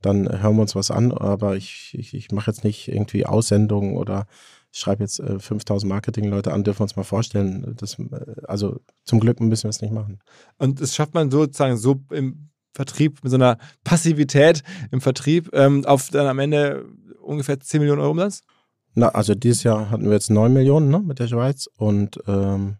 dann 0.00 0.28
hören 0.42 0.56
wir 0.56 0.62
uns 0.62 0.74
was 0.74 0.90
an, 0.90 1.12
aber 1.12 1.56
ich, 1.56 1.94
ich, 1.98 2.14
ich 2.14 2.32
mache 2.32 2.50
jetzt 2.50 2.64
nicht 2.64 2.88
irgendwie 2.88 3.26
Aussendungen 3.26 3.96
oder 3.96 4.26
schreibe 4.72 5.02
jetzt 5.02 5.20
äh, 5.20 5.38
5000 5.38 5.88
Marketingleute 5.88 6.52
an, 6.52 6.64
dürfen 6.64 6.80
wir 6.80 6.84
uns 6.84 6.96
mal 6.96 7.02
vorstellen. 7.02 7.74
Das, 7.76 7.98
äh, 7.98 8.42
also 8.46 8.80
zum 9.04 9.20
Glück 9.20 9.40
müssen 9.40 9.64
wir 9.64 9.70
es 9.70 9.82
nicht 9.82 9.92
machen. 9.92 10.20
Und 10.58 10.80
das 10.80 10.94
schafft 10.94 11.14
man 11.14 11.30
sozusagen 11.30 11.76
so 11.76 12.00
im 12.10 12.50
Vertrieb, 12.72 13.22
mit 13.22 13.30
so 13.30 13.36
einer 13.36 13.58
Passivität 13.82 14.62
im 14.90 15.00
Vertrieb 15.00 15.50
ähm, 15.52 15.84
auf 15.84 16.08
dann 16.10 16.26
am 16.26 16.38
Ende 16.38 16.86
ungefähr 17.20 17.58
10 17.58 17.80
Millionen 17.80 18.00
Euro 18.00 18.12
Umsatz? 18.12 18.42
Na, 18.94 19.08
also 19.08 19.34
dieses 19.34 19.64
Jahr 19.64 19.90
hatten 19.90 20.04
wir 20.04 20.12
jetzt 20.12 20.30
9 20.30 20.52
Millionen 20.52 20.88
ne, 20.88 21.00
mit 21.00 21.18
der 21.18 21.28
Schweiz 21.28 21.68
und 21.76 22.20
ähm, 22.26 22.76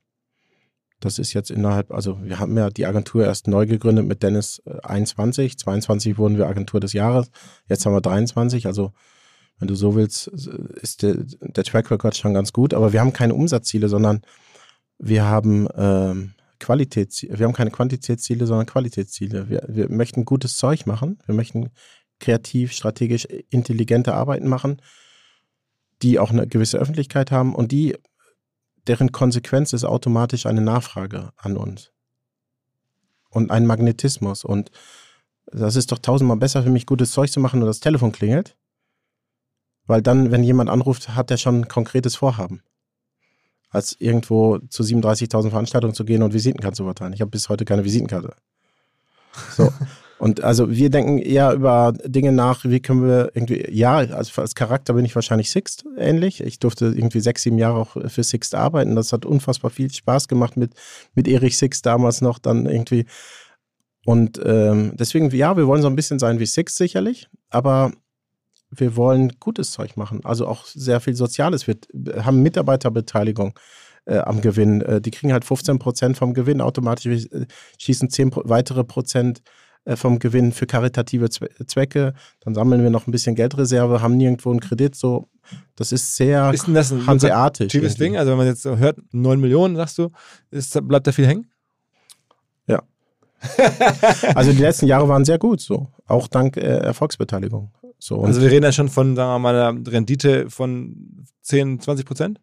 das 1.00 1.18
ist 1.18 1.32
jetzt 1.32 1.50
innerhalb, 1.50 1.90
also 1.90 2.22
wir 2.22 2.38
haben 2.38 2.56
ja 2.56 2.70
die 2.70 2.86
Agentur 2.86 3.24
erst 3.24 3.48
neu 3.48 3.66
gegründet 3.66 4.06
mit 4.06 4.22
Dennis 4.22 4.62
21, 4.82 5.52
äh, 5.52 5.56
22 5.56 6.18
wurden 6.18 6.36
wir 6.36 6.46
Agentur 6.46 6.80
des 6.80 6.92
Jahres, 6.92 7.30
jetzt 7.68 7.84
haben 7.86 7.94
wir 7.94 8.00
23, 8.00 8.66
also 8.66 8.92
wenn 9.58 9.68
du 9.68 9.74
so 9.74 9.94
willst, 9.94 10.28
ist 10.28 11.02
der, 11.02 11.16
der 11.16 11.64
Track 11.64 11.90
Record 11.90 12.16
schon 12.16 12.34
ganz 12.34 12.52
gut, 12.52 12.72
aber 12.72 12.92
wir 12.92 13.00
haben 13.00 13.12
keine 13.12 13.34
Umsatzziele, 13.34 13.88
sondern 13.88 14.22
wir 14.98 15.24
haben 15.24 15.68
ähm, 15.76 16.32
Qualitätsziele, 16.58 17.38
wir 17.38 17.46
haben 17.46 17.52
keine 17.52 17.70
Quantitätsziele, 17.70 18.46
sondern 18.46 18.66
Qualitätsziele. 18.66 19.48
Wir, 19.48 19.64
wir 19.68 19.90
möchten 19.90 20.24
gutes 20.24 20.56
Zeug 20.56 20.86
machen, 20.86 21.18
wir 21.26 21.34
möchten 21.34 21.70
kreativ, 22.20 22.72
strategisch 22.72 23.26
intelligente 23.50 24.14
Arbeiten 24.14 24.48
machen, 24.48 24.80
die 26.02 26.18
auch 26.18 26.30
eine 26.30 26.46
gewisse 26.46 26.78
Öffentlichkeit 26.78 27.30
haben 27.30 27.54
und 27.54 27.72
die 27.72 27.96
deren 28.86 29.12
Konsequenz 29.12 29.72
ist 29.72 29.84
automatisch 29.84 30.46
eine 30.46 30.60
Nachfrage 30.60 31.32
an 31.36 31.56
uns. 31.56 31.90
Und 33.30 33.50
ein 33.50 33.66
Magnetismus. 33.66 34.44
Und 34.44 34.70
das 35.46 35.76
ist 35.76 35.92
doch 35.92 35.98
tausendmal 35.98 36.36
besser 36.36 36.62
für 36.62 36.70
mich, 36.70 36.86
gutes 36.86 37.12
Zeug 37.12 37.30
zu 37.30 37.40
machen 37.40 37.60
und 37.60 37.66
das 37.66 37.80
Telefon 37.80 38.12
klingelt. 38.12 38.56
Weil 39.86 40.02
dann, 40.02 40.30
wenn 40.30 40.44
jemand 40.44 40.70
anruft, 40.70 41.14
hat 41.14 41.30
er 41.30 41.36
schon 41.36 41.60
ein 41.60 41.68
konkretes 41.68 42.16
Vorhaben. 42.16 42.62
Als 43.70 43.96
irgendwo 44.00 44.58
zu 44.58 44.82
37.000 44.82 45.50
Veranstaltungen 45.50 45.94
zu 45.94 46.04
gehen 46.04 46.22
und 46.22 46.34
Visitenkarten 46.34 46.76
zu 46.76 46.84
verteilen. 46.84 47.12
Ich 47.12 47.20
habe 47.20 47.30
bis 47.30 47.48
heute 47.48 47.64
keine 47.64 47.84
Visitenkarte. 47.84 48.34
So. 49.56 49.72
Und 50.20 50.44
also 50.44 50.70
wir 50.70 50.90
denken 50.90 51.16
eher 51.16 51.54
über 51.54 51.94
Dinge 52.04 52.30
nach, 52.30 52.66
wie 52.66 52.80
können 52.80 53.02
wir 53.02 53.30
irgendwie, 53.32 53.66
ja, 53.70 53.96
also 53.96 54.42
als 54.42 54.54
Charakter 54.54 54.92
bin 54.92 55.06
ich 55.06 55.14
wahrscheinlich 55.14 55.50
Sixt 55.50 55.86
ähnlich. 55.96 56.42
Ich 56.42 56.58
durfte 56.58 56.86
irgendwie 56.94 57.20
sechs, 57.20 57.42
sieben 57.42 57.56
Jahre 57.56 57.78
auch 57.78 57.96
für 58.08 58.22
Sixt 58.22 58.54
arbeiten. 58.54 58.96
Das 58.96 59.14
hat 59.14 59.24
unfassbar 59.24 59.70
viel 59.70 59.90
Spaß 59.90 60.28
gemacht 60.28 60.58
mit, 60.58 60.74
mit 61.14 61.26
Erich 61.26 61.56
Sixt 61.56 61.86
damals 61.86 62.20
noch 62.20 62.38
dann 62.38 62.66
irgendwie. 62.66 63.06
Und 64.04 64.38
ähm, 64.44 64.92
deswegen, 64.94 65.30
ja, 65.30 65.56
wir 65.56 65.66
wollen 65.66 65.80
so 65.80 65.88
ein 65.88 65.96
bisschen 65.96 66.18
sein 66.18 66.38
wie 66.38 66.46
Sixt 66.46 66.76
sicherlich, 66.76 67.26
aber 67.48 67.90
wir 68.70 68.96
wollen 68.96 69.32
gutes 69.40 69.70
Zeug 69.70 69.96
machen. 69.96 70.20
Also 70.24 70.46
auch 70.46 70.66
sehr 70.66 71.00
viel 71.00 71.14
Soziales. 71.14 71.66
Wir 71.66 71.76
haben 72.26 72.42
Mitarbeiterbeteiligung 72.42 73.58
äh, 74.04 74.18
am 74.18 74.42
Gewinn. 74.42 74.82
Äh, 74.82 75.00
die 75.00 75.12
kriegen 75.12 75.32
halt 75.32 75.46
15 75.46 75.78
Prozent 75.78 76.18
vom 76.18 76.34
Gewinn 76.34 76.60
automatisch, 76.60 77.06
äh, 77.06 77.46
schießen 77.78 78.10
10 78.10 78.32
weitere 78.44 78.84
Prozent 78.84 79.40
vom 79.94 80.18
Gewinn 80.18 80.52
für 80.52 80.66
karitative 80.66 81.30
Zwecke. 81.30 82.14
Dann 82.40 82.54
sammeln 82.54 82.82
wir 82.82 82.90
noch 82.90 83.06
ein 83.06 83.12
bisschen 83.12 83.34
Geldreserve, 83.34 84.02
haben 84.02 84.16
nirgendwo 84.16 84.50
einen 84.50 84.60
Kredit. 84.60 84.94
So, 84.94 85.28
das 85.76 85.92
ist 85.92 86.16
sehr 86.16 86.52
ist 86.52 86.66
denn 86.66 86.74
das 86.74 86.92
ein 86.92 87.06
hanseatisch. 87.06 87.72
Typisches 87.72 87.96
Ding. 87.96 88.16
Also 88.16 88.30
wenn 88.30 88.38
man 88.38 88.46
jetzt 88.46 88.64
hört, 88.64 88.98
9 89.12 89.40
Millionen, 89.40 89.76
sagst 89.76 89.98
du, 89.98 90.10
ist, 90.50 90.78
bleibt 90.86 91.06
da 91.06 91.12
viel 91.12 91.26
hängen? 91.26 91.46
Ja. 92.66 92.82
also 94.34 94.52
die 94.52 94.58
letzten 94.58 94.86
Jahre 94.86 95.08
waren 95.08 95.24
sehr 95.24 95.38
gut, 95.38 95.60
so. 95.60 95.88
Auch 96.06 96.28
dank 96.28 96.56
äh, 96.56 96.60
Erfolgsbeteiligung. 96.60 97.72
So, 97.98 98.22
also 98.22 98.40
wir 98.40 98.50
reden 98.50 98.64
ja 98.64 98.72
schon 98.72 98.88
von, 98.88 99.14
sagen 99.14 99.30
wir 99.30 99.38
mal, 99.38 99.54
einer 99.54 99.90
Rendite 99.90 100.48
von 100.48 101.26
10, 101.42 101.80
20 101.80 102.06
Prozent? 102.06 102.40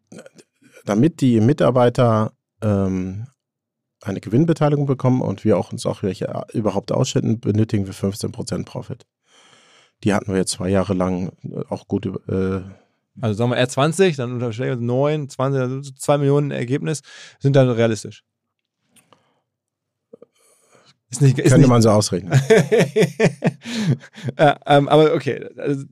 Damit 0.86 1.22
die 1.22 1.42
Mitarbeiter 1.42 2.32
ähm, 2.62 3.28
eine 4.02 4.22
Gewinnbeteiligung 4.22 4.86
bekommen 4.86 5.22
und 5.22 5.44
wir 5.44 5.58
auch 5.58 5.72
uns 5.72 5.86
auch 5.86 6.04
welche 6.04 6.28
äh, 6.28 6.58
überhaupt 6.58 6.92
ausschütten, 6.92 7.40
benötigen 7.40 7.88
wir 7.88 7.94
15% 7.94 8.66
Profit. 8.66 9.06
Die 10.04 10.14
hatten 10.14 10.32
wir 10.32 10.38
jetzt 10.38 10.52
zwei 10.52 10.70
Jahre 10.70 10.94
lang 10.94 11.32
äh, 11.44 11.64
auch 11.70 11.88
gut. 11.88 12.06
Äh, 12.06 12.62
also 13.20 13.34
sagen 13.34 13.52
wir 13.52 13.58
R20, 13.58 14.18
dann 14.18 14.34
unterstellen 14.34 14.80
wir 14.80 14.86
9, 14.86 15.30
20, 15.30 15.62
also 15.62 15.82
2 15.82 16.18
Millionen 16.20 16.52
Ergebnis, 16.52 17.02
sind 17.40 17.56
dann 17.56 17.70
realistisch. 17.70 18.24
Ist 21.10 21.22
nicht, 21.22 21.40
ist 21.40 21.44
Könnte 21.44 21.60
nicht, 21.60 21.70
man 21.70 21.82
so 21.82 21.90
ausrechnen. 21.90 22.40
ja, 24.38 24.60
ähm, 24.66 24.90
aber 24.90 25.14
okay, 25.14 25.48
also 25.58 25.86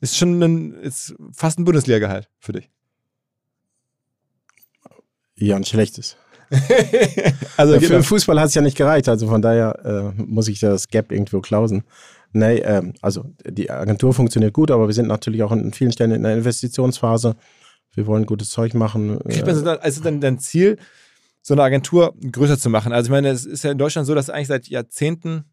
ist 0.00 0.16
schon 0.16 0.42
ein, 0.42 0.72
ist 0.72 1.14
fast 1.32 1.58
ein 1.58 1.64
Bundesliga-Gehalt 1.64 2.30
für 2.38 2.52
dich. 2.52 2.70
Ja, 5.34 5.56
ein 5.56 5.64
schlechtes. 5.64 6.16
also 7.56 7.74
ja, 7.74 7.80
für 7.80 7.88
genau. 7.88 8.02
Fußball 8.02 8.40
hat 8.40 8.48
es 8.48 8.54
ja 8.54 8.62
nicht 8.62 8.76
gereicht, 8.76 9.08
also 9.08 9.28
von 9.28 9.42
daher 9.42 10.14
äh, 10.16 10.22
muss 10.22 10.48
ich 10.48 10.60
das 10.60 10.88
Gap 10.88 11.12
irgendwo 11.12 11.40
klausen. 11.40 11.84
Nee, 12.32 12.58
ähm, 12.58 12.92
also 13.00 13.24
die 13.48 13.70
Agentur 13.70 14.12
funktioniert 14.12 14.52
gut, 14.52 14.70
aber 14.70 14.86
wir 14.86 14.94
sind 14.94 15.08
natürlich 15.08 15.42
auch 15.42 15.52
in 15.52 15.72
vielen 15.72 15.92
Stellen 15.92 16.10
in 16.10 16.22
der 16.22 16.36
Investitionsphase. 16.36 17.36
Wir 17.94 18.06
wollen 18.06 18.26
gutes 18.26 18.50
Zeug 18.50 18.74
machen. 18.74 19.18
Kriegt 19.28 19.46
man 19.46 19.56
so, 19.56 19.64
also 19.66 20.02
dann 20.02 20.20
dein 20.20 20.38
Ziel, 20.38 20.76
so 21.40 21.54
eine 21.54 21.62
Agentur 21.62 22.14
größer 22.30 22.58
zu 22.58 22.68
machen? 22.68 22.92
Also 22.92 23.06
ich 23.06 23.10
meine, 23.10 23.30
es 23.30 23.46
ist 23.46 23.64
ja 23.64 23.70
in 23.70 23.78
Deutschland 23.78 24.06
so, 24.06 24.14
dass 24.14 24.28
eigentlich 24.28 24.48
seit 24.48 24.68
Jahrzehnten 24.68 25.44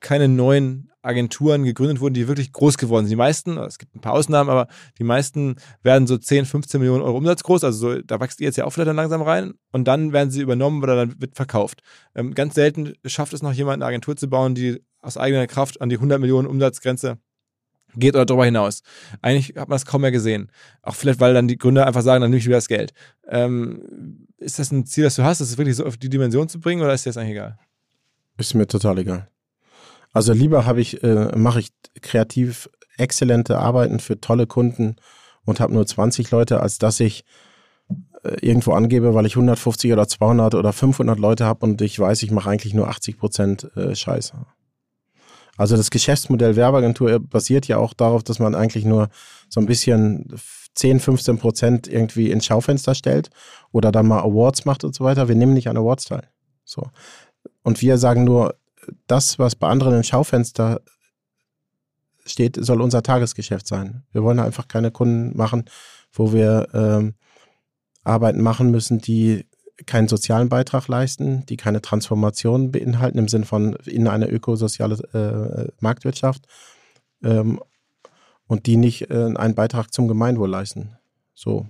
keine 0.00 0.28
neuen 0.28 0.91
Agenturen 1.02 1.64
gegründet 1.64 2.00
wurden, 2.00 2.14
die 2.14 2.28
wirklich 2.28 2.52
groß 2.52 2.78
geworden 2.78 3.06
sind. 3.06 3.10
Die 3.10 3.16
meisten, 3.16 3.58
es 3.58 3.78
gibt 3.78 3.94
ein 3.94 4.00
paar 4.00 4.14
Ausnahmen, 4.14 4.48
aber 4.48 4.68
die 4.98 5.04
meisten 5.04 5.56
werden 5.82 6.06
so 6.06 6.16
10, 6.16 6.46
15 6.46 6.80
Millionen 6.80 7.02
Euro 7.02 7.16
Umsatz 7.16 7.42
groß. 7.42 7.64
Also 7.64 7.78
so, 7.78 8.02
da 8.02 8.20
wächst 8.20 8.40
ihr 8.40 8.46
jetzt 8.46 8.56
ja 8.56 8.64
auch 8.64 8.70
vielleicht 8.70 8.88
dann 8.88 8.96
langsam 8.96 9.22
rein 9.22 9.54
und 9.72 9.86
dann 9.88 10.12
werden 10.12 10.30
sie 10.30 10.40
übernommen 10.40 10.82
oder 10.82 10.96
dann 10.96 11.20
wird 11.20 11.34
verkauft. 11.34 11.82
Ähm, 12.14 12.34
ganz 12.34 12.54
selten 12.54 12.94
schafft 13.04 13.32
es 13.32 13.42
noch 13.42 13.52
jemand, 13.52 13.82
eine 13.82 13.86
Agentur 13.86 14.16
zu 14.16 14.28
bauen, 14.28 14.54
die 14.54 14.82
aus 15.00 15.16
eigener 15.16 15.46
Kraft 15.46 15.80
an 15.80 15.88
die 15.88 15.96
100 15.96 16.20
Millionen 16.20 16.46
Umsatzgrenze 16.46 17.18
geht 17.94 18.14
oder 18.14 18.24
darüber 18.24 18.44
hinaus. 18.44 18.82
Eigentlich 19.20 19.48
hat 19.56 19.68
man 19.68 19.74
das 19.74 19.86
kaum 19.86 20.02
mehr 20.02 20.12
gesehen. 20.12 20.50
Auch 20.82 20.94
vielleicht, 20.94 21.20
weil 21.20 21.34
dann 21.34 21.48
die 21.48 21.58
Gründer 21.58 21.86
einfach 21.86 22.02
sagen, 22.02 22.22
dann 22.22 22.30
nehme 22.30 22.38
ich 22.38 22.46
wieder 22.46 22.56
das 22.56 22.68
Geld. 22.68 22.92
Ähm, 23.28 24.26
ist 24.38 24.58
das 24.58 24.70
ein 24.70 24.86
Ziel, 24.86 25.04
das 25.04 25.16
du 25.16 25.24
hast, 25.24 25.40
das 25.40 25.58
wirklich 25.58 25.76
so 25.76 25.84
auf 25.84 25.96
die 25.96 26.08
Dimension 26.08 26.48
zu 26.48 26.60
bringen 26.60 26.82
oder 26.82 26.94
ist 26.94 27.04
dir 27.04 27.10
das 27.10 27.16
eigentlich 27.16 27.32
egal? 27.32 27.58
Ist 28.38 28.54
mir 28.54 28.66
total 28.66 28.98
egal. 28.98 29.28
Also 30.12 30.32
lieber 30.32 30.66
habe 30.66 30.80
ich, 30.80 31.02
äh, 31.02 31.36
mache 31.36 31.60
ich 31.60 31.72
kreativ 32.00 32.68
exzellente 32.98 33.58
Arbeiten 33.58 33.98
für 33.98 34.20
tolle 34.20 34.46
Kunden 34.46 34.96
und 35.44 35.60
habe 35.60 35.72
nur 35.72 35.86
20 35.86 36.30
Leute, 36.30 36.60
als 36.60 36.78
dass 36.78 37.00
ich 37.00 37.24
äh, 38.22 38.36
irgendwo 38.40 38.72
angebe, 38.72 39.14
weil 39.14 39.26
ich 39.26 39.36
150 39.36 39.92
oder 39.92 40.06
200 40.06 40.54
oder 40.54 40.72
500 40.72 41.18
Leute 41.18 41.44
habe 41.44 41.64
und 41.64 41.80
ich 41.80 41.98
weiß, 41.98 42.22
ich 42.22 42.30
mache 42.30 42.50
eigentlich 42.50 42.74
nur 42.74 42.88
80 42.88 43.18
Prozent 43.18 43.70
äh, 43.76 43.94
Scheiße. 43.94 44.34
Also 45.56 45.76
das 45.76 45.90
Geschäftsmodell 45.90 46.56
Werbeagentur 46.56 47.20
basiert 47.20 47.68
ja 47.68 47.76
auch 47.76 47.92
darauf, 47.92 48.22
dass 48.22 48.38
man 48.38 48.54
eigentlich 48.54 48.84
nur 48.84 49.08
so 49.48 49.60
ein 49.60 49.66
bisschen 49.66 50.34
10, 50.74 51.00
15 51.00 51.38
Prozent 51.38 51.88
irgendwie 51.88 52.30
ins 52.30 52.46
Schaufenster 52.46 52.94
stellt 52.94 53.30
oder 53.70 53.92
dann 53.92 54.06
mal 54.06 54.20
Awards 54.20 54.64
macht 54.64 54.84
und 54.84 54.94
so 54.94 55.04
weiter. 55.04 55.28
Wir 55.28 55.34
nehmen 55.34 55.52
nicht 55.52 55.68
an 55.68 55.76
Awards 55.76 56.06
teil. 56.06 56.28
So. 56.64 56.86
Und 57.62 57.82
wir 57.82 57.98
sagen 57.98 58.24
nur, 58.24 58.54
das, 59.06 59.38
was 59.38 59.56
bei 59.56 59.68
anderen 59.68 59.94
im 59.94 60.02
Schaufenster 60.02 60.80
steht, 62.24 62.56
soll 62.60 62.80
unser 62.80 63.02
Tagesgeschäft 63.02 63.66
sein. 63.66 64.04
Wir 64.12 64.22
wollen 64.22 64.38
einfach 64.38 64.68
keine 64.68 64.90
Kunden 64.90 65.36
machen, 65.36 65.64
wo 66.12 66.32
wir 66.32 66.68
ähm, 66.72 67.14
Arbeiten 68.04 68.40
machen 68.40 68.70
müssen, 68.70 68.98
die 69.00 69.46
keinen 69.86 70.08
sozialen 70.08 70.48
Beitrag 70.48 70.88
leisten, 70.88 71.44
die 71.46 71.56
keine 71.56 71.82
Transformation 71.82 72.70
beinhalten 72.70 73.18
im 73.18 73.28
Sinne 73.28 73.46
von 73.46 73.74
in 73.84 74.06
eine 74.06 74.28
ökosoziale 74.28 74.96
äh, 75.12 75.72
Marktwirtschaft 75.80 76.46
ähm, 77.22 77.60
und 78.46 78.66
die 78.66 78.76
nicht 78.76 79.10
äh, 79.10 79.32
einen 79.34 79.54
Beitrag 79.54 79.92
zum 79.92 80.08
Gemeinwohl 80.08 80.50
leisten. 80.50 80.96
So. 81.34 81.66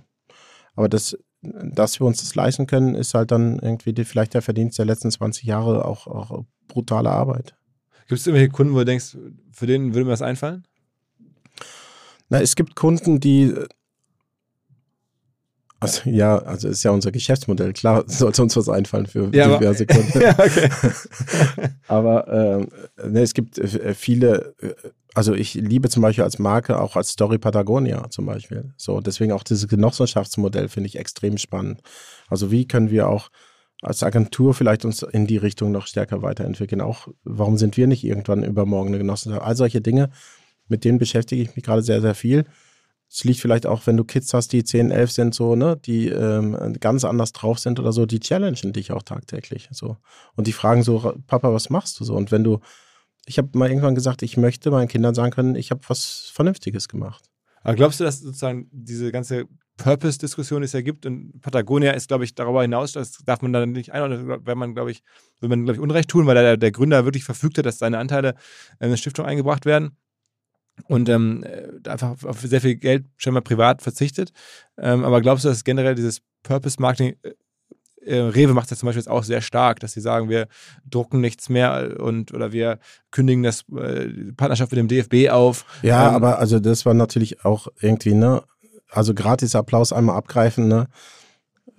Aber 0.75 0.89
das 0.89 1.17
dass 1.43 1.99
wir 1.99 2.07
uns 2.07 2.19
das 2.19 2.35
leisten 2.35 2.67
können, 2.67 2.95
ist 2.95 3.13
halt 3.13 3.31
dann 3.31 3.59
irgendwie 3.59 3.93
die, 3.93 4.05
vielleicht 4.05 4.33
der 4.33 4.41
Verdienst 4.41 4.79
der 4.79 4.85
letzten 4.85 5.11
20 5.11 5.43
Jahre 5.43 5.85
auch, 5.85 6.07
auch 6.07 6.45
brutale 6.67 7.09
Arbeit. 7.09 7.55
Gibt 8.07 8.19
es 8.19 8.27
irgendwelche 8.27 8.51
Kunden, 8.51 8.73
wo 8.73 8.79
du 8.79 8.85
denkst, 8.85 9.17
für 9.51 9.67
den 9.67 9.93
würde 9.93 10.05
mir 10.05 10.11
das 10.11 10.21
einfallen? 10.21 10.65
Na, 12.29 12.41
es 12.41 12.55
gibt 12.55 12.75
Kunden, 12.75 13.19
die 13.19 13.53
also, 15.83 16.09
ja, 16.09 16.37
also 16.37 16.69
ist 16.69 16.83
ja 16.83 16.91
unser 16.91 17.11
Geschäftsmodell. 17.11 17.73
Klar 17.73 18.05
sollte 18.07 18.41
uns 18.41 18.55
was 18.55 18.69
einfallen 18.69 19.05
für 19.05 19.29
ja, 19.33 19.57
diverse 19.57 19.85
aber, 19.89 19.93
Kunden. 20.01 20.21
ja, 20.21 20.31
okay. 20.31 20.69
aber 21.87 22.27
äh, 23.01 23.07
ne, 23.09 23.21
es 23.21 23.33
gibt 23.33 23.57
äh, 23.57 23.93
viele, 23.93 24.55
äh, 24.61 24.73
also 25.13 25.33
ich 25.33 25.53
liebe 25.53 25.89
zum 25.89 26.01
Beispiel 26.01 26.23
als 26.23 26.39
Marke 26.39 26.79
auch 26.79 26.95
als 26.95 27.09
Story 27.09 27.37
Patagonia 27.37 28.09
zum 28.09 28.25
Beispiel. 28.25 28.73
So, 28.77 28.99
deswegen 28.99 29.31
auch 29.31 29.43
dieses 29.43 29.67
Genossenschaftsmodell 29.67 30.69
finde 30.69 30.87
ich 30.87 30.97
extrem 30.97 31.37
spannend. 31.37 31.81
Also 32.27 32.51
wie 32.51 32.67
können 32.67 32.89
wir 32.89 33.07
auch 33.07 33.29
als 33.81 34.01
Agentur 34.01 34.53
vielleicht 34.53 34.85
uns 34.85 35.03
in 35.03 35.27
die 35.27 35.37
Richtung 35.37 35.71
noch 35.71 35.87
stärker 35.87 36.21
weiterentwickeln? 36.21 36.81
Auch 36.81 37.07
warum 37.23 37.57
sind 37.57 37.77
wir 37.77 37.87
nicht 37.87 38.03
irgendwann 38.03 38.43
übermorgen 38.43 38.89
eine 38.89 38.97
Genossenschaft? 38.97 39.45
All 39.45 39.55
solche 39.55 39.81
Dinge, 39.81 40.09
mit 40.67 40.83
denen 40.83 40.97
beschäftige 40.97 41.41
ich 41.41 41.55
mich 41.55 41.65
gerade 41.65 41.83
sehr, 41.83 42.01
sehr 42.01 42.15
viel. 42.15 42.45
Es 43.09 43.23
liegt 43.23 43.39
vielleicht 43.39 43.67
auch, 43.67 43.85
wenn 43.85 43.97
du 43.97 44.05
Kids 44.05 44.33
hast, 44.33 44.53
die 44.53 44.63
10, 44.63 44.89
11 44.89 45.11
sind, 45.11 45.35
so, 45.35 45.55
ne, 45.55 45.77
die 45.77 46.07
ähm, 46.07 46.75
ganz 46.79 47.05
anders 47.05 47.31
drauf 47.31 47.59
sind 47.59 47.79
oder 47.79 47.91
so, 47.91 48.07
die 48.07 48.19
challengen 48.19 48.73
dich 48.73 48.91
auch 48.91 49.03
tagtäglich. 49.03 49.69
So. 49.71 49.97
Und 50.35 50.47
die 50.47 50.53
fragen 50.53 50.81
so, 50.81 51.13
Papa, 51.27 51.53
was 51.53 51.69
machst 51.69 51.99
du 51.99 52.05
so? 52.05 52.15
Und 52.15 52.31
wenn 52.31 52.43
du, 52.43 52.59
ich 53.25 53.37
habe 53.37 53.49
mal 53.57 53.69
irgendwann 53.69 53.95
gesagt, 53.95 54.21
ich 54.21 54.37
möchte 54.37 54.71
meinen 54.71 54.87
Kindern 54.87 55.15
sagen 55.15 55.31
können, 55.31 55.55
ich 55.55 55.71
habe 55.71 55.81
was 55.87 56.31
Vernünftiges 56.33 56.87
gemacht. 56.87 57.29
Aber 57.63 57.75
glaubst 57.75 57.99
du, 57.99 58.03
dass 58.03 58.19
sozusagen 58.19 58.67
diese 58.71 59.11
ganze 59.11 59.45
Purpose-Diskussion 59.77 60.63
es 60.63 60.73
ja 60.73 60.81
gibt 60.81 61.05
und 61.05 61.41
Patagonia 61.41 61.91
ist, 61.91 62.07
glaube 62.07 62.25
ich, 62.25 62.35
darüber 62.35 62.61
hinaus, 62.61 62.91
das 62.91 63.17
darf 63.25 63.41
man 63.41 63.53
dann 63.53 63.71
nicht 63.71 63.91
einordnen, 63.91 64.45
wenn 64.45 64.57
man, 64.57 64.75
glaube 64.75 64.91
ich, 64.91 65.01
will 65.39 65.49
man, 65.49 65.63
glaube 65.63 65.77
ich, 65.77 65.81
Unrecht 65.81 66.09
tun, 66.09 66.27
weil 66.27 66.35
der, 66.35 66.57
der 66.57 66.71
Gründer 66.71 67.05
wirklich 67.05 67.23
verfügt 67.23 67.57
hat, 67.57 67.65
dass 67.65 67.79
seine 67.79 67.97
Anteile 67.97 68.35
in 68.79 68.87
eine 68.87 68.97
Stiftung 68.97 69.25
eingebracht 69.25 69.65
werden 69.65 69.97
und 70.87 71.09
ähm, 71.09 71.43
einfach 71.87 72.23
auf 72.23 72.41
sehr 72.41 72.61
viel 72.61 72.75
Geld 72.75 73.05
scheinbar 73.17 73.41
privat 73.43 73.81
verzichtet. 73.81 74.31
Ähm, 74.77 75.03
aber 75.03 75.21
glaubst 75.21 75.45
du, 75.45 75.49
dass 75.49 75.63
generell 75.63 75.95
dieses 75.95 76.21
Purpose-Marketing, 76.43 77.15
äh, 78.05 78.17
Rewe 78.17 78.53
macht 78.53 78.71
das 78.71 78.79
zum 78.79 78.87
Beispiel 78.87 79.01
jetzt 79.01 79.09
auch 79.09 79.23
sehr 79.23 79.41
stark, 79.41 79.79
dass 79.79 79.93
sie 79.93 80.01
sagen, 80.01 80.29
wir 80.29 80.47
drucken 80.89 81.21
nichts 81.21 81.49
mehr 81.49 81.97
und 81.99 82.33
oder 82.33 82.51
wir 82.51 82.79
kündigen 83.11 83.43
das 83.43 83.63
äh, 83.75 84.31
Partnerschaft 84.35 84.71
mit 84.71 84.79
dem 84.79 84.87
DFB 84.87 85.31
auf. 85.31 85.65
Ja, 85.81 86.09
ähm, 86.09 86.15
aber 86.15 86.39
also 86.39 86.59
das 86.59 86.85
war 86.85 86.93
natürlich 86.93 87.45
auch 87.45 87.67
irgendwie, 87.79 88.13
ne, 88.13 88.43
also 88.89 89.13
gratis 89.13 89.55
Applaus 89.55 89.93
einmal 89.93 90.15
abgreifen, 90.15 90.67
ne? 90.67 90.87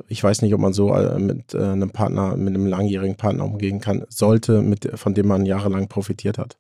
ich 0.09 0.22
weiß 0.22 0.42
nicht, 0.42 0.55
ob 0.55 0.60
man 0.60 0.72
so 0.72 0.94
äh, 0.94 1.18
mit 1.18 1.55
äh, 1.55 1.62
einem 1.62 1.90
Partner, 1.90 2.36
mit 2.36 2.55
einem 2.55 2.66
langjährigen 2.66 3.16
Partner 3.16 3.44
umgehen 3.44 3.80
kann, 3.80 4.05
sollte, 4.09 4.60
mit, 4.60 4.90
von 4.98 5.14
dem 5.14 5.28
man 5.28 5.46
jahrelang 5.46 5.88
profitiert 5.88 6.38
hat. 6.38 6.59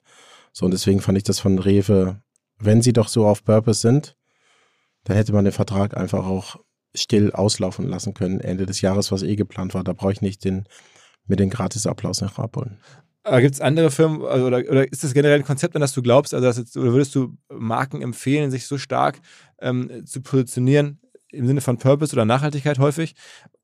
So, 0.52 0.66
und 0.66 0.70
deswegen 0.70 1.00
fand 1.00 1.18
ich 1.18 1.24
das 1.24 1.40
von 1.40 1.58
Rewe, 1.58 2.20
wenn 2.58 2.82
sie 2.82 2.92
doch 2.92 3.08
so 3.08 3.26
auf 3.26 3.44
Purpose 3.44 3.80
sind, 3.80 4.16
dann 5.04 5.16
hätte 5.16 5.32
man 5.32 5.44
den 5.44 5.52
Vertrag 5.52 5.96
einfach 5.96 6.24
auch 6.24 6.56
still 6.94 7.32
auslaufen 7.32 7.88
lassen 7.88 8.14
können, 8.14 8.40
Ende 8.40 8.66
des 8.66 8.80
Jahres, 8.80 9.10
was 9.12 9.22
eh 9.22 9.36
geplant 9.36 9.74
war. 9.74 9.84
Da 9.84 9.92
brauche 9.92 10.12
ich 10.12 10.20
nicht 10.20 10.44
den, 10.44 10.64
mir 11.26 11.36
den 11.36 11.50
Gratisapplaus 11.50 12.20
noch 12.20 12.38
abholen. 12.38 12.78
Aber 13.24 13.40
gibt 13.40 13.54
es 13.54 13.60
andere 13.60 13.90
Firmen 13.90 14.22
also, 14.22 14.46
oder, 14.46 14.58
oder, 14.58 14.90
ist 14.92 15.02
das 15.02 15.14
generell 15.14 15.38
ein 15.38 15.44
Konzept, 15.44 15.74
an 15.74 15.80
das 15.80 15.94
du 15.94 16.02
glaubst? 16.02 16.34
Also 16.34 16.60
jetzt, 16.60 16.76
oder 16.76 16.92
würdest 16.92 17.14
du 17.14 17.36
Marken 17.48 18.02
empfehlen, 18.02 18.50
sich 18.50 18.66
so 18.66 18.76
stark 18.76 19.18
ähm, 19.60 20.04
zu 20.04 20.20
positionieren 20.20 21.00
im 21.32 21.46
Sinne 21.46 21.62
von 21.62 21.78
Purpose 21.78 22.12
oder 22.12 22.26
Nachhaltigkeit 22.26 22.78
häufig, 22.78 23.14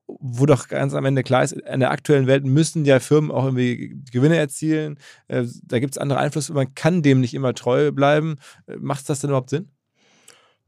wo 0.07 0.45
doch 0.45 0.67
ganz 0.67 0.93
am 0.93 1.05
Ende 1.05 1.23
klar 1.23 1.43
ist, 1.43 1.53
in 1.53 1.79
der 1.79 1.91
aktuellen 1.91 2.27
Welt 2.27 2.43
müssen 2.43 2.85
ja 2.85 2.99
Firmen 2.99 3.31
auch 3.31 3.45
irgendwie 3.45 4.01
Gewinne 4.11 4.37
erzielen. 4.37 4.97
Äh, 5.27 5.45
da 5.63 5.79
gibt 5.79 5.93
es 5.93 5.97
andere 5.99 6.19
Einflüsse, 6.19 6.53
man 6.53 6.73
kann 6.73 7.03
dem 7.03 7.21
nicht 7.21 7.35
immer 7.35 7.53
treu 7.53 7.91
bleiben. 7.91 8.37
Äh, 8.67 8.77
Macht 8.77 9.09
das 9.09 9.19
denn 9.19 9.29
überhaupt 9.29 9.51
Sinn? 9.51 9.69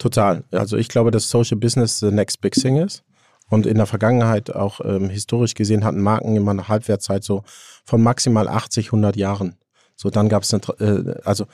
Total. 0.03 0.43
Also 0.51 0.75
ich 0.75 0.89
glaube, 0.89 1.11
dass 1.11 1.29
Social 1.29 1.55
Business 1.55 1.99
the 1.99 2.11
next 2.11 2.41
big 2.41 2.51
thing 2.51 2.75
ist. 2.75 3.05
Und 3.49 3.65
in 3.65 3.77
der 3.77 3.85
Vergangenheit 3.85 4.53
auch 4.53 4.81
ähm, 4.83 5.09
historisch 5.09 5.53
gesehen 5.53 5.85
hatten 5.85 6.01
Marken 6.01 6.35
immer 6.35 6.51
eine 6.51 6.67
Halbwertzeit 6.67 7.23
so 7.23 7.43
von 7.85 8.03
maximal 8.03 8.49
80, 8.49 8.87
100 8.87 9.15
Jahren. 9.15 9.55
So, 9.95 10.09
dann 10.09 10.27
gab 10.27 10.43
es, 10.43 10.51
äh, 10.51 11.15
also 11.23 11.45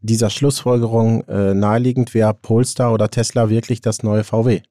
dieser 0.00 0.30
Schlussfolgerung 0.30 1.28
äh, 1.28 1.52
naheliegend 1.52 2.14
wäre 2.14 2.32
Polestar 2.32 2.94
oder 2.94 3.10
Tesla 3.10 3.50
wirklich 3.50 3.82
das 3.82 4.02
neue 4.02 4.24
VW. 4.24 4.62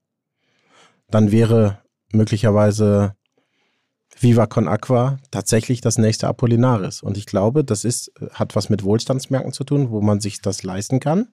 Dann 1.11 1.31
wäre 1.31 1.77
möglicherweise 2.11 3.13
Viva 4.19 4.47
Con 4.47 4.67
Aqua 4.67 5.19
tatsächlich 5.29 5.79
das 5.79 5.99
nächste 5.99 6.27
Apollinaris. 6.27 7.03
Und 7.03 7.17
ich 7.17 7.27
glaube, 7.27 7.63
das 7.63 7.85
ist, 7.85 8.13
hat 8.33 8.55
was 8.55 8.69
mit 8.69 8.83
Wohlstandsmärkten 8.83 9.53
zu 9.53 9.63
tun, 9.63 9.91
wo 9.91 10.01
man 10.01 10.21
sich 10.21 10.41
das 10.41 10.63
leisten 10.63 10.99
kann 10.99 11.27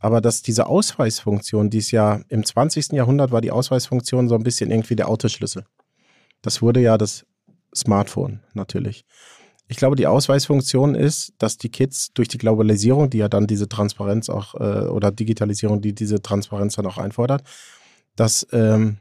aber 0.00 0.22
dass 0.22 0.42
diese 0.42 0.66
Ausweisfunktion, 0.66 1.68
die 1.70 1.78
ist 1.78 1.90
ja 1.90 2.22
im 2.28 2.44
20. 2.44 2.92
Jahrhundert 2.92 3.30
war 3.30 3.42
die 3.42 3.50
Ausweisfunktion 3.50 4.28
so 4.28 4.34
ein 4.34 4.42
bisschen 4.42 4.70
irgendwie 4.70 4.96
der 4.96 5.08
Autoschlüssel. 5.08 5.64
Das 6.40 6.62
wurde 6.62 6.80
ja 6.80 6.96
das 6.96 7.26
Smartphone 7.76 8.40
natürlich. 8.54 9.04
Ich 9.68 9.76
glaube, 9.76 9.94
die 9.94 10.06
Ausweisfunktion 10.06 10.94
ist, 10.94 11.34
dass 11.38 11.58
die 11.58 11.68
Kids 11.68 12.12
durch 12.14 12.28
die 12.28 12.38
Globalisierung, 12.38 13.10
die 13.10 13.18
ja 13.18 13.28
dann 13.28 13.46
diese 13.46 13.68
Transparenz 13.68 14.28
auch, 14.28 14.54
äh, 14.54 14.88
oder 14.88 15.12
Digitalisierung, 15.12 15.80
die 15.80 15.94
diese 15.94 16.22
Transparenz 16.22 16.74
dann 16.74 16.86
auch 16.86 16.98
einfordert, 16.98 17.44
dass 18.16 18.46
ähm, 18.52 18.98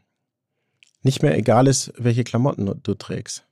nicht 1.01 1.23
mehr 1.23 1.35
egal 1.38 1.67
ist, 1.67 1.93
welche 1.97 2.26
Klamotten 2.26 2.65
du, 2.65 2.73
du 2.76 2.93
trägst. 2.93 3.47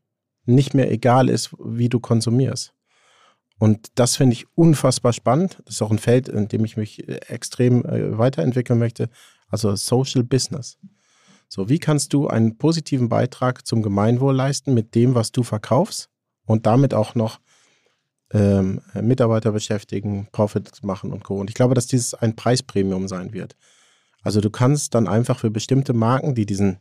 Nicht 0.46 0.74
mehr 0.74 0.92
egal 0.92 1.30
ist, 1.30 1.56
wie 1.58 1.90
du 1.90 2.00
konsumierst. 2.00 2.74
Und 3.60 3.88
das 3.96 4.16
finde 4.16 4.34
ich 4.34 4.46
unfassbar 4.56 5.14
spannend. 5.14 5.58
Das 5.66 5.76
ist 5.76 5.82
auch 5.82 5.92
ein 5.92 6.00
Feld, 6.00 6.30
in 6.30 6.48
dem 6.48 6.64
ich 6.66 6.78
mich 6.78 7.08
äh, 7.08 7.20
extrem 7.28 7.86
äh, 7.86 8.18
weiterentwickeln 8.18 8.80
möchte. 8.80 9.10
Also 9.50 9.76
Social 9.76 10.24
Business. 10.24 10.78
So, 11.50 11.70
wie 11.70 11.80
kannst 11.80 12.14
du 12.14 12.28
einen 12.28 12.58
positiven 12.58 13.10
Beitrag 13.10 13.66
zum 13.66 13.82
Gemeinwohl 13.82 14.36
leisten 14.36 14.74
mit 14.74 14.96
dem, 14.96 15.16
was 15.16 15.32
du 15.32 15.44
verkaufst 15.44 16.10
und 16.46 16.66
damit 16.66 16.94
auch 16.94 17.16
noch 17.16 17.40
ähm, 18.34 18.82
Mitarbeiter 18.94 19.54
beschäftigen, 19.54 20.28
Profit 20.32 20.84
machen 20.84 21.14
und 21.14 21.24
Co. 21.24 21.40
Und 21.40 21.50
ich 21.50 21.54
glaube, 21.54 21.74
dass 21.74 21.88
dieses 21.88 22.14
ein 22.14 22.36
Preispremium 22.36 23.08
sein 23.08 23.34
wird. 23.34 23.56
Also 24.22 24.42
du 24.42 24.50
kannst 24.50 24.94
dann 24.94 25.08
einfach 25.08 25.40
für 25.40 25.50
bestimmte 25.50 25.94
Marken, 25.94 26.36
die 26.36 26.46
diesen 26.46 26.80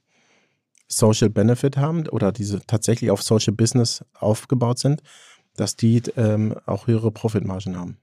Social 0.89 1.31
Benefit 1.31 1.77
haben 1.77 2.09
oder 2.09 2.33
diese 2.33 2.61
tatsächlich 2.67 3.11
auf 3.11 3.23
Social 3.23 3.55
Business 3.55 4.05
aufgebaut 4.15 4.79
sind, 4.79 5.03
dass 5.57 5.77
die 5.77 6.03
ähm, 6.17 6.55
auch 6.67 6.87
höhere 6.87 7.11
Profitmargen 7.11 7.77
haben. 7.77 7.97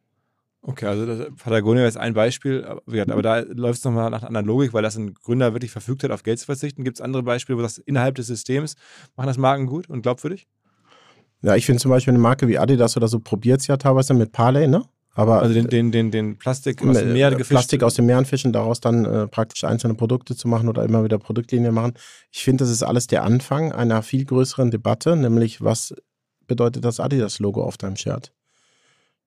Okay, 0.65 0.85
also 0.85 1.25
Patagonia 1.43 1.85
ist 1.85 1.97
ein 1.97 2.13
Beispiel, 2.13 2.63
aber 2.63 3.21
da 3.21 3.39
läuft 3.39 3.80
es 3.80 3.85
nochmal 3.85 4.09
nach 4.09 4.19
einer 4.19 4.27
anderen 4.27 4.47
Logik, 4.47 4.73
weil 4.73 4.81
das 4.81 4.95
ein 4.95 5.13
Gründer 5.13 5.53
wirklich 5.53 5.71
verfügt 5.71 6.03
hat, 6.03 6.11
auf 6.11 6.23
Geld 6.23 6.39
zu 6.39 6.45
verzichten. 6.45 6.85
Gibt 6.85 6.97
es 6.97 7.01
andere 7.01 7.21
Beispiele, 7.21 7.57
wo 7.57 7.61
das 7.61 7.80
innerhalb 7.80 8.15
des 8.15 8.27
Systems 8.27 8.75
machen 9.17 9.27
das 9.27 9.38
Marken 9.38 9.65
gut 9.65 9.89
und 9.89 10.03
glaubwürdig? 10.03 10.47
Ja, 11.41 11.57
ich 11.57 11.65
finde 11.65 11.81
zum 11.81 11.91
Beispiel 11.91 12.13
eine 12.13 12.21
Marke 12.21 12.47
wie 12.47 12.57
Adidas 12.57 12.95
oder 12.95 13.09
so 13.09 13.19
probiert 13.19 13.59
es 13.59 13.67
ja 13.67 13.75
teilweise 13.75 14.13
mit 14.13 14.31
Parley, 14.31 14.69
ne? 14.69 14.85
Aber 15.15 15.41
also 15.41 15.53
den, 15.53 15.67
den, 15.67 15.91
den, 15.91 16.11
den 16.11 16.38
Plastik 16.38 16.81
aus 16.81 16.97
dem 16.97 17.13
Meer 17.13 17.31
gefischt. 17.31 17.49
Plastik 17.49 17.84
aus 17.84 17.95
dem 17.95 18.05
Meeren 18.05 18.25
fischen, 18.25 18.51
daraus 18.51 18.80
dann 18.80 19.05
äh, 19.05 19.27
praktisch 19.27 19.63
einzelne 19.63 19.93
Produkte 19.93 20.35
zu 20.35 20.47
machen 20.47 20.69
oder 20.69 20.84
immer 20.84 21.03
wieder 21.03 21.19
Produktlinien 21.19 21.73
machen. 21.73 21.93
Ich 22.31 22.43
finde, 22.43 22.63
das 22.63 22.71
ist 22.71 22.81
alles 22.81 23.07
der 23.07 23.23
Anfang 23.23 23.73
einer 23.73 24.01
viel 24.01 24.25
größeren 24.25 24.71
Debatte, 24.71 25.15
nämlich 25.15 25.61
was 25.61 25.93
bedeutet 26.53 26.85
das 26.85 26.99
Adidas-Logo 26.99 27.63
auf 27.63 27.77
deinem 27.77 27.95
Shirt. 27.95 28.31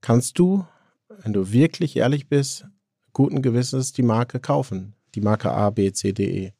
Kannst 0.00 0.38
du, 0.38 0.64
wenn 1.08 1.32
du 1.32 1.50
wirklich 1.50 1.96
ehrlich 1.96 2.28
bist, 2.28 2.66
guten 3.12 3.42
Gewissens 3.42 3.92
die 3.92 4.02
Marke 4.02 4.38
kaufen? 4.38 4.94
Die 5.16 5.20
Marke 5.20 5.50
A, 5.50 5.70
B, 5.70 5.90
C, 5.90 6.12
D, 6.12 6.24
E. 6.24 6.52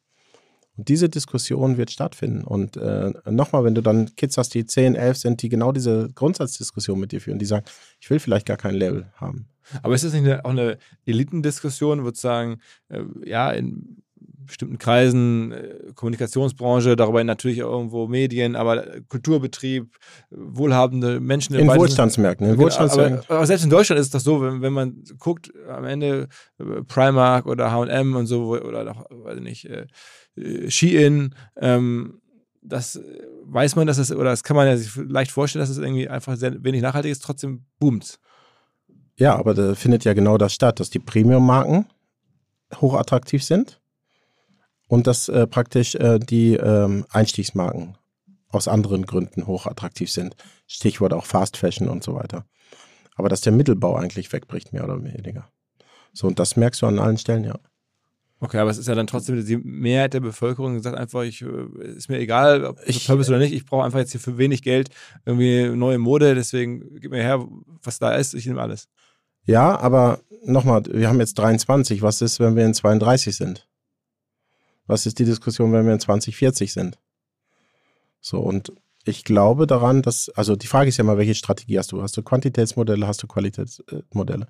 Und 0.75 0.89
diese 0.89 1.07
Diskussion 1.07 1.77
wird 1.77 1.89
stattfinden. 1.89 2.43
Und 2.43 2.75
äh, 2.75 3.13
nochmal, 3.29 3.63
wenn 3.63 3.75
du 3.75 3.81
dann 3.81 4.13
Kids 4.15 4.37
hast, 4.37 4.53
die 4.53 4.65
10, 4.65 4.95
11 4.95 5.17
sind, 5.17 5.41
die 5.41 5.47
genau 5.47 5.71
diese 5.71 6.09
Grundsatzdiskussion 6.13 6.99
mit 6.99 7.13
dir 7.13 7.21
führen, 7.21 7.39
die 7.39 7.45
sagen, 7.45 7.65
ich 8.01 8.09
will 8.09 8.19
vielleicht 8.19 8.45
gar 8.45 8.57
kein 8.57 8.75
Level 8.75 9.09
haben. 9.15 9.47
Aber 9.83 9.95
ist 9.95 10.03
das 10.03 10.11
nicht 10.11 10.25
eine, 10.25 10.43
auch 10.43 10.49
eine 10.49 10.77
Elitendiskussion, 11.05 12.03
würde 12.03 12.17
sagen, 12.17 12.59
äh, 12.89 13.03
ja, 13.23 13.51
in 13.51 14.03
bestimmten 14.47 14.77
Kreisen, 14.77 15.51
äh, 15.51 15.93
Kommunikationsbranche, 15.93 16.95
darüber 16.95 17.23
natürlich 17.23 17.63
auch 17.63 17.71
irgendwo 17.71 18.07
Medien, 18.07 18.55
aber 18.55 18.83
Kulturbetrieb, 19.09 19.95
wohlhabende 20.31 21.19
Menschen. 21.19 21.55
In 21.55 21.67
Wohlstandsmärkten. 21.67 22.47
In 22.47 22.53
genau, 22.53 22.63
Wohlstandsmärkten. 22.63 23.19
Aber, 23.27 23.35
aber, 23.37 23.45
selbst 23.45 23.63
in 23.63 23.69
Deutschland 23.69 23.99
ist 23.99 24.07
es 24.07 24.11
doch 24.11 24.19
so, 24.19 24.41
wenn, 24.41 24.61
wenn 24.61 24.73
man 24.73 25.03
guckt, 25.19 25.51
am 25.69 25.85
Ende 25.85 26.27
äh, 26.59 26.81
Primark 26.87 27.45
oder 27.45 27.71
H&M 27.71 28.15
und 28.15 28.25
so, 28.25 28.55
oder 28.55 28.83
noch, 28.83 29.05
weiß 29.09 29.37
ich 29.37 29.43
nicht, 29.43 29.65
äh, 29.65 29.85
Shein, 30.69 31.35
ähm, 31.57 32.21
das 32.61 32.99
weiß 33.45 33.75
man, 33.75 33.87
dass 33.87 33.97
es, 33.97 34.11
oder 34.11 34.31
das 34.31 34.43
kann 34.43 34.55
man 34.55 34.67
ja 34.67 34.77
sich 34.77 34.93
leicht 34.95 35.31
vorstellen, 35.31 35.61
dass 35.61 35.69
es 35.69 35.77
irgendwie 35.77 36.09
einfach 36.09 36.35
sehr 36.35 36.63
wenig 36.63 36.81
nachhaltig 36.81 37.11
ist, 37.11 37.23
trotzdem 37.23 37.65
boomt. 37.79 38.19
Ja, 39.15 39.35
aber 39.35 39.53
da 39.53 39.73
findet 39.73 40.03
ja 40.03 40.13
genau 40.13 40.37
das 40.37 40.53
statt, 40.53 40.79
dass 40.79 40.89
die 40.89 40.99
Premium-Marken 40.99 41.87
hochattraktiv 42.81 43.43
sind 43.43 43.79
und 44.87 45.07
dass 45.07 45.29
äh, 45.29 45.47
praktisch 45.47 45.95
äh, 45.95 46.19
die 46.19 46.53
ähm, 46.53 47.05
Einstiegsmarken 47.09 47.97
aus 48.49 48.67
anderen 48.67 49.05
Gründen 49.05 49.47
hochattraktiv 49.47 50.11
sind. 50.11 50.35
Stichwort 50.67 51.13
auch 51.13 51.25
Fast 51.25 51.57
Fashion 51.57 51.89
und 51.89 52.03
so 52.03 52.15
weiter. 52.15 52.45
Aber 53.15 53.29
dass 53.29 53.41
der 53.41 53.53
Mittelbau 53.53 53.95
eigentlich 53.95 54.31
wegbricht, 54.31 54.73
mehr 54.73 54.83
oder 54.83 55.03
weniger. 55.03 55.47
So, 56.13 56.27
und 56.27 56.39
das 56.39 56.55
merkst 56.55 56.81
du 56.81 56.87
an 56.87 56.99
allen 56.99 57.17
Stellen, 57.17 57.43
ja. 57.43 57.59
Okay, 58.39 58.59
aber 58.59 58.69
es 58.69 58.77
ist 58.77 58.87
ja 58.87 58.93
dann 58.93 59.07
trotzdem 59.07 59.43
die 59.43 59.57
Mehrheit 59.57 60.13
der 60.13 60.19
Bevölkerung 60.19 60.75
die 60.75 60.83
sagt 60.83 60.95
einfach, 60.95 61.23
ich 61.23 61.41
äh, 61.41 61.87
ist 61.95 62.07
mir 62.07 62.19
egal, 62.19 62.65
ob 62.65 62.77
ich 62.85 63.07
Purpose 63.07 63.31
oder 63.31 63.39
nicht, 63.39 63.53
ich 63.53 63.65
brauche 63.65 63.83
einfach 63.83 63.99
jetzt 63.99 64.11
hier 64.11 64.21
für 64.21 64.37
wenig 64.37 64.61
Geld 64.61 64.89
irgendwie 65.25 65.69
neue 65.69 65.97
Mode, 65.97 66.35
deswegen 66.35 66.99
gib 66.99 67.11
mir 67.11 67.23
her, 67.23 67.43
was 67.81 67.97
da 67.97 68.13
ist, 68.13 68.35
ich 68.35 68.45
nehme 68.45 68.61
alles. 68.61 68.87
Ja, 69.45 69.79
aber 69.79 70.19
nochmal, 70.43 70.83
wir 70.85 71.07
haben 71.07 71.19
jetzt 71.19 71.39
23, 71.39 72.03
was 72.03 72.21
ist, 72.21 72.39
wenn 72.39 72.55
wir 72.55 72.65
in 72.65 72.75
32 72.75 73.35
sind? 73.35 73.67
Was 74.87 75.05
ist 75.05 75.19
die 75.19 75.25
Diskussion, 75.25 75.71
wenn 75.73 75.85
wir 75.85 75.93
in 75.93 75.99
2040 75.99 76.73
sind? 76.73 76.97
So, 78.21 78.39
und 78.39 78.71
ich 79.05 79.23
glaube 79.23 79.67
daran, 79.67 80.01
dass, 80.01 80.29
also 80.29 80.55
die 80.55 80.67
Frage 80.67 80.89
ist 80.89 80.97
ja 80.97 81.03
mal, 81.03 81.17
welche 81.17 81.35
Strategie 81.35 81.77
hast 81.77 81.91
du? 81.91 82.01
Hast 82.01 82.17
du 82.17 82.23
Quantitätsmodelle, 82.23 83.07
hast 83.07 83.23
du 83.23 83.27
Qualitätsmodelle? 83.27 84.47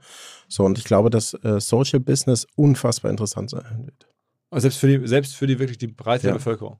So, 0.47 0.63
und 0.63 0.77
ich 0.77 0.83
glaube, 0.83 1.09
dass 1.09 1.33
äh, 1.33 1.59
Social 1.59 1.99
Business 1.99 2.47
unfassbar 2.55 3.11
interessant 3.11 3.51
sein 3.51 3.83
wird. 3.85 4.07
Aber 4.49 4.61
selbst 4.61 4.79
für 4.79 4.87
die, 4.87 5.07
selbst 5.07 5.35
für 5.35 5.47
die 5.47 5.59
wirklich 5.59 5.77
die 5.77 5.87
breite 5.87 6.27
ja. 6.27 6.33
Bevölkerung. 6.33 6.79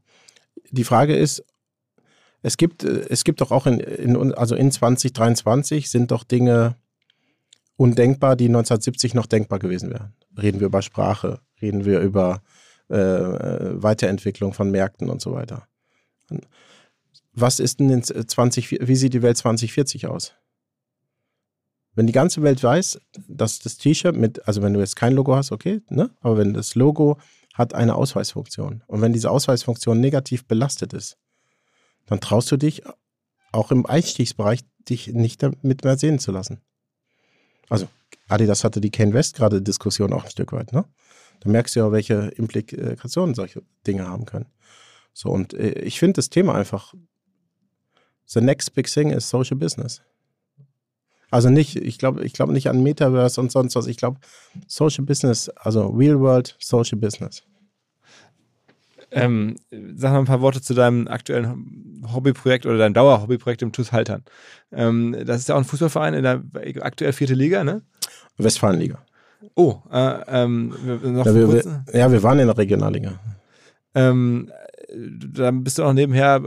Die 0.72 0.84
Frage 0.84 1.16
ist, 1.16 1.44
es 2.42 2.58
gibt, 2.58 2.84
äh, 2.84 3.06
es 3.10 3.24
gibt 3.24 3.42
doch 3.42 3.52
auch 3.52 3.68
in, 3.68 3.80
in, 3.80 4.34
also 4.34 4.56
in 4.56 4.72
2023 4.72 5.90
sind 5.90 6.12
doch 6.12 6.24
Dinge 6.24 6.78
undenkbar, 7.76 8.36
die 8.36 8.46
1970 8.46 9.14
noch 9.14 9.28
denkbar 9.28 9.60
gewesen 9.60 9.92
wären. 9.92 10.14
Reden 10.36 10.60
wir 10.60 10.68
über 10.68 10.82
Sprache, 10.82 11.42
reden 11.62 11.86
wir 11.86 12.00
über 12.00 12.42
äh, 12.90 12.96
Weiterentwicklung 12.96 14.54
von 14.54 14.72
Märkten 14.72 15.10
und 15.10 15.22
so 15.22 15.34
weiter. 15.34 15.68
Was 17.34 17.60
ist 17.60 17.80
denn 17.80 17.90
in 17.90 18.04
20, 18.04 18.72
wie 18.88 18.96
sieht 18.96 19.14
die 19.14 19.22
Welt 19.22 19.38
2040 19.38 20.08
aus? 20.08 20.34
Wenn 21.94 22.08
die 22.08 22.14
ganze 22.14 22.44
Welt 22.44 22.64
weiß, 22.64 23.00
dass 23.28 23.60
das 23.60 23.78
T-Shirt 23.78 24.16
mit, 24.16 24.48
also 24.48 24.62
wenn 24.62 24.74
du 24.74 24.80
jetzt 24.80 24.96
kein 24.96 25.14
Logo 25.14 25.36
hast, 25.36 25.52
okay, 25.52 25.82
ne? 25.90 26.12
aber 26.22 26.38
wenn 26.38 26.54
das 26.54 26.76
Logo 26.76 27.18
hat 27.56 27.74
eine 27.74 27.96
Ausweisfunktion 27.96 28.84
und 28.86 29.02
wenn 29.02 29.14
diese 29.14 29.32
Ausweisfunktion 29.32 30.00
negativ 30.00 30.46
belastet 30.46 30.94
ist, 30.94 31.18
dann 32.06 32.20
traust 32.20 32.52
du 32.52 32.58
dich 32.58 32.84
auch 33.52 33.72
im 33.72 33.86
Einstiegsbereich 33.86 34.62
dich 34.88 35.08
nicht 35.08 35.42
damit 35.42 35.84
mehr 35.84 35.98
sehen 35.98 36.20
zu 36.20 36.32
lassen. 36.32 36.62
Also 37.70 37.88
Adidas 38.28 38.64
hatte 38.64 38.82
die 38.82 38.92
Kane 38.92 39.14
West 39.14 39.36
gerade 39.36 39.62
Diskussion 39.62 40.14
auch 40.14 40.24
ein 40.24 40.32
Stück 40.32 40.54
weit, 40.54 40.74
ne? 40.74 40.86
Da 41.42 41.50
merkst 41.50 41.76
du 41.76 41.80
ja, 41.82 41.92
welche 41.92 42.32
Implikationen 42.36 43.36
solche 43.36 43.64
Dinge 43.86 44.08
haben 44.08 44.26
können. 44.26 44.48
So, 45.14 45.30
und 45.30 45.54
äh, 45.54 45.80
ich 45.80 46.00
finde 46.00 46.14
das 46.14 46.30
Thema 46.30 46.56
einfach, 46.56 46.94
the 48.26 48.42
next 48.42 48.74
big 48.74 48.88
thing 48.88 49.12
is 49.12 49.30
social 49.30 49.58
business. 49.58 50.02
Also 51.30 51.50
nicht, 51.50 51.76
ich 51.76 51.98
glaube 51.98 52.24
ich 52.24 52.34
glaub 52.34 52.50
nicht 52.50 52.70
an 52.70 52.84
Metaverse 52.84 53.40
und 53.42 53.52
sonst 53.52 53.76
was. 53.76 53.88
Ich 53.88 53.98
glaube, 53.98 54.20
Social 54.68 55.04
Business, 55.04 55.50
also 55.50 55.88
Real 55.88 56.20
World 56.20 56.56
Social 56.60 56.98
Business. 56.98 57.44
Ähm, 59.10 59.56
sag 59.96 60.12
mal 60.12 60.20
ein 60.20 60.26
paar 60.26 60.42
Worte 60.42 60.62
zu 60.62 60.74
deinem 60.74 61.08
aktuellen 61.08 62.04
Hobbyprojekt 62.14 62.66
oder 62.66 62.78
deinem 62.78 62.94
Dauerhobbyprojekt 62.94 63.62
im 63.62 63.72
TuS 63.72 63.92
Haltern. 63.92 64.24
Ähm, 64.72 65.16
das 65.26 65.40
ist 65.40 65.50
ja 65.50 65.56
auch 65.56 65.60
ein 65.60 65.66
Fußballverein 65.66 66.14
in 66.14 66.24
der 66.24 66.44
aktuell 66.82 67.14
vierte 67.14 67.34
Liga, 67.34 67.64
ne? 67.64 67.82
Westfalenliga. 68.38 69.00
Oh, 69.56 69.78
äh, 69.92 70.22
ähm, 70.28 70.70
noch 71.04 71.26
ja, 71.26 71.36
wir, 71.36 71.54
wir, 71.54 71.86
ja, 71.94 72.12
wir 72.12 72.24
waren 72.24 72.40
in 72.40 72.48
der 72.48 72.58
Regionalliga. 72.58 73.20
Ähm, 73.94 74.52
da 75.34 75.52
bist 75.52 75.78
du 75.78 75.84
auch 75.84 75.94
nebenher 75.94 76.42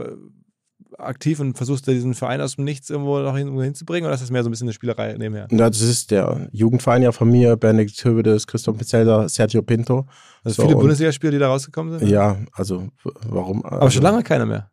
aktiv 0.97 1.39
und 1.39 1.57
versuchst 1.57 1.87
du 1.87 1.91
diesen 1.91 2.13
Verein 2.13 2.41
aus 2.41 2.55
dem 2.55 2.65
Nichts 2.65 2.89
irgendwo 2.89 3.19
noch 3.19 3.35
hin, 3.35 3.59
hinzubringen 3.59 4.05
oder 4.05 4.13
ist 4.13 4.21
das 4.21 4.31
mehr 4.31 4.43
so 4.43 4.49
ein 4.49 4.51
bisschen 4.51 4.67
eine 4.67 4.73
Spielerei 4.73 5.13
nebenher? 5.13 5.47
Das 5.49 5.81
ist 5.81 6.11
der 6.11 6.49
Jugendverein 6.51 7.01
ja 7.01 7.11
von 7.11 7.29
mir, 7.29 7.55
Benedikt 7.55 8.03
Hövedes, 8.03 8.47
Christoph 8.47 8.77
Pizzelder, 8.77 9.27
Sergio 9.29 9.61
Pinto. 9.61 10.05
Also 10.43 10.61
so, 10.61 10.67
viele 10.67 10.79
Bundesligaspieler, 10.79 11.31
die 11.31 11.39
da 11.39 11.47
rausgekommen 11.47 11.99
sind? 11.99 12.09
Ja, 12.09 12.37
also 12.53 12.87
warum? 13.27 13.65
Aber 13.65 13.83
also, 13.83 13.95
schon 13.95 14.03
lange 14.03 14.23
keiner 14.23 14.45
mehr. 14.45 14.69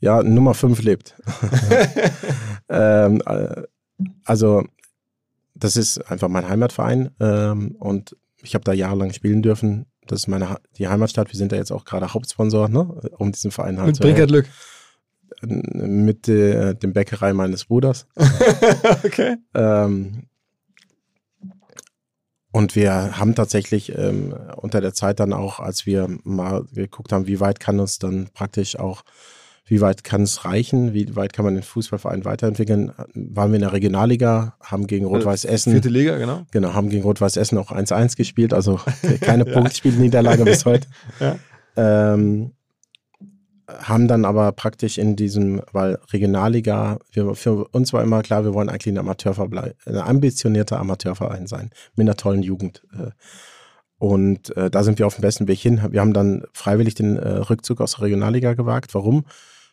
Ja, 0.00 0.22
Nummer 0.22 0.54
5 0.54 0.82
lebt. 0.82 1.14
ähm, 2.68 3.22
äh, 3.26 3.62
also, 4.24 4.64
das 5.60 5.76
ist 5.76 5.98
einfach 6.10 6.28
mein 6.28 6.48
Heimatverein 6.48 7.10
ähm, 7.20 7.76
und 7.78 8.16
ich 8.42 8.54
habe 8.54 8.64
da 8.64 8.72
jahrelang 8.72 9.12
spielen 9.12 9.42
dürfen. 9.42 9.86
Das 10.06 10.20
ist 10.20 10.26
meine 10.28 10.56
die 10.78 10.88
Heimatstadt. 10.88 11.30
Wir 11.30 11.38
sind 11.38 11.52
da 11.52 11.56
jetzt 11.56 11.70
auch 11.70 11.84
gerade 11.84 12.12
Hauptsponsor, 12.12 12.68
ne, 12.68 12.82
um 13.18 13.30
diesen 13.32 13.50
Verein 13.50 13.78
halt 13.78 13.88
Mit 13.88 13.96
zu 13.96 14.02
Brinkert 14.02 14.28
Glück 14.28 14.46
mit 15.42 16.28
äh, 16.28 16.74
dem 16.74 16.92
Bäckerei 16.92 17.32
meines 17.32 17.66
Bruders. 17.66 18.06
okay. 19.04 19.36
Ähm, 19.54 20.26
und 22.52 22.74
wir 22.74 23.18
haben 23.18 23.34
tatsächlich 23.34 23.96
ähm, 23.96 24.34
unter 24.56 24.80
der 24.80 24.92
Zeit 24.92 25.20
dann 25.20 25.32
auch, 25.32 25.60
als 25.60 25.86
wir 25.86 26.08
mal 26.24 26.64
geguckt 26.72 27.12
haben, 27.12 27.26
wie 27.26 27.40
weit 27.40 27.60
kann 27.60 27.78
uns 27.78 27.98
dann 27.98 28.30
praktisch 28.34 28.78
auch, 28.78 29.02
wie 29.70 29.80
weit 29.80 30.02
kann 30.02 30.22
es 30.22 30.44
reichen, 30.44 30.94
wie 30.94 31.14
weit 31.14 31.32
kann 31.32 31.44
man 31.44 31.54
den 31.54 31.62
Fußballverein 31.62 32.24
weiterentwickeln, 32.24 32.92
waren 33.14 33.52
wir 33.52 33.54
in 33.54 33.62
der 33.62 33.72
Regionalliga, 33.72 34.54
haben 34.60 34.88
gegen 34.88 35.04
also 35.04 35.18
Rot-Weiß 35.18 35.44
Essen. 35.44 35.70
Vierte 35.72 35.88
Liga, 35.88 36.18
genau. 36.18 36.44
Genau, 36.50 36.74
haben 36.74 36.90
gegen 36.90 37.04
Rot-Weiß 37.04 37.36
Essen 37.36 37.56
auch 37.56 37.70
1-1 37.70 38.16
gespielt, 38.16 38.52
also 38.52 38.80
keine 39.20 39.46
ja. 39.46 39.52
Punktspielniederlage 39.52 40.44
bis 40.44 40.64
heute. 40.66 40.88
Ja. 41.20 41.36
Ähm, 41.76 42.52
haben 43.68 44.08
dann 44.08 44.24
aber 44.24 44.50
praktisch 44.52 44.98
in 44.98 45.14
diesem, 45.14 45.62
weil 45.72 45.98
Regionalliga, 46.12 46.98
wir, 47.12 47.34
für 47.34 47.66
uns 47.68 47.92
war 47.92 48.02
immer 48.02 48.22
klar, 48.22 48.44
wir 48.44 48.54
wollen 48.54 48.68
eigentlich 48.68 48.92
ein 48.92 48.98
Amateurverein, 48.98 49.74
ein 49.86 49.96
ambitionierter 49.96 50.80
Amateurverein 50.80 51.46
sein, 51.46 51.70
mit 51.94 52.04
einer 52.04 52.16
tollen 52.16 52.42
Jugend. 52.42 52.82
Äh. 52.92 53.10
Und 53.98 54.56
äh, 54.56 54.70
da 54.70 54.82
sind 54.82 54.98
wir 54.98 55.06
auf 55.06 55.16
dem 55.16 55.22
besten 55.22 55.46
Weg 55.46 55.60
hin. 55.60 55.80
Wir 55.90 56.00
haben 56.00 56.14
dann 56.14 56.44
freiwillig 56.52 56.94
den 56.94 57.16
äh, 57.16 57.28
Rückzug 57.28 57.80
aus 57.80 57.92
der 57.92 58.02
Regionalliga 58.02 58.54
gewagt. 58.54 58.94
Warum? 58.94 59.24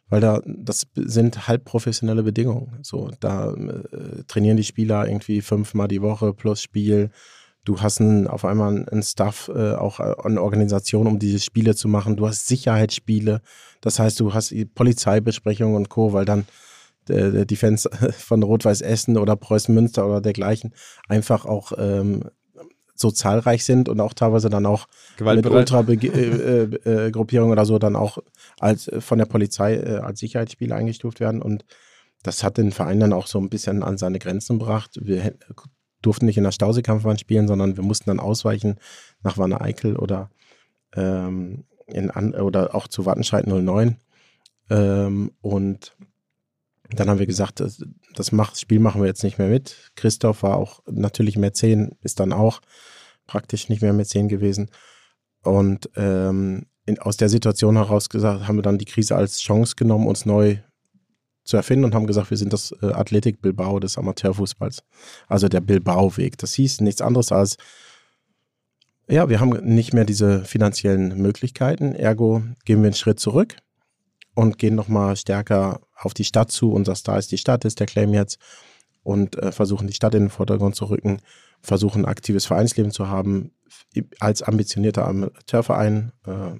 Weil 0.09 0.21
da, 0.21 0.41
das 0.45 0.87
sind 0.95 1.47
halbprofessionelle 1.47 2.23
Bedingungen. 2.23 2.79
So, 2.81 3.11
da 3.19 3.51
äh, 3.51 4.23
trainieren 4.27 4.57
die 4.57 4.63
Spieler 4.63 5.07
irgendwie 5.07 5.41
fünfmal 5.41 5.87
die 5.87 6.01
Woche 6.01 6.33
plus 6.33 6.61
Spiel 6.61 7.11
Du 7.67 7.81
hast 7.81 7.99
einen, 7.99 8.27
auf 8.27 8.45
einmal 8.45 8.85
einen 8.89 9.03
Staff, 9.03 9.51
äh, 9.53 9.73
auch 9.73 9.99
äh, 9.99 10.15
eine 10.23 10.41
Organisation, 10.41 11.05
um 11.05 11.19
diese 11.19 11.41
Spiele 11.41 11.75
zu 11.75 11.89
machen. 11.89 12.15
Du 12.15 12.25
hast 12.25 12.47
Sicherheitsspiele. 12.47 13.41
Das 13.81 13.99
heißt, 13.99 14.21
du 14.21 14.33
hast 14.33 14.55
Polizeibesprechungen 14.73 15.75
und 15.75 15.89
Co., 15.89 16.13
weil 16.13 16.23
dann 16.23 16.45
der 17.09 17.43
die 17.43 17.57
Fans 17.57 17.89
von 18.17 18.41
Rot-Weiß 18.41 18.79
Essen 18.79 19.17
oder 19.17 19.35
Preußen 19.35 19.75
Münster 19.75 20.05
oder 20.05 20.21
dergleichen 20.21 20.73
einfach 21.09 21.45
auch 21.45 21.73
ähm, 21.77 22.23
so 22.99 23.11
zahlreich 23.11 23.63
sind 23.63 23.89
und 23.89 23.99
auch 23.99 24.13
teilweise 24.13 24.49
dann 24.49 24.65
auch 24.65 24.87
mit 25.19 25.45
Ultra-Gruppierungen 25.45 26.81
äh, 26.83 27.09
äh, 27.09 27.53
oder 27.53 27.65
so 27.65 27.79
dann 27.79 27.95
auch 27.95 28.17
als 28.59 28.89
von 28.99 29.19
der 29.19 29.25
Polizei 29.25 29.75
äh, 29.75 29.97
als 29.97 30.19
Sicherheitsspiele 30.19 30.73
eingestuft 30.73 31.19
werden. 31.19 31.41
Und 31.41 31.65
das 32.23 32.43
hat 32.43 32.57
den 32.57 32.71
Verein 32.71 32.99
dann 32.99 33.13
auch 33.13 33.27
so 33.27 33.39
ein 33.39 33.49
bisschen 33.49 33.83
an 33.83 33.97
seine 33.97 34.19
Grenzen 34.19 34.59
gebracht. 34.59 34.99
Wir 35.01 35.33
durften 36.01 36.25
nicht 36.25 36.37
in 36.37 36.43
der 36.43 36.51
Stausee-Kampfbahn 36.51 37.17
spielen, 37.17 37.47
sondern 37.47 37.77
wir 37.77 37.83
mussten 37.83 38.09
dann 38.09 38.19
ausweichen 38.19 38.75
nach 39.23 39.37
Wanne 39.37 39.61
Eickel 39.61 39.95
oder, 39.95 40.29
ähm, 40.95 41.65
in 41.85 42.11
an, 42.11 42.33
oder 42.33 42.75
auch 42.75 42.87
zu 42.87 43.05
Wattenscheid 43.05 43.47
09. 43.47 43.97
Ähm, 44.69 45.31
und 45.41 45.95
dann 46.89 47.09
haben 47.09 47.19
wir 47.19 47.25
gesagt, 47.25 47.59
das, 47.59 47.83
das 48.15 48.31
Spiel 48.59 48.79
machen 48.79 49.01
wir 49.01 49.07
jetzt 49.07 49.23
nicht 49.23 49.37
mehr 49.37 49.49
mit. 49.49 49.91
Christoph 49.95 50.43
war 50.43 50.55
auch 50.57 50.81
natürlich 50.89 51.37
Mäzen, 51.37 51.95
ist 52.01 52.19
dann 52.19 52.33
auch 52.33 52.61
praktisch 53.25 53.69
nicht 53.69 53.81
mehr 53.81 53.93
Mäzen 53.93 54.29
gewesen. 54.29 54.69
Und 55.43 55.89
ähm, 55.95 56.65
in, 56.85 56.99
aus 56.99 57.17
der 57.17 57.29
Situation 57.29 57.75
heraus 57.75 58.09
gesagt, 58.09 58.47
haben 58.47 58.57
wir 58.57 58.63
dann 58.63 58.77
die 58.77 58.85
Krise 58.85 59.15
als 59.15 59.39
Chance 59.39 59.75
genommen, 59.75 60.07
uns 60.07 60.25
neu 60.25 60.57
zu 61.43 61.57
erfinden 61.57 61.85
und 61.85 61.95
haben 61.95 62.07
gesagt, 62.07 62.29
wir 62.29 62.37
sind 62.37 62.53
das 62.53 62.73
äh, 62.81 62.87
Athletik 62.87 63.41
Bilbao 63.41 63.79
des 63.79 63.97
Amateurfußballs. 63.97 64.83
Also 65.27 65.47
der 65.47 65.61
Bilbao-Weg. 65.61 66.37
Das 66.37 66.53
hieß 66.53 66.81
nichts 66.81 67.01
anderes 67.01 67.31
als, 67.31 67.57
ja, 69.09 69.29
wir 69.29 69.39
haben 69.39 69.51
nicht 69.63 69.93
mehr 69.93 70.05
diese 70.05 70.43
finanziellen 70.43 71.17
Möglichkeiten, 71.21 71.93
ergo 71.93 72.43
gehen 72.65 72.81
wir 72.81 72.87
einen 72.87 72.93
Schritt 72.93 73.19
zurück 73.19 73.55
und 74.37 74.59
gehen 74.59 74.75
nochmal 74.75 75.15
stärker 75.15 75.81
auf 75.95 76.13
die 76.13 76.23
Stadt 76.23 76.51
zu. 76.51 76.71
Unser 76.71 76.93
Star 76.93 77.17
ist 77.17 77.31
die 77.31 77.39
Stadt, 77.39 77.65
ist 77.65 77.79
der 77.79 77.87
Claim 77.87 78.13
jetzt. 78.13 78.37
Und 79.01 79.35
äh, 79.37 79.51
versuchen 79.51 79.87
die 79.87 79.95
Stadt 79.95 80.13
in 80.13 80.25
den 80.25 80.29
Vordergrund 80.29 80.75
zu 80.75 80.85
rücken, 80.85 81.21
versuchen 81.61 82.05
aktives 82.05 82.45
Vereinsleben 82.45 82.91
zu 82.91 83.07
haben, 83.07 83.51
als 84.19 84.43
ambitionierter 84.43 85.07
Amateurverein. 85.07 86.11
Äh, 86.27 86.59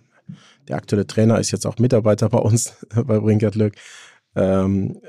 der 0.68 0.78
aktuelle 0.78 1.06
Trainer 1.06 1.40
ist 1.40 1.52
jetzt 1.52 1.68
auch 1.68 1.78
Mitarbeiter 1.78 2.30
bei 2.30 2.40
uns, 2.40 2.74
bei 2.96 3.20
Brinkert 3.20 3.54
Lück. 3.54 3.76
Ähm, 4.36 5.00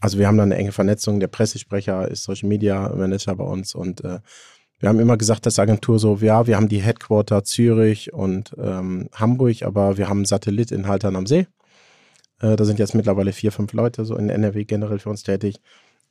also 0.00 0.18
wir 0.18 0.26
haben 0.26 0.38
da 0.38 0.42
eine 0.42 0.56
enge 0.56 0.72
Vernetzung. 0.72 1.20
Der 1.20 1.28
Pressesprecher 1.28 2.08
ist 2.08 2.24
Social 2.24 2.48
Media 2.48 2.88
Manager 2.96 3.36
bei 3.36 3.44
uns 3.44 3.76
und 3.76 4.02
äh, 4.04 4.18
wir 4.80 4.88
haben 4.88 4.98
immer 4.98 5.16
gesagt, 5.16 5.46
dass 5.46 5.58
Agentur 5.60 6.00
so, 6.00 6.18
ja, 6.20 6.48
wir 6.48 6.56
haben 6.56 6.68
die 6.68 6.82
Headquarter 6.82 7.44
Zürich 7.44 8.12
und 8.12 8.56
ähm, 8.58 9.08
Hamburg, 9.12 9.62
aber 9.62 9.98
wir 9.98 10.08
haben 10.08 10.24
Satellit 10.24 10.72
in 10.72 10.88
Haltern 10.88 11.14
am 11.14 11.26
See. 11.26 11.46
Äh, 12.40 12.56
da 12.56 12.64
sind 12.64 12.78
jetzt 12.78 12.94
mittlerweile 12.94 13.32
vier, 13.32 13.52
fünf 13.52 13.72
Leute 13.72 14.04
so 14.04 14.16
in 14.16 14.30
NRW 14.30 14.64
generell 14.64 14.98
für 14.98 15.10
uns 15.10 15.22
tätig. 15.22 15.60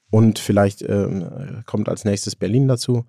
Und 0.10 0.40
vielleicht 0.40 0.82
ähm, 0.82 1.64
kommt 1.66 1.90
als 1.90 2.06
nächstes 2.06 2.36
Berlin 2.36 2.68
dazu. 2.68 3.06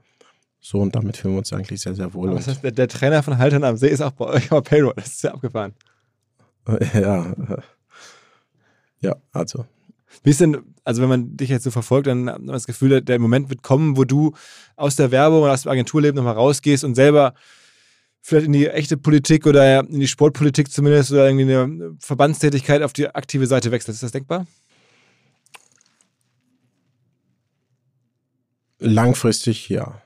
So, 0.61 0.81
und 0.81 0.97
damit 0.97 1.17
fühlen 1.17 1.35
wir 1.35 1.39
uns 1.39 1.53
eigentlich 1.53 1.81
sehr, 1.81 1.95
sehr 1.95 2.13
wohl. 2.15 2.35
das 2.35 2.49
heißt, 2.49 2.65
der, 2.65 2.73
der, 2.73 2.89
Trainer 2.89 3.23
von 3.23 3.39
Haltern 3.39 3.63
am 3.63 3.77
See 3.77 3.89
ist 3.89 4.01
auch 4.01 4.11
bei 4.11 4.27
euch 4.27 4.51
auf 4.51 4.65
Payroll. 4.65 4.95
Das 4.97 5.07
ist 5.07 5.23
ja 5.23 5.33
abgefahren. 5.33 5.75
Ja, 6.93 7.33
ja, 9.01 9.17
also. 9.33 9.65
Wie 10.23 10.31
ist 10.31 10.41
denn, 10.41 10.59
also 10.85 11.01
wenn 11.01 11.09
man 11.09 11.37
dich 11.37 11.49
jetzt 11.49 11.65
so 11.65 11.71
verfolgt, 11.71 12.09
dann 12.09 12.29
hat 12.29 12.41
man 12.41 12.53
das 12.53 12.67
Gefühl, 12.67 13.01
der 13.01 13.19
Moment 13.19 13.49
wird 13.49 13.63
kommen, 13.63 13.97
wo 13.97 14.05
du 14.05 14.35
aus 14.77 14.97
der 14.97 15.11
Werbung 15.11 15.43
oder 15.43 15.53
aus 15.53 15.63
dem 15.63 15.73
Agenturleben 15.73 16.17
nochmal 16.17 16.35
rausgehst 16.35 16.85
und 16.85 16.95
selber 16.95 17.35
vielleicht 18.23 18.47
in 18.47 18.53
die 18.53 18.69
echte 18.69 18.97
Politik 18.97 19.47
oder 19.47 19.81
in 19.81 20.01
die 20.01 20.09
Sportpolitik 20.09 20.71
zumindest 20.71 21.13
oder 21.13 21.27
irgendwie 21.29 21.55
eine 21.55 21.97
Verbandstätigkeit 22.01 22.83
auf 22.83 22.93
die 22.93 23.09
aktive 23.09 23.47
Seite 23.47 23.71
wechselst. 23.71 23.97
Ist 23.97 24.03
das 24.03 24.13
denkbar? 24.13 24.47
Langfristig 28.79 29.69
ja. 29.69 30.01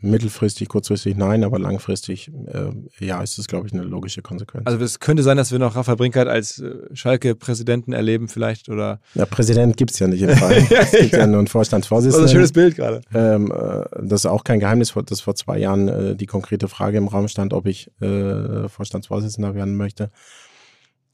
Mittelfristig, 0.00 0.68
kurzfristig 0.68 1.16
nein, 1.16 1.42
aber 1.42 1.58
langfristig 1.58 2.30
äh, 2.46 3.04
ja, 3.04 3.20
ist 3.20 3.36
das, 3.36 3.48
glaube 3.48 3.66
ich, 3.66 3.72
eine 3.72 3.82
logische 3.82 4.22
Konsequenz. 4.22 4.64
Also 4.64 4.84
es 4.84 5.00
könnte 5.00 5.24
sein, 5.24 5.36
dass 5.36 5.50
wir 5.50 5.58
noch 5.58 5.74
Raphael 5.74 5.96
Brinkert 5.96 6.28
als 6.28 6.60
äh, 6.60 6.72
Schalke-Präsidenten 6.92 7.92
erleben 7.92 8.28
vielleicht 8.28 8.68
oder... 8.68 9.00
Ja, 9.14 9.26
Präsident 9.26 9.76
gibt 9.76 9.90
es 9.90 9.98
ja 9.98 10.06
nicht 10.06 10.22
im 10.22 10.36
Fall. 10.36 10.54
es 10.70 10.92
gibt 10.92 11.12
ja 11.14 11.26
nur 11.26 11.38
einen 11.38 11.48
Vorstandsvorsitzenden. 11.48 12.22
Das 12.22 12.30
ist 12.30 12.36
ein 12.36 12.38
schönes 12.38 12.52
Bild 12.52 12.76
gerade. 12.76 13.00
Ähm, 13.12 13.50
äh, 13.50 13.86
das 14.06 14.20
ist 14.20 14.26
auch 14.26 14.44
kein 14.44 14.60
Geheimnis, 14.60 14.94
dass 15.06 15.20
vor 15.20 15.34
zwei 15.34 15.58
Jahren 15.58 15.88
äh, 15.88 16.14
die 16.14 16.26
konkrete 16.26 16.68
Frage 16.68 16.98
im 16.98 17.08
Raum 17.08 17.26
stand, 17.26 17.52
ob 17.52 17.66
ich 17.66 17.90
äh, 18.00 18.68
Vorstandsvorsitzender 18.68 19.56
werden 19.56 19.76
möchte. 19.76 20.12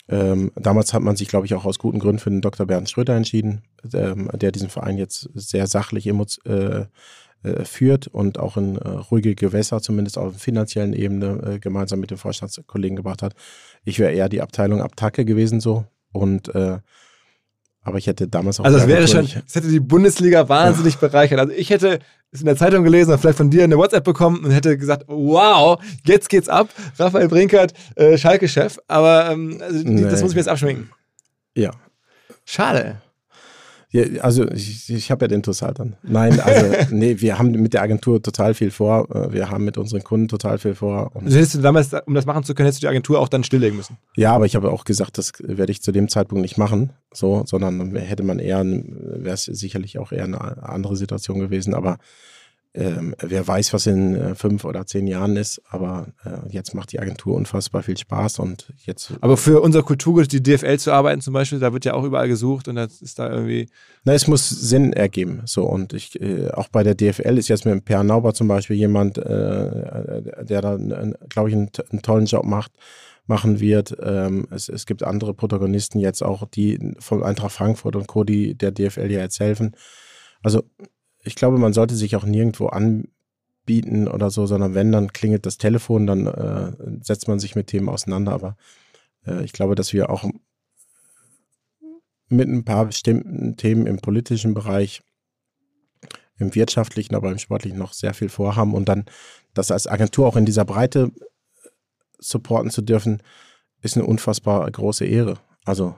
Ähm, 0.09 0.53
damals 0.57 0.93
hat 0.93 1.03
man 1.03 1.17
sich, 1.17 1.29
glaube 1.29 1.47
ich, 1.47 1.55
auch 1.55 1.65
aus 1.65 1.79
guten 1.79 1.99
Gründen 1.99 2.19
für 2.19 2.31
den 2.31 2.43
Dr. 2.43 2.67
Bernd 2.67 2.91
Schröder 2.91 3.17
entschieden, 3.17 3.63
ähm, 3.95 4.29
der 4.35 4.53
diesen 4.53 4.69
Verein 4.69 4.99
jetzt 4.99 5.31
sehr 5.35 5.67
sachlich 5.67 6.07
äh, 6.07 6.85
führt 7.65 8.07
und 8.07 8.39
auch 8.39 8.57
in 8.57 8.77
äh, 8.77 8.89
ruhige 8.89 9.35
Gewässer, 9.35 9.81
zumindest 9.81 10.19
auf 10.19 10.37
finanziellen 10.37 10.93
Ebene, 10.93 11.55
äh, 11.55 11.59
gemeinsam 11.59 12.01
mit 12.01 12.11
den 12.11 12.19
Vorstandskollegen 12.19 12.97
gebracht 12.97 13.23
hat. 13.23 13.35
Ich 13.85 13.99
wäre 13.99 14.13
eher 14.13 14.29
die 14.29 14.43
Abteilung 14.43 14.81
Abtacke 14.81 15.25
gewesen 15.25 15.61
so 15.61 15.85
und 16.13 16.55
äh, 16.55 16.79
aber 17.87 17.99
ich 17.99 18.07
hätte 18.07 18.27
damals 18.27 18.59
auch. 18.59 18.65
Also 18.65 18.79
es 18.79 18.87
wäre 18.87 19.07
schon, 19.07 19.29
es 19.47 19.55
hätte 19.55 19.69
die 19.69 19.79
Bundesliga 19.79 20.49
wahnsinnig 20.49 20.95
ja. 20.95 21.01
bereichert. 21.09 21.39
Also 21.39 21.53
ich 21.53 21.69
hätte 21.69 21.99
es 22.33 22.41
in 22.41 22.47
der 22.47 22.57
Zeitung 22.57 22.83
gelesen 22.83 23.13
und 23.13 23.19
vielleicht 23.19 23.37
von 23.37 23.51
dir 23.51 23.63
eine 23.63 23.77
WhatsApp 23.77 24.05
bekommen 24.05 24.43
und 24.43 24.51
hätte 24.51 24.79
gesagt, 24.79 25.05
wow, 25.07 25.79
jetzt 26.07 26.31
geht's 26.31 26.49
ab. 26.49 26.71
Raphael 26.99 27.29
Brinkert, 27.29 27.75
äh, 27.97 28.17
Schalke-Chef. 28.17 28.79
Aber 28.89 29.31
ähm, 29.31 29.59
also, 29.61 29.87
nee. 29.87 30.01
das 30.01 30.23
muss 30.23 30.31
ich 30.31 30.35
mir 30.35 30.41
jetzt 30.41 30.49
abschminken. 30.49 30.91
Ja. 31.55 31.73
Schade. 32.47 33.03
Ja, 33.95 34.23
also 34.23 34.51
ich, 34.51 34.91
ich 34.93 35.13
habe 35.13 35.25
ja 35.25 35.29
den 35.29 35.45
Total 35.45 35.73
dann. 35.73 35.95
Nein, 36.03 36.41
also 36.41 36.67
nee, 36.91 37.21
wir 37.21 37.39
haben 37.39 37.53
mit 37.53 37.75
der 37.75 37.83
Agentur 37.83 38.21
total 38.21 38.53
viel 38.53 38.73
vor. 38.73 39.09
Äh, 39.15 39.33
wir 39.33 39.51
haben 39.51 39.65
mit 39.65 39.79
unseren 39.79 40.03
Kunden 40.03 40.27
total 40.27 40.59
viel 40.59 40.75
vor. 40.75 41.13
Also 41.15 41.37
hättest 41.37 41.55
du 41.55 41.61
damals, 41.61 41.93
um 42.05 42.13
das 42.13 42.27
machen 42.27 42.43
zu 42.43 42.57
können, 42.57 42.67
hättest 42.67 42.83
du 42.83 42.87
die 42.87 42.91
Agentur 42.91 43.21
auch 43.21 43.29
dann 43.29 43.45
stilllegen 43.45 43.77
müssen? 43.77 43.97
Ja, 44.17 44.35
aber 44.35 44.47
ich 44.47 44.57
habe 44.57 44.73
auch 44.73 44.85
gesagt, 44.85 45.17
das 45.17 45.31
werde 45.39 45.71
ich 45.71 45.81
zu 45.81 45.93
dem 45.93 46.09
Zeitpunkt 46.09 46.43
nicht 46.43 46.59
machen, 46.59 46.91
so, 47.13 47.45
sondern 47.47 47.95
hätte 47.95 48.25
man 48.25 48.41
eher, 48.41 48.65
wäre 48.65 49.35
es 49.35 49.45
sicherlich 49.45 49.97
auch 50.01 50.11
eher 50.11 50.25
eine 50.25 50.41
andere 50.69 50.97
Situation 50.97 51.39
gewesen. 51.39 51.73
Aber 51.73 51.99
ähm, 52.75 53.15
wer 53.21 53.47
weiß, 53.47 53.73
was 53.73 53.87
in 53.87 54.17
äh, 54.17 54.35
fünf 54.35 54.65
oder 54.65 54.85
zehn 54.85 55.07
Jahren 55.07 55.37
ist, 55.37 55.63
aber 55.71 56.09
äh, 56.25 56.49
jetzt 56.51 56.75
macht 56.75 56.91
die 56.91 56.99
Agentur 56.99 57.37
unfassbar 57.37 57.85
viel 57.85 57.97
Spaß 57.97 58.41
und 58.41 58.73
jetzt. 58.85 59.13
Aber 59.21 59.37
für 59.37 59.61
unser 59.61 59.85
Kulturgut, 59.85 60.33
die 60.33 60.43
DFL 60.43 60.79
zu 60.79 60.93
arbeiten 60.93 61.21
zum 61.21 61.35
Beispiel, 61.35 61.61
da 61.61 61.73
wird 61.73 61.85
ja 61.85 61.95
auch 61.95 62.03
überall 62.03 62.27
gesucht 62.27 62.67
und 62.67 62.75
das 62.75 63.01
ist 63.01 63.21
da 63.21 63.31
irgendwie. 63.31 63.69
Na, 64.03 64.13
es 64.13 64.27
muss 64.27 64.49
Sinn 64.49 64.93
ergeben. 64.93 65.43
So 65.45 65.65
und 65.65 65.93
ich 65.93 66.21
äh, 66.21 66.51
auch 66.51 66.69
bei 66.69 66.83
der 66.83 66.97
DFL 66.97 67.39
ist 67.39 67.49
jetzt 67.49 67.65
mit 67.65 67.73
dem 67.73 67.83
Per 67.83 68.03
Nauber 68.03 68.35
zum 68.35 68.49
Beispiel 68.49 68.77
jemand, 68.77 69.19
äh, 69.19 69.23
der 70.43 70.61
da, 70.61 70.77
glaube 71.29 71.51
ich, 71.51 71.55
einen, 71.55 71.71
einen, 71.91 72.03
tollen 72.03 72.27
Job 72.27 72.45
macht 72.45 72.73
machen 73.27 73.59
wird. 73.61 73.97
Ähm, 74.03 74.47
es, 74.51 74.69
es 74.69 74.85
gibt 74.85 75.03
andere 75.03 75.33
Protagonisten 75.33 75.99
jetzt 75.99 76.23
auch, 76.23 76.47
die 76.47 76.95
von 76.99 77.23
Eintracht 77.23 77.53
Frankfurt 77.53 77.97
und 77.97 78.07
Co., 78.07 78.25
die 78.25 78.55
der 78.55 78.71
DFL 78.71 79.11
ja 79.11 79.21
jetzt 79.21 79.41
helfen. 79.41 79.75
Also 80.43 80.63
ich 81.25 81.35
glaube, 81.35 81.59
man 81.59 81.73
sollte 81.73 81.97
sich 81.97 82.17
auch 82.17 82.25
nirgendwo 82.25 82.67
anbieten 82.67 84.09
oder 84.09 84.31
so, 84.31 84.47
sondern 84.47 84.75
wenn, 84.75 84.93
dann 84.93 85.13
klingelt 85.13 85.47
das 85.47 85.59
Telefon, 85.59 86.07
dann 86.07 86.27
äh, 86.27 86.73
setzt 87.03 87.29
man 87.29 87.39
sich 87.39 87.57
mit 87.57 87.69
Themen 87.69 87.89
auseinander. 87.89 88.33
Aber 88.33 88.57
äh, 89.27 89.43
ich 89.43 89.53
glaube, 89.53 89.75
dass 89.75 89.93
wir 89.93 90.11
auch 90.11 90.25
mit 92.29 92.49
ein 92.49 92.65
paar 92.65 92.87
bestimmten 92.87 93.57
Themen 93.57 93.87
im 93.87 93.99
politischen 93.99 94.55
Bereich, 94.55 95.03
im 96.39 96.55
wirtschaftlichen, 96.55 97.15
aber 97.15 97.31
im 97.31 97.39
sportlichen 97.39 97.79
noch 97.79 97.93
sehr 97.93 98.13
viel 98.13 98.29
vorhaben 98.29 98.75
und 98.75 98.89
dann 98.89 99.07
das 99.55 99.71
als 99.71 99.87
Agentur 99.87 100.27
auch 100.27 100.37
in 100.37 100.45
dieser 100.45 100.65
Breite 100.65 101.13
supporten 102.19 102.71
zu 102.71 102.83
dürfen, 102.83 103.23
ist 103.83 103.97
eine 103.97 104.07
unfassbar 104.07 104.69
große 104.71 105.05
Ehre. 105.05 105.39
Also 105.65 105.95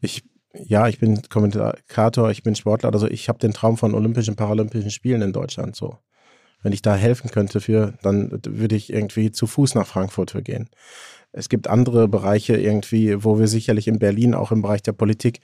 ich 0.00 0.24
ja, 0.64 0.88
ich 0.88 0.98
bin 0.98 1.22
Kommentator, 1.28 2.30
ich 2.30 2.42
bin 2.42 2.54
Sportler, 2.54 2.92
also 2.92 3.08
ich 3.08 3.28
habe 3.28 3.38
den 3.38 3.52
Traum 3.52 3.76
von 3.76 3.94
Olympischen, 3.94 4.36
Paralympischen 4.36 4.90
Spielen 4.90 5.22
in 5.22 5.32
Deutschland 5.32 5.76
so. 5.76 5.98
Wenn 6.62 6.72
ich 6.72 6.82
da 6.82 6.96
helfen 6.96 7.30
könnte 7.30 7.60
für, 7.60 7.94
dann 8.02 8.40
würde 8.44 8.74
ich 8.74 8.92
irgendwie 8.92 9.30
zu 9.30 9.46
Fuß 9.46 9.74
nach 9.74 9.86
Frankfurt 9.86 10.32
für 10.32 10.42
gehen. 10.42 10.68
Es 11.32 11.48
gibt 11.48 11.68
andere 11.68 12.08
Bereiche 12.08 12.56
irgendwie, 12.56 13.22
wo 13.22 13.38
wir 13.38 13.46
sicherlich 13.46 13.88
in 13.88 13.98
Berlin 13.98 14.34
auch 14.34 14.52
im 14.52 14.62
Bereich 14.62 14.82
der 14.82 14.92
Politik 14.92 15.40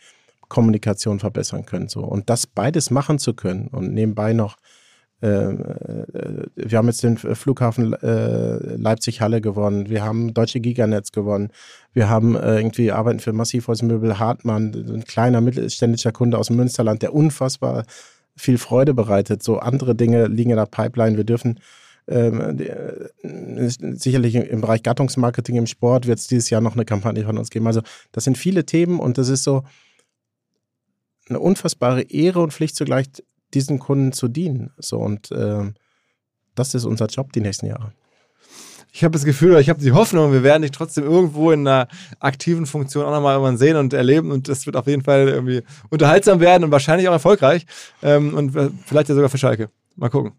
Kommunikation 0.49 1.21
verbessern 1.21 1.65
können. 1.65 1.89
So. 1.89 2.01
Und 2.01 2.29
das 2.29 2.47
beides 2.47 2.91
machen 2.91 3.19
zu 3.19 3.35
können 3.35 3.69
und 3.69 3.93
nebenbei 3.93 4.33
noch 4.33 4.57
wir 5.23 6.79
haben 6.79 6.87
jetzt 6.89 7.03
den 7.05 7.17
Flughafen 7.17 7.93
äh, 7.93 8.57
Leipzig-Halle 8.77 9.41
gewonnen, 9.41 9.89
wir 9.89 10.03
haben 10.05 10.35
Deutsche 10.35 10.59
Giganetz 10.61 11.13
gewonnen, 11.13 11.51
wir 11.93 12.09
haben 12.09 12.35
irgendwie 12.35 12.91
arbeiten 12.91 13.21
für 13.21 13.33
Massivholzmöbel 13.33 14.19
Hartmann, 14.19 14.73
ein 14.75 15.05
kleiner 15.05 15.41
mittelständischer 15.41 16.11
Kunde 16.11 16.39
aus 16.39 16.49
dem 16.49 16.57
Münsterland, 16.57 17.03
der 17.03 17.15
unfassbar 17.15 17.85
viel 18.37 18.59
Freude 18.59 18.95
bereitet. 18.95 19.43
So 19.43 19.59
andere 19.59 19.95
Dinge 19.95 20.27
liegen 20.27 20.51
in 20.51 20.57
der 20.57 20.67
Pipeline. 20.67 21.17
Wir 21.17 21.25
dürfen 21.25 21.61
ähm, 22.09 22.59
sicherlich 23.97 24.35
im 24.35 24.61
Bereich 24.61 24.83
Gattungsmarketing 24.83 25.57
im 25.57 25.67
Sport 25.67 26.07
wird 26.07 26.19
es 26.19 26.27
dieses 26.27 26.51
Jahr 26.51 26.61
noch 26.61 26.75
eine 26.75 26.85
Kampagne 26.85 27.25
von 27.25 27.39
uns 27.39 27.51
geben. 27.51 27.67
Also 27.67 27.83
das 28.11 28.25
sind 28.25 28.37
viele 28.37 28.67
Themen 28.67 28.99
und 28.99 29.19
das 29.19 29.29
ist 29.29 29.45
so 29.45 29.63
eine 31.29 31.39
unfassbare 31.39 32.03
Ehre 32.03 32.41
und 32.41 32.53
Pflicht 32.53 32.75
zugleich, 32.75 33.07
diesen 33.55 33.79
Kunden 33.79 34.13
zu 34.13 34.29
dienen. 34.29 34.71
So 34.79 34.99
und 34.99 35.31
äh, 35.31 35.73
das 36.55 36.75
ist 36.75 36.85
unser 36.85 37.07
Job 37.07 37.33
die 37.33 37.41
nächsten 37.41 37.67
Jahre. 37.67 37.93
Ich 38.95 39.03
habe 39.05 39.13
das 39.13 39.25
Gefühl, 39.25 39.59
ich 39.59 39.71
habe 39.71 39.81
die 39.81 39.93
Hoffnung, 39.93 40.33
wir 40.33 40.43
werden 40.43 40.63
dich 40.63 40.71
trotzdem 40.71 41.05
irgendwo 41.05 41.51
in 41.51 41.67
einer 41.67 41.89
aktiven 42.21 42.67
Funktion 42.67 43.07
auch 43.07 43.11
nochmal 43.11 43.35
irgendwann 43.35 43.57
sehen 43.57 43.77
und 43.77 43.95
erleben 43.95 44.31
und 44.31 44.49
das 44.49 44.67
wird 44.67 44.77
auf 44.77 44.87
jeden 44.87 45.03
Fall 45.03 45.29
irgendwie 45.29 45.63
unterhaltsam 45.89 46.41
werden 46.41 46.65
und 46.65 46.71
wahrscheinlich 46.73 47.09
auch 47.09 47.13
erfolgreich 47.13 47.65
ähm, 48.03 48.35
und 48.35 48.53
vielleicht 48.85 49.09
ja 49.09 49.15
sogar 49.15 49.31
für 49.31 49.39
Schalke. 49.39 49.71
Mal 49.97 50.11
gucken. 50.11 50.33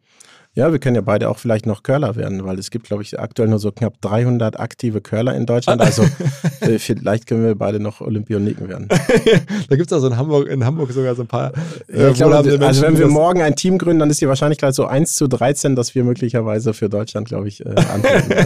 Ja, 0.55 0.71
wir 0.71 0.77
können 0.77 0.95
ja 0.95 1.01
beide 1.01 1.29
auch 1.29 1.39
vielleicht 1.39 1.65
noch 1.65 1.81
Curler 1.81 2.15
werden, 2.15 2.45
weil 2.45 2.59
es 2.59 2.69
gibt, 2.69 2.85
glaube 2.85 3.01
ich, 3.01 3.19
aktuell 3.19 3.49
nur 3.49 3.57
so 3.57 3.71
knapp 3.71 3.99
300 4.01 4.59
aktive 4.59 5.01
Curler 5.01 5.35
in 5.35 5.47
Deutschland. 5.47 5.81
Also 5.81 6.03
äh, 6.61 6.77
vielleicht 6.77 7.25
können 7.25 7.43
wir 7.43 7.55
beide 7.55 7.79
noch 7.79 8.01
Olympioniken 8.01 8.69
werden. 8.69 8.87
da 9.69 9.75
gibt 9.75 9.91
es 9.91 9.93
auch 9.93 9.99
so 9.99 10.07
in 10.07 10.15
Hamburg, 10.15 10.47
in 10.47 10.63
Hamburg 10.63 10.91
sogar 10.91 11.15
so 11.15 11.23
ein 11.23 11.27
paar. 11.27 11.53
Äh, 11.87 12.03
ja, 12.03 12.11
glaube, 12.11 12.35
also 12.35 12.57
Menschen, 12.59 12.83
wenn 12.83 12.99
wir 12.99 13.07
morgen 13.07 13.41
ein 13.41 13.55
Team 13.55 13.79
gründen, 13.79 13.99
dann 13.99 14.11
ist 14.11 14.21
die 14.21 14.27
Wahrscheinlichkeit 14.27 14.75
so 14.75 14.85
1 14.85 15.15
zu 15.15 15.27
13, 15.27 15.75
dass 15.75 15.95
wir 15.95 16.03
möglicherweise 16.03 16.75
für 16.75 16.87
Deutschland, 16.87 17.27
glaube 17.27 17.47
ich, 17.47 17.65
äh, 17.65 17.69
antreten. 17.69 18.45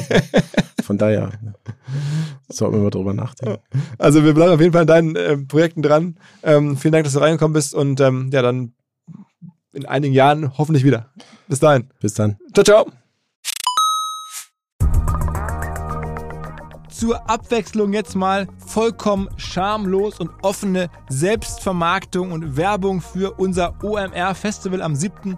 Von 0.84 0.98
daher 0.98 1.32
sollten 2.48 2.76
wir 2.76 2.84
mal 2.84 2.90
drüber 2.90 3.14
nachdenken. 3.14 3.58
Also 3.98 4.24
wir 4.24 4.34
bleiben 4.34 4.54
auf 4.54 4.62
jeden 4.62 4.72
Fall 4.72 4.84
an 4.84 4.88
deinen 4.88 5.16
äh, 5.18 5.36
Projekten 5.36 5.82
dran. 5.82 6.16
Ähm, 6.44 6.78
vielen 6.78 6.94
Dank, 6.94 7.04
dass 7.04 7.14
du 7.14 7.20
reingekommen 7.20 7.54
bist 7.54 7.76
und 7.76 8.00
ähm, 8.00 8.30
ja, 8.32 8.42
dann 8.42 8.72
in 9.78 9.86
einigen 9.86 10.14
Jahren 10.14 10.58
hoffentlich 10.58 10.84
wieder. 10.84 11.10
Bis 11.48 11.60
dahin. 11.60 11.88
Bis 12.02 12.16
dann. 12.16 12.38
Ciao, 12.54 12.64
ciao. 12.64 12.92
Zur 16.90 17.30
Abwechslung 17.30 17.94
jetzt 17.94 18.16
mal 18.16 18.48
vollkommen 18.66 19.30
schamlos 19.38 20.20
und 20.20 20.32
offene 20.42 20.90
Selbstvermarktung 21.10 22.32
und 22.32 22.58
Werbung 22.58 23.02
für 23.02 23.34
unser 23.34 23.76
OMR 23.84 24.34
Festival 24.34 24.82
am 24.82 24.96
7 24.96 25.38